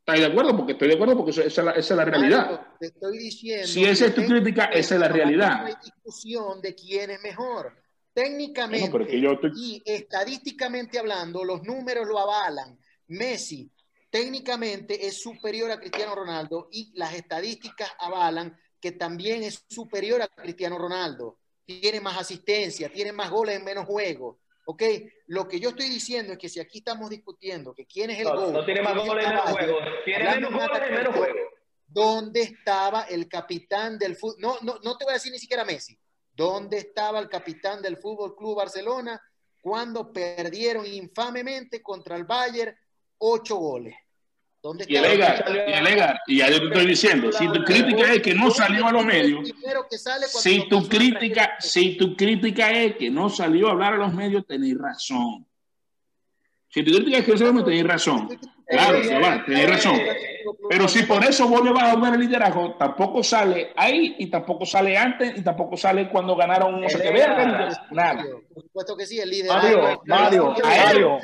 ¿estás 0.00 0.18
de 0.18 0.26
acuerdo? 0.26 0.56
Porque 0.56 0.72
estoy 0.72 0.88
de 0.88 0.94
acuerdo 0.94 1.16
porque 1.16 1.30
esa 1.30 1.42
esa 1.44 1.60
es 1.60 1.64
la, 1.66 1.70
esa 1.70 1.94
es 1.94 1.98
la 1.98 2.04
realidad. 2.04 2.42
Mario, 2.46 2.60
te 2.80 2.86
estoy 2.86 3.16
diciendo. 3.18 3.66
Si 3.68 3.84
esa 3.84 4.06
es 4.06 4.14
tu 4.16 4.24
crítica, 4.26 4.64
esa 4.64 4.94
es 4.96 5.00
la 5.00 5.08
realidad. 5.08 5.60
No 5.60 5.66
hay 5.66 5.74
discusión 5.84 6.60
de 6.60 6.74
quién 6.74 7.10
es 7.10 7.22
mejor. 7.22 7.79
Técnicamente 8.12 8.90
y 9.56 9.82
estadísticamente 9.84 10.98
hablando, 10.98 11.44
los 11.44 11.62
números 11.62 12.06
lo 12.08 12.18
avalan. 12.18 12.78
Messi 13.08 13.70
técnicamente 14.10 15.06
es 15.06 15.20
superior 15.20 15.70
a 15.70 15.78
Cristiano 15.78 16.14
Ronaldo 16.14 16.68
y 16.72 16.90
las 16.98 17.14
estadísticas 17.14 17.90
avalan 17.98 18.58
que 18.80 18.92
también 18.92 19.42
es 19.42 19.64
superior 19.68 20.20
a 20.22 20.28
Cristiano 20.28 20.78
Ronaldo. 20.78 21.38
Tiene 21.64 22.00
más 22.00 22.18
asistencia, 22.18 22.90
tiene 22.90 23.12
más 23.12 23.30
goles 23.30 23.56
en 23.56 23.64
menos 23.64 23.86
juegos. 23.86 24.38
¿Ok? 24.66 24.82
Lo 25.28 25.48
que 25.48 25.58
yo 25.58 25.70
estoy 25.70 25.88
diciendo 25.88 26.32
es 26.32 26.38
que 26.38 26.48
si 26.48 26.60
aquí 26.60 26.78
estamos 26.78 27.10
discutiendo 27.10 27.74
que 27.74 27.86
quién 27.86 28.10
es 28.10 28.18
el 28.18 28.24
No, 28.24 28.36
gol, 28.36 28.52
no 28.52 28.64
tiene 28.64 28.82
más 28.82 28.94
goles 28.94 29.24
en 29.24 29.30
menos 29.30 29.50
juegos. 29.50 29.82
Tiene 30.04 30.24
menos 30.24 30.52
goles 30.52 30.82
en 30.88 30.94
menos 30.94 31.16
juegos. 31.16 31.36
¿Dónde 31.86 32.42
estaba 32.42 33.02
el 33.02 33.28
capitán 33.28 33.98
del 33.98 34.16
fútbol? 34.16 34.36
No, 34.38 34.58
no, 34.62 34.78
no 34.82 34.96
te 34.96 35.04
voy 35.04 35.12
a 35.12 35.14
decir 35.14 35.32
ni 35.32 35.38
siquiera 35.38 35.64
Messi. 35.64 35.98
¿Dónde 36.40 36.78
estaba 36.78 37.18
el 37.18 37.28
capitán 37.28 37.82
del 37.82 37.98
Fútbol 37.98 38.34
Club 38.34 38.56
Barcelona 38.56 39.20
cuando 39.60 40.10
perdieron 40.10 40.86
infamemente 40.86 41.82
contra 41.82 42.16
el 42.16 42.24
Bayern 42.24 42.74
ocho 43.18 43.56
goles? 43.56 43.94
¿Dónde 44.62 44.86
Y 44.88 44.96
el 44.96 45.04
estaba? 45.04 45.36
Edgar, 45.36 46.18
y 46.26 46.32
el 46.32 46.36
y 46.36 46.38
ya 46.38 46.50
yo 46.50 46.60
te 46.60 46.66
estoy 46.68 46.86
diciendo, 46.86 47.30
si 47.30 47.46
tu 47.46 47.62
crítica 47.62 48.14
es 48.14 48.22
que 48.22 48.34
no 48.34 48.50
salió 48.50 48.86
a 48.86 48.92
los 48.92 49.04
medios, 49.04 49.52
si 50.40 50.66
tu 50.66 50.88
crítica, 50.88 51.56
si 51.60 51.98
tu 51.98 52.16
crítica 52.16 52.70
es 52.70 52.96
que 52.96 53.10
no 53.10 53.28
salió 53.28 53.68
a 53.68 53.72
hablar 53.72 53.92
a 53.92 53.98
los 53.98 54.14
medios, 54.14 54.46
tenéis 54.46 54.78
razón. 54.78 55.46
Si 56.70 56.82
tu 56.82 56.90
crítica 56.90 57.18
es 57.18 57.24
que 57.26 57.32
no 57.32 57.36
salió 57.36 57.50
a 57.50 57.52
los 57.52 57.66
medios, 57.66 57.84
tenéis 57.84 57.86
razón. 57.86 58.28
Claro, 58.70 59.02
se 59.04 59.18
va, 59.18 59.44
tenéis 59.44 59.68
razón. 59.70 59.98
Pero 60.68 60.88
si 60.88 61.02
por 61.02 61.22
eso 61.24 61.48
vos 61.48 61.62
le 61.64 61.72
vas 61.72 61.84
a 61.84 61.94
volver 61.96 62.14
el 62.14 62.20
liderazgo, 62.20 62.74
tampoco 62.76 63.22
sale 63.22 63.72
ahí 63.76 64.14
y 64.18 64.26
tampoco 64.30 64.64
sale 64.64 64.96
antes 64.96 65.36
y 65.36 65.42
tampoco 65.42 65.76
sale 65.76 66.08
cuando 66.08 66.34
ganaron 66.36 66.80
no 66.80 66.88
sé 66.88 67.00
qué 67.02 67.10
verga, 67.10 67.68
nada. 67.90 68.24
Por 68.54 68.62
supuesto 68.62 68.96
que 68.96 69.06
sí, 69.06 69.18
el 69.18 69.28
líder. 69.30 69.48
Mario, 69.50 70.00
Mario, 70.06 70.54
Mario, 70.62 71.18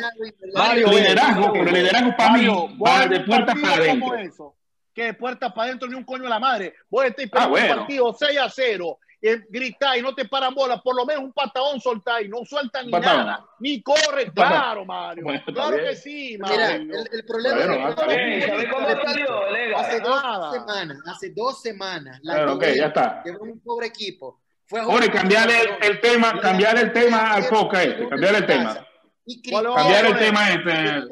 Mario, 0.54 0.88
Liderazgo, 0.88 1.52
pero 1.52 1.68
el 1.68 1.74
liderazgo 1.74 2.16
para 2.16 2.30
mí 2.32 2.38
Mario, 2.46 2.68
va 2.84 3.06
de 3.06 3.20
puerta 3.20 3.54
para 3.54 3.86
como 3.86 4.12
adentro. 4.12 4.14
eso, 4.18 4.54
que 4.92 5.04
de 5.04 5.14
puerta 5.14 5.54
para 5.54 5.68
adentro 5.68 5.88
ni 5.88 5.94
un 5.94 6.04
coño 6.04 6.24
de 6.24 6.28
la 6.30 6.38
madre. 6.40 6.74
Vos 6.90 7.04
estáis 7.04 7.28
Ah, 7.32 7.48
perdiendo 7.48 7.50
bueno. 7.50 7.72
un 7.72 7.78
partido 7.80 8.16
6 8.18 8.38
a 8.38 8.50
0, 8.50 8.98
y 9.26 9.44
gritáis, 9.48 10.02
no 10.02 10.14
te 10.14 10.26
paran 10.26 10.54
bola, 10.54 10.80
por 10.82 10.94
lo 10.94 11.04
menos 11.04 11.24
un 11.24 11.32
patadón 11.32 11.80
soltáis, 11.80 12.28
no 12.28 12.44
sueltan 12.44 12.86
ni 12.86 12.92
nada, 12.92 13.44
ni 13.58 13.82
corre, 13.82 14.30
claro, 14.32 14.84
Mario. 14.84 15.24
Bueno, 15.24 15.42
claro 15.46 15.76
bien. 15.76 15.88
que 15.88 15.96
sí, 15.96 16.38
Mira, 16.40 16.56
Mario. 16.56 16.94
el, 17.00 17.08
el 17.12 17.24
problema 17.26 17.56
Bueno, 17.56 17.88
es 17.88 17.94
que, 17.96 18.46
¿Sabes 18.48 18.66
cómo 18.72 18.86
repito, 18.86 19.06
salió, 19.10 19.50
Lega? 19.50 19.80
Hace 19.80 20.00
dos 20.00 20.52
semanas, 20.52 20.98
hace 21.06 21.32
dos 21.34 21.62
semanas, 21.62 22.20
la 22.22 22.48
Juventus, 22.48 22.76
ya 22.76 22.86
está. 22.86 23.20
que 23.24 23.30
un 23.32 23.60
pobre 23.60 23.86
equipo, 23.88 24.40
fue 24.66 24.82
jugar 24.82 25.12
cambiarle 25.12 25.78
el, 25.82 26.00
tema, 26.00 26.40
cambiar 26.40 26.76
el 26.78 26.92
tema 26.92 27.32
al 27.34 27.46
podcast 27.46 27.86
este, 27.86 28.08
cambiar 28.08 28.34
el 28.34 28.46
tema. 28.46 28.86
Y 29.28 29.42
¿Cuál 29.50 29.64
Cristiano 29.64 29.70
vamos 29.74 29.76
a 29.76 29.82
Cambiar 29.82 30.06
el 30.06 30.18
tema 30.18 30.50
este. 30.50 31.08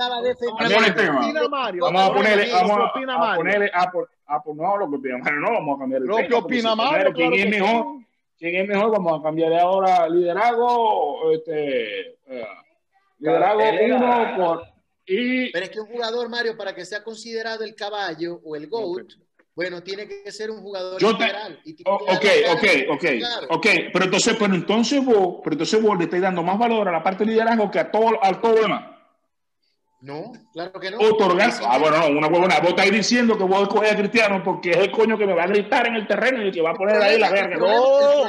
Cambiar 0.58 0.84
el 0.84 0.94
tema. 0.94 1.20
Vamos 1.80 2.02
a 2.02 2.12
ponerle, 2.14 2.44
¿Qué 2.44 2.52
vamos 2.52 2.78
a, 2.78 3.34
ponerle, 3.36 3.70
a, 3.74 3.90
por- 3.90 4.10
a 4.26 4.42
por- 4.42 4.56
no, 4.56 4.76
lo 4.76 4.88
que 4.90 4.96
opina 4.96 5.18
Mario, 5.18 5.40
no, 5.40 5.52
vamos 5.52 5.76
a 5.76 5.80
cambiar 5.80 6.02
el 6.02 6.08
Lo 6.08 6.16
tema. 6.16 6.28
que 6.28 6.34
opina 6.34 6.70
si 6.70 6.76
Mario, 6.76 7.12
¿Quién 7.12 7.30
claro 7.30 7.34
es 7.36 7.44
que 7.44 7.50
mejor? 7.50 7.84
sí. 7.98 8.06
¿Quién 8.38 8.56
es 8.56 8.68
mejor? 8.68 8.90
Vamos 8.92 9.20
a 9.20 9.22
cambiarle 9.22 9.60
ahora 9.60 10.08
liderazgo, 10.08 11.30
este, 11.32 12.00
eh, 12.26 12.46
liderazgo 13.18 13.62
uno 13.84 14.36
por, 14.36 14.62
y 15.06 15.52
Pero 15.52 15.64
es 15.64 15.70
que 15.70 15.80
un 15.80 15.86
jugador, 15.86 16.28
Mario, 16.28 16.56
para 16.56 16.74
que 16.74 16.84
sea 16.84 17.02
considerado 17.04 17.62
el 17.64 17.74
caballo 17.74 18.40
o 18.44 18.56
el 18.56 18.66
GOAT, 18.68 19.12
bueno, 19.54 19.82
tiene 19.82 20.08
que 20.08 20.32
ser 20.32 20.50
un 20.50 20.60
jugador 20.62 21.00
Yo 21.00 21.16
te- 21.16 21.24
integral. 21.24 21.60
y 21.64 21.76
Oh, 21.86 21.94
ok, 21.94 22.24
ok, 22.54 22.64
ok, 22.90 23.00
claro. 23.18 23.46
ok, 23.50 23.66
pero 23.92 24.04
entonces, 24.06 24.36
pero 24.38 24.54
entonces 24.54 25.04
vos, 25.04 25.36
pero 25.44 25.54
entonces 25.54 25.80
vos 25.82 25.96
le 25.96 26.04
estáis 26.04 26.22
dando 26.22 26.42
más 26.42 26.58
valor 26.58 26.88
a 26.88 26.92
la 26.92 27.02
parte 27.02 27.24
de 27.24 27.30
liderazgo 27.32 27.70
que 27.70 27.78
a 27.78 27.90
todo, 27.90 28.18
a 28.20 28.40
todo 28.40 28.54
lo 28.56 28.62
demás. 28.62 28.93
No, 30.04 30.32
claro 30.52 30.78
que 30.78 30.90
no. 30.90 30.98
Otorgar, 30.98 31.50
ah, 31.66 31.78
bueno, 31.78 31.96
no, 31.98 32.18
una 32.18 32.26
huevona, 32.26 32.60
vos 32.60 32.70
estáis 32.70 32.92
diciendo 32.92 33.38
que 33.38 33.44
vos 33.44 33.62
escoges 33.62 33.92
a 33.92 33.96
Cristiano 33.96 34.42
porque 34.44 34.72
es 34.72 34.76
el 34.76 34.90
coño 34.90 35.16
que 35.16 35.26
me 35.26 35.32
va 35.32 35.44
a 35.44 35.46
gritar 35.46 35.86
en 35.86 35.94
el 35.94 36.06
terreno 36.06 36.46
y 36.46 36.52
que 36.52 36.60
va 36.60 36.72
a 36.72 36.74
poner 36.74 36.96
ahí 37.02 37.18
la 37.18 37.30
verga. 37.30 37.54
El 37.54 37.60
No, 37.60 38.26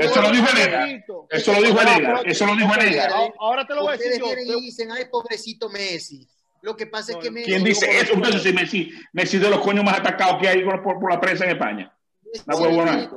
Eso 0.00 0.20
lo 0.22 0.30
dijo. 0.32 0.46
Pobrecito. 0.46 1.26
eso 1.30 1.52
lo 1.52 1.62
dijo 1.62 1.80
Elega, 1.80 2.20
eso 2.24 2.46
lo 2.46 2.56
dijo 2.56 2.74
Elega. 2.74 3.08
Ahora- 3.38 3.64
te 3.64 3.74
lo 3.76 3.82
voy 3.82 3.90
a 3.94 3.96
decir 3.96 4.14
Ustedes 4.14 4.18
yo. 4.18 4.34
vienen 4.34 4.58
y 4.58 4.66
dicen, 4.66 4.90
ay, 4.90 5.04
pobrecito 5.08 5.68
Messi. 5.68 6.26
Lo 6.62 6.76
que 6.76 6.86
pasa 6.88 7.12
es 7.12 7.18
que 7.18 7.30
Messi... 7.30 7.50
¿Quién 7.52 7.62
dice 7.62 7.98
eso? 8.00 8.14
Entonces, 8.14 8.42
si 8.42 8.52
Messi, 8.52 8.90
Messi 9.12 9.38
de 9.38 9.48
los 9.48 9.60
coños 9.60 9.84
más 9.84 10.00
atacados 10.00 10.38
que 10.40 10.48
hay 10.48 10.64
por, 10.64 11.08
la 11.08 11.20
prensa 11.20 11.44
en 11.44 11.50
España. 11.50 11.92
Una 12.48 12.56
huevona. 12.56 13.10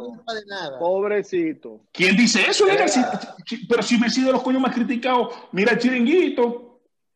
Pobrecito. 0.77 1.81
¿Quién 1.91 2.15
dice 2.15 2.43
eso? 2.47 2.67
Elega? 2.67 2.87
Si- 2.87 3.01
si- 3.47 3.65
pero 3.65 3.81
si 3.81 3.97
Messi 3.97 4.23
de 4.23 4.31
los 4.31 4.43
coños 4.43 4.61
más 4.61 4.75
criticados, 4.75 5.33
mira 5.53 5.71
el 5.73 5.79
chiringuito. 5.79 6.68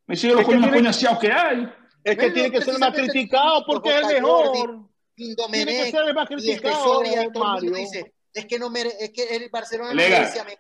Messi 0.08 0.28
de 0.28 0.36
los 0.36 0.46
tiene- 0.46 0.70
coñaseados 0.70 1.20
que 1.20 1.32
hay. 1.32 1.70
Es 2.04 2.18
que 2.18 2.32
tiene 2.32 2.52
que 2.52 2.62
ser 2.62 2.78
más 2.80 2.92
criticado 2.94 3.64
porque 3.66 3.90
es 3.90 4.10
el 4.10 4.22
mejor. 4.22 4.52
Tiene 5.16 5.66
que 5.66 5.92
ser 5.92 6.08
el 6.08 6.14
más 6.14 6.28
criticado, 6.28 7.02
es 8.34 8.46
que 8.48 8.58
no 8.60 8.70
mere, 8.70 8.92
es 9.00 9.12
que 9.12 9.36
el 9.36 9.50
Barcelona 9.50 9.94
no 9.94 10.00
Elega. 10.02 10.20
merece 10.22 10.40
a 10.40 10.44
Messi. 10.44 10.58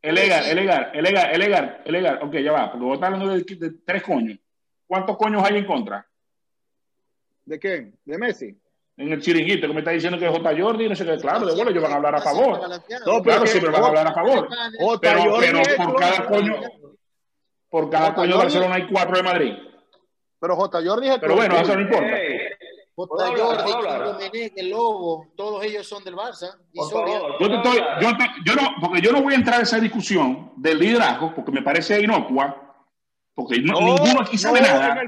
El 0.00 0.18
Egar, 0.18 0.44
el 0.48 0.58
Egar, 0.58 0.90
el 0.94 1.06
Egar, 1.06 1.32
el 1.34 1.42
Egar, 1.42 1.82
el 1.84 1.94
Egar. 1.94 2.24
Ok, 2.24 2.34
ya 2.38 2.50
va, 2.52 2.70
porque 2.72 2.84
vos 2.84 2.94
estás 2.94 3.12
hablando 3.12 3.32
de, 3.36 3.42
de 3.44 3.70
tres 3.86 4.02
coños. 4.02 4.38
¿Cuántos 4.86 5.16
coños 5.16 5.44
hay 5.44 5.58
en 5.58 5.66
contra? 5.66 6.04
¿De 7.44 7.58
quién? 7.58 7.96
¿De 8.04 8.18
Messi? 8.18 8.58
En 8.96 9.12
el 9.12 9.20
chiringuito, 9.22 9.66
que 9.68 9.72
me 9.72 9.80
está 9.80 9.90
diciendo 9.92 10.18
que 10.18 10.26
es 10.26 10.30
J. 10.32 10.50
Jordi, 10.60 10.88
no 10.88 10.94
sé 10.96 11.04
qué. 11.04 11.16
Claro, 11.18 11.46
de 11.46 11.54
bueno, 11.54 11.70
ellos 11.70 11.82
van 11.82 11.92
a 11.92 11.96
hablar 11.96 12.14
a 12.16 12.20
favor. 12.20 12.68
No, 12.68 12.80
Claro, 13.22 13.22
pero 13.24 13.46
siempre 13.46 13.70
van 13.72 13.82
a 13.82 13.86
hablar 13.86 14.06
a 14.08 14.12
favor. 14.14 14.48
Pero, 15.00 15.36
pero 15.38 15.62
por 15.76 15.96
cada 16.00 16.26
coño, 16.26 16.54
por 17.72 17.88
cada 17.88 18.14
coño 18.14 18.32
de 18.32 18.36
Barcelona 18.36 18.74
hay 18.74 18.86
cuatro 18.86 19.16
de 19.16 19.22
Madrid. 19.22 19.54
Pero 20.38 20.56
J. 20.56 20.80
Jordi 20.84 21.08
es 21.08 21.14
el 21.14 21.20
Pero 21.20 21.36
bueno, 21.36 21.56
eso 21.56 21.74
no 21.74 21.80
importa. 21.80 22.18
Ey, 22.20 22.38
Jota 22.94 23.14
¿Puedo 23.14 23.76
hablar? 23.76 24.04
Jordi, 24.04 24.52
el 24.54 24.68
Lobo, 24.70 25.32
todos 25.34 25.64
ellos 25.64 25.88
son 25.88 26.04
del 26.04 26.14
Barça. 26.14 26.50
Y 26.70 26.78
por 26.78 26.90
Soria. 26.90 27.14
favor. 27.20 27.32
Yo, 27.40 27.48
te 27.48 27.58
¿puedo 27.60 27.74
estoy, 27.74 27.80
yo, 28.02 28.16
te- 28.18 28.30
yo 28.44 28.54
no, 28.56 28.68
porque 28.82 29.00
yo 29.00 29.12
no 29.12 29.22
voy 29.22 29.32
a 29.32 29.36
entrar 29.36 29.56
en 29.56 29.62
esa 29.62 29.80
discusión 29.80 30.52
del 30.56 30.78
liderazgo, 30.80 31.34
porque 31.34 31.50
me 31.50 31.62
parece 31.62 31.98
inocua, 32.02 32.74
porque 33.34 33.60
no- 33.62 33.72
No, 33.80 33.94
ninguno 33.94 34.20
aquí 34.20 34.36
sabe 34.36 34.60
no, 34.60 34.66
nada. 34.66 35.02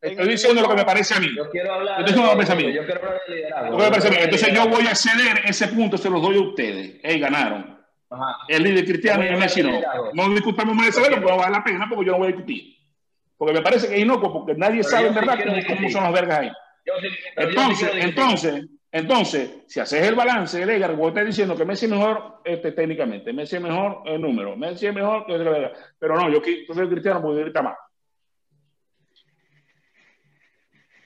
estoy 0.00 0.28
diciendo 0.28 0.62
lo 0.62 0.68
que 0.68 0.74
me 0.76 0.84
parece 0.84 1.14
a 1.14 1.18
mí. 1.20 1.28
Yo 1.36 1.50
quiero 1.50 1.74
hablar. 1.74 1.98
Entonces, 1.98 2.16
no 2.22 2.28
me 2.28 2.34
parece 2.34 2.52
a 2.52 2.56
mí. 2.56 2.72
Yo 2.72 2.84
quiero 2.84 3.00
hablar 3.00 3.20
de 3.26 3.34
liderazgo. 3.34 3.66
A. 3.66 3.70
Yo 3.70 3.76
quiero 4.00 4.16
Entonces 4.24 4.54
yo 4.54 4.64
de 4.64 4.68
voy 4.70 4.86
a 4.86 4.94
ceder 4.94 5.40
ese 5.46 5.66
punto, 5.68 5.98
se 5.98 6.08
los 6.08 6.22
doy 6.22 6.36
a 6.36 6.40
ustedes. 6.40 7.00
Ey, 7.02 7.18
ganaron. 7.18 7.71
Ajá. 8.12 8.36
El 8.48 8.62
líder 8.62 8.84
cristiano 8.84 9.24
y 9.24 9.28
el 9.28 9.36
Messi 9.38 9.62
no. 9.62 9.72
No 10.12 10.28
discutamos 10.30 10.74
más 10.74 10.86
de 10.86 10.92
saberlo, 10.92 11.16
porque 11.16 11.30
no 11.32 11.38
vale 11.38 11.52
la 11.52 11.64
pena 11.64 11.86
porque 11.88 12.06
yo 12.06 12.12
no 12.12 12.18
voy 12.18 12.26
a 12.28 12.32
discutir. 12.32 12.76
Porque 13.38 13.54
me 13.54 13.62
parece 13.62 13.88
que 13.88 13.94
es 13.96 14.00
inocuo, 14.02 14.32
porque 14.32 14.54
nadie 14.54 14.82
Pero 14.82 14.88
sabe 14.88 15.08
en 15.08 15.14
verdad 15.14 15.38
cómo, 15.66 15.88
son 15.90 16.04
las 16.04 16.12
vergas 16.12 16.38
ahí. 16.40 16.52
Yo 16.84 16.92
sí- 17.00 17.08
pero 17.34 17.50
yo 17.50 17.54
sí 17.54 17.86
Entonces, 17.86 17.94
entonces, 18.04 18.66
entonces, 18.92 19.50
si 19.66 19.80
haces 19.80 20.06
el 20.06 20.14
balance, 20.14 20.62
el 20.62 20.68
Edgar, 20.70 20.94
vos 20.94 21.08
estás 21.08 21.24
diciendo 21.26 21.56
que 21.56 21.64
Messi 21.64 21.86
es 21.86 21.90
mejor 21.92 22.40
este, 22.44 22.72
técnicamente, 22.72 23.32
Messi 23.32 23.56
es 23.56 23.62
mejor 23.62 24.02
en 24.04 24.20
número, 24.20 24.54
Messi 24.56 24.86
es 24.86 24.94
mejor, 24.94 25.24
que- 25.26 25.72
pero 25.98 26.14
no, 26.16 26.28
yo, 26.30 26.42
yo 26.44 26.74
soy 26.74 26.88
cristiano 26.88 27.22
porque 27.22 27.42
grita 27.44 27.62
más. 27.62 27.76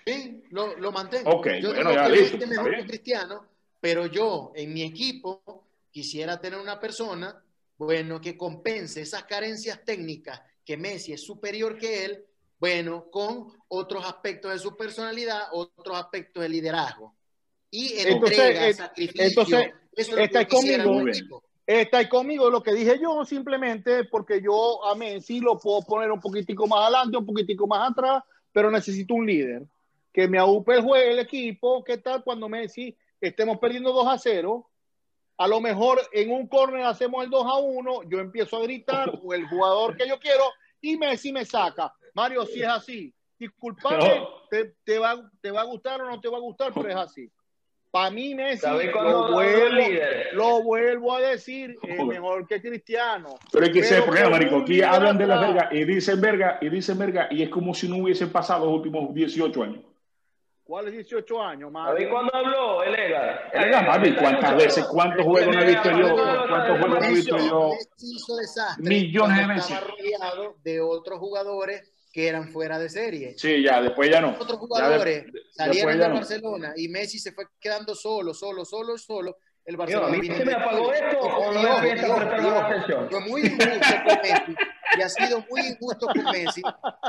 Sí, 0.07 0.45
lo, 0.51 0.77
lo 0.77 0.93
mantengo. 0.93 1.31
Ok, 1.31 1.49
yo 1.61 1.73
bueno, 1.73 1.93
ya 1.93 2.07
que 2.07 2.13
listo, 2.13 2.47
mejor 2.47 2.77
que 2.77 2.87
Cristiano, 2.87 3.45
pero 3.81 4.07
yo 4.07 4.53
en 4.55 4.73
mi 4.73 4.83
equipo 4.83 5.66
quisiera 5.97 6.39
tener 6.39 6.61
una 6.61 6.79
persona, 6.79 7.43
bueno, 7.79 8.21
que 8.21 8.37
compense 8.37 9.01
esas 9.01 9.25
carencias 9.25 9.83
técnicas 9.83 10.43
que 10.63 10.77
Messi 10.77 11.15
es 11.15 11.25
superior 11.25 11.79
que 11.79 12.05
él, 12.05 12.23
bueno, 12.61 13.07
con 13.11 13.49
otros 13.69 14.05
aspectos 14.05 14.53
de 14.53 14.59
su 14.59 14.77
personalidad, 14.77 15.45
otros 15.53 15.97
aspectos 15.97 16.43
de 16.43 16.51
liderazgo. 16.51 17.15
y 17.71 17.95
entrega, 17.99 18.13
entonces, 18.13 18.77
sacrificio. 18.77 19.25
entonces, 19.25 19.73
Eso 19.97 20.11
es 20.11 20.13
lo 20.13 20.19
está 20.19 20.45
que 20.45 20.55
conmigo. 20.55 21.43
Está 21.67 21.99
ahí 21.99 22.09
conmigo 22.11 22.51
lo 22.51 22.63
que 22.63 22.75
dije 22.75 22.99
yo, 23.01 23.25
simplemente 23.25 24.05
porque 24.05 24.43
yo 24.43 24.85
a 24.85 24.95
Messi 24.95 25.41
lo 25.41 25.59
puedo 25.59 25.81
poner 25.81 26.13
un 26.13 26.21
poquitico 26.21 26.67
más 26.67 26.83
adelante, 26.83 27.17
un 27.17 27.25
poquitico 27.25 27.67
más 27.67 27.91
atrás, 27.91 28.23
pero 28.53 28.71
necesito 28.71 29.15
un 29.15 29.27
líder 29.27 29.63
que 30.13 30.29
me 30.29 30.39
aúpe 30.39 30.75
el 30.75 30.83
juego, 30.83 31.11
el 31.11 31.21
equipo. 31.21 31.83
¿Qué 31.83 31.97
tal 31.97 32.23
cuando 32.23 32.51
Messi 32.51 32.95
estemos 33.19 33.57
perdiendo 33.59 33.95
2 33.95 34.09
a 34.09 34.19
0? 34.19 34.71
A 35.39 35.47
lo 35.49 35.61
mejor 35.61 36.01
en 36.13 36.31
un 36.31 36.47
córner 36.49 36.85
hacemos 36.85 37.23
el 37.25 37.31
2 37.31 37.45
a 37.47 37.59
1, 37.59 38.03
yo 38.09 38.19
empiezo 38.21 38.57
a 38.57 38.63
gritar 38.63 39.13
o 39.23 39.35
el 39.35 39.47
jugador 39.49 39.97
que 39.97 40.09
yo 40.09 40.19
quiero 40.19 40.45
y 40.81 40.97
Messi 40.97 41.33
me 41.33 41.45
saca. 41.45 41.93
Mario, 42.15 42.47
si 42.47 42.63
es 42.63 42.69
así, 42.69 43.13
disculpame, 43.39 44.21
No. 44.21 44.29
te, 44.51 44.75
te 44.85 44.99
va, 44.99 45.31
te 45.43 45.51
va 45.51 45.61
a 45.61 45.65
gustar 45.65 46.01
o 46.01 46.09
no 46.09 46.21
te 46.21 46.29
va 46.29 46.39
a 46.39 46.41
gustar, 46.41 46.73
pero 46.75 46.89
es 46.89 46.97
así. 46.97 47.31
Para 47.91 48.11
mí 48.11 48.35
Messi, 48.35 48.61
¿Sabes 48.63 48.91
cuándo 48.93 49.29
lo 49.29 49.33
vuelvo, 49.35 49.75
líder? 49.77 50.29
lo 50.35 50.63
vuelvo 50.63 51.15
a 51.15 51.21
decir, 51.21 51.77
es 51.83 52.05
mejor 52.05 52.47
que 52.47 52.61
Cristiano. 52.61 53.39
Pero 53.53 53.67
es 53.67 53.73
que 53.73 53.79
ese 53.81 53.89
es 53.89 53.93
el 53.97 54.01
Pero 54.01 54.13
problema, 54.13 54.31
marico. 54.31 54.57
Aquí 54.59 54.83
hablan 54.83 55.17
de 55.19 55.27
la 55.27 55.41
verga 55.41 55.69
y 55.73 55.85
dicen 55.85 56.21
verga 56.21 56.59
y 56.61 56.69
dicen 56.69 56.99
verga 56.99 57.29
y 57.31 57.43
es 57.43 57.49
como 57.49 57.73
si 57.75 57.89
no 57.89 57.97
hubiesen 57.97 58.31
pasado 58.31 58.67
los 58.67 58.75
últimos 58.75 59.15
18 59.15 59.63
años. 59.63 59.85
¿Cuál 60.67 60.89
es 60.89 60.95
18 60.95 61.43
años, 61.43 61.73
¿Sabes 61.73 61.93
Mario? 61.93 62.11
cuándo 62.11 62.35
habló 62.35 62.83
el 62.83 62.95
Edgar? 62.97 63.51
Verga, 63.53 63.83
mami, 63.83 64.17
¿cuántas 64.17 64.57
veces, 64.57 64.85
cuántos 64.87 65.25
juegos 65.25 65.55
no 65.55 65.63
he 65.63 65.67
visto 65.67 65.91
yo? 65.93 66.15
¿Cuántos 66.49 66.79
juegos 66.81 66.99
no 67.01 67.05
he 67.07 67.09
visto 67.15 67.39
yo? 67.39 67.71
Millones 68.79 69.39
de 69.39 69.47
veces. 69.55 69.71
Estaba 69.71 69.87
rodeado 69.93 70.57
de 70.65 70.81
otros 70.81 71.21
jugadores 71.21 71.93
que 72.13 72.27
eran 72.27 72.49
fuera 72.49 72.81
de 72.81 72.89
serie. 72.89 73.35
Sí, 73.39 73.63
ya, 73.63 73.81
después 73.81 74.11
ya 74.11 74.21
no. 74.21 74.35
Otros 74.41 74.59
jugadores 74.59 75.27
de- 75.33 75.41
salieron 75.53 75.93
ya 75.99 76.01
del 76.05 76.09
no. 76.09 76.15
Barcelona 76.17 76.73
y 76.77 76.89
Messi 76.89 77.21
se 77.21 77.31
fue 77.31 77.45
quedando 77.61 77.95
solo, 77.95 78.35
solo, 78.35 78.65
solo, 78.65 78.99
solo. 78.99 79.37
El 79.65 79.75
Yo, 79.75 79.79
Barcelona 79.79 80.07
¿A 80.07 80.11
mí 80.19 80.27
se 80.27 80.33
me 80.45 80.45
de- 80.45 80.55
apagó 80.55 80.93
esto 80.93 81.19
o 81.21 81.53
no 81.53 81.61
ojo, 81.61 82.61
atención? 82.61 83.09
Fue 83.11 83.21
muy 83.21 83.41
injusto 83.43 83.95
con 84.05 84.19
Messi 84.23 84.55
y 84.99 85.03
ha 85.03 85.09
sido 85.09 85.45
muy 85.49 85.61
injusto 85.61 86.07
con 86.07 86.25
Messi. 86.25 86.63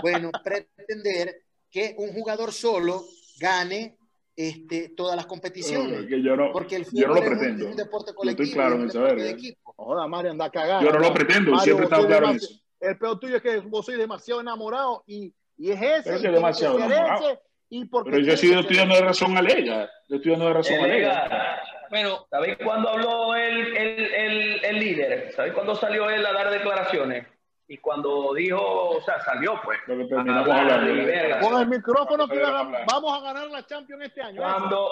Bueno, 0.04 0.32
pretender 0.44 1.38
que 1.72 1.96
un 1.98 2.14
jugador 2.14 2.52
solo 2.52 3.04
gane 3.40 3.98
este, 4.36 4.90
todas 4.90 5.16
las 5.16 5.26
competiciones. 5.26 6.02
Eh, 6.04 6.08
que 6.08 6.22
yo 6.22 6.36
no, 6.36 6.52
Porque 6.52 6.76
el 6.76 6.86
yo 6.92 7.08
no 7.08 7.14
fútbol 7.14 7.16
lo 7.16 7.16
es 7.16 7.22
un- 7.32 7.38
pretendo. 7.40 7.64
es 7.66 7.72
un 7.72 7.78
deporte 7.78 8.12
Yo 8.12 8.16
colectivo. 8.16 8.44
estoy 8.44 8.56
claro 8.56 8.76
es 8.76 8.82
en 8.96 9.02
de 9.02 9.08
verga. 9.16 9.30
equipo. 9.30 9.74
Joda, 9.76 10.08
Mario, 10.08 10.32
anda 10.32 10.46
a 10.46 10.50
cagar. 10.52 10.84
Yo 10.84 10.92
no 10.92 11.00
lo 11.00 11.14
pretendo, 11.14 11.52
Mario, 11.52 11.64
siempre 11.64 11.84
he 11.84 11.88
estado 11.88 12.08
claro 12.08 12.30
en 12.30 12.36
eso. 12.36 12.48
El 12.80 12.98
peor 13.00 13.20
tuyo 13.20 13.36
es 13.38 13.42
que 13.42 13.58
vos 13.58 13.86
sois 13.86 13.98
demasiado 13.98 14.42
enamorado 14.42 15.04
y, 15.08 15.34
y 15.58 15.72
es 15.72 15.82
ese. 15.82 16.02
Pero 16.04 16.16
es 16.18 16.24
y 16.24 16.28
demasiado 16.28 16.78
enamorado. 16.78 17.30
ese, 17.32 17.40
y 17.70 17.86
porque 17.86 18.12
Pero 18.12 18.24
yo 18.24 18.34
estoy 18.34 18.50
ser 18.50 18.78
dando 18.78 18.96
de 18.96 19.02
razón 19.02 19.36
a 19.38 19.42
Lega. 19.42 19.90
Yo 20.08 20.16
estoy 20.18 20.32
dando 20.32 20.48
de 20.48 20.54
razón 20.54 20.76
a 20.76 20.86
El 20.86 20.92
Lega. 20.92 21.62
Bueno, 21.90 22.28
¿Sabéis 22.30 22.58
cuándo 22.64 22.90
habló 22.90 23.34
el, 23.36 23.76
el, 23.76 24.00
el, 24.14 24.66
el 24.66 24.76
líder? 24.80 25.32
¿Sabéis 25.36 25.54
cuándo 25.56 25.74
salió 25.74 26.10
él 26.10 26.24
a 26.26 26.34
dar 26.34 26.52
declaraciones? 26.52 27.26
Y 27.70 27.78
cuando 27.80 28.34
dijo, 28.34 28.60
o 28.62 29.02
sea, 29.02 29.20
salió 29.22 29.60
pues. 29.64 29.78
Lo 29.88 29.98
que 29.98 30.06
terminamos 30.06 30.50
a 30.50 30.60
hablar 30.62 30.80
hablando. 30.80 31.02
y 31.02 31.06
verga. 31.06 31.40
Con 31.42 31.60
el 31.62 31.68
micrófono 31.68 32.28
que 32.28 32.42
a- 32.42 32.86
vamos 32.90 33.14
a 33.20 33.22
ganar 33.22 33.48
la 33.50 33.66
Champions 33.66 34.04
este 34.06 34.22
año. 34.22 34.42
¿eh? 34.42 34.46
Cuando, 34.46 34.90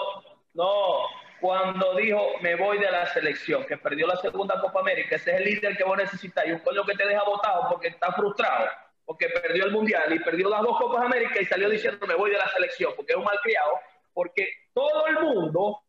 no, 0.54 0.98
cuando 1.40 1.94
dijo, 1.94 2.20
me 2.42 2.54
voy 2.56 2.78
de 2.78 2.90
la 2.90 3.06
selección, 3.06 3.64
que 3.66 3.78
perdió 3.78 4.06
la 4.06 4.16
segunda 4.16 4.60
Copa 4.60 4.80
América, 4.80 5.16
ese 5.16 5.32
es 5.32 5.38
el 5.38 5.44
líder 5.44 5.76
que 5.76 5.84
vos 5.84 5.96
necesitas 5.96 6.46
y 6.46 6.52
un 6.52 6.58
coño 6.58 6.84
que 6.84 6.94
te 6.94 7.06
deja 7.06 7.22
votado 7.24 7.66
porque 7.70 7.88
está 7.88 8.12
frustrado, 8.12 8.66
porque 9.06 9.28
perdió 9.28 9.64
el 9.64 9.72
Mundial 9.72 10.12
y 10.12 10.18
perdió 10.18 10.50
las 10.50 10.60
dos 10.62 10.78
Copas 10.78 11.04
América 11.04 11.40
y 11.40 11.44
salió 11.46 11.70
diciendo, 11.70 12.06
me 12.06 12.14
voy 12.14 12.30
de 12.30 12.38
la 12.38 12.48
selección, 12.48 12.92
porque 12.94 13.12
es 13.12 13.18
un 13.18 13.24
malcriado, 13.24 13.72
porque 14.12 14.48
todo 14.74 15.06
el 15.06 15.18
mundo, 15.20 15.80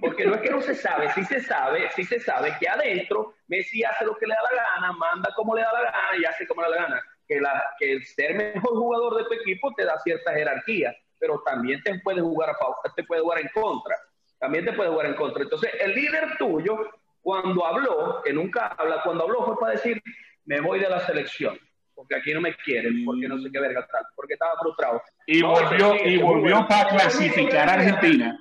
porque 0.00 0.24
no 0.24 0.34
es 0.34 0.40
que 0.40 0.50
no 0.50 0.60
se 0.60 0.74
sabe, 0.74 1.10
sí 1.12 1.24
se 1.24 1.40
sabe, 1.40 1.88
sí 1.94 2.04
se 2.04 2.20
sabe 2.20 2.54
que 2.58 2.68
adentro 2.68 3.34
Messi 3.48 3.82
hace 3.84 4.04
lo 4.04 4.16
que 4.16 4.26
le 4.26 4.34
da 4.34 4.42
la 4.42 4.62
gana, 4.62 4.92
manda 4.92 5.30
como 5.34 5.54
le 5.54 5.62
da 5.62 5.72
la 5.72 5.82
gana 5.82 6.18
y 6.18 6.24
hace 6.24 6.46
como 6.46 6.62
le 6.62 6.70
da 6.70 6.76
la 6.76 6.82
gana. 6.82 7.02
Que, 7.26 7.40
la, 7.40 7.62
que 7.78 7.92
el 7.92 8.04
ser 8.04 8.34
mejor 8.34 8.76
jugador 8.76 9.16
de 9.16 9.24
tu 9.24 9.32
equipo 9.34 9.72
te 9.74 9.84
da 9.84 9.98
cierta 10.00 10.34
jerarquía, 10.34 10.94
pero 11.18 11.42
también 11.44 11.82
te 11.82 11.98
puede 12.00 12.20
jugar 12.20 12.50
a 12.50 12.54
favor, 12.54 12.76
te 12.94 13.04
puede 13.04 13.22
jugar 13.22 13.40
en 13.40 13.48
contra. 13.48 13.96
También 14.38 14.64
te 14.66 14.72
puede 14.74 14.90
jugar 14.90 15.06
en 15.06 15.14
contra. 15.14 15.42
Entonces, 15.42 15.70
el 15.80 15.94
líder 15.94 16.36
tuyo, 16.38 16.76
cuando 17.22 17.64
habló, 17.64 18.20
que 18.22 18.32
nunca 18.32 18.66
habla, 18.78 19.00
cuando 19.02 19.24
habló 19.24 19.44
fue 19.44 19.58
para 19.58 19.72
decir, 19.72 20.02
me 20.44 20.60
voy 20.60 20.80
de 20.80 20.90
la 20.90 21.00
selección, 21.00 21.58
porque 21.94 22.16
aquí 22.16 22.34
no 22.34 22.42
me 22.42 22.54
quieren, 22.56 23.04
porque 23.06 23.26
no 23.26 23.38
sé 23.38 23.48
qué 23.50 23.60
verga 23.60 23.86
tal, 23.90 24.04
porque 24.14 24.34
estaba 24.34 24.52
frustrado. 24.60 25.02
Y 25.26 25.40
No, 25.40 25.52
volvió, 25.52 25.92
sí, 25.94 26.04
y 26.04 26.18
volvió 26.18 26.66
para 26.68 26.90
clasificar 26.90 27.70
a 27.70 27.72
Argentina. 27.74 28.38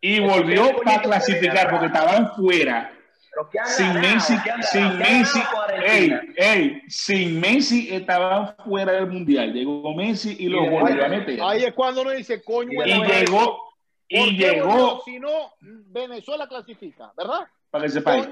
Y 0.00 0.20
volvió 0.20 0.76
para 0.82 1.02
clasificar 1.02 1.70
porque 1.70 1.86
estaban 1.86 2.32
fuera. 2.34 2.92
Pero 3.30 3.50
¿qué 3.50 3.58
han 3.58 3.66
Sin 3.66 3.86
ganado? 3.86 4.14
Messi, 4.14 4.34
sin 4.34 4.42
¿Qué 4.42 4.50
han 4.50 4.98
Messi, 4.98 5.40
ey, 5.84 6.12
ey, 6.36 6.82
sin 6.88 7.40
Messi 7.40 7.94
estaban 7.94 8.54
fuera 8.64 8.92
del 8.92 9.08
mundial. 9.08 9.52
Llegó 9.52 9.94
Messi 9.94 10.36
y 10.38 10.48
los 10.48 10.64
Y 10.64 10.68
volvió 10.70 11.04
a 11.04 11.08
meter. 11.08 11.38
ahí 11.42 11.64
es 11.64 11.72
cuando 11.74 12.02
uno 12.02 12.10
dice, 12.10 12.42
coño, 12.42 12.70
Y 12.84 12.90
Y 12.90 13.04
llegó, 13.04 13.62
¿Por 14.08 14.28
y 14.28 14.36
llegó, 14.38 15.02
Si 15.04 15.18
no, 15.18 15.52
Venezuela 15.60 16.46
clasifica, 16.46 17.12
¿verdad? 17.16 17.46
para 17.70 17.84
que 17.84 17.90
sepáis, 17.90 18.26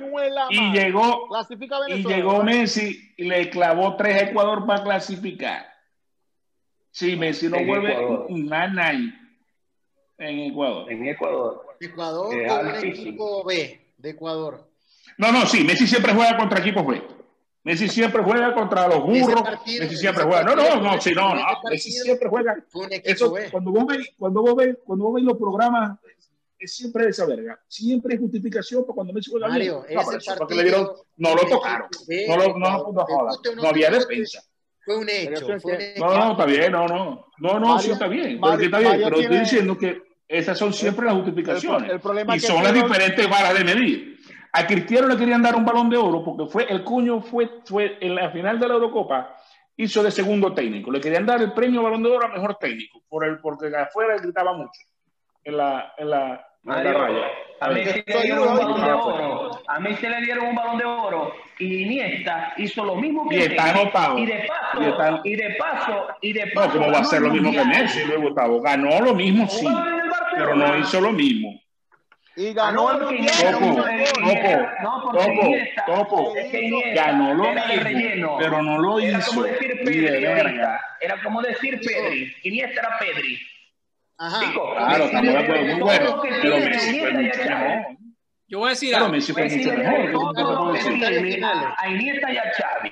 y 0.50 0.70
llegó, 0.72 1.28
Clasifica 1.28 1.76
y 1.76 1.90
Venezuela. 1.90 2.16
llegó 2.16 2.30
¿verdad? 2.38 2.44
Messi 2.44 3.14
y 3.16 3.24
le 3.24 3.50
clavó 3.50 3.96
tres 3.96 4.22
a 4.22 4.24
Ecuador 4.26 4.64
para 4.64 4.84
clasificar. 4.84 5.66
Si 6.90 7.16
Messi 7.16 7.48
no 7.48 7.62
vuelve, 7.64 7.96
nada 8.30 8.92
en 10.28 10.40
Ecuador. 10.52 10.90
En 10.92 11.06
Ecuador. 11.08 11.66
Ecuador 11.80 12.34
Eh, 12.34 12.46
con 12.46 12.66
un 12.66 12.74
equipo 12.84 13.44
B 13.44 13.92
de 13.98 14.10
Ecuador. 14.10 14.68
No, 15.18 15.30
no, 15.32 15.46
sí, 15.46 15.62
Messi 15.64 15.86
siempre 15.86 16.12
juega 16.14 16.36
contra 16.36 16.58
equipos 16.60 16.86
B. 16.86 17.02
Messi 17.62 17.88
siempre 17.88 18.22
juega 18.22 18.52
contra 18.54 18.88
los 18.88 19.02
burros. 19.04 19.42
Partido- 19.42 19.84
Messi 19.84 19.96
siempre 19.96 20.24
juega. 20.24 20.42
No, 20.42 20.54
no, 20.56 20.80
no, 20.80 21.00
sí, 21.00 21.12
no, 21.14 21.34
no. 21.34 21.42
Messi 21.70 21.90
siempre 21.92 22.28
juega. 22.28 22.56
Eso, 23.04 23.32
B. 23.32 23.50
cuando 23.50 23.70
vos 23.70 23.86
veis, 23.86 24.08
cuando 24.18 24.42
vos 24.42 24.54
veis, 24.56 24.76
cuando 24.84 25.04
vos 25.06 25.14
veis 25.14 25.26
los 25.26 25.38
programas, 25.38 25.98
es 26.58 26.74
siempre 26.76 27.08
esa 27.08 27.26
verga. 27.26 27.58
Siempre 27.68 28.14
hay 28.14 28.20
justificación 28.20 28.82
para 28.84 28.94
cuando 28.94 29.12
Messi 29.12 29.30
juega 29.30 29.48
Mario, 29.48 29.82
bien. 29.88 29.94
No, 30.00 30.12
ese 30.12 30.34
partido 30.34 30.56
le 30.62 30.68
dieron, 30.68 30.90
no 31.16 31.34
lo 31.34 31.46
tocaron. 31.46 31.88
B 32.06 32.26
No 32.28 32.36
lo, 32.36 32.58
no, 32.58 32.92
no, 33.56 33.68
había 33.68 33.90
defensa. 33.90 34.42
Fue 34.84 34.98
un 34.98 35.08
hecho. 35.08 35.32
eso 35.32 35.52
es 35.54 35.62
fue 35.62 35.72
un 35.72 35.78
que- 35.78 35.92
hecho. 35.92 36.04
No, 36.04 36.14
no, 36.18 36.30
está 36.32 36.44
bien, 36.44 36.72
no, 36.72 36.86
no. 36.86 37.26
No, 37.38 37.58
no, 37.60 37.78
sí 37.78 37.90
está 37.90 38.06
bien. 38.08 38.38
Mario- 38.38 38.40
pero 38.40 38.58
que 38.58 38.64
está 38.66 38.78
bien, 38.78 38.90
Mario 38.90 39.04
pero 39.06 39.20
estoy 39.20 39.38
diciendo 39.38 39.78
que 39.78 40.02
esas 40.28 40.58
son 40.58 40.72
siempre 40.72 41.04
las 41.06 41.14
justificaciones. 41.14 41.90
el 41.90 42.00
problema 42.00 42.36
y 42.36 42.40
que 42.40 42.46
son 42.46 42.62
las 42.62 42.72
diferentes 42.74 43.28
varas 43.28 43.54
de 43.56 43.64
medir. 43.64 44.14
A 44.52 44.66
Cristiano 44.66 45.08
le 45.08 45.16
querían 45.16 45.42
dar 45.42 45.56
un 45.56 45.64
balón 45.64 45.90
de 45.90 45.96
oro 45.96 46.22
porque 46.24 46.50
fue 46.50 46.66
el 46.70 46.84
cuño 46.84 47.20
fue, 47.20 47.48
fue 47.64 47.98
en 48.00 48.14
la 48.14 48.30
final 48.30 48.58
de 48.60 48.68
la 48.68 48.74
Eurocopa 48.74 49.36
hizo 49.76 50.02
de 50.02 50.10
segundo 50.12 50.54
técnico. 50.54 50.90
Le 50.92 51.00
querían 51.00 51.26
dar 51.26 51.40
el 51.42 51.52
premio 51.52 51.82
balón 51.82 52.02
de 52.04 52.10
oro 52.10 52.26
a 52.26 52.28
mejor 52.28 52.54
técnico 52.56 53.02
por 53.08 53.24
el, 53.24 53.38
porque 53.40 53.66
afuera 53.76 54.16
gritaba 54.16 54.52
mucho 54.56 54.80
en 55.42 55.56
la, 55.56 55.92
en 55.98 56.08
la, 56.10 56.20
en 56.28 56.36
la 56.36 56.42
Mario, 56.62 56.92
raya. 56.92 57.26
a 57.60 57.68
mí 57.70 57.84
se 57.84 58.04
le 58.06 58.22
dieron 58.22 58.48
un 58.48 58.56
balón 58.56 58.80
de 58.84 58.92
oro. 58.92 59.50
A 59.66 59.80
mí 59.80 59.94
se 59.96 60.08
le 60.08 60.20
dieron 60.20 60.46
un 60.46 60.54
balón 60.54 60.78
de 60.78 60.84
oro 60.84 61.32
y 61.58 61.82
Iniesta 61.82 62.54
hizo 62.56 62.84
lo 62.84 62.94
mismo 62.94 63.28
que 63.28 63.34
Y 63.36 63.38
está 63.40 63.64
Messi. 63.64 63.78
anotado. 63.80 64.18
Y 64.20 64.26
de 64.26 64.46
paso, 64.46 64.80
Y 64.80 64.84
está- 64.86 65.20
y 65.24 65.34
de 65.36 65.54
paso, 65.58 66.06
y 66.22 66.32
de 66.32 66.46
paso. 66.54 66.66
No, 66.68 66.72
¿cómo 66.74 66.84
va 66.86 66.90
a 66.90 66.94
ganó 66.94 67.04
ser 67.08 67.18
el 67.18 67.24
lo 67.26 67.32
mismo 67.32 67.50
que 67.50 67.58
Mundial. 67.58 67.82
Messi, 67.82 68.04
Luis 68.04 68.20
Gustavo? 68.20 68.60
Ganó 68.62 69.00
lo 69.00 69.14
mismo, 69.16 69.48
sí, 69.48 69.66
Pero 70.36 70.54
no 70.56 70.78
hizo 70.78 71.00
lo 71.00 71.12
mismo. 71.12 71.60
Y 72.36 72.48
Ah, 72.48 72.52
ganó 72.54 72.90
el 72.90 72.98
Topo, 72.98 73.08
Topo, 73.12 74.20
Iniesta- 74.20 74.82
no, 74.82 75.02
porque 75.06 75.72
Topo, 75.86 76.34
Ganó 76.94 77.34
lo 77.34 77.44
mismo, 77.54 77.82
relleno. 77.84 78.36
pero 78.40 78.60
no 78.62 78.78
lo 78.78 78.98
Era 78.98 79.18
hizo. 79.18 79.30
como 79.30 79.42
decir 79.44 79.80
Pedri. 79.84 80.24
Era 81.00 81.22
como 81.22 81.42
decir 81.42 81.78
Pedri. 81.80 82.34
Iniesta 82.42 82.80
era 82.80 82.98
Pedri. 82.98 83.38
Ajá. 84.18 84.40
Chico, 84.40 84.74
Claro, 84.74 85.04
estamos 85.04 85.32
de 85.32 85.38
acuerdo, 85.38 85.64
muy 85.64 85.80
bueno. 85.80 86.22
Pero 86.42 86.56
Messi 86.58 86.98
fue 87.00 87.10
Iniesta 87.10 87.42
y 87.42 87.48
mucho 87.48 87.58
mejor. 87.64 87.96
yo 88.48 88.58
voy 88.58 88.66
a 88.66 88.70
decir 88.70 88.94
algo. 88.96 89.08
Messi 89.10 89.32
fue 89.32 89.42
mucho 89.48 89.72
mejor. 89.72 90.76
a 91.78 91.88
Iniesta 91.88 92.32
y 92.32 92.36
a 92.36 92.42
Xavi. 92.52 92.90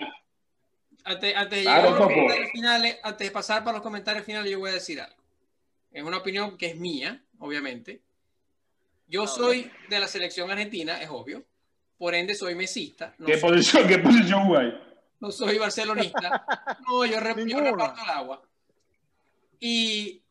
Antes, 1.05 1.37
antes 1.37 1.59
de 1.59 1.65
Claro, 1.65 1.91
los 1.99 2.51
finales, 2.53 3.01
antes 3.03 3.27
de 3.27 3.33
pasar 3.33 3.65
para 3.65 3.73
los 3.79 3.83
comentarios 3.83 4.25
finales, 4.25 4.53
yo 4.53 4.61
voy 4.61 4.71
a 4.71 4.75
decir 4.75 5.01
algo. 5.01 5.17
Es 5.91 6.03
una 6.05 6.19
opinión 6.19 6.57
que 6.57 6.67
es 6.67 6.77
mía, 6.77 7.21
obviamente. 7.43 8.01
Yo 9.07 9.27
soy 9.27 9.71
de 9.91 10.01
la 10.01 10.09
selección 10.09 10.51
argentina, 10.51 11.03
es 11.03 11.11
obvio. 11.11 11.45
Por 11.99 12.15
ende, 12.15 12.35
soy 12.35 12.55
mesista. 12.55 13.15
No 13.19 13.27
¿Qué 13.27 13.39
soy, 13.39 13.51
posición, 13.51 13.87
qué 13.89 13.99
posición 13.99 14.49
no 15.21 15.31
soy 15.31 15.57
barcelonista. 15.59 16.45
No, 16.89 17.05
yo, 17.05 17.19
rep- 17.21 17.37
yo 17.39 17.45
Ninguna. 17.45 17.71
reparto 17.71 18.03
el 18.03 18.11
agua. 18.11 18.43
Y 19.61 20.23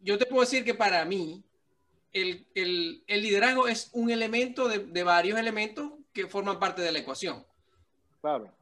yo 0.00 0.18
te 0.18 0.26
puedo 0.26 0.40
decir 0.40 0.64
que 0.64 0.74
para 0.74 1.04
mí, 1.04 1.44
el, 2.12 2.46
el- 2.54 3.04
el 3.06 3.22
liderazgo 3.22 3.68
es 3.68 3.90
un 3.92 4.10
elemento 4.10 4.68
de, 4.68 4.78
de 4.80 5.02
varios 5.04 5.38
elementos 5.38 5.92
que 6.12 6.26
forman 6.26 6.58
parte 6.58 6.82
de 6.82 6.90
la 6.92 6.98
ecuación. 6.98 7.44
Claro. 8.20 8.52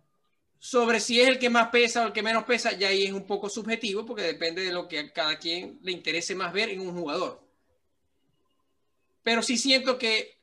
Sobre 0.64 0.98
si 0.98 1.20
es 1.20 1.28
el 1.28 1.38
que 1.38 1.50
más 1.50 1.68
pesa 1.68 2.02
o 2.02 2.06
el 2.06 2.12
que 2.14 2.22
menos 2.22 2.44
pesa, 2.44 2.72
ya 2.72 2.88
ahí 2.88 3.04
es 3.04 3.12
un 3.12 3.26
poco 3.26 3.50
subjetivo 3.50 4.06
porque 4.06 4.22
depende 4.22 4.62
de 4.62 4.72
lo 4.72 4.88
que 4.88 4.98
a 4.98 5.12
cada 5.12 5.38
quien 5.38 5.78
le 5.82 5.92
interese 5.92 6.34
más 6.34 6.54
ver 6.54 6.70
en 6.70 6.80
un 6.80 6.94
jugador. 6.94 7.46
pero 9.22 9.42
sí 9.42 9.58
siento 9.58 9.98
que 9.98 10.38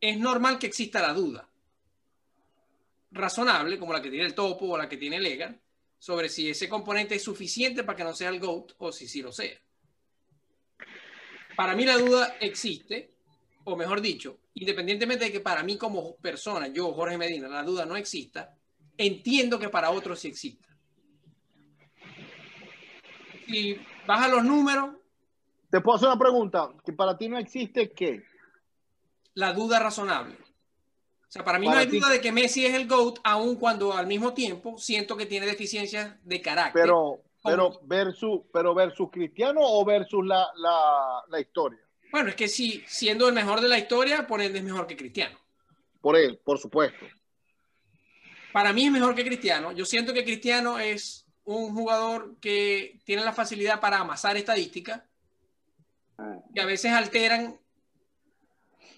es 0.00 0.18
normal 0.18 0.58
que 0.58 0.66
exista 0.66 1.00
la 1.00 1.12
duda 1.12 1.48
razonable, 3.12 3.78
como 3.78 3.92
la 3.92 4.02
que 4.02 4.10
tiene 4.10 4.26
el 4.26 4.34
Topo 4.34 4.66
o 4.66 4.76
la 4.76 4.88
que 4.88 4.96
tiene 4.96 5.20
Legan, 5.20 5.62
sobre 5.96 6.28
si 6.28 6.50
ese 6.50 6.68
componente 6.68 7.14
es 7.14 7.22
suficiente 7.22 7.84
para 7.84 7.96
que 7.96 8.04
no 8.04 8.16
sea 8.16 8.30
el 8.30 8.40
GOAT 8.40 8.72
o 8.78 8.90
si 8.90 9.06
sí 9.06 9.22
lo 9.22 9.30
sea. 9.30 9.56
Para 11.54 11.76
mí 11.76 11.84
la 11.84 11.98
duda 11.98 12.36
existe, 12.40 13.14
o 13.62 13.76
mejor 13.76 14.00
dicho, 14.00 14.40
independientemente 14.54 15.26
de 15.26 15.32
que 15.32 15.40
para 15.40 15.62
mí 15.62 15.78
como 15.78 16.16
persona, 16.16 16.66
yo, 16.66 16.92
Jorge 16.92 17.16
Medina, 17.16 17.46
la 17.46 17.62
duda 17.62 17.86
no 17.86 17.96
exista, 17.96 18.58
entiendo 18.96 19.58
que 19.58 19.68
para 19.68 19.90
otros 19.90 20.20
sí 20.20 20.28
exista. 20.28 20.68
Si 23.46 23.78
baja 24.06 24.28
los 24.28 24.44
números. 24.44 24.94
Te 25.70 25.80
puedo 25.80 25.96
hacer 25.96 26.08
una 26.08 26.18
pregunta, 26.18 26.70
que 26.84 26.92
para 26.92 27.16
ti 27.16 27.28
no 27.28 27.38
existe 27.38 27.92
qué? 27.92 28.22
La 29.34 29.52
duda 29.52 29.78
razonable. 29.78 30.36
O 30.36 31.32
sea, 31.32 31.44
para 31.44 31.58
mí 31.58 31.66
no 31.66 31.72
hay 31.72 31.86
duda 31.86 32.10
de 32.10 32.20
que 32.20 32.30
Messi 32.30 32.66
es 32.66 32.74
el 32.74 32.86
GOAT, 32.86 33.20
aun 33.24 33.56
cuando 33.56 33.94
al 33.94 34.06
mismo 34.06 34.34
tiempo 34.34 34.76
siento 34.76 35.16
que 35.16 35.24
tiene 35.24 35.46
deficiencias 35.46 36.14
de 36.24 36.42
carácter. 36.42 36.82
Pero, 36.82 37.22
pero, 37.42 37.80
versus, 37.84 38.42
pero 38.52 38.74
versus 38.74 39.08
Cristiano 39.10 39.60
o 39.62 39.82
versus 39.82 40.26
la, 40.26 40.46
la, 40.56 41.22
la 41.28 41.40
historia. 41.40 41.80
Bueno, 42.10 42.28
es 42.28 42.36
que 42.36 42.48
si 42.48 42.84
siendo 42.86 43.26
el 43.28 43.34
mejor 43.34 43.62
de 43.62 43.68
la 43.68 43.78
historia, 43.78 44.26
por 44.26 44.42
él 44.42 44.54
es 44.54 44.62
mejor 44.62 44.86
que 44.86 44.94
Cristiano. 44.94 45.38
Por 46.02 46.18
él, 46.18 46.38
por 46.44 46.58
supuesto. 46.58 47.06
Para 48.52 48.72
mí 48.72 48.86
es 48.86 48.92
mejor 48.92 49.14
que 49.14 49.24
Cristiano. 49.24 49.72
Yo 49.72 49.84
siento 49.84 50.12
que 50.12 50.24
Cristiano 50.24 50.78
es 50.78 51.26
un 51.44 51.74
jugador 51.74 52.38
que 52.40 52.98
tiene 53.04 53.24
la 53.24 53.32
facilidad 53.32 53.80
para 53.80 53.98
amasar 53.98 54.36
estadísticas 54.36 55.02
que 56.54 56.60
a 56.60 56.66
veces 56.66 56.92
alteran 56.92 57.58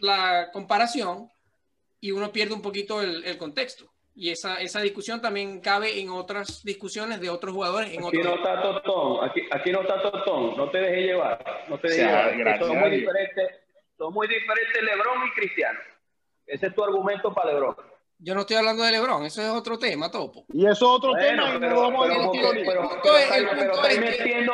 la 0.00 0.50
comparación 0.52 1.30
y 2.00 2.10
uno 2.10 2.32
pierde 2.32 2.54
un 2.54 2.62
poquito 2.62 3.00
el, 3.00 3.24
el 3.24 3.38
contexto. 3.38 3.90
Y 4.16 4.30
esa, 4.30 4.60
esa, 4.60 4.80
discusión 4.80 5.20
también 5.20 5.60
cabe 5.60 5.98
en 5.98 6.08
otras 6.10 6.62
discusiones 6.62 7.20
de 7.20 7.30
otros 7.30 7.52
jugadores. 7.52 7.92
En 7.92 8.04
aquí, 8.04 8.18
otros... 8.18 8.24
no 8.24 8.34
está 8.36 8.62
Totón, 8.62 9.28
aquí, 9.28 9.40
aquí, 9.50 9.72
no 9.72 9.80
está 9.80 10.02
Totón, 10.02 10.56
no 10.56 10.70
te 10.70 10.78
dejes 10.78 11.06
llevar, 11.06 11.64
no 11.68 11.78
te 11.78 11.88
dejes 11.88 12.36
llevar. 12.36 12.58
Son, 12.60 12.78
muy 12.78 12.90
diferentes, 12.90 13.50
son 13.98 14.14
muy 14.14 14.28
diferentes 14.28 14.82
Lebron 14.82 15.26
y 15.26 15.30
Cristiano. 15.32 15.80
Ese 16.46 16.66
es 16.66 16.74
tu 16.74 16.84
argumento 16.84 17.34
para 17.34 17.52
Lebron. 17.52 17.74
Yo 18.18 18.34
no 18.34 18.42
estoy 18.42 18.56
hablando 18.56 18.82
de 18.82 18.92
Lebron, 18.92 19.24
eso 19.24 19.42
es 19.42 19.48
otro 19.48 19.78
tema, 19.78 20.10
Topo. 20.10 20.46
Y 20.52 20.64
eso 20.64 20.72
es 20.72 20.82
otro 20.82 21.10
bueno, 21.10 21.44
tema. 21.44 21.58
Pero, 21.60 21.66
y 21.66 21.74
no 21.74 21.80
vamos 21.80 22.06
pero, 22.06 22.14
a 22.14 22.32
pero, 22.32 22.42
pero, 22.42 23.00
pero, 23.02 23.50
pero, 23.56 23.72
estoy 23.74 23.98
metiendo 23.98 24.52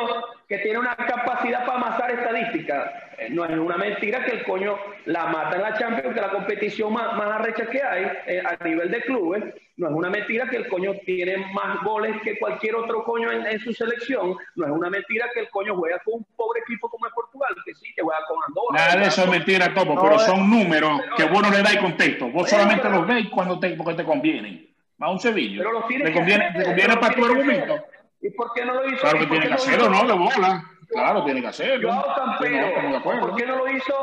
que 0.51 0.57
tiene 0.57 0.79
una 0.79 0.97
capacidad 0.97 1.65
para 1.65 1.77
amasar 1.77 2.11
estadísticas. 2.11 2.91
No 3.29 3.45
es 3.45 3.57
una 3.57 3.77
mentira 3.77 4.25
que 4.25 4.31
el 4.31 4.43
coño 4.43 4.77
la 5.05 5.27
mata 5.27 5.55
en 5.55 5.61
la 5.61 5.77
Champions, 5.77 6.13
que 6.13 6.19
la 6.19 6.29
competición 6.29 6.91
más, 6.91 7.15
más 7.15 7.39
arrecha 7.39 7.67
que 7.67 7.81
hay 7.81 8.03
eh, 8.27 8.43
a 8.45 8.61
nivel 8.61 8.91
de 8.91 9.01
clubes. 9.01 9.45
No 9.77 9.87
es 9.87 9.93
una 9.93 10.09
mentira 10.09 10.49
que 10.49 10.57
el 10.57 10.67
coño 10.67 10.91
tiene 11.05 11.37
más 11.53 11.81
goles 11.85 12.21
que 12.21 12.37
cualquier 12.37 12.75
otro 12.75 13.05
coño 13.05 13.31
en, 13.31 13.47
en, 13.47 13.59
su 13.61 13.71
selección. 13.71 14.35
No 14.55 14.65
es 14.65 14.71
una 14.73 14.89
mentira 14.89 15.27
que 15.33 15.39
el 15.39 15.49
coño 15.51 15.73
juega 15.77 15.99
con 15.99 16.15
un 16.15 16.27
pobre 16.35 16.59
equipo 16.59 16.89
como 16.89 17.07
es 17.07 17.13
Portugal, 17.13 17.55
que 17.63 17.73
sí, 17.73 17.87
que 17.95 18.01
juega 18.01 18.19
con 18.27 18.37
Andorra. 18.45 18.73
Nada 18.73 19.01
de 19.03 19.07
eso 19.07 19.23
es 19.23 19.29
mentira, 19.29 19.73
Topo, 19.73 19.95
no, 19.95 20.01
pero 20.01 20.19
son 20.19 20.49
números 20.49 20.99
pero, 21.01 21.15
que 21.15 21.23
vos 21.33 21.41
no 21.43 21.49
le 21.49 21.63
dais 21.63 21.79
contexto. 21.79 22.27
Vos 22.27 22.49
solamente 22.49 22.89
los 22.89 23.07
veis 23.07 23.29
cuando 23.29 23.57
te, 23.57 23.69
porque 23.69 23.93
te 23.93 24.03
convienen. 24.03 24.67
Va 25.01 25.09
un 25.11 25.19
Sevilla. 25.19 25.59
Pero 25.59 25.71
los 25.71 25.87
¿Te 25.87 26.11
conviene, 26.11 26.43
hacer, 26.43 26.61
¿te 26.61 26.65
conviene 26.65 26.97
para 26.97 27.15
tu 27.15 27.23
argumento? 27.23 27.85
¿Y 28.21 28.29
por 28.31 28.53
qué 28.53 28.65
no 28.65 28.75
lo 28.75 28.87
hizo? 28.87 29.01
Claro 29.01 29.19
que 29.19 29.27
tiene 29.27 29.47
que 29.47 29.53
hacerlo, 29.53 29.89
¿no? 29.89 30.05
De 30.05 30.13
bola. 30.13 30.63
Claro, 30.89 31.23
tiene 31.23 31.41
que 31.41 31.47
hacerlo. 31.47 31.89
Yo 31.89 32.15
Campero, 32.15 33.01
¿por 33.03 33.35
qué 33.35 33.45
no 33.45 33.57
lo 33.57 33.71
hizo 33.71 33.93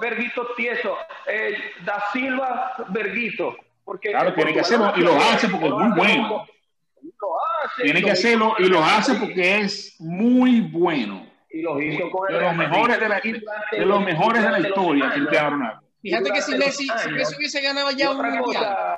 Verguito 0.00 0.48
Tieso? 0.56 0.96
Eh, 1.26 1.54
da 1.84 2.02
Silva, 2.12 2.74
Verguito. 2.88 3.56
Porque, 3.84 4.10
claro, 4.10 4.34
tiene 4.34 4.52
que 4.52 4.60
hacerlo 4.60 4.92
y 4.96 5.00
lo 5.00 5.16
hace 5.16 5.48
porque 5.48 5.66
es 5.66 5.72
muy 5.72 5.96
bueno. 5.96 6.46
Tiene 7.76 8.02
que 8.02 8.10
hacerlo 8.10 8.54
y 8.58 8.64
lo 8.64 8.82
hace 8.82 9.14
porque 9.14 9.60
es 9.60 9.96
muy 10.00 10.60
bueno. 10.60 11.26
Y 11.50 11.62
lo 11.62 11.80
hizo 11.80 12.10
con 12.10 12.28
de 12.28 12.40
los 12.40 12.56
mejores 12.56 13.00
de 13.00 13.08
la, 13.08 13.20
de 13.20 13.86
los 13.86 14.04
mejores 14.04 14.42
de 14.42 14.50
la 14.50 14.60
historia, 14.60 15.10
Cristiano 15.12 15.50
Ronaldo. 15.50 15.87
Fíjate 16.00 16.30
que 16.30 16.42
si 16.42 16.56
Messi, 16.56 16.86
si 17.02 17.10
Messi 17.10 17.36
hubiese 17.36 17.60
ganado 17.60 17.90
ya 17.90 18.12
un 18.12 18.18
mundial, 18.18 18.44
cosa, 18.44 18.96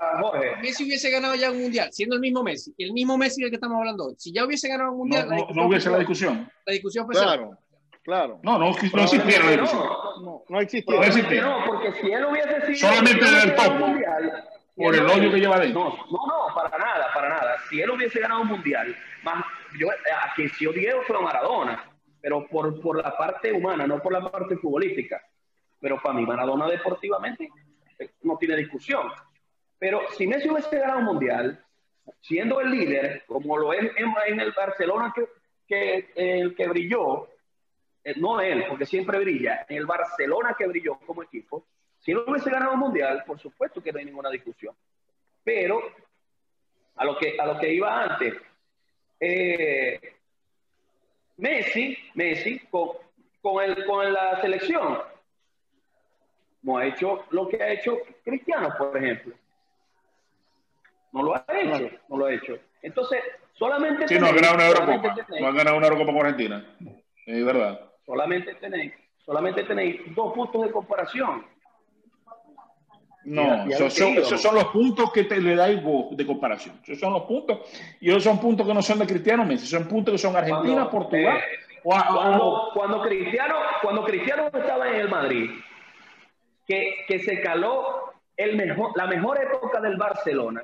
Messi 0.60 0.85
hubiese 0.85 1.10
ganado 1.10 1.35
ya 1.35 1.51
un 1.51 1.62
mundial, 1.62 1.89
siendo 1.93 2.16
el 2.16 2.20
mismo 2.20 2.43
Messi, 2.43 2.74
el 2.77 2.93
mismo 2.93 3.16
Messi 3.16 3.40
del 3.40 3.51
que 3.51 3.56
estamos 3.56 3.78
hablando 3.78 4.06
hoy, 4.06 4.14
si 4.18 4.32
ya 4.32 4.44
hubiese 4.44 4.68
ganado 4.68 4.93
un 4.93 4.98
mundial, 4.98 5.28
no, 5.28 5.36
no, 5.36 5.47
no 5.55 5.66
hubiese 5.66 5.89
la 5.90 5.98
discusión. 5.98 6.51
La 6.66 6.72
discusión 6.72 7.06
fue 7.06 7.14
claro, 7.14 7.56
claro. 8.02 8.40
No, 8.43 8.59
no, 8.59 8.66
no 8.66 8.70
existiera 8.70 9.44
la 9.44 9.51
discusión. 9.51 9.82
No, 10.22 10.44
no 10.47 10.60
existiera. 10.60 11.01
No, 11.01 11.06
existiera. 11.06 11.48
no, 11.48 11.64
porque 11.66 11.93
si 12.01 12.12
él 12.12 12.24
hubiese 12.27 12.66
sido 12.66 12.90
solamente 12.90 13.24
en 13.27 13.35
el 13.35 13.55
top, 13.55 13.72
mundial, 13.78 14.44
por 14.77 14.94
el 14.94 15.06
odio 15.06 15.31
que 15.31 15.40
lleva 15.40 15.59
dentro. 15.59 15.85
No, 15.85 15.97
no, 16.10 16.48
no, 16.48 16.55
para 16.55 16.78
nada, 16.78 17.06
para 17.14 17.28
nada. 17.31 17.56
Si 17.70 17.81
él 17.81 17.90
hubiese 17.90 18.20
ganado 18.20 18.43
un 18.43 18.48
mundial, 18.48 18.94
más, 19.22 19.43
yo, 19.78 19.89
a 19.90 20.35
quien 20.35 20.51
si 20.51 20.66
odié 20.66 20.93
fue 21.06 21.16
a 21.16 21.20
Maradona, 21.20 21.90
pero 22.20 22.47
por, 22.47 22.78
por 22.82 23.02
la 23.02 23.16
parte 23.16 23.52
humana, 23.52 23.86
no 23.86 24.02
por 24.02 24.12
la 24.12 24.31
parte 24.31 24.56
futbolística. 24.56 25.20
Pero 25.81 26.01
para 26.01 26.15
mí, 26.15 26.27
Maradona 26.27 26.69
deportivamente 26.69 27.48
no 28.23 28.36
tiene 28.36 28.57
discusión. 28.57 29.09
Pero 29.78 30.02
si 30.16 30.27
Messi 30.27 30.48
hubiese 30.48 30.78
ganado 30.78 30.98
un 30.98 31.07
mundial, 31.07 31.65
siendo 32.20 32.61
el 32.61 32.70
líder, 32.70 33.24
como 33.27 33.57
lo 33.57 33.73
es 33.73 33.90
en, 33.97 34.15
en 34.27 34.40
el 34.40 34.52
Barcelona 34.52 35.12
que, 35.15 35.27
que, 35.66 36.11
el 36.15 36.55
que 36.55 36.69
brilló, 36.69 37.28
eh, 38.05 38.15
no 38.16 38.40
él, 38.40 38.65
porque 38.69 38.86
siempre 38.86 39.19
brilla, 39.19 39.65
en 39.69 39.78
el 39.78 39.86
Barcelona 39.86 40.55
que 40.59 40.66
brilló 40.66 40.98
como 41.07 41.23
equipo, 41.23 41.66
si 41.98 42.12
no 42.12 42.24
hubiese 42.27 42.51
ganado 42.51 42.73
un 42.73 42.81
mundial, 42.81 43.24
por 43.27 43.39
supuesto 43.39 43.82
que 43.82 43.93
no 43.93 43.98
hay 43.98 44.07
ninguna 44.07 44.31
discusión. 44.31 44.74
Pero 45.44 45.81
a 46.97 47.05
lo 47.05 47.16
que, 47.16 47.39
a 47.39 47.47
lo 47.47 47.59
que 47.59 47.73
iba 47.73 48.02
antes, 48.02 48.35
eh, 49.19 50.01
Messi, 51.36 51.97
Messi 52.15 52.59
con, 52.70 52.90
con, 53.40 53.62
el, 53.62 53.85
con 53.85 54.12
la 54.12 54.40
selección, 54.40 54.98
no 56.62 56.78
ha 56.78 56.87
hecho 56.87 57.24
lo 57.31 57.49
que 57.49 57.62
ha 57.62 57.73
hecho 57.73 57.99
Cristiano, 58.24 58.74
por 58.77 58.97
ejemplo. 58.97 59.35
No 61.12 61.23
lo 61.23 61.35
ha 61.35 61.45
hecho, 61.49 61.91
no 62.09 62.16
lo 62.16 62.27
ha 62.27 62.35
hecho. 62.35 62.59
Entonces, 62.82 63.20
solamente. 63.55 64.07
Sí, 64.07 64.15
tenéis, 64.15 64.20
no 64.20 64.28
ha 64.28 64.41
ganado 64.41 64.55
una 64.55 64.66
Eurocopa. 64.69 65.15
Tenéis, 65.15 65.43
no 65.43 65.49
ha 65.49 65.53
ganado 65.53 65.77
una 65.77 65.87
Eurocopa 65.87 66.12
con 66.12 66.27
Argentina. 66.27 66.77
Es 67.27 67.45
verdad. 67.45 67.81
Solamente 68.07 68.55
tenéis, 68.55 68.93
solamente 69.24 69.62
tenéis 69.65 70.15
dos 70.15 70.32
puntos 70.32 70.62
de 70.62 70.70
comparación. 70.70 71.45
No, 73.23 73.66
esos, 73.66 73.93
son, 73.93 74.16
esos, 74.16 74.41
son, 74.41 74.55
los 74.55 74.65
puntos 74.66 75.12
que 75.12 75.24
te 75.24 75.39
le 75.39 75.55
dais 75.55 75.82
vos 75.82 76.16
de 76.16 76.27
comparación. 76.27 76.81
Esos 76.82 76.99
son 76.99 77.12
los 77.12 77.24
puntos. 77.24 77.61
Y 78.01 78.09
esos 78.09 78.24
son 78.24 78.41
puntos 78.41 78.66
que 78.66 78.73
no 78.73 78.81
son 78.81 78.99
de 78.99 79.07
Cristiano 79.07 79.45
Messi, 79.45 79.66
son 79.66 79.87
puntos 79.87 80.12
que 80.12 80.19
son 80.19 80.35
Argentina, 80.35 80.89
cuando, 80.89 80.91
Portugal. 80.91 81.37
Eh, 81.37 81.43
cuando, 81.82 82.70
cuando, 82.73 83.03
Cristiano, 83.03 83.57
cuando 83.82 84.05
Cristiano 84.05 84.47
estaba 84.47 84.89
en 84.89 84.95
el 84.95 85.09
Madrid, 85.09 85.51
que, 86.70 87.05
que 87.09 87.18
se 87.18 87.40
caló 87.40 88.12
el 88.36 88.56
mejor, 88.56 88.92
la 88.94 89.09
mejor 89.09 89.42
época 89.42 89.80
del 89.80 89.97
Barcelona, 89.97 90.62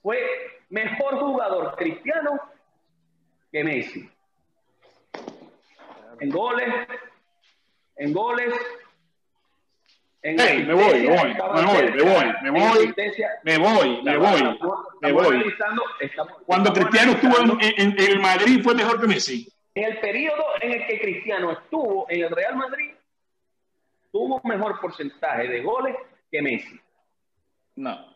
fue 0.00 0.20
mejor 0.68 1.18
jugador 1.18 1.74
cristiano 1.74 2.40
que 3.50 3.64
Messi. 3.64 4.08
En 6.20 6.30
goles, 6.30 6.72
en 7.96 8.12
goles. 8.12 8.54
En 10.22 10.36
hey, 10.38 10.64
me 10.66 10.74
voy, 10.74 11.00
me 11.00 11.16
voy, 11.16 11.34
me 11.34 11.40
voy, 11.42 11.92
me 11.92 12.02
voy, 12.02 12.26
me 12.42 12.50
voy, 12.50 12.94
me 13.42 13.58
voy, 13.58 14.02
me 14.02 14.16
voy, 14.16 14.58
me 15.00 15.12
voy. 15.12 15.54
Cuando 16.46 16.72
Cristiano 16.72 17.12
estuvo 17.12 17.38
en, 17.40 17.50
en, 17.60 18.00
en 18.00 18.12
el 18.12 18.20
Madrid 18.20 18.62
fue 18.62 18.74
mejor 18.76 19.00
que 19.00 19.08
Messi. 19.08 19.48
En 19.74 19.84
el 19.84 19.98
periodo 19.98 20.44
en 20.60 20.72
el 20.72 20.86
que 20.86 21.00
Cristiano 21.00 21.50
estuvo 21.50 22.06
en 22.08 22.22
el 22.22 22.30
Real 22.30 22.56
Madrid, 22.56 22.93
tuvo 24.14 24.40
un 24.40 24.48
mejor 24.48 24.80
porcentaje 24.80 25.48
de 25.48 25.60
goles 25.60 25.96
que 26.30 26.40
Messi. 26.40 26.80
No. 27.74 28.14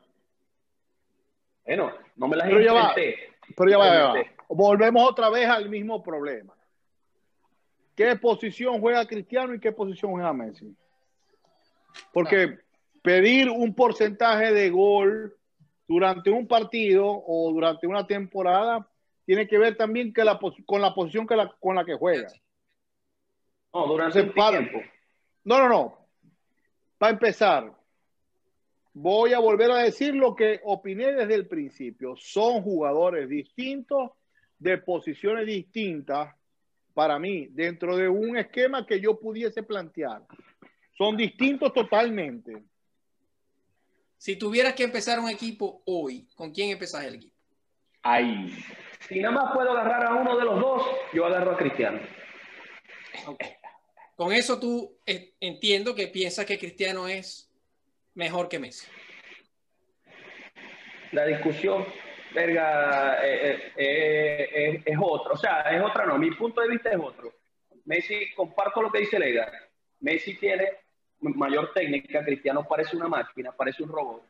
Bueno, 1.66 1.92
no 2.14 2.28
me 2.28 2.36
las 2.36 2.46
pero 2.46 2.60
ya 2.60 2.72
va, 2.72 2.94
pero 2.94 3.68
ya 3.68 3.78
va, 3.78 3.86
ya 3.86 4.04
va. 4.04 4.14
Volvemos 4.48 5.10
otra 5.10 5.28
vez 5.28 5.48
al 5.48 5.68
mismo 5.68 6.00
problema. 6.00 6.54
¿Qué 7.96 8.14
posición 8.14 8.80
juega 8.80 9.08
Cristiano 9.08 9.52
y 9.54 9.58
qué 9.58 9.72
posición 9.72 10.12
juega 10.12 10.32
Messi? 10.32 10.72
Porque 12.12 12.60
pedir 13.02 13.50
un 13.50 13.74
porcentaje 13.74 14.52
de 14.52 14.70
gol 14.70 15.36
durante 15.88 16.30
un 16.30 16.46
partido 16.46 17.06
o 17.08 17.50
durante 17.52 17.88
una 17.88 18.06
temporada 18.06 18.88
tiene 19.26 19.48
que 19.48 19.58
ver 19.58 19.76
también 19.76 20.12
que 20.12 20.22
la, 20.22 20.38
con 20.64 20.80
la 20.80 20.94
posición 20.94 21.26
que 21.26 21.34
la, 21.34 21.52
con 21.58 21.74
la 21.74 21.84
que 21.84 21.96
juega. 21.96 22.28
No, 23.74 23.88
durante 23.88 24.20
un 24.20 24.32
tiempo. 24.32 24.78
No, 25.48 25.58
no, 25.60 25.68
no. 25.70 25.98
Para 26.98 27.12
empezar, 27.12 27.72
voy 28.92 29.32
a 29.32 29.38
volver 29.38 29.70
a 29.70 29.78
decir 29.78 30.14
lo 30.14 30.36
que 30.36 30.60
opiné 30.62 31.10
desde 31.10 31.34
el 31.36 31.48
principio. 31.48 32.16
Son 32.18 32.60
jugadores 32.60 33.30
distintos, 33.30 34.10
de 34.58 34.76
posiciones 34.76 35.46
distintas, 35.46 36.34
para 36.92 37.18
mí, 37.18 37.46
dentro 37.52 37.96
de 37.96 38.10
un 38.10 38.36
esquema 38.36 38.84
que 38.84 39.00
yo 39.00 39.18
pudiese 39.18 39.62
plantear. 39.62 40.22
Son 40.98 41.16
distintos 41.16 41.72
totalmente. 41.72 42.62
Si 44.18 44.36
tuvieras 44.36 44.74
que 44.74 44.84
empezar 44.84 45.18
un 45.18 45.30
equipo 45.30 45.80
hoy, 45.86 46.28
¿con 46.34 46.50
quién 46.52 46.72
empezás 46.72 47.04
el 47.04 47.14
equipo? 47.14 47.36
Ahí. 48.02 48.54
Si 49.08 49.18
nada 49.18 49.34
más 49.34 49.54
puedo 49.54 49.70
agarrar 49.70 50.08
a 50.08 50.14
uno 50.16 50.36
de 50.36 50.44
los 50.44 50.60
dos, 50.60 50.82
yo 51.14 51.24
agarro 51.24 51.52
a 51.52 51.56
Cristiano. 51.56 52.00
Okay. 53.28 53.57
Con 54.18 54.32
eso 54.32 54.58
tú 54.58 54.98
eh, 55.06 55.34
entiendo 55.38 55.94
que 55.94 56.08
piensas 56.08 56.44
que 56.44 56.58
Cristiano 56.58 57.06
es 57.06 57.48
mejor 58.14 58.48
que 58.48 58.58
Messi. 58.58 58.84
La 61.12 61.24
discusión, 61.24 61.86
verga, 62.34 63.24
eh, 63.24 63.72
eh, 63.76 64.82
es 64.84 64.98
otra. 65.00 65.34
O 65.34 65.36
sea, 65.36 65.60
es 65.70 65.80
otra 65.80 66.04
no. 66.04 66.18
Mi 66.18 66.32
punto 66.32 66.60
de 66.60 66.68
vista 66.68 66.90
es 66.90 66.98
otro. 67.00 67.32
Messi, 67.84 68.34
comparto 68.34 68.82
lo 68.82 68.90
que 68.90 69.02
dice 69.02 69.20
Lega. 69.20 69.52
Messi 70.00 70.36
tiene 70.36 70.68
mayor 71.20 71.72
técnica, 71.72 72.24
Cristiano 72.24 72.66
parece 72.68 72.96
una 72.96 73.06
máquina, 73.06 73.52
parece 73.52 73.84
un 73.84 73.90
robot. 73.90 74.24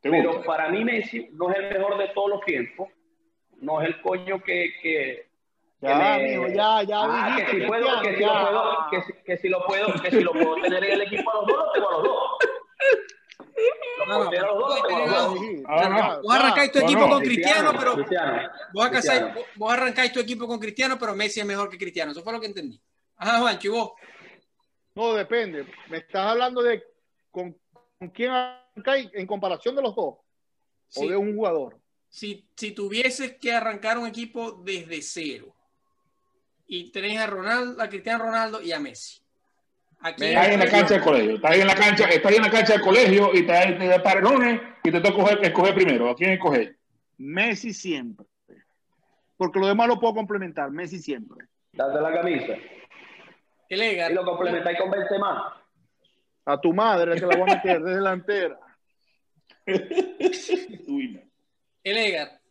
Pero 0.00 0.42
para 0.44 0.70
mí 0.70 0.82
Messi 0.82 1.28
no 1.32 1.50
es 1.50 1.58
el 1.58 1.74
mejor 1.74 1.98
de 1.98 2.08
todos 2.14 2.30
los 2.30 2.40
tiempos. 2.46 2.88
No 3.60 3.82
es 3.82 3.88
el 3.88 4.00
coño 4.00 4.42
que, 4.42 4.72
que, 4.80 5.26
ya, 5.82 6.14
amigo, 6.14 6.46
ya, 6.48 6.82
ya. 6.84 7.00
Ah, 7.02 7.36
que, 7.36 7.46
si 7.50 7.66
puedo, 7.66 8.00
que, 8.02 8.14
si 8.16 8.22
lo 8.22 8.32
puedo, 8.32 8.86
que, 8.90 9.02
si, 9.02 9.12
que 9.24 9.36
si 9.36 9.48
lo 9.48 9.66
puedo, 9.66 9.92
que 10.00 10.10
si 10.10 10.20
lo 10.20 10.32
puedo 10.32 10.54
tener 10.62 10.84
en 10.84 10.92
el 10.92 11.02
equipo 11.02 11.30
a 11.30 11.34
los 11.34 11.46
dos, 11.46 11.56
lo 11.56 11.72
tengo 11.72 11.88
a 11.88 11.92
los 11.92 12.02
dos. 12.02 12.38
No, 14.06 14.30
Vos 16.22 16.34
arrancáis 16.34 16.72
tu 16.72 16.78
equipo 16.80 17.08
con 17.08 17.20
Cristiano, 17.20 17.72
pero 17.78 17.96
vos, 17.96 18.86
vos 19.56 19.72
arrancáis 19.72 20.12
tu 20.12 20.20
equipo 20.20 20.46
con 20.46 20.58
Cristiano, 20.58 20.96
pero 20.98 21.14
Messi 21.14 21.40
es 21.40 21.46
mejor 21.46 21.68
que 21.68 21.78
Cristiano. 21.78 22.12
Eso 22.12 22.22
fue 22.22 22.32
lo 22.32 22.40
que 22.40 22.46
entendí. 22.46 22.80
Ajá, 23.16 23.38
Juancho, 23.40 23.68
¿y 23.68 23.70
vos? 23.70 23.92
No, 24.94 25.14
depende. 25.14 25.66
Me 25.88 25.98
estás 25.98 26.26
hablando 26.26 26.62
de 26.62 26.82
con, 27.30 27.56
con 27.98 28.08
quién 28.10 28.30
arrancáis 28.30 29.10
en 29.14 29.26
comparación 29.26 29.74
de 29.74 29.82
los 29.82 29.94
dos. 29.94 30.16
O 30.94 31.08
de 31.08 31.16
un 31.16 31.34
jugador. 31.34 31.78
Si, 32.08 32.48
si 32.56 32.72
tuvieses 32.72 33.38
que 33.38 33.52
arrancar 33.52 33.98
un 33.98 34.06
equipo 34.06 34.52
desde 34.52 35.00
cero 35.00 35.54
y 36.74 36.90
tenéis 36.90 37.18
a 37.18 37.26
Ronaldo, 37.26 37.82
a 37.82 37.88
Cristiano 37.90 38.24
Ronaldo 38.24 38.62
y 38.62 38.72
a 38.72 38.80
Messi. 38.80 39.20
Aquí 40.00 40.24
está 40.24 40.40
ahí 40.40 40.54
en 40.54 40.60
la 40.60 40.70
cancha 40.70 40.94
del 40.94 41.02
colegio, 41.02 41.34
está 41.34 41.50
ahí 41.50 41.60
en 41.60 41.66
la 41.66 41.74
cancha, 41.74 42.04
está 42.06 42.28
ahí 42.30 42.36
en 42.36 42.42
la 42.42 42.50
cancha 42.50 42.72
del 42.72 42.80
colegio 42.80 43.30
y 43.34 43.44
te 43.44 43.88
da 43.88 44.02
parones 44.02 44.58
y 44.82 44.90
te 44.90 45.00
toca 45.02 45.32
escoger, 45.42 45.74
primero. 45.74 46.08
¿A 46.08 46.16
quién 46.16 46.30
escoger? 46.30 46.78
Messi 47.18 47.74
siempre. 47.74 48.24
Porque 49.36 49.60
lo 49.60 49.66
demás 49.66 49.86
lo 49.86 50.00
puedo 50.00 50.14
complementar. 50.14 50.70
Messi 50.70 50.98
siempre. 50.98 51.44
Date 51.74 52.00
la 52.00 52.10
camisa. 52.10 52.54
¿Qué 53.68 53.76
le 53.76 53.92
Y 53.92 54.14
lo 54.14 54.24
complementáis 54.24 54.78
con 54.78 54.90
Benzema. 54.90 55.62
A 56.46 56.58
tu 56.58 56.72
madre 56.72 57.20
que 57.20 57.26
la 57.26 57.36
voy 57.36 57.50
a 57.50 57.54
meter 57.54 57.82
de 57.82 57.94
delantera. 57.94 58.58
Elegar. 61.84 62.41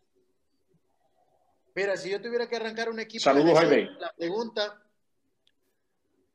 Mira, 1.76 1.98
si 1.98 2.10
yo 2.10 2.22
tuviera 2.22 2.48
que 2.48 2.56
arrancar 2.56 2.90
un 2.90 3.00
equipo. 3.00 3.24
Saludos, 3.24 3.58
Jaime. 3.58 3.90
La 4.00 4.14
pregunta. 4.14 4.82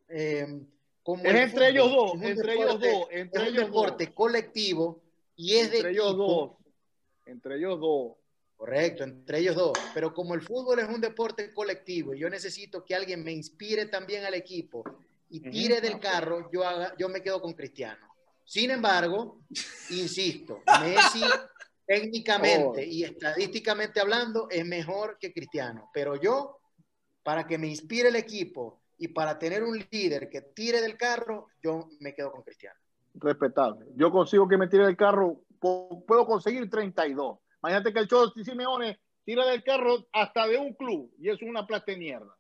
Eh, 0.09 0.61
como 1.03 1.23
es 1.25 1.35
entre 1.35 1.69
ellos 1.69 1.91
dos, 1.91 2.13
entre 2.23 2.55
ellos 2.55 2.81
dos, 2.81 3.07
entre 3.11 3.43
es 3.43 3.49
ellos 3.49 3.65
un 3.65 3.71
deporte 3.71 4.13
colectivo 4.13 5.03
y 5.37 5.55
es 5.55 5.71
de 5.71 5.77
entre 5.79 5.93
ellos 5.93 6.17
dos, 6.17 6.51
entre 7.27 7.57
ellos 7.57 7.79
dos. 7.79 8.13
Correcto, 8.57 9.05
entre 9.05 9.39
ellos 9.39 9.55
dos. 9.55 9.73
Pero 9.93 10.15
como 10.15 10.35
el 10.35 10.41
fútbol 10.41 10.79
es 10.79 10.89
un 10.89 11.01
deporte 11.01 11.53
colectivo 11.53 12.15
y 12.15 12.21
yo 12.21 12.31
necesito 12.31 12.85
que 12.85 12.95
alguien 12.95 13.23
me 13.23 13.33
inspire 13.33 13.87
también 13.87 14.25
al 14.25 14.35
equipo 14.35 14.83
y 15.29 15.41
tire 15.41 15.81
del 15.81 16.01
carro, 16.01 16.51
yo, 16.51 16.67
haga, 16.67 16.95
yo 16.99 17.09
me 17.09 17.23
quedo 17.23 17.41
con 17.41 17.53
Cristiano. 17.53 18.07
Sin 18.45 18.71
embargo, 18.71 19.41
insisto, 19.91 20.63
Messi 20.81 21.23
técnicamente 21.87 22.85
y 22.85 23.05
estadísticamente 23.05 24.01
hablando 24.01 24.49
es 24.51 24.67
mejor 24.67 25.19
que 25.19 25.33
Cristiano. 25.33 25.91
Pero 25.95 26.17
yo, 26.17 26.59
para 27.23 27.47
que 27.47 27.59
me 27.59 27.69
inspire 27.69 28.09
el 28.09 28.17
equipo 28.17 28.83
y 28.99 29.09
para 29.09 29.39
tener 29.39 29.63
un 29.63 29.79
líder 29.91 30.29
que 30.29 30.43
tire 30.43 30.81
del 30.81 30.97
carro, 30.97 31.49
yo 31.63 31.89
me 32.01 32.15
quedo 32.15 32.33
con 32.33 32.43
Cristiano. 32.43 32.79
Respetable. 33.15 33.87
Yo 33.95 34.11
consigo 34.11 34.49
que 34.49 34.59
me 34.59 34.69
tire 34.69 34.85
del 34.85 34.97
carro, 34.97 35.43
puedo 35.59 36.27
conseguir 36.27 36.69
32. 36.69 37.39
Imagínate 37.63 37.93
que 37.93 37.99
el 38.01 38.09
Cholo 38.09 38.33
Simeone 38.33 39.01
tira 39.25 39.47
del 39.47 39.63
carro 39.65 40.07
hasta 40.13 40.47
de 40.47 40.59
un 40.59 40.75
club 40.75 41.13
y 41.19 41.31
es 41.31 41.41
una 41.43 41.67
plata 41.67 41.93
de 41.93 41.99
mierda. 41.99 42.36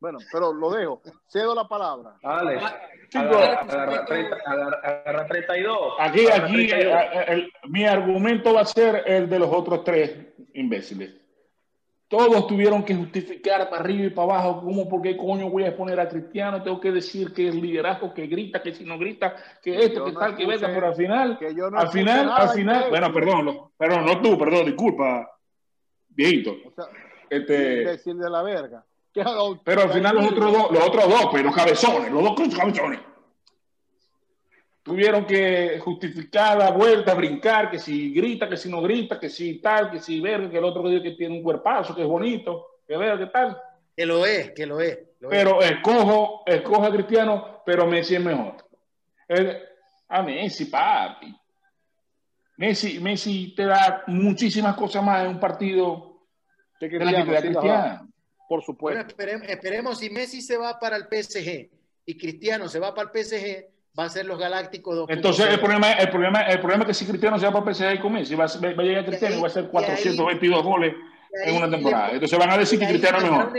Bueno, 0.00 0.18
pero 0.30 0.52
lo 0.52 0.70
dejo. 0.70 1.02
Cedo 1.26 1.54
la 1.54 1.66
palabra. 1.66 2.14
Dale. 2.22 2.60
Agarra, 4.44 5.26
32. 5.26 5.94
Aquí, 5.98 6.26
aquí, 6.26 6.70
eh, 6.72 7.48
mi 7.68 7.84
argumento 7.84 8.54
va 8.54 8.60
a 8.60 8.66
ser 8.66 9.02
el 9.06 9.28
de 9.28 9.38
los 9.38 9.52
otros 9.52 9.82
tres 9.82 10.14
imbéciles. 10.54 11.14
Todos 12.06 12.46
tuvieron 12.46 12.84
que 12.84 12.94
justificar 12.94 13.68
para 13.68 13.82
arriba 13.82 14.06
y 14.06 14.10
para 14.10 14.34
abajo 14.34 14.62
cómo, 14.62 14.88
por 14.88 15.02
qué 15.02 15.14
coño 15.14 15.50
voy 15.50 15.64
a 15.64 15.76
poner 15.76 16.00
a 16.00 16.08
Cristiano, 16.08 16.62
tengo 16.62 16.80
que 16.80 16.90
decir 16.90 17.34
que 17.34 17.48
es 17.48 17.54
liderazgo, 17.54 18.14
que 18.14 18.26
grita, 18.26 18.62
que 18.62 18.72
si 18.72 18.84
no 18.84 18.98
grita, 18.98 19.36
que 19.62 19.76
esto, 19.76 20.06
que, 20.06 20.12
tal, 20.12 20.34
que 20.34 20.46
venga, 20.46 20.68
pero 20.68 20.86
al 20.86 20.94
final, 20.94 21.38
al 21.76 21.90
final, 21.90 22.30
al 22.30 22.48
final, 22.48 22.88
bueno, 22.88 23.12
perdón, 23.12 23.70
perdón, 23.76 24.06
no 24.06 24.22
tú, 24.22 24.38
perdón, 24.38 24.66
disculpa, 24.66 25.30
viejito. 26.08 26.56
O 26.64 26.70
sea, 26.70 26.86
este, 27.28 27.84
decir 27.84 28.16
de 28.16 28.30
la 28.30 28.42
verga. 28.42 28.86
Pero 29.64 29.82
al 29.82 29.92
final 29.92 30.16
los 30.16 30.32
otros 30.32 30.52
dos, 30.52 30.70
los 30.70 30.84
otros 30.84 31.08
dos, 31.08 31.26
pues 31.30 31.44
los 31.44 31.54
cabezones, 31.54 32.10
los 32.10 32.22
dos 32.22 32.34
cabezones, 32.34 33.00
tuvieron 34.82 35.26
que 35.26 35.78
justificar 35.80 36.56
la 36.56 36.70
vuelta, 36.70 37.14
brincar, 37.14 37.70
que 37.70 37.78
si 37.78 38.12
grita, 38.12 38.48
que 38.48 38.56
si 38.56 38.70
no 38.70 38.80
grita, 38.80 39.20
que 39.20 39.28
si 39.28 39.60
tal, 39.60 39.90
que 39.90 40.00
si 40.00 40.20
verga, 40.20 40.50
que 40.50 40.58
el 40.58 40.64
otro 40.64 40.88
dice 40.88 41.02
que 41.02 41.10
tiene 41.12 41.36
un 41.36 41.42
cuerpazo, 41.42 41.94
que 41.94 42.02
es 42.02 42.08
bonito, 42.08 42.80
que 42.86 42.96
vea, 42.96 43.18
que 43.18 43.26
tal. 43.26 43.60
Que 43.94 44.06
lo 44.06 44.24
es, 44.24 44.52
que 44.52 44.64
lo 44.64 44.80
es. 44.80 44.98
pero 45.28 45.60
escojo, 45.60 46.42
escojo 46.46 46.84
a 46.84 46.92
Cristiano, 46.92 47.62
pero 47.66 47.86
Messi 47.86 48.14
es 48.14 48.24
mejor. 48.24 48.56
a 50.08 50.22
Messi, 50.22 50.64
papi. 50.64 51.34
Messi, 52.56 52.98
Messi 52.98 53.54
te 53.54 53.66
da 53.66 54.04
muchísimas 54.06 54.74
cosas 54.74 55.04
más 55.04 55.22
en 55.22 55.28
un 55.28 55.40
partido 55.40 56.22
que 56.80 56.88
Cristiano. 56.88 58.08
Por 58.48 58.62
supuesto. 58.64 59.14
esperemos, 59.46 59.98
si 59.98 60.08
Messi 60.08 60.40
se 60.40 60.56
va 60.56 60.78
para 60.78 60.96
el 60.96 61.04
PSG 61.04 61.68
y 62.06 62.16
Cristiano 62.16 62.68
se 62.68 62.78
va 62.78 62.94
para 62.94 63.10
el 63.10 63.24
PSG, 63.24 63.66
va 63.98 64.04
a 64.04 64.08
ser 64.08 64.26
los 64.26 64.38
Galácticos 64.38 65.06
Entonces 65.08 65.46
el 65.46 65.60
problema, 65.60 65.92
el, 65.92 66.08
problema, 66.08 66.42
el 66.42 66.58
problema 66.60 66.84
es 66.84 66.88
que 66.88 66.94
si 66.94 67.06
Cristiano 67.06 67.38
se 67.38 67.46
va 67.46 67.52
para 67.52 67.70
el 67.70 67.74
PSG 67.74 68.00
con 68.00 68.12
Messi, 68.12 68.34
va, 68.34 68.46
va 68.46 68.82
a 68.82 68.86
llegar 68.86 69.04
Cristiano 69.04 69.36
y, 69.36 69.40
va 69.40 69.48
a 69.48 69.50
hacer 69.50 69.68
422 69.68 70.62
goles 70.64 70.94
en 71.44 71.56
una 71.56 71.70
temporada. 71.70 72.12
Entonces 72.12 72.38
van 72.38 72.50
a 72.50 72.58
decir 72.58 72.78
que 72.78 72.86
Cristiano 72.86 73.18
es 73.18 73.24
mejor. 73.24 73.52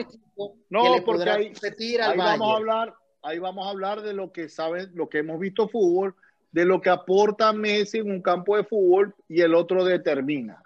No, 0.70 0.95
porque 1.06 1.30
ahí, 1.30 1.53
ahí 2.02 2.18
vamos 2.18 2.52
a 2.52 2.56
hablar, 2.56 2.95
ahí 3.22 3.40
vamos 3.40 3.68
a 3.68 3.70
hablar 3.70 4.02
de 4.02 4.14
lo 4.14 4.32
que 4.32 4.49
saben, 4.49 4.90
lo 4.95 5.07
que 5.07 5.20
hemos 5.20 5.40
visto 5.40 5.68
fútbol, 5.68 6.16
de 6.52 6.66
lo 6.66 6.82
que 6.82 6.90
aporta 6.90 7.53
Messi 7.53 7.99
en 7.99 8.10
un 8.10 8.22
campo 8.22 8.57
de 8.57 8.64
fútbol 8.64 9.14
y 9.28 9.41
el 9.41 9.53
otro 9.53 9.84
determina. 9.84 10.64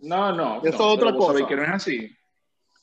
No, 0.00 0.32
no. 0.32 0.58
Eso 0.64 0.68
es 0.68 0.80
otra 0.80 1.12
cosa. 1.14 1.46
que 1.46 1.54
no 1.54 1.62
es 1.62 1.70
así. 1.70 2.16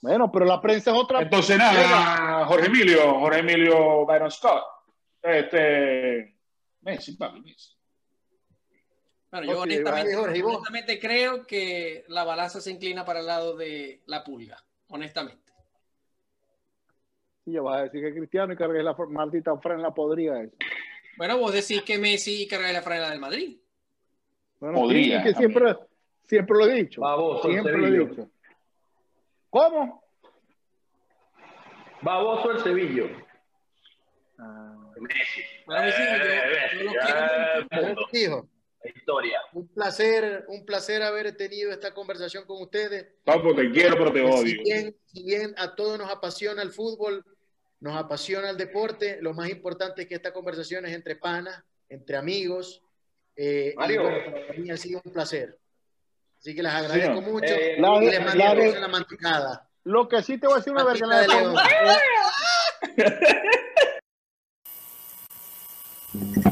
Bueno, 0.08 0.32
pero 0.32 0.46
la 0.46 0.62
prensa 0.62 0.92
es 0.92 0.98
otra. 0.98 1.22
Entonces, 1.22 1.58
nada, 1.58 2.46
Jorge 2.46 2.68
Emilio, 2.68 3.20
Jorge 3.20 3.40
Emilio 3.40 4.06
Byron 4.06 4.32
Scott. 4.32 4.64
Este. 5.22 6.38
Messi, 6.82 7.18
papi, 7.18 7.42
Messi. 7.42 7.76
Bueno, 9.30 9.52
yo 9.52 9.62
honestamente, 9.62 10.98
creo 10.98 11.46
que 11.46 12.06
la 12.08 12.24
balanza 12.24 12.62
se 12.62 12.72
inclina 12.72 13.04
para 13.04 13.20
el 13.20 13.26
lado 13.26 13.58
de 13.58 14.02
la 14.06 14.24
pulga, 14.24 14.64
honestamente. 14.88 15.52
Sí, 17.44 17.52
yo 17.52 17.64
vas 17.64 17.82
a 17.82 17.84
decir 17.84 18.02
que 18.02 18.18
Cristiano 18.18 18.54
y 18.54 18.56
cargué 18.56 18.82
la 18.82 18.96
maldita 19.10 19.58
frena 19.58 19.94
podría 19.94 20.42
eso. 20.42 20.56
Bueno, 21.18 21.38
vos 21.38 21.52
decís 21.52 21.82
que 21.82 21.98
Messi 21.98 22.44
y 22.44 22.48
cargué 22.48 22.72
la 22.72 22.82
frena 22.82 23.10
del 23.10 23.20
Madrid. 23.20 23.58
Bueno, 24.62 24.78
podría. 24.78 25.22
que 25.22 25.34
siempre, 25.34 25.76
siempre 26.26 26.58
lo 26.58 26.66
he 26.66 26.74
dicho. 26.76 27.02
siempre 27.42 27.78
lo 27.78 27.88
he 27.88 28.08
dicho. 28.08 28.30
¿Cómo? 29.58 30.04
Baboso 32.04 32.52
el 32.52 32.64
Sevillo. 32.64 33.10
Ah. 34.38 34.76
Historia. 38.84 39.40
Un 39.54 39.68
placer, 39.70 40.46
un 40.48 40.64
placer 40.64 41.02
haber 41.02 41.36
tenido 41.36 41.72
esta 41.72 41.92
conversación 41.92 42.46
con 42.46 42.62
ustedes. 42.62 43.08
Papo, 43.24 43.56
te 43.56 43.72
quiero, 43.72 43.98
pero 43.98 44.14
te 44.14 44.22
odio. 44.22 44.46
Si 44.46 44.58
bien, 44.60 44.96
si 45.08 45.24
bien 45.24 45.56
a 45.58 45.74
todos 45.74 45.98
nos 45.98 46.12
apasiona 46.12 46.62
el 46.62 46.70
fútbol, 46.70 47.26
nos 47.80 47.96
apasiona 47.98 48.52
el 48.52 48.58
deporte, 48.58 49.18
lo 49.22 49.34
más 49.34 49.50
importante 49.50 50.04
es 50.04 50.08
que 50.08 50.16
esta 50.16 50.34
conversación 50.34 50.86
es 50.86 50.94
entre 50.94 51.16
panas, 51.16 51.64
entre 51.90 52.16
amigos. 52.16 52.84
Eh, 53.36 53.74
Mario. 53.76 54.04
para 54.04 54.54
mí 54.54 54.70
ha 54.70 54.78
sido 54.78 55.02
un 55.04 55.12
placer. 55.12 55.58
Así 56.40 56.56
que 56.56 56.64
les 56.64 56.72
agradezco 56.72 57.22
mucho 57.22 57.54
eh, 57.54 57.76
la, 57.80 58.04
y 58.04 58.10
les 58.10 58.24
mando 58.24 58.44
la, 58.44 58.80
la, 58.80 58.88
manticada. 58.88 59.68
Lo 59.84 60.08
que 60.08 60.22
sí 60.22 60.38
te 60.38 60.48
voy 60.48 60.56
a 60.56 60.58
decir 60.58 60.74
una 60.74 60.84
verga. 60.84 61.08
De 62.96 63.22